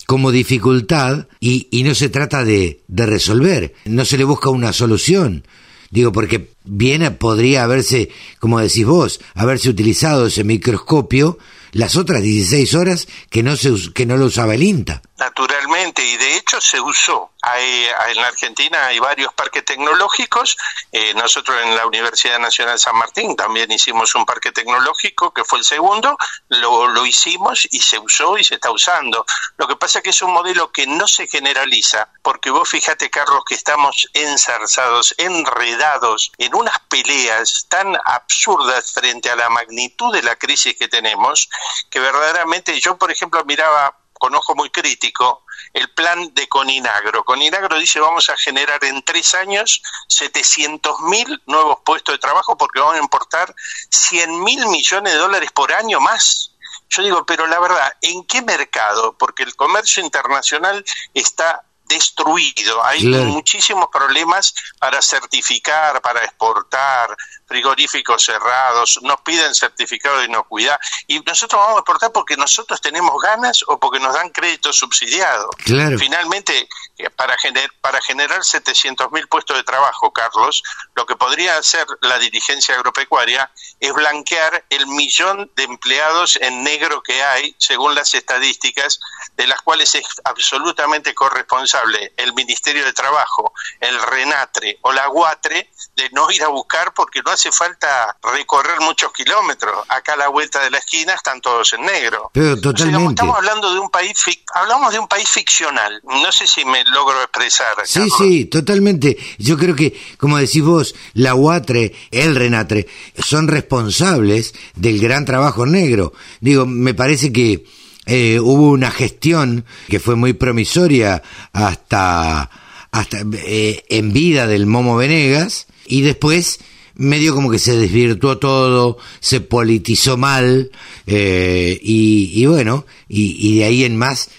como 0.10 0.32
dificultad 0.32 1.28
y, 1.40 1.68
y 1.70 1.84
no 1.84 1.94
se 1.94 2.10
trata 2.10 2.44
de, 2.44 2.82
de 2.88 3.06
resolver, 3.06 3.76
no 3.86 4.06
se 4.06 4.18
le 4.18 4.24
busca 4.24 4.50
una 4.50 4.74
solución. 4.74 5.44
Digo, 5.92 6.12
porque 6.12 6.50
bien 6.66 7.16
podría 7.20 7.64
haberse, 7.64 8.10
como 8.40 8.60
decís 8.60 8.88
vos, 8.88 9.22
haberse 9.36 9.70
utilizado 9.70 10.26
ese 10.26 10.44
microscopio 10.44 11.38
las 11.74 11.96
otras 11.96 12.24
16 12.24 12.74
horas 12.74 13.08
que 13.30 13.44
no, 13.44 13.56
se, 13.56 13.72
que 13.94 14.08
no 14.08 14.18
lo 14.18 14.26
usaba 14.26 14.56
el 14.56 14.64
INTA. 14.64 15.04
Naturalmente, 15.20 16.02
y 16.02 16.16
de 16.16 16.38
hecho 16.38 16.62
se 16.62 16.80
usó. 16.80 17.32
Hay, 17.42 17.88
en 18.10 18.16
la 18.22 18.28
Argentina 18.28 18.86
hay 18.86 19.00
varios 19.00 19.34
parques 19.34 19.66
tecnológicos. 19.66 20.56
Eh, 20.94 21.14
nosotros 21.14 21.62
en 21.62 21.76
la 21.76 21.86
Universidad 21.86 22.40
Nacional 22.40 22.80
San 22.80 22.96
Martín 22.96 23.36
también 23.36 23.70
hicimos 23.70 24.16
un 24.16 24.26
parque 24.26 24.54
tecnológico, 24.54 25.34
que 25.34 25.44
fue 25.44 25.60
el 25.60 25.66
segundo. 25.66 26.18
Lo, 26.48 26.88
lo 26.88 27.06
hicimos 27.06 27.68
y 27.70 27.80
se 27.82 28.00
usó 28.00 28.38
y 28.38 28.46
se 28.46 28.56
está 28.56 28.72
usando. 28.72 29.26
Lo 29.58 29.68
que 29.68 29.76
pasa 29.76 30.00
es 30.00 30.04
que 30.04 30.10
es 30.12 30.22
un 30.22 30.32
modelo 30.32 30.72
que 30.72 30.88
no 30.88 31.06
se 31.06 31.28
generaliza, 31.28 32.08
porque 32.22 32.50
vos 32.50 32.70
fíjate, 32.70 33.10
Carlos, 33.10 33.44
que 33.46 33.56
estamos 33.56 34.08
enzarzados, 34.14 35.14
enredados 35.18 36.32
en 36.38 36.56
unas 36.56 36.80
peleas 36.88 37.66
tan 37.68 37.98
absurdas 38.06 38.94
frente 38.94 39.30
a 39.30 39.36
la 39.36 39.50
magnitud 39.50 40.14
de 40.14 40.24
la 40.24 40.38
crisis 40.38 40.78
que 40.78 40.88
tenemos, 40.88 41.50
que 41.90 42.00
verdaderamente 42.00 42.80
yo, 42.80 42.98
por 42.98 43.12
ejemplo, 43.12 43.44
miraba 43.44 43.99
con 44.20 44.36
ojo 44.36 44.54
muy 44.54 44.70
crítico 44.70 45.44
el 45.74 45.90
plan 45.90 46.34
de 46.34 46.48
Coninagro. 46.48 47.24
Coninagro 47.24 47.78
dice 47.80 48.00
vamos 48.00 48.30
a 48.30 48.38
generar 48.38 48.84
en 48.84 49.02
tres 49.04 49.34
años 49.34 49.82
700 50.08 51.00
mil 51.02 51.42
nuevos 51.48 51.80
puestos 51.84 52.14
de 52.14 52.20
trabajo 52.20 52.58
porque 52.58 52.80
vamos 52.80 52.96
a 52.96 53.00
importar 53.00 53.54
100 53.90 54.44
mil 54.44 54.68
millones 54.68 55.14
de 55.14 55.20
dólares 55.20 55.52
por 55.52 55.74
año 55.74 56.00
más. 56.00 56.52
Yo 56.90 57.04
digo, 57.04 57.26
pero 57.26 57.48
la 57.48 57.60
verdad, 57.60 57.92
¿en 58.02 58.26
qué 58.26 58.42
mercado? 58.42 59.16
Porque 59.18 59.44
el 59.44 59.56
comercio 59.56 60.04
internacional 60.04 60.84
está 61.14 61.64
destruido. 61.90 62.84
Hay 62.86 63.04
muchísimos 63.06 63.90
problemas 63.92 64.54
para 64.80 65.02
certificar, 65.02 66.02
para 66.02 66.24
exportar, 66.24 67.16
frigoríficos 67.50 68.24
cerrados, 68.24 69.00
nos 69.02 69.20
piden 69.22 69.56
certificado 69.56 70.20
de 70.20 70.26
inocuidad 70.26 70.80
y 71.08 71.20
nosotros 71.22 71.60
vamos 71.60 71.78
a 71.78 71.80
exportar 71.80 72.12
porque 72.12 72.38
nosotros 72.38 72.80
tenemos 72.80 73.20
ganas 73.22 73.64
o 73.68 73.80
porque 73.80 74.00
nos 74.00 74.14
dan 74.14 74.30
crédito 74.30 74.72
subsidiado. 74.72 75.50
Finalmente, 75.98 76.70
eh, 76.98 77.10
para, 77.10 77.36
gener 77.38 77.72
para 77.82 78.00
generar 78.02 78.44
700 78.44 79.12
mil 79.12 79.28
puestos 79.28 79.58
de 79.58 79.64
trabajo, 79.64 80.14
Carlos, 80.14 80.62
lo 80.94 81.08
que 81.08 81.16
podría 81.16 81.58
hacer 81.58 81.88
la 82.02 82.20
dirigencia 82.20 82.76
agropecuaria 82.76 83.52
es 83.80 83.94
blanquear 83.94 84.66
el 84.70 84.86
millón 84.86 85.52
de 85.56 85.64
empleados 85.64 86.38
en 86.42 86.64
negro 86.64 87.02
que 87.02 87.24
hay, 87.24 87.56
según 87.58 87.96
las 87.96 88.14
estadísticas, 88.14 89.00
de 89.38 89.48
las 89.48 89.62
cuales 89.62 89.96
es 89.96 90.06
absolutamente 90.24 91.16
corresponsable 91.16 92.14
el 92.18 92.34
Ministerio 92.34 92.86
de 92.86 92.94
Trabajo, 92.94 93.54
el 93.80 94.00
RENATRE 94.00 94.78
o 94.82 94.92
la 94.92 95.10
UATRE 95.10 95.72
de 95.96 96.10
no 96.12 96.30
ir 96.30 96.44
a 96.44 96.50
buscar 96.50 96.94
porque 96.94 97.22
no 97.26 97.32
hace 97.32 97.39
falta 97.52 98.18
recorrer 98.34 98.80
muchos 98.82 99.12
kilómetros. 99.14 99.86
Acá 99.90 100.14
a 100.14 100.18
la 100.18 100.28
vuelta 100.28 100.62
de 100.64 100.70
la 100.70 100.78
esquina 100.78 101.14
están 101.14 101.42
todos 101.42 101.74
en 101.74 101.86
negro. 101.86 102.30
Pero 102.34 102.60
totalmente. 102.60 103.10
estamos 103.10 103.38
hablando 103.38 103.74
de 103.74 103.80
un 103.80 103.90
país, 103.90 104.14
hablamos 104.54 104.92
de 104.92 105.00
un 105.00 105.08
país 105.08 105.30
ficcional. 105.30 106.02
No 106.04 106.32
sé 106.32 106.48
si 106.48 106.66
me 106.66 106.84
logro 106.86 107.22
expresar. 107.22 107.76
Sí, 107.86 108.10
sí, 108.18 108.46
totalmente. 108.46 109.18
Yo 109.38 109.58
creo 109.58 109.76
que, 109.76 110.00
como 110.18 110.38
decís 110.38 110.64
vos, 110.64 110.96
la 111.14 111.36
UATRE, 111.36 111.96
el 112.12 112.36
RENATRE, 112.36 112.88
son 113.18 113.48
responsables 113.48 114.54
del 114.76 115.00
gran 115.00 115.26
trabajo 115.26 115.66
negro. 115.66 116.14
Digo, 116.40 116.66
me 116.66 116.94
parece 116.94 117.32
que 117.32 117.66
eh, 118.06 118.40
hubo 118.40 118.72
una 118.72 118.92
gestión 118.92 119.66
que 119.88 120.00
fue 120.00 120.16
muy 120.16 120.34
promisoria 120.34 121.22
hasta, 121.54 122.50
hasta 122.92 123.18
eh, 123.34 123.86
en 123.90 124.14
vida 124.14 124.48
del 124.48 124.66
Momo 124.66 124.96
Venegas 124.98 125.68
y 125.86 126.02
después 126.02 126.60
medio 127.00 127.34
como 127.34 127.50
que 127.50 127.60
se 127.60 127.76
desvirtuó 127.76 128.38
todo, 128.38 128.98
se 129.22 129.40
politizó 129.40 130.18
mal 130.18 130.70
eh, 131.08 131.80
y, 131.82 132.46
bueno, 132.46 132.86
y, 133.08 133.58
de 133.58 133.66
ahí 133.66 133.86
en 133.86 133.98
más 133.98 134.30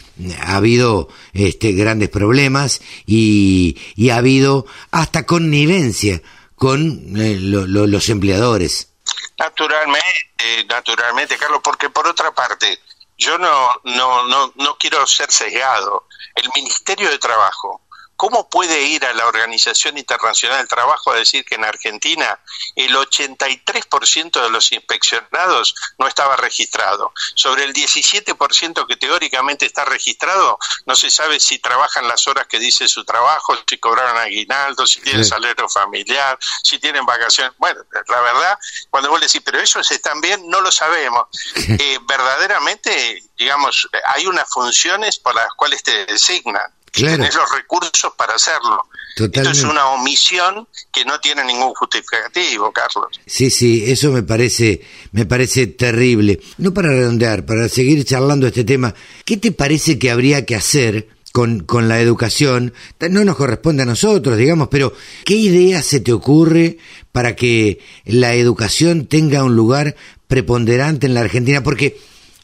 ha 0.43 0.57
habido 0.57 1.09
este, 1.33 1.73
grandes 1.73 2.11
problemas 2.11 2.83
y, 3.07 3.79
ha 4.13 4.17
habido 4.17 4.67
hasta 4.91 5.25
connivencia 5.25 6.23
con 6.55 7.17
eh, 7.17 7.39
los 7.41 8.09
empleadores. 8.11 8.93
Naturalmente, 9.39 10.67
naturalmente, 10.69 11.39
Carlos, 11.39 11.61
porque 11.65 11.89
por 11.89 12.07
otra 12.07 12.31
parte, 12.33 12.79
yo 13.17 13.39
no, 13.39 13.71
no, 13.85 14.29
no, 14.29 14.53
no 14.57 14.77
quiero 14.77 15.07
ser 15.07 15.33
sesgado. 15.33 16.05
El 16.35 16.51
Ministerio 16.55 17.09
de 17.11 17.19
Trabajo 17.19 17.81
¿Cómo 18.21 18.51
puede 18.51 18.83
ir 18.83 19.07
a 19.07 19.15
la 19.15 19.27
Organización 19.27 19.97
Internacional 19.97 20.59
del 20.59 20.69
Trabajo 20.69 21.11
a 21.11 21.15
decir 21.15 21.43
que 21.43 21.55
en 21.55 21.65
Argentina 21.65 22.39
el 22.77 22.95
83% 22.95 24.43
de 24.43 24.51
los 24.51 24.73
inspeccionados 24.73 25.75
no 25.99 26.07
estaba 26.07 26.37
registrado? 26.37 27.15
Sobre 27.35 27.65
el 27.65 27.73
17% 27.73 28.87
que 28.87 28.97
teóricamente 28.99 29.65
está 29.65 29.87
registrado, 29.87 30.59
no 30.85 30.97
se 30.97 31.11
sabe 31.11 31.41
si 31.41 31.61
trabajan 31.61 32.09
las 32.09 32.29
horas 32.29 32.47
que 32.47 32.59
dice 32.59 32.89
su 32.89 33.07
trabajo, 33.07 33.57
si 33.67 33.79
cobraron 33.79 34.19
aguinaldo, 34.19 34.87
si 34.87 35.01
tienen 35.01 35.25
salario 35.25 35.67
familiar, 35.71 36.39
si 36.63 36.79
tienen 36.79 37.07
vacaciones. 37.07 37.55
Bueno, 37.57 37.81
la 38.07 38.21
verdad, 38.21 38.59
cuando 38.91 39.09
vos 39.09 39.19
le 39.19 39.29
decís, 39.29 39.41
pero 39.43 39.59
ellos 39.59 39.91
están 39.91 40.21
bien, 40.21 40.47
no 40.47 40.61
lo 40.61 40.71
sabemos. 40.71 41.25
Eh, 41.83 41.99
verdaderamente, 42.03 43.23
digamos, 43.39 43.89
hay 44.05 44.27
unas 44.27 44.47
funciones 44.51 45.19
por 45.19 45.35
las 45.35 45.49
cuales 45.57 45.83
te 45.83 46.05
designan 46.05 46.71
Claro. 46.93 47.23
los 47.25 47.57
recursos 47.57 48.13
para 48.17 48.35
hacerlo. 48.35 48.87
Esto 49.17 49.51
es 49.51 49.65
una 49.65 49.89
omisión 49.89 50.67
que 50.93 51.05
no 51.05 51.21
tiene 51.21 51.45
ningún 51.45 51.75
justificativo, 51.75 52.73
Carlos. 52.73 53.21
Sí, 53.27 53.51
sí, 53.51 53.85
eso 53.87 54.11
me 54.13 54.23
parece, 54.23 54.81
me 55.13 55.27
parece 55.27 55.67
terrible. 55.67 56.41
No 56.59 56.73
para 56.73 56.89
redondear, 56.89 57.45
para 57.45 57.69
seguir 57.69 58.05
charlando 58.05 58.47
este 58.47 58.65
tema, 58.65 58.95
¿qué 59.25 59.37
te 59.37 59.53
parece 59.53 59.99
que 59.99 60.11
habría 60.11 60.47
que 60.47 60.57
hacer 60.57 61.09
con, 61.33 61.61
con 61.61 61.89
la 61.89 62.01
educación? 62.01 62.73
No 63.11 63.25
nos 63.25 63.37
corresponde 63.37 63.83
a 63.83 63.87
nosotros, 63.87 64.37
digamos, 64.39 64.69
pero 64.69 64.93
¿qué 65.25 65.35
idea 65.35 65.83
se 65.83 66.01
te 66.01 66.13
ocurre 66.13 66.79
para 67.13 67.37
que 67.37 67.81
la 68.07 68.35
educación 68.35 69.07
tenga 69.07 69.45
un 69.45 69.55
lugar 69.55 69.97
preponderante 70.29 71.07
en 71.07 71.15
la 71.15 71.21
Argentina? 71.21 71.63
Porque 71.63 71.99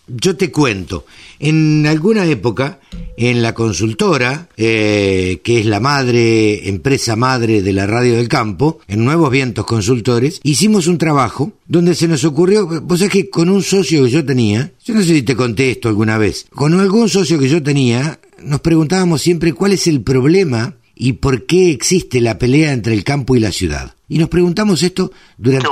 yo 0.08 0.36
te 0.36 0.52
cuento, 0.52 1.06
en 1.38 1.86
alguna 1.86 2.26
época, 2.26 2.80
en 3.16 3.42
la 3.42 3.54
consultora, 3.54 4.48
eh, 4.56 5.40
que 5.42 5.60
es 5.60 5.66
la 5.66 5.80
madre, 5.80 6.68
empresa 6.68 7.16
madre 7.16 7.62
de 7.62 7.72
la 7.72 7.86
radio 7.86 8.16
del 8.16 8.28
campo, 8.28 8.80
en 8.88 9.04
Nuevos 9.04 9.30
Vientos 9.30 9.66
Consultores, 9.66 10.40
hicimos 10.42 10.86
un 10.86 10.98
trabajo 10.98 11.52
donde 11.66 11.94
se 11.94 12.08
nos 12.08 12.24
ocurrió, 12.24 12.66
vos 12.66 12.98
sabés 12.98 13.12
que 13.12 13.30
con 13.30 13.48
un 13.48 13.62
socio 13.62 14.04
que 14.04 14.10
yo 14.10 14.24
tenía, 14.24 14.72
yo 14.84 14.94
no 14.94 15.00
sé 15.00 15.14
si 15.14 15.22
te 15.22 15.36
contesto 15.36 15.88
alguna 15.88 16.18
vez, 16.18 16.46
con 16.50 16.78
algún 16.78 17.08
socio 17.08 17.38
que 17.38 17.48
yo 17.48 17.62
tenía, 17.62 18.18
nos 18.42 18.60
preguntábamos 18.60 19.22
siempre 19.22 19.52
cuál 19.52 19.72
es 19.72 19.86
el 19.86 20.02
problema 20.02 20.74
y 20.94 21.14
por 21.14 21.46
qué 21.46 21.70
existe 21.70 22.20
la 22.20 22.38
pelea 22.38 22.72
entre 22.72 22.94
el 22.94 23.04
campo 23.04 23.36
y 23.36 23.40
la 23.40 23.52
ciudad. 23.52 23.94
Y 24.08 24.18
nos 24.18 24.28
preguntamos 24.28 24.82
esto 24.82 25.12
durante, 25.36 25.68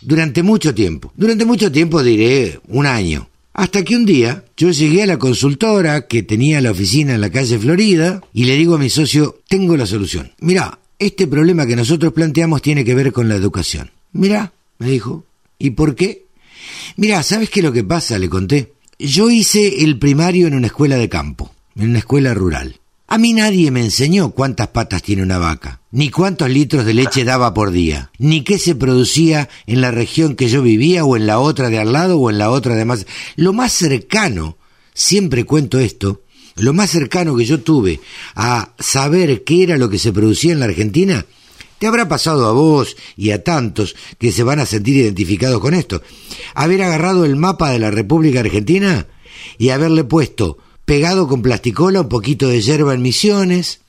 durante 0.00 0.42
mucho 0.42 0.74
tiempo. 0.74 1.12
Durante 1.16 1.44
mucho 1.44 1.70
tiempo 1.70 2.02
diré 2.02 2.60
un 2.68 2.86
año. 2.86 3.27
Hasta 3.58 3.82
que 3.82 3.96
un 3.96 4.06
día 4.06 4.44
yo 4.56 4.70
llegué 4.70 5.02
a 5.02 5.06
la 5.06 5.18
consultora 5.18 6.06
que 6.06 6.22
tenía 6.22 6.60
la 6.60 6.70
oficina 6.70 7.16
en 7.16 7.20
la 7.20 7.32
calle 7.32 7.58
Florida 7.58 8.22
y 8.32 8.44
le 8.44 8.54
digo 8.54 8.76
a 8.76 8.78
mi 8.78 8.88
socio, 8.88 9.40
tengo 9.48 9.76
la 9.76 9.84
solución. 9.84 10.30
Mira, 10.38 10.78
este 10.96 11.26
problema 11.26 11.66
que 11.66 11.74
nosotros 11.74 12.12
planteamos 12.12 12.62
tiene 12.62 12.84
que 12.84 12.94
ver 12.94 13.12
con 13.12 13.28
la 13.28 13.34
educación. 13.34 13.90
Mira, 14.12 14.52
me 14.78 14.88
dijo, 14.88 15.24
¿y 15.58 15.70
por 15.70 15.96
qué? 15.96 16.26
Mira, 16.94 17.20
¿sabes 17.24 17.50
qué 17.50 17.58
es 17.58 17.66
lo 17.66 17.72
que 17.72 17.82
pasa? 17.82 18.16
Le 18.20 18.28
conté. 18.28 18.74
Yo 18.96 19.28
hice 19.28 19.82
el 19.82 19.98
primario 19.98 20.46
en 20.46 20.54
una 20.54 20.68
escuela 20.68 20.94
de 20.94 21.08
campo, 21.08 21.52
en 21.74 21.88
una 21.88 21.98
escuela 21.98 22.34
rural. 22.34 22.76
A 23.10 23.16
mí 23.16 23.32
nadie 23.32 23.70
me 23.70 23.80
enseñó 23.80 24.32
cuántas 24.32 24.68
patas 24.68 25.02
tiene 25.02 25.22
una 25.22 25.38
vaca, 25.38 25.80
ni 25.90 26.10
cuántos 26.10 26.50
litros 26.50 26.84
de 26.84 26.92
leche 26.92 27.24
daba 27.24 27.54
por 27.54 27.70
día, 27.70 28.10
ni 28.18 28.44
qué 28.44 28.58
se 28.58 28.74
producía 28.74 29.48
en 29.66 29.80
la 29.80 29.90
región 29.90 30.36
que 30.36 30.50
yo 30.50 30.60
vivía 30.60 31.06
o 31.06 31.16
en 31.16 31.26
la 31.26 31.38
otra 31.38 31.70
de 31.70 31.78
al 31.78 31.94
lado 31.94 32.18
o 32.18 32.28
en 32.28 32.36
la 32.36 32.50
otra 32.50 32.74
de 32.74 32.84
más. 32.84 33.06
Lo 33.34 33.54
más 33.54 33.72
cercano, 33.72 34.58
siempre 34.92 35.44
cuento 35.44 35.78
esto, 35.78 36.20
lo 36.56 36.74
más 36.74 36.90
cercano 36.90 37.34
que 37.34 37.46
yo 37.46 37.62
tuve 37.62 37.98
a 38.34 38.74
saber 38.78 39.42
qué 39.42 39.62
era 39.62 39.78
lo 39.78 39.88
que 39.88 39.98
se 39.98 40.12
producía 40.12 40.52
en 40.52 40.60
la 40.60 40.66
Argentina, 40.66 41.24
te 41.78 41.86
habrá 41.86 42.08
pasado 42.08 42.46
a 42.46 42.52
vos 42.52 42.94
y 43.16 43.30
a 43.30 43.42
tantos 43.42 43.96
que 44.18 44.32
se 44.32 44.42
van 44.42 44.58
a 44.58 44.66
sentir 44.66 44.96
identificados 44.96 45.60
con 45.60 45.72
esto. 45.72 46.02
Haber 46.52 46.82
agarrado 46.82 47.24
el 47.24 47.36
mapa 47.36 47.70
de 47.70 47.78
la 47.78 47.90
República 47.90 48.40
Argentina 48.40 49.06
y 49.56 49.70
haberle 49.70 50.04
puesto 50.04 50.58
pegado 50.88 51.28
con 51.28 51.42
plasticola, 51.42 52.00
un 52.00 52.08
poquito 52.08 52.48
de 52.48 52.62
hierba 52.62 52.94
en 52.94 53.02
Misiones, 53.02 53.80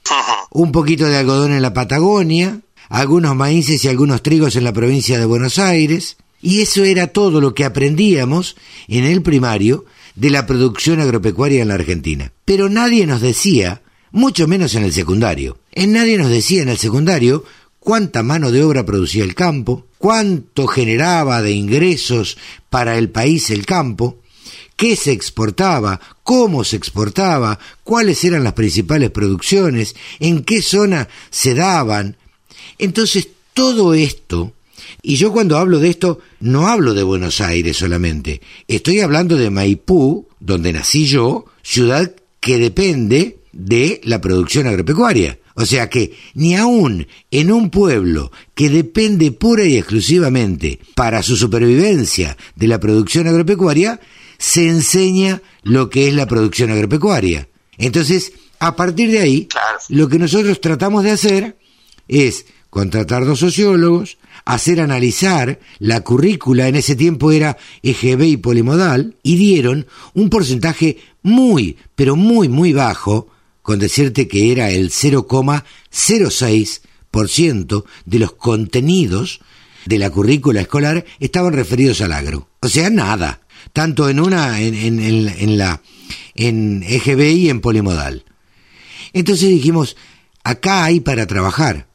un 0.52 0.74
poquito 0.74 1.06
de 1.06 1.16
algodón 1.16 1.54
en 1.54 1.62
la 1.62 1.74
Patagonia, 1.74 2.60
algunos 2.90 3.38
maíces 3.38 3.86
y 3.86 3.88
algunos 3.88 4.22
trigos 4.22 4.58
en 4.58 4.66
la 4.66 4.74
provincia 4.74 5.18
de 5.18 5.24
Buenos 5.24 5.60
Aires, 5.60 6.18
y 6.42 6.60
eso 6.60 6.84
era 6.84 7.08
todo 7.08 7.40
lo 7.40 7.54
que 7.54 7.64
aprendíamos 7.64 8.58
en 8.90 9.06
el 9.06 9.22
primario 9.22 9.86
de 10.16 10.30
la 10.30 10.46
producción 10.46 11.00
agropecuaria 11.00 11.62
en 11.62 11.70
la 11.70 11.76
Argentina. 11.76 12.34
Pero 12.44 12.68
nadie 12.68 13.08
nos 13.08 13.22
decía, 13.22 13.82
mucho 14.12 14.46
menos 14.50 14.76
en 14.76 14.84
el 14.84 14.92
secundario, 14.92 15.58
en 15.72 15.94
nadie 15.94 16.18
nos 16.18 16.30
decía 16.30 16.64
en 16.64 16.70
el 16.70 16.78
secundario 16.78 17.46
cuánta 17.80 18.24
mano 18.24 18.52
de 18.52 18.62
obra 18.62 18.86
producía 18.86 19.24
el 19.24 19.36
campo, 19.36 19.86
cuánto 20.00 20.68
generaba 20.68 21.42
de 21.42 21.54
ingresos 21.54 22.38
para 22.70 22.98
el 22.98 23.10
país 23.10 23.52
el 23.52 23.66
campo, 23.66 24.18
qué 24.80 24.96
se 24.96 25.12
exportaba, 25.12 26.00
cómo 26.24 26.64
se 26.64 26.78
exportaba, 26.78 27.60
cuáles 27.84 28.24
eran 28.24 28.46
las 28.46 28.54
principales 28.54 29.12
producciones, 29.12 29.94
en 30.22 30.46
qué 30.46 30.62
zona 30.62 31.10
se 31.30 31.54
daban. 31.54 32.16
Entonces, 32.78 33.28
todo 33.54 33.94
esto, 33.94 34.54
y 35.02 35.18
yo 35.18 35.34
cuando 35.34 35.58
hablo 35.58 35.80
de 35.80 35.90
esto, 35.90 36.20
no 36.40 36.70
hablo 36.70 36.94
de 36.94 37.04
Buenos 37.04 37.42
Aires 37.42 37.76
solamente, 37.76 38.40
estoy 38.70 39.02
hablando 39.02 39.36
de 39.36 39.50
Maipú, 39.50 40.30
donde 40.40 40.72
nací 40.72 41.08
yo, 41.08 41.44
ciudad 41.62 42.16
que 42.40 42.58
depende 42.58 43.40
de 43.52 44.00
la 44.06 44.22
producción 44.22 44.66
agropecuaria. 44.66 45.40
O 45.56 45.66
sea 45.66 45.90
que 45.90 46.14
ni 46.36 46.56
aún 46.56 47.06
en 47.32 47.52
un 47.52 47.70
pueblo 47.70 48.32
que 48.56 48.70
depende 48.70 49.34
pura 49.34 49.66
y 49.66 49.76
exclusivamente 49.76 50.80
para 50.96 51.22
su 51.22 51.36
supervivencia 51.36 52.38
de 52.56 52.68
la 52.70 52.80
producción 52.80 53.28
agropecuaria, 53.28 54.00
se 54.40 54.68
enseña 54.68 55.44
lo 55.62 55.92
que 55.92 56.08
es 56.08 56.16
la 56.16 56.26
producción 56.26 56.72
agropecuaria. 56.72 57.48
Entonces, 57.78 58.32
a 58.60 58.76
partir 58.76 59.12
de 59.12 59.20
ahí, 59.20 59.48
lo 59.90 60.10
que 60.10 60.18
nosotros 60.18 60.60
tratamos 60.60 61.04
de 61.04 61.12
hacer 61.12 61.56
es 62.08 62.48
contratar 62.72 63.26
dos 63.26 63.38
sociólogos, 63.40 64.18
hacer 64.46 64.80
analizar 64.82 65.60
la 65.78 66.02
currícula, 66.02 66.68
en 66.68 66.76
ese 66.76 66.96
tiempo 66.96 67.32
era 67.32 67.58
EGB 67.84 68.24
y 68.24 68.38
polimodal, 68.38 69.16
y 69.22 69.36
dieron 69.36 69.86
un 70.14 70.30
porcentaje 70.30 70.98
muy, 71.22 71.78
pero 71.96 72.16
muy, 72.16 72.50
muy 72.50 72.74
bajo, 72.74 73.28
con 73.62 73.78
decirte 73.78 74.28
que 74.28 74.52
era 74.52 74.72
el 74.72 74.90
0,06% 74.90 77.84
de 78.06 78.20
los 78.20 78.32
contenidos 78.34 79.42
de 79.86 80.00
la 80.00 80.10
currícula 80.10 80.62
escolar 80.62 81.06
estaban 81.20 81.54
referidos 81.54 82.02
al 82.02 82.14
agro. 82.14 82.50
O 82.62 82.68
sea, 82.68 82.90
nada 82.90 83.42
tanto 83.74 84.10
en 84.10 84.20
una, 84.20 84.62
en, 84.62 84.76
en, 84.76 85.00
en, 85.00 85.58
la, 85.58 85.82
en 86.36 86.84
EGB 86.84 87.22
y 87.32 87.50
en 87.50 87.62
polimodal. 87.62 88.26
Entonces 89.14 89.50
dijimos, 89.50 89.96
acá 90.44 90.84
hay 90.86 91.00
para 91.00 91.28
trabajar. 91.28 91.88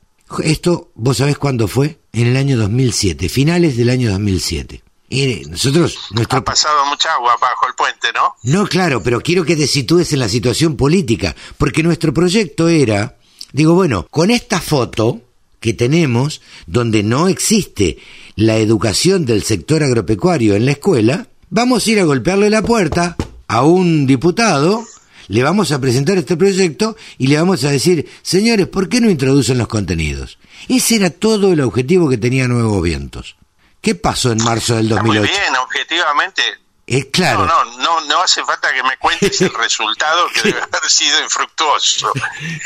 Esto, 0.43 0.91
¿vos 0.95 1.19
sabés 1.19 1.39
cuándo 1.39 1.69
fue? 1.69 2.01
En 2.12 2.27
el 2.27 2.36
año 2.36 2.57
2007, 2.57 3.28
finales 3.28 3.77
del 3.77 3.91
año 3.91 4.11
2007. 4.11 4.82
Y 5.11 5.43
nosotros, 5.49 5.99
nuestro... 6.11 6.39
Ha 6.39 6.45
pasado 6.45 6.86
mucha 6.86 7.12
agua 7.12 7.36
bajo 7.41 7.69
el 7.69 7.74
puente, 7.74 8.09
¿no? 8.15 8.35
No, 8.43 8.66
claro, 8.66 9.03
pero 9.03 9.20
quiero 9.20 9.45
que 9.45 9.55
te 9.55 9.66
sitúes 9.66 10.12
en 10.12 10.20
la 10.20 10.28
situación 10.28 10.77
política, 10.77 11.36
porque 11.59 11.82
nuestro 11.82 12.12
proyecto 12.12 12.69
era, 12.69 13.16
digo, 13.53 13.74
bueno, 13.74 14.07
con 14.11 14.31
esta 14.31 14.61
foto 14.61 15.20
que 15.61 15.73
tenemos, 15.73 16.41
donde 16.66 17.03
no 17.03 17.28
existe 17.28 17.99
la 18.36 18.57
educación 18.57 19.24
del 19.24 19.45
sector 19.45 19.82
agropecuario 19.82 20.57
en 20.57 20.66
la 20.66 20.73
escuela, 20.73 21.28
vamos 21.55 21.86
a 21.86 21.90
ir 21.93 22.01
a 22.01 22.05
golpearle 22.05 22.51
la 22.51 22.62
puerta 22.62 23.16
a 23.47 23.62
un 23.62 24.06
diputado 24.06 24.85
le 25.28 25.43
vamos 25.44 25.70
a 25.70 25.81
presentar 25.81 26.18
este 26.18 26.36
proyecto 26.36 26.97
y 27.16 27.28
le 27.28 27.39
vamos 27.39 27.64
a 27.64 27.70
decir, 27.70 28.10
señores, 28.22 28.66
¿por 28.66 28.89
qué 28.89 29.01
no 29.01 29.09
introducen 29.09 29.56
los 29.56 29.68
contenidos? 29.68 30.36
Ese 30.68 30.97
era 30.97 31.10
todo 31.10 31.52
el 31.52 31.60
objetivo 31.60 32.10
que 32.10 32.18
tenía 32.18 32.47
Nuevos 32.48 32.82
Vientos. 32.82 33.36
¿Qué 33.81 33.94
pasó 33.94 34.32
en 34.32 34.43
marzo 34.43 34.74
del 34.74 34.89
2008? 34.89 35.20
Muy 35.20 35.28
bien, 35.28 35.56
objetivamente. 35.56 36.43
Es 36.86 37.06
claro. 37.06 37.47
No, 37.47 37.64
no, 37.64 37.78
no, 37.78 38.01
no 38.02 38.22
hace 38.22 38.44
falta 38.44 38.70
que 38.74 38.82
me 38.82 38.97
cuentes 38.98 39.40
el 39.40 39.55
resultado 39.59 40.26
que 40.35 40.48
debe 40.48 40.60
haber 40.60 40.90
sido 40.90 41.22
infructuoso. 41.22 42.12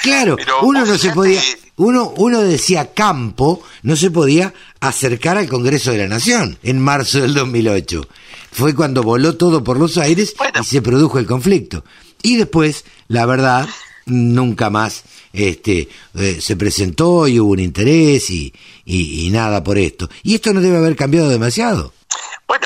Claro, 0.02 0.35
Pero 0.36 0.62
uno 0.62 0.85
no 0.85 0.98
se 0.98 1.12
podía, 1.12 1.40
uno, 1.77 2.12
uno 2.16 2.40
decía 2.40 2.93
campo, 2.94 3.62
no 3.82 3.94
se 3.94 4.10
podía 4.10 4.52
acercar 4.81 5.36
al 5.36 5.48
Congreso 5.48 5.93
de 5.93 5.98
la 5.98 6.09
Nación 6.09 6.59
en 6.65 6.81
marzo 6.81 7.20
del 7.20 7.35
2008. 7.35 8.09
Fue 8.51 8.75
cuando 8.75 9.03
voló 9.03 9.37
todo 9.37 9.62
por 9.62 9.79
los 9.79 9.99
aires 9.99 10.35
Bueno. 10.37 10.61
y 10.62 10.65
se 10.65 10.83
produjo 10.83 11.19
el 11.19 11.27
conflicto. 11.27 11.85
Y 12.23 12.37
después, 12.37 12.85
la 13.09 13.27
verdad, 13.27 13.69
nunca 14.07 14.70
más 14.70 15.05
este, 15.33 15.89
eh, 16.15 16.39
se 16.41 16.57
presentó 16.57 17.29
y 17.29 17.39
hubo 17.39 17.53
un 17.53 17.61
interés 17.61 18.31
y, 18.31 18.53
y, 18.85 19.27
y 19.27 19.31
nada 19.31 19.62
por 19.62 19.79
esto. 19.79 20.09
Y 20.23 20.35
esto 20.35 20.53
no 20.53 20.61
debe 20.61 20.79
haber 20.79 20.97
cambiado 20.97 21.29
demasiado. 21.29 21.93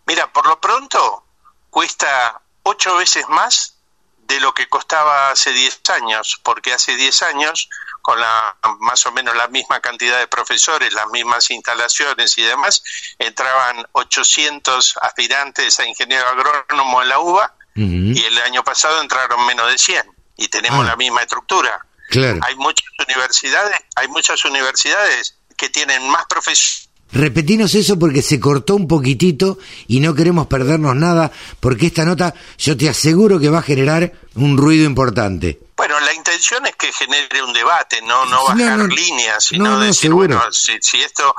Mira, 0.06 0.32
por 0.34 0.46
lo 0.46 0.60
pronto 0.60 1.24
cuesta 1.70 2.42
ocho 2.64 2.98
veces 2.98 3.24
más 3.30 3.76
de 4.28 4.42
lo 4.42 4.54
que 4.54 4.68
costaba 4.68 5.30
hace 5.32 5.54
10 5.54 5.82
años, 5.92 6.42
porque 6.44 6.74
hace 6.74 6.98
10 6.98 7.22
años, 7.24 7.70
con 8.02 8.20
la 8.20 8.58
más 8.80 9.06
o 9.06 9.14
menos 9.14 9.34
la 9.38 9.48
misma 9.48 9.80
cantidad 9.80 10.20
de 10.20 10.28
profesores, 10.28 10.92
las 10.92 11.08
mismas 11.12 11.50
instalaciones 11.52 12.38
y 12.38 12.42
demás, 12.42 12.84
entraban 13.18 13.86
800 13.94 14.98
aspirantes 15.02 15.80
a 15.80 15.88
ingeniero 15.88 16.28
agrónomo 16.28 17.02
en 17.02 17.08
la 17.10 17.20
UBA 17.20 17.54
y 17.76 18.24
el 18.24 18.38
año 18.40 18.62
pasado 18.64 19.02
entraron 19.02 19.46
menos 19.46 19.72
de 19.72 19.78
100 19.78 20.04
y 20.36 20.50
tenemos 20.50 20.86
Ah. 20.86 20.90
la 20.90 20.96
misma 20.98 21.22
estructura. 21.22 21.86
Claro. 22.10 22.40
Hay 22.44 22.56
muchas 22.56 22.88
universidades, 23.08 23.76
hay 23.96 24.08
muchas 24.08 24.44
universidades 24.46 25.36
que 25.58 25.70
tienen 25.70 26.08
más 26.10 26.26
profesores 26.28 26.86
Repetinos 27.12 27.76
eso 27.76 27.98
porque 27.98 28.22
se 28.22 28.40
cortó 28.40 28.76
un 28.76 28.88
poquitito 28.88 29.58
y 29.88 30.02
no 30.02 30.14
queremos 30.16 30.48
perdernos 30.48 30.96
nada 30.96 31.32
porque 31.60 31.88
esta 31.88 32.04
nota 32.04 32.34
yo 32.58 32.76
te 32.76 32.90
aseguro 32.90 33.40
que 33.40 33.50
va 33.50 33.60
a 33.60 33.62
generar 33.62 34.12
un 34.36 34.58
ruido 34.58 34.86
importante. 34.86 35.60
Bueno, 35.78 36.00
la 36.02 36.14
intención 36.14 36.66
es 36.66 36.76
que 36.76 36.92
genere 36.92 37.42
un 37.42 37.54
debate, 37.54 38.02
no 38.02 38.26
no 38.26 38.32
No, 38.32 38.46
bajar 38.46 38.80
no, 38.80 38.88
líneas, 38.88 39.46
sino 39.46 39.64
no, 39.64 39.72
no, 39.78 39.80
decir, 39.82 40.10
seguro. 40.10 40.36
bueno, 40.38 40.52
si, 40.52 40.74
si 40.82 40.98
esto, 40.98 41.34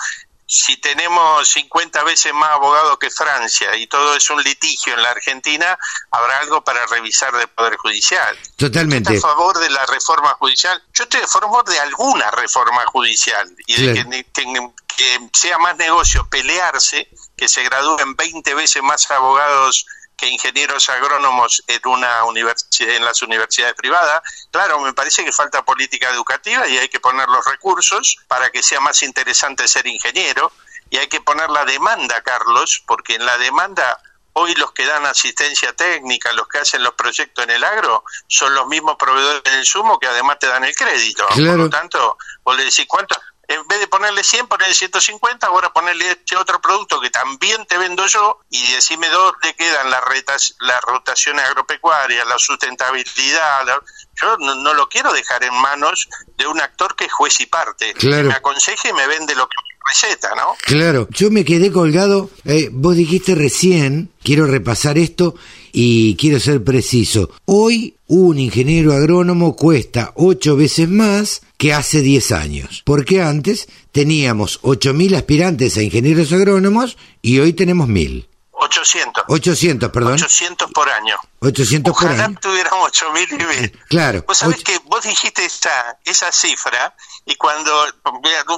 si 0.49 0.77
tenemos 0.77 1.49
50 1.49 2.05
veces 2.05 2.33
más 2.33 2.51
abogados 2.51 2.99
que 2.99 3.11
Francia 3.11 3.75
y 3.77 3.87
todo 3.89 4.15
es 4.17 4.31
un 4.31 4.41
litigio 4.43 4.95
en 4.95 5.03
la 5.03 5.11
Argentina, 5.11 5.77
habrá 6.13 6.39
algo 6.39 6.63
para 6.63 6.87
revisar 6.87 7.35
del 7.37 7.49
Poder 7.49 7.77
Judicial. 7.77 8.39
Totalmente. 8.57 9.15
¿Está 9.15 9.27
a 9.27 9.31
favor 9.33 9.59
de 9.59 9.71
la 9.71 9.85
reforma 9.87 10.35
judicial? 10.35 10.81
Yo 10.95 11.05
estoy 11.05 11.21
a 11.23 11.27
favor 11.27 11.65
de 11.69 11.79
alguna 11.81 12.31
reforma 12.31 12.85
judicial 12.87 13.53
y 13.67 13.75
de 13.75 13.93
Claro. 13.93 14.11
que, 14.11 14.25
tengan- 14.33 14.75
que 14.97 15.29
sea 15.35 15.59
más 15.59 15.77
negocio 15.77 16.27
pelearse, 16.31 17.09
que 17.37 17.49
se 17.49 17.63
gradúen 17.65 18.15
20 18.17 18.55
veces 18.55 18.83
más 18.83 19.11
abogados 19.11 19.85
que 20.17 20.29
ingenieros 20.29 20.89
agrónomos 20.89 21.63
en 21.67 21.81
una 21.85 22.21
en 22.81 23.05
las 23.05 23.23
universidades 23.23 23.75
privadas. 23.75 24.23
Claro, 24.51 24.81
me 24.81 24.93
parece 24.93 25.25
que 25.25 25.33
falta 25.33 25.65
política 25.65 26.11
educativa 26.11 26.67
y 26.67 26.79
hay 26.79 26.89
que 26.89 27.01
poner 27.01 27.29
los 27.29 27.45
recursos 27.45 28.17
para 28.29 28.51
que 28.51 28.63
sea 28.63 28.81
más 28.81 29.03
interesante 29.03 29.69
ser 29.69 29.87
ingeniero 29.87 30.51
y 30.91 30.99
hay 30.99 31.09
que 31.09 31.21
poner 31.21 31.51
la 31.51 31.65
demanda, 31.65 32.23
Carlos, 32.23 32.83
porque 32.87 33.15
en 33.17 33.27
la 33.27 33.37
demanda 33.39 34.01
Hoy 34.39 34.55
los 34.57 34.73
que 34.73 34.85
dan 34.85 35.07
asistencia 35.07 35.73
técnica, 35.73 36.31
los 36.35 36.47
que 36.47 36.59
hacen 36.59 36.83
los 36.83 36.93
proyectos 36.93 37.43
en 37.43 37.53
el 37.53 37.65
agro, 37.65 38.05
son 38.27 38.55
los 38.55 38.67
mismos 38.67 38.97
proveedores 38.99 39.43
del 39.43 39.61
insumo 39.61 39.99
que 39.99 40.09
además 40.09 40.39
te 40.39 40.47
dan 40.47 40.63
el 40.63 40.77
crédito. 40.77 41.27
Por 41.27 41.57
lo 41.57 41.71
tanto, 41.71 42.19
vos 42.45 42.55
le 42.55 42.65
decís, 42.65 42.85
¿cuánto? 42.87 43.19
En 43.49 43.67
vez 43.69 43.79
de 43.81 43.87
ponerle 43.87 44.25
100, 44.25 44.49
ponerle 44.49 44.75
150, 44.75 45.47
ahora 45.47 45.73
ponerle 45.73 46.11
este 46.11 46.37
otro 46.37 46.61
producto 46.61 47.01
que 47.01 47.11
también 47.11 47.65
te 47.67 47.79
vendo 47.79 48.05
yo 48.07 48.41
y 48.51 48.73
decime 48.73 49.09
dónde 49.09 49.55
quedan 49.57 49.89
las, 49.91 50.03
retas, 50.05 50.55
las 50.61 50.81
rotaciones 50.83 51.45
agropecuarias, 51.45 52.27
la 52.27 52.39
sustentabilidad. 52.39 53.67
la- 53.67 53.81
Yo 54.21 54.37
no, 54.39 54.55
no 54.57 54.75
lo 54.75 54.89
quiero 54.89 55.13
dejar 55.13 55.45
en 55.45 55.55
manos 55.55 56.09
de 56.37 56.47
un 56.47 56.61
actor 56.61 56.97
que 56.97 57.05
es 57.05 57.13
juez 57.13 57.39
y 57.41 57.47
parte. 57.47 57.93
Claro. 57.95 58.23
Que 58.23 58.29
me 58.29 58.35
aconseje 58.35 58.89
y 58.89 58.93
me 58.95 59.07
vende 59.07 59.35
lo 59.35 59.47
que 59.47 59.57
receta, 59.89 60.35
¿no? 60.35 60.57
Claro, 60.65 61.07
yo 61.11 61.31
me 61.31 61.45
quedé 61.45 61.71
colgado, 61.71 62.31
eh, 62.45 62.69
vos 62.73 62.97
dijiste 62.97 63.35
recién, 63.37 64.11
quiero 64.25 64.47
repasar 64.47 64.99
esto 64.99 65.35
y 65.79 66.17
quiero 66.17 66.41
ser 66.41 66.65
preciso. 66.65 67.29
Hoy 67.45 67.99
un 68.07 68.39
ingeniero 68.39 68.95
agrónomo 68.95 69.55
cuesta 69.55 70.11
ocho 70.17 70.57
veces 70.57 70.89
más 70.89 71.43
que 71.59 71.75
hace 71.75 72.01
10 72.01 72.33
años, 72.33 72.83
porque 72.87 73.21
antes 73.21 73.69
teníamos 73.93 74.63
8.000 74.63 75.17
aspirantes 75.17 75.77
a 75.77 75.83
ingenieros 75.83 76.33
agrónomos 76.33 76.97
y 77.21 77.41
hoy 77.41 77.53
tenemos 77.53 77.91
1.000. 77.91 78.27
800. 78.53 79.25
800, 79.29 79.91
perdón. 79.91 80.15
800 80.15 80.71
por 80.73 80.89
año. 80.89 81.19
800 81.41 81.93
por 81.95 82.05
Ojalá 82.07 82.25
año. 82.25 82.39
tuviéramos 82.41 82.87
8000 82.87 83.29
y 83.33 83.35
mil. 83.35 83.79
Claro. 83.91 84.25
Vos 84.27 84.39
sabés 84.39 84.65
que 84.65 84.79
vos 84.87 85.05
dijiste 85.05 85.45
esa, 85.45 85.99
esa 86.07 86.33
cifra 86.33 86.97
y 87.27 87.35
cuando, 87.35 87.71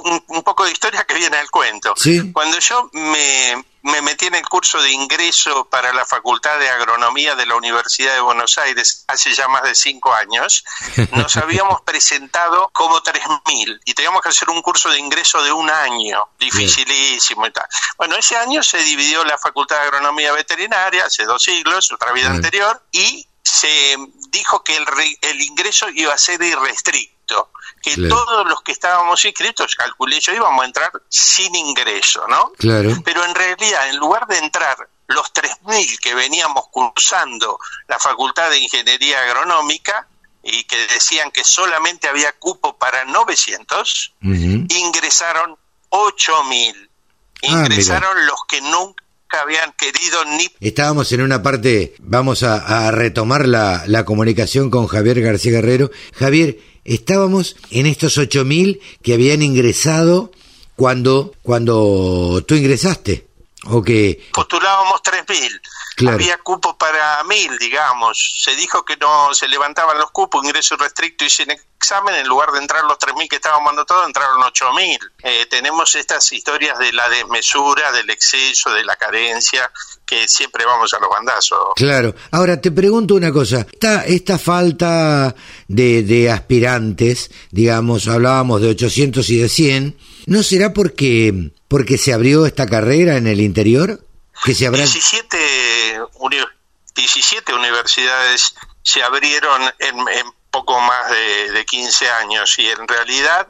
un, 0.05 0.23
un 0.25 0.43
poco 0.43 0.63
de 0.63 0.71
historia 0.71 1.03
que 1.03 1.15
viene 1.15 1.35
al 1.35 1.51
cuento. 1.51 1.95
Sí. 1.97 2.31
Cuando 2.31 2.57
yo 2.59 2.89
me, 2.93 3.61
me 3.81 4.01
metí 4.01 4.27
en 4.27 4.35
el 4.35 4.47
curso 4.47 4.81
de 4.81 4.91
ingreso 4.91 5.65
para 5.65 5.93
la 5.93 6.05
Facultad 6.05 6.59
de 6.59 6.69
Agronomía 6.69 7.35
de 7.35 7.45
la 7.45 7.55
Universidad 7.55 8.13
de 8.13 8.21
Buenos 8.21 8.57
Aires 8.57 9.05
hace 9.07 9.33
ya 9.33 9.47
más 9.47 9.63
de 9.63 9.75
cinco 9.75 10.13
años, 10.13 10.63
nos 11.11 11.37
habíamos 11.37 11.81
presentado 11.81 12.69
como 12.73 13.01
3.000 13.01 13.79
y 13.85 13.93
teníamos 13.93 14.21
que 14.21 14.29
hacer 14.29 14.49
un 14.49 14.61
curso 14.61 14.89
de 14.89 14.99
ingreso 14.99 15.41
de 15.43 15.51
un 15.51 15.69
año, 15.69 16.27
dificilísimo 16.39 17.45
y 17.45 17.51
tal. 17.51 17.65
Bueno, 17.97 18.15
ese 18.15 18.35
año 18.35 18.61
se 18.63 18.79
dividió 18.79 19.23
la 19.23 19.37
Facultad 19.37 19.77
de 19.77 19.83
Agronomía 19.83 20.33
Veterinaria, 20.33 21.05
hace 21.05 21.25
dos 21.25 21.43
siglos, 21.43 21.91
otra 21.91 22.11
vida 22.11 22.29
anterior, 22.29 22.81
y 22.91 23.27
se 23.43 23.95
dijo 24.29 24.63
que 24.63 24.77
el, 24.77 24.85
el 25.21 25.41
ingreso 25.41 25.89
iba 25.89 26.13
a 26.13 26.17
ser 26.17 26.41
irrestricto, 26.41 27.18
que 27.79 27.93
Claro. 27.93 28.15
todos 28.15 28.47
los 28.49 28.61
que 28.61 28.71
estábamos 28.71 29.23
inscritos, 29.25 29.75
calculé 29.75 30.19
yo, 30.19 30.33
íbamos 30.33 30.61
a 30.63 30.65
entrar 30.67 30.91
sin 31.09 31.53
ingreso, 31.55 32.27
¿no? 32.27 32.51
Claro. 32.57 32.91
Pero 33.03 33.23
en 33.25 33.35
realidad, 33.35 33.89
en 33.89 33.97
lugar 33.97 34.27
de 34.27 34.37
entrar 34.37 34.77
los 35.07 35.33
3.000 35.33 35.97
que 35.99 36.13
veníamos 36.13 36.65
cursando 36.71 37.57
la 37.87 37.97
Facultad 37.97 38.49
de 38.51 38.59
Ingeniería 38.59 39.21
Agronómica 39.23 40.07
y 40.43 40.63
que 40.65 40.77
decían 40.87 41.31
que 41.31 41.43
solamente 41.43 42.07
había 42.07 42.31
cupo 42.33 42.77
para 42.77 43.03
900, 43.05 44.13
Ujú. 44.23 44.65
ingresaron 44.69 45.57
8.000. 45.89 46.89
Ah, 47.43 47.47
Ingresaron 47.47 48.25
los 48.25 48.39
que 48.47 48.61
nunca 48.61 49.03
habían 49.41 49.71
querido 49.73 50.25
ni 50.25 50.47
Estábamos 50.59 51.11
en 51.11 51.21
una 51.21 51.41
parte, 51.41 51.93
vamos 51.99 52.43
a, 52.43 52.87
a 52.87 52.91
retomar 52.91 53.47
la, 53.47 53.83
la 53.87 54.03
comunicación 54.05 54.69
con 54.69 54.87
Javier 54.87 55.21
García 55.21 55.53
Guerrero. 55.53 55.91
Javier, 56.17 56.57
estábamos 56.93 57.55
en 57.71 57.85
estos 57.85 58.17
8.000 58.17 58.79
que 59.01 59.13
habían 59.13 59.41
ingresado 59.41 60.31
cuando, 60.75 61.33
cuando 61.43 62.43
tú 62.47 62.55
ingresaste. 62.55 63.27
O 63.65 63.83
que, 63.83 64.27
postulábamos 64.33 65.01
3.000. 65.03 65.61
Claro. 65.99 66.15
Había 66.15 66.37
cupo 66.37 66.77
para 66.77 67.21
1.000, 67.23 67.59
digamos. 67.59 68.41
Se 68.41 68.55
dijo 68.55 68.85
que 68.85 68.95
no 68.95 69.33
se 69.33 69.49
levantaban 69.49 69.97
los 69.97 70.11
cupos, 70.11 70.41
ingreso 70.45 70.77
restricto 70.77 71.25
y 71.25 71.29
sin 71.29 71.51
examen. 71.51 72.15
En 72.15 72.25
lugar 72.25 72.53
de 72.53 72.59
entrar 72.59 72.85
los 72.85 72.97
3.000 72.97 73.27
que 73.27 73.35
estábamos 73.35 73.73
anotados, 73.73 74.07
entraron 74.07 74.41
8.000. 74.41 74.97
Eh, 75.23 75.45
tenemos 75.49 75.93
estas 75.95 76.31
historias 76.31 76.79
de 76.79 76.93
la 76.93 77.09
desmesura, 77.09 77.91
del 77.91 78.09
exceso, 78.09 78.71
de 78.71 78.85
la 78.85 78.95
carencia, 78.95 79.69
que 80.05 80.25
siempre 80.29 80.63
vamos 80.65 80.93
a 80.93 80.99
los 80.99 81.09
bandazos. 81.09 81.59
claro. 81.75 82.15
Ahora 82.31 82.61
te 82.61 82.71
pregunto 82.71 83.15
una 83.15 83.33
cosa. 83.33 83.67
Esta, 83.69 84.05
esta 84.05 84.39
falta 84.39 85.35
de, 85.67 86.03
de 86.03 86.31
aspirantes, 86.31 87.29
digamos, 87.51 88.07
hablábamos 88.07 88.61
de 88.61 88.69
800 88.69 89.29
y 89.31 89.37
de 89.39 89.49
100, 89.49 89.97
¿no 90.27 90.43
será 90.43 90.71
porque, 90.71 91.51
porque 91.67 91.97
se 91.97 92.13
abrió 92.13 92.45
esta 92.45 92.67
carrera 92.67 93.17
en 93.17 93.27
el 93.27 93.41
interior? 93.41 93.99
Que 94.43 94.53
se 94.55 94.67
habrá... 94.67 94.81
17, 94.81 95.99
uni- 96.15 96.45
17 96.95 97.53
universidades 97.53 98.55
se 98.83 99.03
abrieron 99.03 99.61
en, 99.79 99.99
en 100.09 100.31
poco 100.51 100.79
más 100.79 101.09
de, 101.11 101.51
de 101.51 101.65
15 101.65 102.09
años 102.09 102.57
y 102.57 102.67
en 102.69 102.87
realidad 102.87 103.47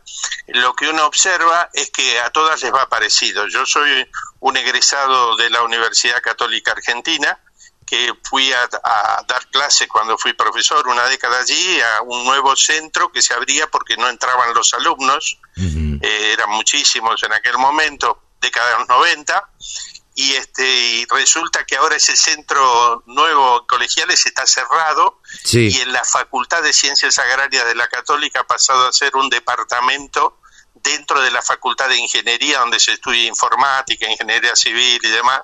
lo 0.48 0.74
que 0.76 0.88
uno 0.90 1.06
observa 1.06 1.70
es 1.74 1.90
que 1.92 2.20
a 2.20 2.30
todas 2.32 2.62
les 2.62 2.74
va 2.74 2.90
parecido. 2.90 3.48
Yo 3.48 3.66
soy 3.66 4.06
un 4.42 4.58
egresado 4.58 5.36
de 5.38 5.50
la 5.50 5.62
Universidad 5.64 6.22
Católica 6.22 6.72
Argentina 6.74 7.40
que 7.88 8.14
fui 8.30 8.52
a, 8.54 8.70
a 8.84 9.24
dar 9.28 9.48
clase 9.48 9.88
cuando 9.88 10.18
fui 10.18 10.34
profesor 10.34 10.88
una 10.88 11.06
década 11.06 11.40
allí 11.40 11.82
a 11.82 12.02
un 12.04 12.24
nuevo 12.26 12.56
centro 12.56 13.12
que 13.12 13.22
se 13.22 13.34
abría 13.34 13.66
porque 13.72 13.98
no 13.98 14.08
entraban 14.10 14.54
los 14.54 14.74
alumnos. 14.76 15.40
Eh, 16.02 16.34
eran 16.34 16.50
muchísimos 16.52 17.24
en 17.24 17.34
aquel 17.34 17.58
momento, 17.58 18.22
década 18.42 18.72
de 18.74 18.80
los 18.80 18.88
90, 18.90 19.50
y 20.22 20.34
este 20.36 20.66
y 20.68 21.06
resulta 21.06 21.64
que 21.66 21.78
ahora 21.78 21.96
ese 21.96 22.18
centro 22.18 23.04
nuevo 23.06 23.66
colegiales 23.68 24.26
está 24.26 24.46
cerrado 24.46 25.22
Sí. 25.46 25.70
y 25.70 25.80
en 25.82 25.94
la 25.94 26.04
Facultad 26.04 26.62
de 26.62 26.74
Ciencias 26.74 27.18
Agrarias 27.20 27.66
de 27.66 27.76
la 27.76 27.88
Católica 27.88 28.42
ha 28.42 28.48
pasado 28.48 28.86
a 28.88 28.92
ser 28.92 29.16
un 29.16 29.30
departamento 29.30 30.38
dentro 30.74 31.22
de 31.22 31.32
la 31.32 31.42
Facultad 31.42 31.88
de 31.88 31.98
Ingeniería 31.98 32.60
donde 32.60 32.80
se 32.82 32.94
estudia 32.94 33.26
informática, 33.28 34.10
ingeniería 34.10 34.56
civil 34.58 35.00
y 35.04 35.10
demás. 35.10 35.42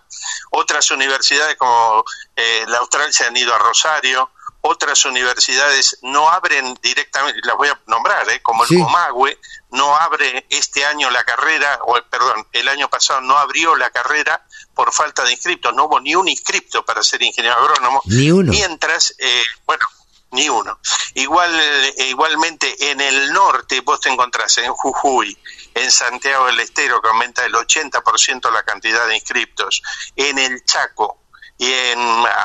Otras 0.51 0.91
universidades 0.91 1.55
como 1.57 2.03
eh, 2.35 2.65
la 2.67 2.79
Austral 2.79 3.13
se 3.13 3.25
han 3.25 3.35
ido 3.37 3.53
a 3.55 3.57
Rosario, 3.59 4.29
otras 4.61 5.05
universidades 5.05 5.99
no 6.01 6.27
abren 6.29 6.73
directamente, 6.81 7.39
las 7.43 7.55
voy 7.55 7.67
a 7.69 7.79
nombrar, 7.87 8.27
eh, 8.29 8.41
como 8.41 8.63
el 8.63 8.69
Sí. 8.69 8.79
Comahue, 8.81 9.39
no 9.71 9.95
abre 9.95 10.45
este 10.49 10.85
año 10.85 11.09
la 11.11 11.23
carrera, 11.23 11.79
o 11.85 12.01
perdón, 12.09 12.47
el 12.51 12.67
año 12.67 12.89
pasado 12.89 13.21
no 13.21 13.37
abrió 13.37 13.75
la 13.75 13.89
carrera 13.91 14.44
por 14.75 14.93
falta 14.93 15.23
de 15.23 15.31
inscriptos, 15.31 15.73
no 15.73 15.85
hubo 15.85 15.99
ni 15.99 16.13
un 16.15 16.27
inscripto 16.27 16.83
para 16.85 17.01
ser 17.01 17.23
ingeniero 17.23 17.57
agrónomo, 17.57 18.01
Ni 18.05 18.29
uno. 18.29 18.51
mientras, 18.51 19.15
eh, 19.17 19.43
bueno, 19.65 19.85
ni 20.31 20.49
uno. 20.49 20.79
Igual, 21.13 21.57
eh, 21.59 22.07
igualmente 22.09 22.91
en 22.91 22.99
el 22.99 23.31
norte 23.31 23.79
vos 23.81 24.01
te 24.01 24.09
encontrás 24.09 24.57
en 24.57 24.71
Jujuy, 24.73 25.37
en 25.73 25.89
Santiago 25.91 26.47
del 26.47 26.59
Estero, 26.59 27.01
que 27.01 27.07
aumenta 27.07 27.45
el 27.45 27.53
80% 27.55 28.51
la 28.51 28.63
cantidad 28.63 29.07
de 29.07 29.15
inscriptos, 29.15 29.81
en 30.15 30.37
el 30.37 30.63
Chaco 30.65 31.19
y 31.57 31.71
en 31.71 31.99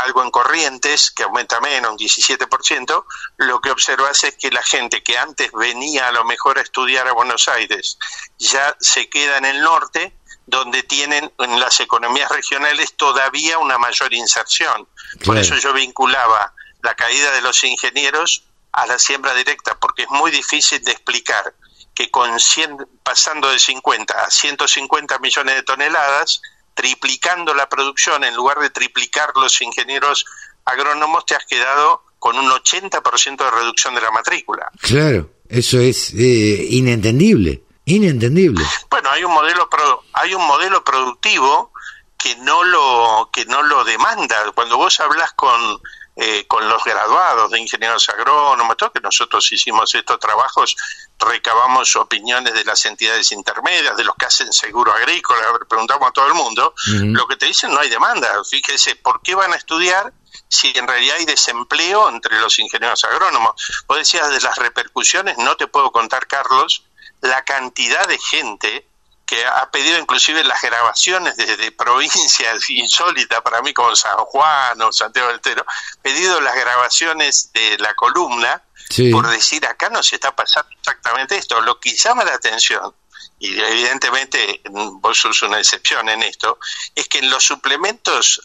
algo 0.05 0.23
en 0.23 0.31
Corrientes, 0.31 1.11
que 1.11 1.25
aumenta 1.25 1.61
menos, 1.61 1.91
un 1.91 1.99
17%, 1.99 3.05
lo 3.39 3.61
que 3.61 3.73
observas 3.73 4.23
es 4.23 4.37
que 4.37 4.53
la 4.53 4.63
gente 4.63 5.03
que 5.03 5.19
antes 5.19 5.51
venía 5.51 6.07
a 6.07 6.13
lo 6.13 6.25
mejor 6.25 6.59
a 6.59 6.63
estudiar 6.63 7.09
a 7.09 7.13
Buenos 7.13 7.49
Aires, 7.49 7.99
ya 8.39 8.77
se 8.79 9.09
queda 9.09 9.39
en 9.39 9.47
el 9.47 9.63
norte, 9.63 10.15
donde 10.51 10.83
tienen 10.83 11.33
en 11.39 11.61
las 11.61 11.81
economías 11.81 12.31
regionales 12.31 12.95
todavía 12.95 13.59
una 13.59 13.79
mayor 13.79 14.13
inserción. 14.13 14.89
Por 15.25 15.39
eso 15.39 15.57
yo 15.57 15.73
vinculaba 15.73 16.53
la 16.83 16.95
caída 16.95 17.31
de 17.33 17.41
los 17.41 17.63
ingenieros 17.65 18.45
a 18.73 18.87
la 18.87 18.99
siembra 18.99 19.35
directa, 19.35 19.79
porque 19.79 20.03
es 20.03 20.11
muy 20.11 20.31
difícil 20.31 20.83
de 20.85 20.93
explicar 20.93 21.55
que 21.95 22.11
con 22.11 22.39
100, 22.39 22.77
pasando 23.03 23.51
de 23.51 23.59
50 23.59 24.25
a 24.25 24.31
150 24.31 25.19
millones 25.19 25.55
de 25.55 25.63
toneladas, 25.63 26.41
triplicando 26.75 27.55
la 27.55 27.69
producción 27.69 28.25
en 28.25 28.35
lugar 28.35 28.59
de 28.59 28.71
triplicar 28.71 29.33
los 29.37 29.61
ingenieros 29.61 30.25
agrónomos, 30.65 31.27
te 31.27 31.35
has 31.35 31.45
quedado 31.47 32.03
con 32.19 32.39
un 32.39 32.51
80% 32.51 33.45
de 33.45 33.51
reducción 33.51 33.95
de 33.95 34.01
la 34.01 34.11
matrícula. 34.11 34.71
Claro, 34.81 35.31
eso 35.49 35.81
es 35.81 36.13
eh, 36.15 36.67
inentendible, 36.71 37.63
inentendible. 37.91 38.65
Bueno, 38.89 39.11
hay 39.11 39.25
un 39.25 39.33
modelo 39.33 39.69
pro- 39.69 40.05
hay 40.15 40.35
un 40.35 40.47
modelo 40.47 40.83
productivo 40.85 41.73
que 42.19 42.37
no 42.37 42.65
lo 42.65 43.31
que 43.33 43.45
no 43.47 43.63
lo 43.63 43.85
demanda. 43.85 44.37
Cuando 44.55 44.77
vos 44.77 45.01
hablas 45.01 45.33
con 45.33 45.81
eh, 46.17 46.45
con 46.47 46.69
los 46.69 46.85
graduados 46.85 47.51
de 47.51 47.61
ingenieros 47.61 48.07
agrónomos, 48.11 48.77
todo 48.77 48.93
que 48.93 49.01
nosotros 49.01 49.51
hicimos 49.53 49.95
estos 49.95 50.19
trabajos, 50.19 50.77
recabamos 51.19 51.97
opiniones 51.97 52.53
de 52.53 52.65
las 52.65 52.85
entidades 52.85 53.33
intermedias, 53.33 53.97
de 53.97 54.05
los 54.05 54.15
que 54.17 54.27
hacen 54.27 54.53
seguro 54.53 54.93
agrícola, 54.93 55.41
preguntamos 55.69 56.09
a 56.09 56.13
todo 56.13 56.27
el 56.27 56.35
mundo, 56.35 56.75
lo 56.87 57.27
que 57.27 57.37
te 57.37 57.47
dicen 57.47 57.73
no 57.73 57.81
hay 57.81 57.89
demanda. 57.89 58.43
Fíjese, 58.45 58.97
¿por 58.97 59.23
qué 59.23 59.35
van 59.35 59.53
a 59.53 59.57
estudiar 59.57 60.13
si 60.49 60.73
en 60.77 60.87
realidad 60.87 61.17
hay 61.19 61.25
desempleo 61.25 62.09
entre 62.11 62.39
los 62.41 62.59
ingenieros 62.59 63.03
agrónomos? 63.05 63.53
Vos 63.87 63.97
decías 63.97 64.29
de 64.31 64.41
las 64.41 64.57
repercusiones, 64.59 65.39
no 65.39 65.57
te 65.57 65.69
puedo 65.69 65.91
contar, 65.91 66.27
Carlos, 66.27 66.85
la 67.21 67.45
cantidad 67.45 68.07
de 68.07 68.19
gente 68.19 68.87
que 69.27 69.47
ha 69.47 69.71
pedido 69.71 69.99
inclusive 69.99 70.43
las 70.43 70.61
grabaciones 70.61 71.37
desde 71.37 71.71
provincias 71.71 72.69
insólitas 72.71 73.41
para 73.43 73.63
mí 73.63 73.73
como 73.73 73.95
San 73.95 74.17
Juan 74.17 74.83
o 74.83 74.93
Santiago 74.93 75.29
del 75.29 75.37
Estero, 75.37 75.65
pedido 76.03 76.41
las 76.41 76.57
grabaciones 76.57 77.53
de 77.53 77.79
la 77.79 77.95
columna 77.95 78.63
Sí. 78.91 79.13
por 79.13 79.29
decir 79.29 79.65
acá 79.67 79.89
nos 79.89 80.13
está 80.13 80.35
pasando 80.35 80.69
exactamente 80.77 81.37
esto. 81.37 81.61
Lo 81.61 81.79
que 81.79 81.97
llama 81.97 82.25
la 82.25 82.35
atención, 82.35 82.93
y 83.39 83.59
evidentemente 83.59 84.61
mm, 84.69 85.01
vos 85.01 85.19
sos 85.19 85.43
una 85.43 85.59
excepción 85.59 86.09
en 86.09 86.23
esto, 86.25 86.59
es 86.95 87.07
que 87.09 87.19
en 87.19 87.31
los 87.31 87.45
suplementos 87.45 88.43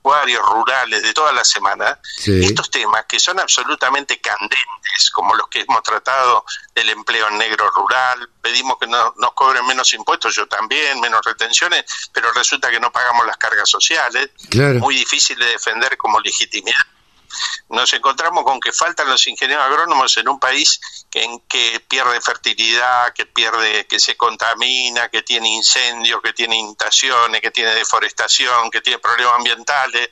agropecuarios, 0.00 0.42
rurales, 0.48 1.02
de 1.02 1.12
toda 1.12 1.32
la 1.32 1.44
semana, 1.44 1.98
estos 2.24 2.70
temas 2.70 3.04
que 3.06 3.20
son 3.20 3.38
absolutamente 3.38 4.20
candentes, 4.20 5.10
como 5.12 5.34
los 5.34 5.48
que 5.48 5.60
hemos 5.60 5.82
tratado 5.82 6.44
del 6.74 6.90
empleo 6.90 7.28
en 7.28 7.38
negro 7.38 7.70
rural, 7.70 8.28
pedimos 8.40 8.78
que 8.78 8.86
no, 8.86 9.14
nos 9.18 9.32
cobren 9.32 9.66
menos 9.66 9.92
impuestos, 9.94 10.34
yo 10.34 10.46
también, 10.46 11.00
menos 11.00 11.24
retenciones, 11.24 11.84
pero 12.12 12.32
resulta 12.32 12.70
que 12.70 12.80
no 12.80 12.90
pagamos 12.90 13.26
las 13.26 13.36
cargas 13.36 13.68
sociales, 13.68 14.30
muy 14.80 14.94
difícil 14.94 15.38
de 15.38 15.46
defender 15.46 15.96
como 15.96 16.20
legitimidad 16.20 16.80
nos 17.68 17.92
encontramos 17.92 18.44
con 18.44 18.60
que 18.60 18.72
faltan 18.72 19.08
los 19.08 19.26
ingenieros 19.26 19.64
agrónomos 19.64 20.16
en 20.16 20.28
un 20.28 20.38
país 20.38 20.80
que, 21.10 21.22
en 21.22 21.40
que 21.40 21.80
pierde 21.80 22.20
fertilidad, 22.20 23.12
que 23.12 23.26
pierde, 23.26 23.86
que 23.86 24.00
se 24.00 24.16
contamina, 24.16 25.08
que 25.08 25.22
tiene 25.22 25.48
incendios, 25.48 26.20
que 26.22 26.32
tiene 26.32 26.56
inundaciones, 26.56 27.40
que 27.40 27.50
tiene 27.50 27.74
deforestación, 27.74 28.70
que 28.70 28.80
tiene 28.80 28.98
problemas 28.98 29.34
ambientales. 29.36 30.10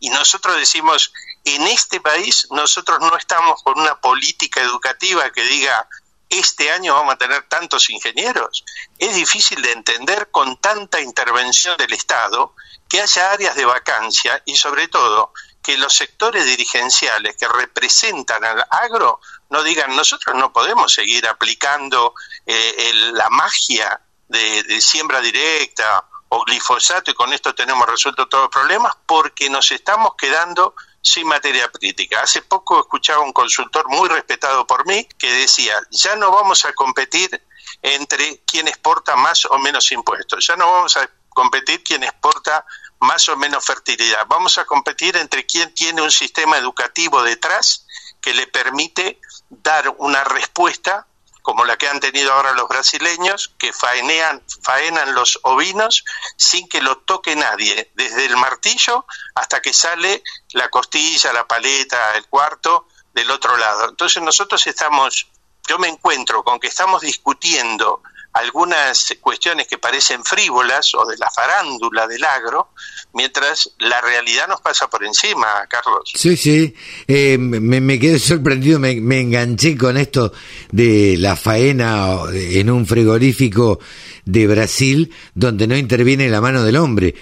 Y 0.00 0.10
nosotros 0.10 0.56
decimos, 0.56 1.12
en 1.44 1.62
este 1.66 2.00
país 2.00 2.46
nosotros 2.50 3.00
no 3.00 3.16
estamos 3.16 3.62
con 3.62 3.78
una 3.78 4.00
política 4.00 4.60
educativa 4.60 5.30
que 5.30 5.42
diga, 5.42 5.88
este 6.28 6.70
año 6.70 6.94
vamos 6.94 7.14
a 7.14 7.18
tener 7.18 7.42
tantos 7.48 7.90
ingenieros. 7.90 8.64
Es 8.98 9.14
difícil 9.14 9.60
de 9.60 9.72
entender 9.72 10.30
con 10.30 10.56
tanta 10.58 11.00
intervención 11.00 11.76
del 11.76 11.92
Estado 11.92 12.54
que 12.88 13.00
haya 13.00 13.32
áreas 13.32 13.54
de 13.54 13.64
vacancia 13.64 14.42
y 14.46 14.56
sobre 14.56 14.88
todo 14.88 15.32
que 15.62 15.78
los 15.78 15.94
sectores 15.94 16.44
dirigenciales 16.44 17.36
que 17.36 17.46
representan 17.48 18.44
al 18.44 18.64
agro 18.70 19.20
no 19.50 19.62
digan 19.62 19.94
nosotros 19.94 20.34
no 20.36 20.52
podemos 20.52 20.92
seguir 20.92 21.26
aplicando 21.26 22.14
eh, 22.46 22.92
la 23.12 23.30
magia 23.30 24.00
de, 24.28 24.80
siembra 24.80 25.20
directa 25.20 26.04
o 26.30 26.44
glifosato 26.44 27.10
y 27.10 27.14
con 27.14 27.32
esto 27.32 27.54
tenemos 27.54 27.86
resuelto 27.86 28.26
todos 28.26 28.44
los 28.44 28.50
problemas 28.50 28.94
porque 29.06 29.50
nos 29.50 29.70
estamos 29.70 30.14
quedando 30.16 30.74
sin 31.02 31.26
materia 31.26 31.68
crítica. 31.68 32.22
Hace 32.22 32.42
poco 32.42 32.80
escuchaba 32.80 33.20
un 33.20 33.32
consultor 33.32 33.88
muy 33.88 34.08
respetado 34.08 34.66
por 34.66 34.86
mí 34.86 35.06
que 35.18 35.30
decía, 35.30 35.74
ya 35.90 36.16
no 36.16 36.30
vamos 36.30 36.64
a 36.64 36.72
competir 36.72 37.42
entre 37.82 38.42
quién 38.46 38.68
exporta 38.68 39.16
más 39.16 39.44
o 39.44 39.58
menos 39.58 39.92
impuestos, 39.92 40.46
ya 40.46 40.56
no 40.56 40.70
vamos 40.72 40.96
a 40.96 41.10
competir 41.28 41.82
quién 41.82 42.02
exporta 42.04 42.64
más 43.02 43.28
o 43.28 43.36
menos 43.36 43.64
fertilidad. 43.64 44.26
Vamos 44.28 44.58
a 44.58 44.64
competir 44.64 45.16
entre 45.16 45.44
quién 45.44 45.74
tiene 45.74 46.02
un 46.02 46.10
sistema 46.10 46.56
educativo 46.56 47.22
detrás 47.22 47.86
que 48.20 48.32
le 48.32 48.46
permite 48.46 49.20
dar 49.50 49.94
una 49.98 50.22
respuesta 50.24 51.06
como 51.42 51.64
la 51.64 51.76
que 51.76 51.88
han 51.88 51.98
tenido 51.98 52.32
ahora 52.32 52.52
los 52.52 52.68
brasileños, 52.68 53.52
que 53.58 53.72
faenean, 53.72 54.40
faenan 54.62 55.12
los 55.14 55.40
ovinos 55.42 56.04
sin 56.36 56.68
que 56.68 56.80
lo 56.80 56.98
toque 56.98 57.34
nadie, 57.34 57.90
desde 57.94 58.26
el 58.26 58.36
martillo 58.36 59.04
hasta 59.34 59.60
que 59.60 59.72
sale 59.72 60.22
la 60.52 60.68
costilla, 60.68 61.32
la 61.32 61.48
paleta, 61.48 62.14
el 62.14 62.26
cuarto 62.28 62.86
del 63.12 63.28
otro 63.32 63.56
lado. 63.56 63.88
Entonces 63.88 64.22
nosotros 64.22 64.64
estamos, 64.68 65.28
yo 65.66 65.80
me 65.80 65.88
encuentro 65.88 66.44
con 66.44 66.60
que 66.60 66.68
estamos 66.68 67.02
discutiendo 67.02 68.00
algunas 68.32 69.14
cuestiones 69.20 69.66
que 69.66 69.78
parecen 69.78 70.24
frívolas 70.24 70.94
o 70.94 71.06
de 71.06 71.16
la 71.18 71.30
farándula 71.30 72.06
del 72.06 72.24
agro, 72.24 72.70
mientras 73.12 73.70
la 73.78 74.00
realidad 74.00 74.48
nos 74.48 74.60
pasa 74.60 74.88
por 74.88 75.04
encima, 75.04 75.46
Carlos. 75.68 76.10
Sí, 76.14 76.36
sí, 76.36 76.74
eh, 77.06 77.36
me, 77.38 77.98
quedé 77.98 78.18
sorprendido, 78.18 78.78
me, 78.78 78.92
enganché 79.20 79.76
con 79.76 79.98
esto 79.98 80.32
de 80.70 81.16
la 81.18 81.36
faena 81.36 82.20
en 82.32 82.70
un 82.70 82.86
frigorífico 82.86 83.80
de 84.24 84.46
Brasil 84.46 85.14
donde 85.34 85.66
no 85.66 85.76
interviene 85.76 86.30
la 86.30 86.40
mano 86.40 86.62
del 86.62 86.76
hombre. 86.76 87.14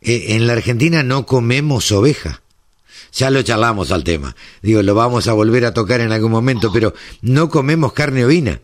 Eh, 0.00 0.26
en 0.30 0.46
la 0.46 0.54
Argentina 0.54 1.02
no 1.02 1.24
comemos 1.24 1.92
oveja. 1.92 2.42
Ya 3.12 3.30
lo 3.30 3.42
charlamos 3.42 3.90
al 3.90 4.04
tema. 4.04 4.36
Digo, 4.60 4.82
lo 4.82 4.94
vamos 4.94 5.28
a 5.28 5.32
volver 5.32 5.64
a 5.64 5.72
tocar 5.72 6.00
en 6.00 6.12
algún 6.12 6.30
momento, 6.30 6.70
pero 6.72 6.94
no 7.22 7.48
comemos 7.48 7.92
carne 7.92 8.24
ovina 8.24 8.60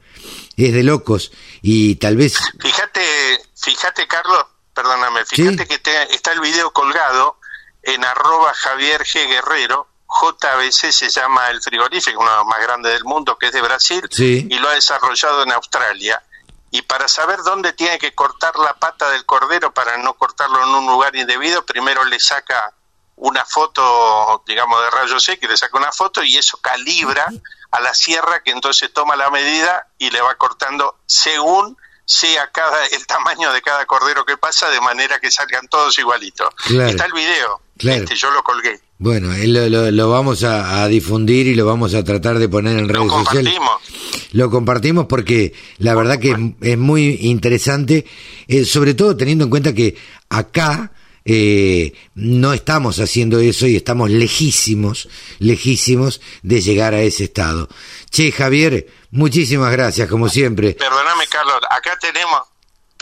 es 0.56 0.72
de 0.72 0.82
locos 0.82 1.32
y 1.66 1.96
tal 1.96 2.14
vez... 2.14 2.34
Fíjate, 2.60 3.40
fíjate 3.56 4.06
Carlos, 4.06 4.44
perdóname, 4.74 5.24
fíjate 5.24 5.66
que 5.66 5.80
está 6.10 6.32
el 6.32 6.40
video 6.40 6.70
colgado 6.74 7.38
en 7.82 8.04
arroba 8.04 8.52
Javier 8.52 9.02
G. 9.02 9.26
Guerrero, 9.26 9.88
JBC 10.06 10.92
se 10.92 11.08
llama 11.08 11.48
el 11.48 11.62
frigorífico, 11.62 12.20
uno 12.20 12.30
de 12.30 12.36
los 12.36 12.46
más 12.46 12.60
grandes 12.60 12.92
del 12.92 13.04
mundo, 13.04 13.38
que 13.38 13.46
es 13.46 13.52
de 13.52 13.62
Brasil, 13.62 14.06
y 14.18 14.58
lo 14.58 14.68
ha 14.68 14.74
desarrollado 14.74 15.42
en 15.42 15.52
Australia. 15.52 16.22
Y 16.70 16.82
para 16.82 17.08
saber 17.08 17.38
dónde 17.42 17.72
tiene 17.72 17.98
que 17.98 18.14
cortar 18.14 18.58
la 18.58 18.74
pata 18.74 19.08
del 19.08 19.24
cordero 19.24 19.72
para 19.72 19.96
no 19.96 20.12
cortarlo 20.14 20.62
en 20.62 20.68
un 20.68 20.86
lugar 20.86 21.16
indebido, 21.16 21.64
primero 21.64 22.04
le 22.04 22.20
saca 22.20 22.74
una 23.16 23.42
foto, 23.46 24.42
digamos, 24.46 24.82
de 24.82 24.90
rayos 24.90 25.26
X, 25.26 25.48
le 25.48 25.56
saca 25.56 25.78
una 25.78 25.92
foto 25.92 26.22
y 26.22 26.36
eso 26.36 26.58
calibra 26.58 27.32
a 27.74 27.80
la 27.80 27.92
sierra 27.92 28.40
que 28.44 28.52
entonces 28.52 28.92
toma 28.92 29.16
la 29.16 29.30
medida 29.30 29.88
y 29.98 30.10
le 30.10 30.20
va 30.20 30.36
cortando 30.36 30.96
según 31.06 31.76
sea 32.04 32.48
cada 32.52 32.86
el 32.86 33.04
tamaño 33.06 33.52
de 33.52 33.62
cada 33.62 33.84
cordero 33.84 34.24
que 34.24 34.36
pasa 34.36 34.70
de 34.70 34.80
manera 34.80 35.18
que 35.18 35.30
salgan 35.30 35.66
todos 35.68 35.98
igualitos. 35.98 36.48
Está 36.70 37.06
el 37.06 37.12
video, 37.12 37.60
este, 37.78 38.14
yo 38.14 38.30
lo 38.30 38.44
colgué. 38.44 38.80
Bueno, 38.98 39.30
lo, 39.36 39.90
lo, 39.90 40.08
vamos 40.08 40.44
a, 40.44 40.86
difundir 40.86 41.48
y 41.48 41.56
lo 41.56 41.66
vamos 41.66 41.94
a 41.94 42.04
tratar 42.04 42.38
de 42.38 42.48
poner 42.48 42.78
en 42.78 42.88
redes 42.88 43.10
sociales. 43.10 43.54
Lo 43.54 43.60
compartimos. 43.60 44.30
Lo 44.32 44.50
compartimos 44.50 45.06
porque 45.06 45.52
la 45.78 45.94
verdad 45.96 46.20
que 46.20 46.54
es, 46.60 46.78
muy 46.78 47.18
interesante, 47.22 48.06
eh, 48.46 48.64
sobre 48.64 48.94
todo 48.94 49.16
teniendo 49.16 49.44
en 49.44 49.50
cuenta 49.50 49.74
que 49.74 49.96
acá 50.28 50.92
eh, 51.24 51.94
no 52.14 52.52
estamos 52.52 53.00
haciendo 53.00 53.38
eso 53.40 53.66
y 53.66 53.76
estamos 53.76 54.10
lejísimos, 54.10 55.08
lejísimos 55.38 56.20
de 56.42 56.60
llegar 56.60 56.94
a 56.94 57.00
ese 57.00 57.24
estado. 57.24 57.68
Che, 58.10 58.30
Javier, 58.30 58.86
muchísimas 59.10 59.72
gracias, 59.72 60.08
como 60.08 60.28
siempre. 60.28 60.74
Perdóname, 60.74 61.26
Carlos, 61.28 61.60
acá 61.70 61.98
tenemos, 61.98 62.40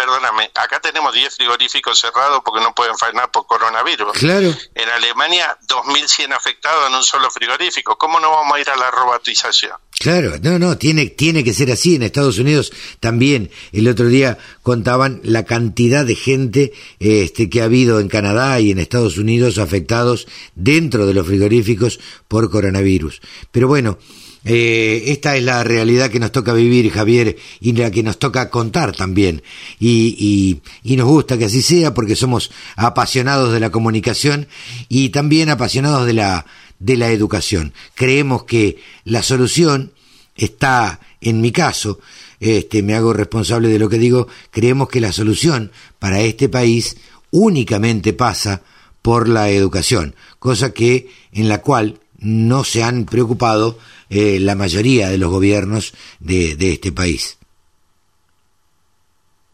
perdóname, 0.03 0.51
acá 0.55 0.81
tenemos 0.81 1.15
10 1.15 1.37
frigoríficos 1.37 2.01
cerrados 2.01 2.43
porque 2.45 2.61
no 2.61 2.75
pueden 2.75 2.99
faenar 2.99 3.31
por 3.31 3.47
coronavirus. 3.47 4.13
Claro. 4.15 4.53
En 4.75 4.89
Alemania, 4.89 5.57
2.100 5.69 6.35
afectados 6.35 6.89
en 6.89 6.95
un 6.95 7.05
solo 7.05 7.31
frigorífico. 7.31 7.97
¿Cómo 7.97 8.19
no 8.19 8.33
vamos 8.33 8.57
a 8.57 8.61
ir 8.61 8.69
a 8.69 8.77
la 8.77 8.91
robotización? 8.91 9.77
Claro, 10.01 10.35
no, 10.43 10.59
no, 10.59 10.77
tiene, 10.77 11.07
tiene 11.07 11.45
que 11.45 11.55
ser 11.55 11.71
así. 11.71 11.95
En 11.95 12.03
Estados 12.03 12.39
Unidos 12.39 12.73
también, 12.99 13.53
el 13.71 13.87
otro 13.87 14.07
día 14.07 14.39
contaban 14.65 15.21
la 15.23 15.45
cantidad 15.45 16.05
de 16.05 16.17
gente 16.17 16.73
este, 16.99 17.49
que 17.49 17.61
ha 17.61 17.67
habido 17.67 18.01
en 18.01 18.09
Canadá 18.09 18.59
y 18.59 18.73
en 18.73 18.81
Estados 18.81 19.19
Unidos 19.19 19.59
afectados 19.59 20.27
dentro 20.57 21.07
de 21.07 21.15
los 21.15 21.29
frigoríficos 21.29 22.01
por 22.27 22.51
coronavirus. 22.51 23.21
Pero 23.53 23.69
bueno, 23.69 23.99
eh, 24.45 25.05
esta 25.07 25.37
es 25.37 25.45
la 25.45 25.63
realidad 25.63 26.11
que 26.11 26.19
nos 26.19 26.33
toca 26.33 26.53
vivir, 26.53 26.91
Javier, 26.91 27.37
y 27.61 27.73
la 27.73 27.91
que 27.91 28.03
nos 28.03 28.19
toca 28.19 28.51
contar 28.51 28.95
también. 28.95 29.43
Y, 29.79 30.61
y, 30.83 30.97
nos 30.97 31.07
gusta 31.07 31.39
que 31.39 31.45
así 31.45 31.63
sea 31.63 31.95
porque 31.95 32.17
somos 32.17 32.51
apasionados 32.77 33.53
de 33.53 33.61
la 33.61 33.71
comunicación 33.71 34.49
y 34.89 35.11
también 35.11 35.49
apasionados 35.49 36.07
de 36.07 36.15
la, 36.15 36.47
de 36.79 36.97
la 36.97 37.11
educación. 37.11 37.73
Creemos 37.95 38.45
que 38.45 38.79
la 39.05 39.23
solución 39.23 39.93
está, 40.37 41.01
en 41.21 41.41
mi 41.41 41.53
caso, 41.53 42.01
este, 42.41 42.83
me 42.83 42.95
hago 42.95 43.13
responsable 43.13 43.69
de 43.69 43.79
lo 43.79 43.89
que 43.89 43.99
digo, 43.99 44.27
creemos 44.51 44.89
que 44.89 45.01
la 45.01 45.13
solución 45.13 45.71
para 46.01 46.21
este 46.21 46.49
país 46.49 46.97
únicamente 47.31 48.13
pasa 48.13 48.63
por 49.03 49.29
la 49.29 49.51
educación, 49.51 50.15
cosa 50.39 50.73
que 50.73 51.09
en 51.33 51.49
la 51.49 51.61
cual 51.63 52.01
no 52.19 52.65
se 52.65 52.83
han 52.83 53.05
preocupado 53.05 53.79
eh, 54.13 54.39
la 54.41 54.55
mayoría 54.55 55.09
de 55.09 55.17
los 55.17 55.31
gobiernos 55.31 55.95
de, 56.21 56.55
de 56.57 56.75
este 56.75 56.93
país. 56.93 57.39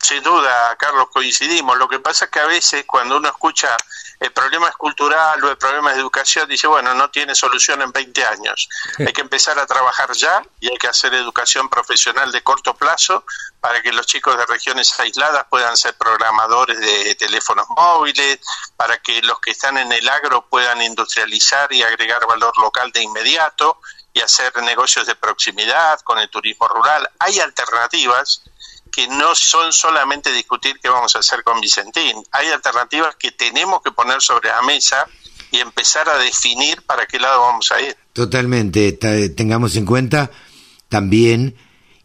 Sin 0.00 0.22
duda, 0.22 0.74
Carlos, 0.76 1.08
coincidimos. 1.12 1.78
Lo 1.78 1.88
que 1.88 2.00
pasa 2.00 2.24
es 2.24 2.30
que 2.30 2.40
a 2.40 2.46
veces 2.46 2.84
cuando 2.84 3.18
uno 3.18 3.28
escucha 3.28 3.76
el 4.20 4.32
problema 4.32 4.68
es 4.68 4.74
cultural 4.74 5.42
o 5.44 5.50
el 5.50 5.56
problema 5.56 5.90
es 5.90 5.96
de 5.96 6.02
educación, 6.02 6.48
dice, 6.48 6.66
bueno, 6.66 6.92
no 6.94 7.08
tiene 7.10 7.34
solución 7.34 7.82
en 7.82 7.92
20 7.92 8.24
años. 8.24 8.68
Hay 8.98 9.12
que 9.12 9.20
empezar 9.20 9.58
a 9.58 9.66
trabajar 9.66 10.12
ya 10.12 10.42
y 10.60 10.68
hay 10.68 10.76
que 10.76 10.88
hacer 10.88 11.14
educación 11.14 11.68
profesional 11.68 12.32
de 12.32 12.42
corto 12.42 12.74
plazo 12.74 13.24
para 13.60 13.80
que 13.80 13.92
los 13.92 14.06
chicos 14.06 14.36
de 14.36 14.46
regiones 14.46 14.98
aisladas 14.98 15.46
puedan 15.48 15.76
ser 15.76 15.94
programadores 15.94 16.80
de 16.80 17.14
teléfonos 17.14 17.66
móviles, 17.70 18.40
para 18.76 18.98
que 18.98 19.22
los 19.22 19.38
que 19.40 19.52
están 19.52 19.78
en 19.78 19.92
el 19.92 20.08
agro 20.08 20.46
puedan 20.48 20.82
industrializar 20.82 21.72
y 21.72 21.82
agregar 21.82 22.26
valor 22.26 22.56
local 22.58 22.90
de 22.92 23.02
inmediato 23.02 23.80
y 24.18 24.20
hacer 24.20 24.52
negocios 24.62 25.06
de 25.06 25.14
proximidad 25.14 26.00
con 26.00 26.18
el 26.18 26.28
turismo 26.28 26.66
rural. 26.68 27.08
Hay 27.18 27.38
alternativas 27.38 28.42
que 28.90 29.06
no 29.06 29.34
son 29.34 29.72
solamente 29.72 30.32
discutir 30.32 30.78
qué 30.82 30.88
vamos 30.88 31.14
a 31.14 31.20
hacer 31.20 31.44
con 31.44 31.60
Vicentín. 31.60 32.16
Hay 32.32 32.48
alternativas 32.48 33.14
que 33.16 33.30
tenemos 33.32 33.80
que 33.82 33.92
poner 33.92 34.20
sobre 34.20 34.48
la 34.48 34.62
mesa 34.62 35.06
y 35.52 35.58
empezar 35.58 36.08
a 36.08 36.18
definir 36.18 36.82
para 36.82 37.06
qué 37.06 37.20
lado 37.20 37.40
vamos 37.42 37.70
a 37.70 37.80
ir. 37.80 37.96
Totalmente. 38.12 38.92
Tengamos 38.92 39.76
en 39.76 39.86
cuenta 39.86 40.30
también, 40.88 41.56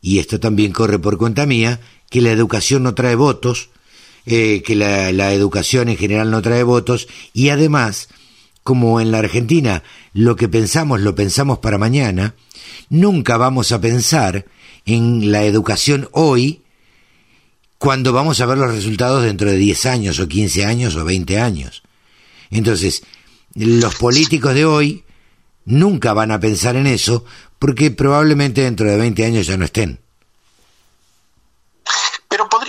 y 0.01 0.19
esto 0.19 0.39
también 0.39 0.71
corre 0.71 0.99
por 0.99 1.17
cuenta 1.17 1.45
mía, 1.45 1.79
que 2.09 2.21
la 2.21 2.31
educación 2.31 2.83
no 2.83 2.93
trae 2.93 3.15
votos, 3.15 3.69
eh, 4.25 4.61
que 4.63 4.75
la 4.75 5.33
educación 5.33 5.89
en 5.89 5.97
general 5.97 6.29
no 6.29 6.41
trae 6.41 6.63
votos, 6.63 7.07
y 7.33 7.49
además 7.49 8.09
como 8.63 9.01
en 9.01 9.11
la 9.11 9.19
Argentina 9.19 9.83
lo 10.13 10.35
que 10.35 10.47
pensamos 10.47 11.01
lo 11.01 11.15
pensamos 11.15 11.59
para 11.59 11.77
mañana, 11.77 12.35
nunca 12.89 13.37
vamos 13.37 13.71
a 13.71 13.81
pensar 13.81 14.45
en 14.85 15.31
la 15.31 15.43
educación 15.43 16.07
hoy 16.11 16.61
cuando 17.77 18.13
vamos 18.13 18.39
a 18.39 18.45
ver 18.45 18.57
los 18.57 18.73
resultados 18.73 19.23
dentro 19.23 19.49
de 19.49 19.57
10 19.57 19.85
años 19.87 20.19
o 20.19 20.27
15 20.27 20.65
años 20.65 20.95
o 20.95 21.03
20 21.03 21.39
años. 21.39 21.83
Entonces, 22.49 23.03
los 23.55 23.95
políticos 23.95 24.53
de 24.53 24.65
hoy 24.65 25.03
nunca 25.65 26.13
van 26.13 26.31
a 26.31 26.39
pensar 26.39 26.75
en 26.75 26.87
eso 26.87 27.25
porque 27.59 27.91
probablemente 27.91 28.61
dentro 28.61 28.89
de 28.89 28.97
20 28.97 29.25
años 29.25 29.47
ya 29.47 29.57
no 29.57 29.65
estén 29.65 30.02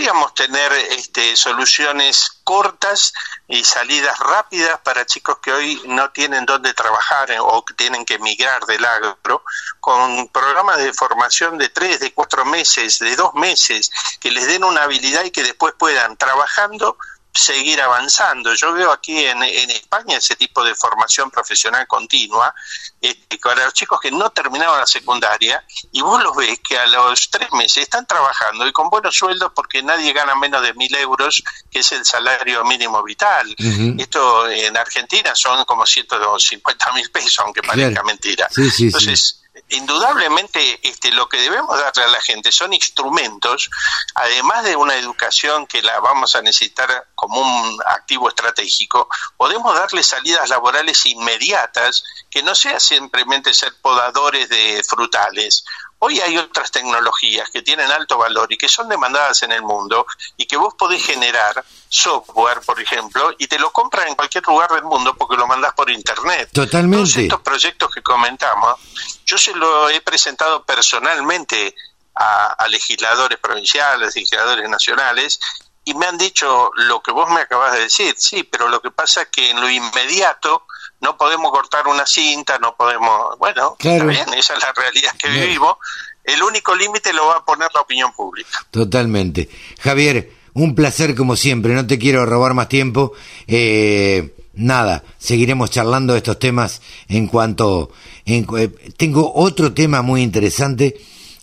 podríamos 0.04 0.34
tener 0.34 0.70
este, 0.90 1.34
soluciones 1.34 2.42
cortas 2.44 3.14
y 3.48 3.64
salidas 3.64 4.18
rápidas 4.18 4.78
para 4.84 5.06
chicos 5.06 5.38
que 5.42 5.50
hoy 5.50 5.80
no 5.86 6.10
tienen 6.10 6.44
dónde 6.44 6.74
trabajar 6.74 7.34
o 7.40 7.64
que 7.64 7.72
tienen 7.72 8.04
que 8.04 8.16
emigrar 8.16 8.66
del 8.66 8.84
agro, 8.84 9.42
con 9.80 10.28
programas 10.28 10.76
de 10.76 10.92
formación 10.92 11.56
de 11.56 11.70
tres, 11.70 12.00
de 12.00 12.12
cuatro 12.12 12.44
meses, 12.44 12.98
de 12.98 13.16
dos 13.16 13.32
meses, 13.32 13.90
que 14.20 14.30
les 14.30 14.46
den 14.46 14.64
una 14.64 14.82
habilidad 14.82 15.24
y 15.24 15.30
que 15.30 15.42
después 15.42 15.72
puedan, 15.78 16.18
trabajando, 16.18 16.98
seguir 17.34 17.80
avanzando. 17.80 18.54
Yo 18.54 18.72
veo 18.72 18.92
aquí 18.92 19.24
en, 19.24 19.42
España 19.42 20.16
ese 20.16 20.36
tipo 20.36 20.62
de 20.62 20.74
formación 20.74 21.30
profesional 21.30 21.86
continua 21.86 22.54
este, 23.00 23.38
para 23.38 23.64
los 23.64 23.74
chicos 23.74 24.00
que 24.00 24.10
no 24.10 24.30
terminaban 24.30 24.78
la 24.78 24.86
secundaria 24.86 25.62
y 25.92 26.00
vos 26.00 26.22
los 26.22 26.36
ves 26.36 26.60
que 26.66 26.78
a 26.78 26.86
los 26.86 27.28
tres 27.30 27.52
meses 27.52 27.78
están 27.78 28.06
trabajando 28.06 28.66
y 28.66 28.72
con 28.72 28.88
buenos 28.88 29.16
sueldos 29.16 29.52
porque 29.54 29.82
nadie 29.82 30.12
gana 30.12 30.34
menos 30.36 30.62
de 30.62 30.74
mil 30.74 30.94
euros, 30.94 31.42
que 31.70 31.80
es 31.80 31.92
el 31.92 32.04
salario 32.04 32.64
mínimo 32.64 33.02
vital. 33.02 33.54
Esto 33.98 34.48
en 34.48 34.76
Argentina 34.76 35.34
son 35.34 35.64
como 35.64 35.84
150 35.84 36.92
mil 36.92 37.10
pesos, 37.10 37.40
aunque 37.40 37.62
parezca 37.62 38.02
mentira. 38.04 38.48
Entonces, 38.56 39.43
indudablemente 39.70 40.80
este, 40.82 41.10
lo 41.10 41.28
que 41.28 41.38
debemos 41.38 41.78
darle 41.78 42.04
a 42.04 42.08
la 42.08 42.20
gente 42.20 42.52
son 42.52 42.72
instrumentos, 42.72 43.70
además 44.14 44.64
de 44.64 44.76
una 44.76 44.96
educación 44.96 45.66
que 45.66 45.82
la 45.82 46.00
vamos 46.00 46.36
a 46.36 46.42
necesitar 46.42 47.08
como 47.14 47.40
un 47.40 47.78
activo 47.86 48.28
estratégico, 48.28 49.08
podemos 49.36 49.74
darle 49.74 50.02
salidas 50.02 50.48
laborales 50.48 51.06
inmediatas 51.06 52.04
que 52.30 52.42
no 52.42 52.54
sea 52.54 52.78
simplemente 52.78 53.54
ser 53.54 53.74
podadores 53.80 54.48
de 54.48 54.82
frutales 54.86 55.64
Hoy 56.06 56.20
hay 56.20 56.36
otras 56.36 56.70
tecnologías 56.70 57.48
que 57.48 57.62
tienen 57.62 57.90
alto 57.90 58.18
valor 58.18 58.52
y 58.52 58.58
que 58.58 58.68
son 58.68 58.90
demandadas 58.90 59.42
en 59.42 59.52
el 59.52 59.62
mundo 59.62 60.06
y 60.36 60.44
que 60.44 60.58
vos 60.58 60.74
podés 60.74 61.02
generar 61.02 61.64
software, 61.88 62.60
por 62.60 62.78
ejemplo, 62.78 63.34
y 63.38 63.46
te 63.46 63.58
lo 63.58 63.72
compran 63.72 64.08
en 64.08 64.14
cualquier 64.14 64.46
lugar 64.46 64.70
del 64.72 64.82
mundo 64.82 65.14
porque 65.16 65.34
lo 65.34 65.46
mandás 65.46 65.72
por 65.72 65.88
internet. 65.88 66.50
Totalmente. 66.52 67.08
Todos 67.08 67.16
estos 67.16 67.40
proyectos 67.40 67.90
que 67.90 68.02
comentamos, 68.02 68.78
yo 69.24 69.38
se 69.38 69.54
lo 69.54 69.88
he 69.88 70.02
presentado 70.02 70.62
personalmente 70.66 71.74
a, 72.16 72.66
legisladores 72.68 73.38
provinciales, 73.38 74.14
legisladores 74.14 74.68
nacionales, 74.68 75.40
y 75.86 75.94
me 75.94 76.04
han 76.04 76.18
dicho 76.18 76.70
lo 76.74 77.02
que 77.02 77.12
vos 77.12 77.30
me 77.30 77.40
acabas 77.40 77.72
de 77.72 77.80
decir, 77.80 78.14
sí, 78.18 78.42
pero 78.42 78.68
lo 78.68 78.82
que 78.82 78.90
pasa 78.90 79.22
es 79.22 79.28
que 79.28 79.52
en 79.52 79.58
lo 79.58 79.70
inmediato 79.70 80.66
no 81.04 81.18
podemos 81.18 81.52
cortar 81.52 81.86
una 81.86 82.06
cinta, 82.06 82.58
no 82.58 82.74
podemos, 82.74 83.38
bueno, 83.38 83.76
está 83.78 84.04
bien, 84.04 84.24
esa 84.34 84.54
es 84.54 84.62
la 84.62 84.72
realidad 84.72 85.12
que 85.18 85.28
vivimos. 85.28 85.76
El 86.24 86.42
único 86.42 86.74
límite 86.74 87.12
lo 87.12 87.26
va 87.26 87.36
a 87.36 87.44
poner 87.44 87.68
la 87.74 87.82
opinión 87.82 88.10
pública. 88.14 88.64
Totalmente. 88.70 89.50
Javier, 89.80 90.32
un 90.54 90.74
placer 90.74 91.14
como 91.14 91.36
siempre, 91.36 91.74
no 91.74 91.86
te 91.86 91.98
quiero 91.98 92.24
robar 92.24 92.54
más 92.54 92.70
tiempo. 92.70 93.12
Eh, 93.46 94.34
nada, 94.54 95.04
seguiremos 95.18 95.70
charlando 95.70 96.16
estos 96.16 96.38
temas 96.38 96.80
en 97.08 97.26
cuanto... 97.26 97.90
En, 98.24 98.46
eh, 98.56 98.68
tengo 98.96 99.30
otro 99.34 99.74
tema 99.74 100.00
muy 100.00 100.22
interesante 100.22 100.96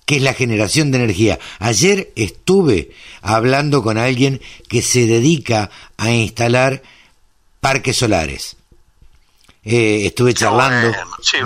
que 0.07 0.15
es 0.15 0.23
la 0.23 0.33
generación 0.33 0.89
de 0.89 0.97
energía. 0.97 1.37
Ayer 1.59 2.11
estuve 2.15 2.89
hablando 3.21 3.83
con 3.83 3.99
alguien 3.99 4.41
que 4.67 4.81
se 4.81 5.05
dedica 5.05 5.69
a 5.97 6.09
instalar 6.09 6.81
parques 7.59 7.97
solares. 7.97 8.57
Eh, 9.63 10.07
estuve 10.07 10.33
charlando 10.33 10.89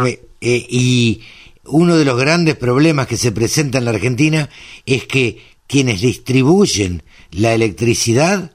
eh, 0.06 0.22
eh, 0.40 0.68
y 0.70 1.22
uno 1.66 1.98
de 1.98 2.06
los 2.06 2.18
grandes 2.18 2.56
problemas 2.56 3.08
que 3.08 3.18
se 3.18 3.34
presenta 3.34 3.78
en 3.78 3.86
la 3.86 3.92
Argentina 3.92 4.50
es 4.86 5.06
que 5.06 5.44
quienes 5.68 6.00
distribuyen 6.00 7.04
la 7.32 7.54
electricidad 7.54 8.54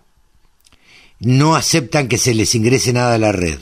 no 1.19 1.57
aceptan 1.57 2.09
que 2.09 2.17
se 2.17 2.33
les 2.33 2.55
ingrese 2.55 2.95
nada 2.95 3.15
a 3.15 3.19
la 3.19 3.33
red. 3.33 3.59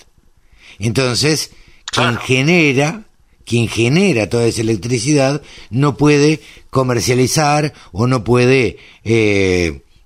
Entonces, 0.78 1.50
quien 1.86 2.16
genera, 2.18 3.02
quien 3.44 3.66
genera 3.66 4.28
toda 4.28 4.46
esa 4.46 4.60
electricidad 4.60 5.42
no 5.70 5.96
puede 5.96 6.40
comercializar 6.70 7.72
o 7.90 8.06
no 8.06 8.22
puede 8.22 8.78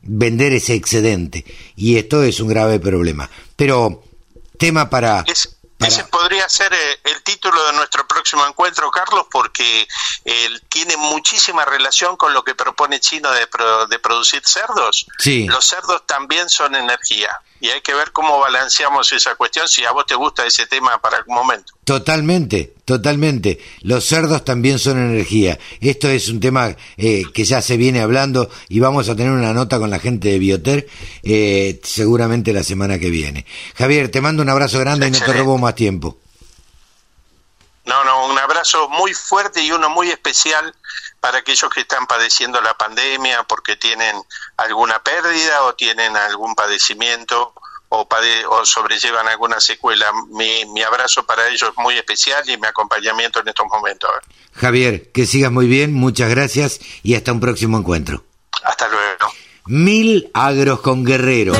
vender 0.02 0.54
ese 0.54 0.72
excedente. 0.72 1.44
Y 1.76 1.96
esto 1.96 2.22
es 2.22 2.40
un 2.40 2.48
grave 2.48 2.80
problema. 2.80 3.28
Pero 3.56 4.02
tema 4.56 4.88
para... 4.88 5.26
Ese 5.86 6.04
podría 6.04 6.48
ser 6.48 6.72
eh, 6.72 7.00
el 7.04 7.22
título 7.22 7.64
de 7.66 7.72
nuestro 7.74 8.06
próximo 8.06 8.46
encuentro, 8.46 8.90
Carlos, 8.90 9.26
porque 9.30 9.88
él 10.24 10.62
tiene 10.68 10.96
muchísima 10.96 11.64
relación 11.64 12.16
con 12.16 12.32
lo 12.32 12.42
que 12.44 12.54
propone 12.54 13.00
Chino 13.00 13.30
de, 13.32 13.48
de 13.88 13.98
producir 13.98 14.42
cerdos. 14.44 15.06
Sí. 15.18 15.46
Los 15.46 15.66
cerdos 15.66 16.06
también 16.06 16.48
son 16.48 16.74
energía 16.74 17.40
y 17.62 17.70
hay 17.70 17.80
que 17.80 17.94
ver 17.94 18.10
cómo 18.10 18.40
balanceamos 18.40 19.12
esa 19.12 19.36
cuestión 19.36 19.68
si 19.68 19.84
a 19.84 19.92
vos 19.92 20.04
te 20.04 20.16
gusta 20.16 20.44
ese 20.44 20.66
tema 20.66 21.00
para 21.00 21.18
algún 21.18 21.36
momento. 21.36 21.72
Totalmente, 21.84 22.74
totalmente. 22.84 23.60
Los 23.82 24.04
cerdos 24.04 24.44
también 24.44 24.80
son 24.80 24.98
energía. 24.98 25.60
Esto 25.80 26.08
es 26.08 26.28
un 26.28 26.40
tema 26.40 26.74
eh, 26.96 27.22
que 27.32 27.44
ya 27.44 27.62
se 27.62 27.76
viene 27.76 28.00
hablando 28.00 28.50
y 28.68 28.80
vamos 28.80 29.08
a 29.08 29.14
tener 29.14 29.30
una 29.30 29.52
nota 29.52 29.78
con 29.78 29.90
la 29.90 30.00
gente 30.00 30.30
de 30.30 30.40
Bioter 30.40 30.88
eh, 31.22 31.80
seguramente 31.84 32.52
la 32.52 32.64
semana 32.64 32.98
que 32.98 33.10
viene. 33.10 33.46
Javier, 33.76 34.10
te 34.10 34.20
mando 34.20 34.42
un 34.42 34.48
abrazo 34.48 34.80
grande 34.80 35.06
y 35.06 35.12
no 35.12 35.20
te 35.20 35.32
robo 35.32 35.56
más 35.56 35.76
tiempo. 35.76 36.18
No, 37.84 38.02
no, 38.02 38.26
un 38.26 38.38
abrazo 38.38 38.88
muy 38.88 39.14
fuerte 39.14 39.62
y 39.62 39.70
uno 39.70 39.88
muy 39.88 40.10
especial 40.10 40.74
para 41.22 41.38
aquellos 41.38 41.70
que 41.70 41.82
están 41.82 42.04
padeciendo 42.08 42.60
la 42.60 42.74
pandemia 42.74 43.44
porque 43.44 43.76
tienen 43.76 44.16
alguna 44.56 45.00
pérdida 45.04 45.62
o 45.62 45.74
tienen 45.76 46.16
algún 46.16 46.56
padecimiento 46.56 47.54
o, 47.90 48.08
o 48.48 48.64
sobrellevan 48.64 49.28
alguna 49.28 49.60
secuela. 49.60 50.06
Mi, 50.32 50.66
mi, 50.66 50.82
abrazo 50.82 51.24
para 51.24 51.46
ellos 51.46 51.70
es 51.70 51.76
muy 51.76 51.94
especial 51.94 52.42
y 52.50 52.56
mi 52.56 52.66
acompañamiento 52.66 53.38
en 53.38 53.48
estos 53.48 53.66
momentos. 53.70 54.10
Javier, 54.52 55.12
que 55.12 55.24
sigas 55.26 55.52
muy 55.52 55.68
bien, 55.68 55.94
muchas 55.94 56.28
gracias 56.28 56.80
y 57.04 57.14
hasta 57.14 57.30
un 57.30 57.38
próximo 57.38 57.78
encuentro. 57.78 58.24
Hasta 58.64 58.88
luego. 58.88 59.32
Mil 59.66 60.28
agros 60.34 60.80
con 60.80 61.04
Guerrero. 61.04 61.52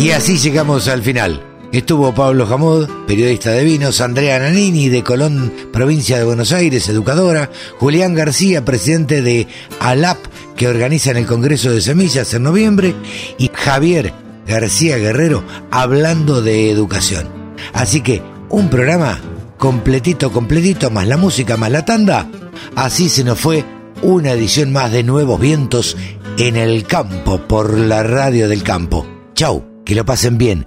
Y 0.00 0.10
así 0.10 0.36
llegamos 0.36 0.88
al 0.88 1.04
final. 1.04 1.51
Estuvo 1.72 2.14
Pablo 2.14 2.46
Jamud, 2.46 2.86
periodista 3.06 3.50
de 3.52 3.64
vinos, 3.64 4.02
Andrea 4.02 4.38
Nanini, 4.38 4.90
de 4.90 5.02
Colón, 5.02 5.50
provincia 5.72 6.18
de 6.18 6.24
Buenos 6.24 6.52
Aires, 6.52 6.86
educadora, 6.90 7.50
Julián 7.78 8.14
García, 8.14 8.62
presidente 8.62 9.22
de 9.22 9.46
ALAP, 9.80 10.18
que 10.54 10.68
organiza 10.68 11.12
en 11.12 11.16
el 11.16 11.26
Congreso 11.26 11.70
de 11.70 11.80
Semillas 11.80 12.34
en 12.34 12.42
noviembre, 12.42 12.94
y 13.38 13.50
Javier 13.54 14.12
García 14.46 14.98
Guerrero, 14.98 15.44
hablando 15.70 16.42
de 16.42 16.70
educación. 16.70 17.26
Así 17.72 18.02
que, 18.02 18.20
un 18.50 18.68
programa 18.68 19.18
completito, 19.56 20.30
completito, 20.30 20.90
más 20.90 21.08
la 21.08 21.16
música, 21.16 21.56
más 21.56 21.70
la 21.70 21.86
tanda. 21.86 22.28
Así 22.76 23.08
se 23.08 23.24
nos 23.24 23.40
fue 23.40 23.64
una 24.02 24.32
edición 24.32 24.72
más 24.72 24.92
de 24.92 25.04
Nuevos 25.04 25.40
Vientos 25.40 25.96
en 26.36 26.56
el 26.56 26.84
campo 26.84 27.38
por 27.38 27.78
la 27.78 28.02
radio 28.02 28.46
del 28.46 28.62
campo. 28.62 29.06
Chau, 29.32 29.64
que 29.86 29.94
lo 29.94 30.04
pasen 30.04 30.36
bien 30.36 30.66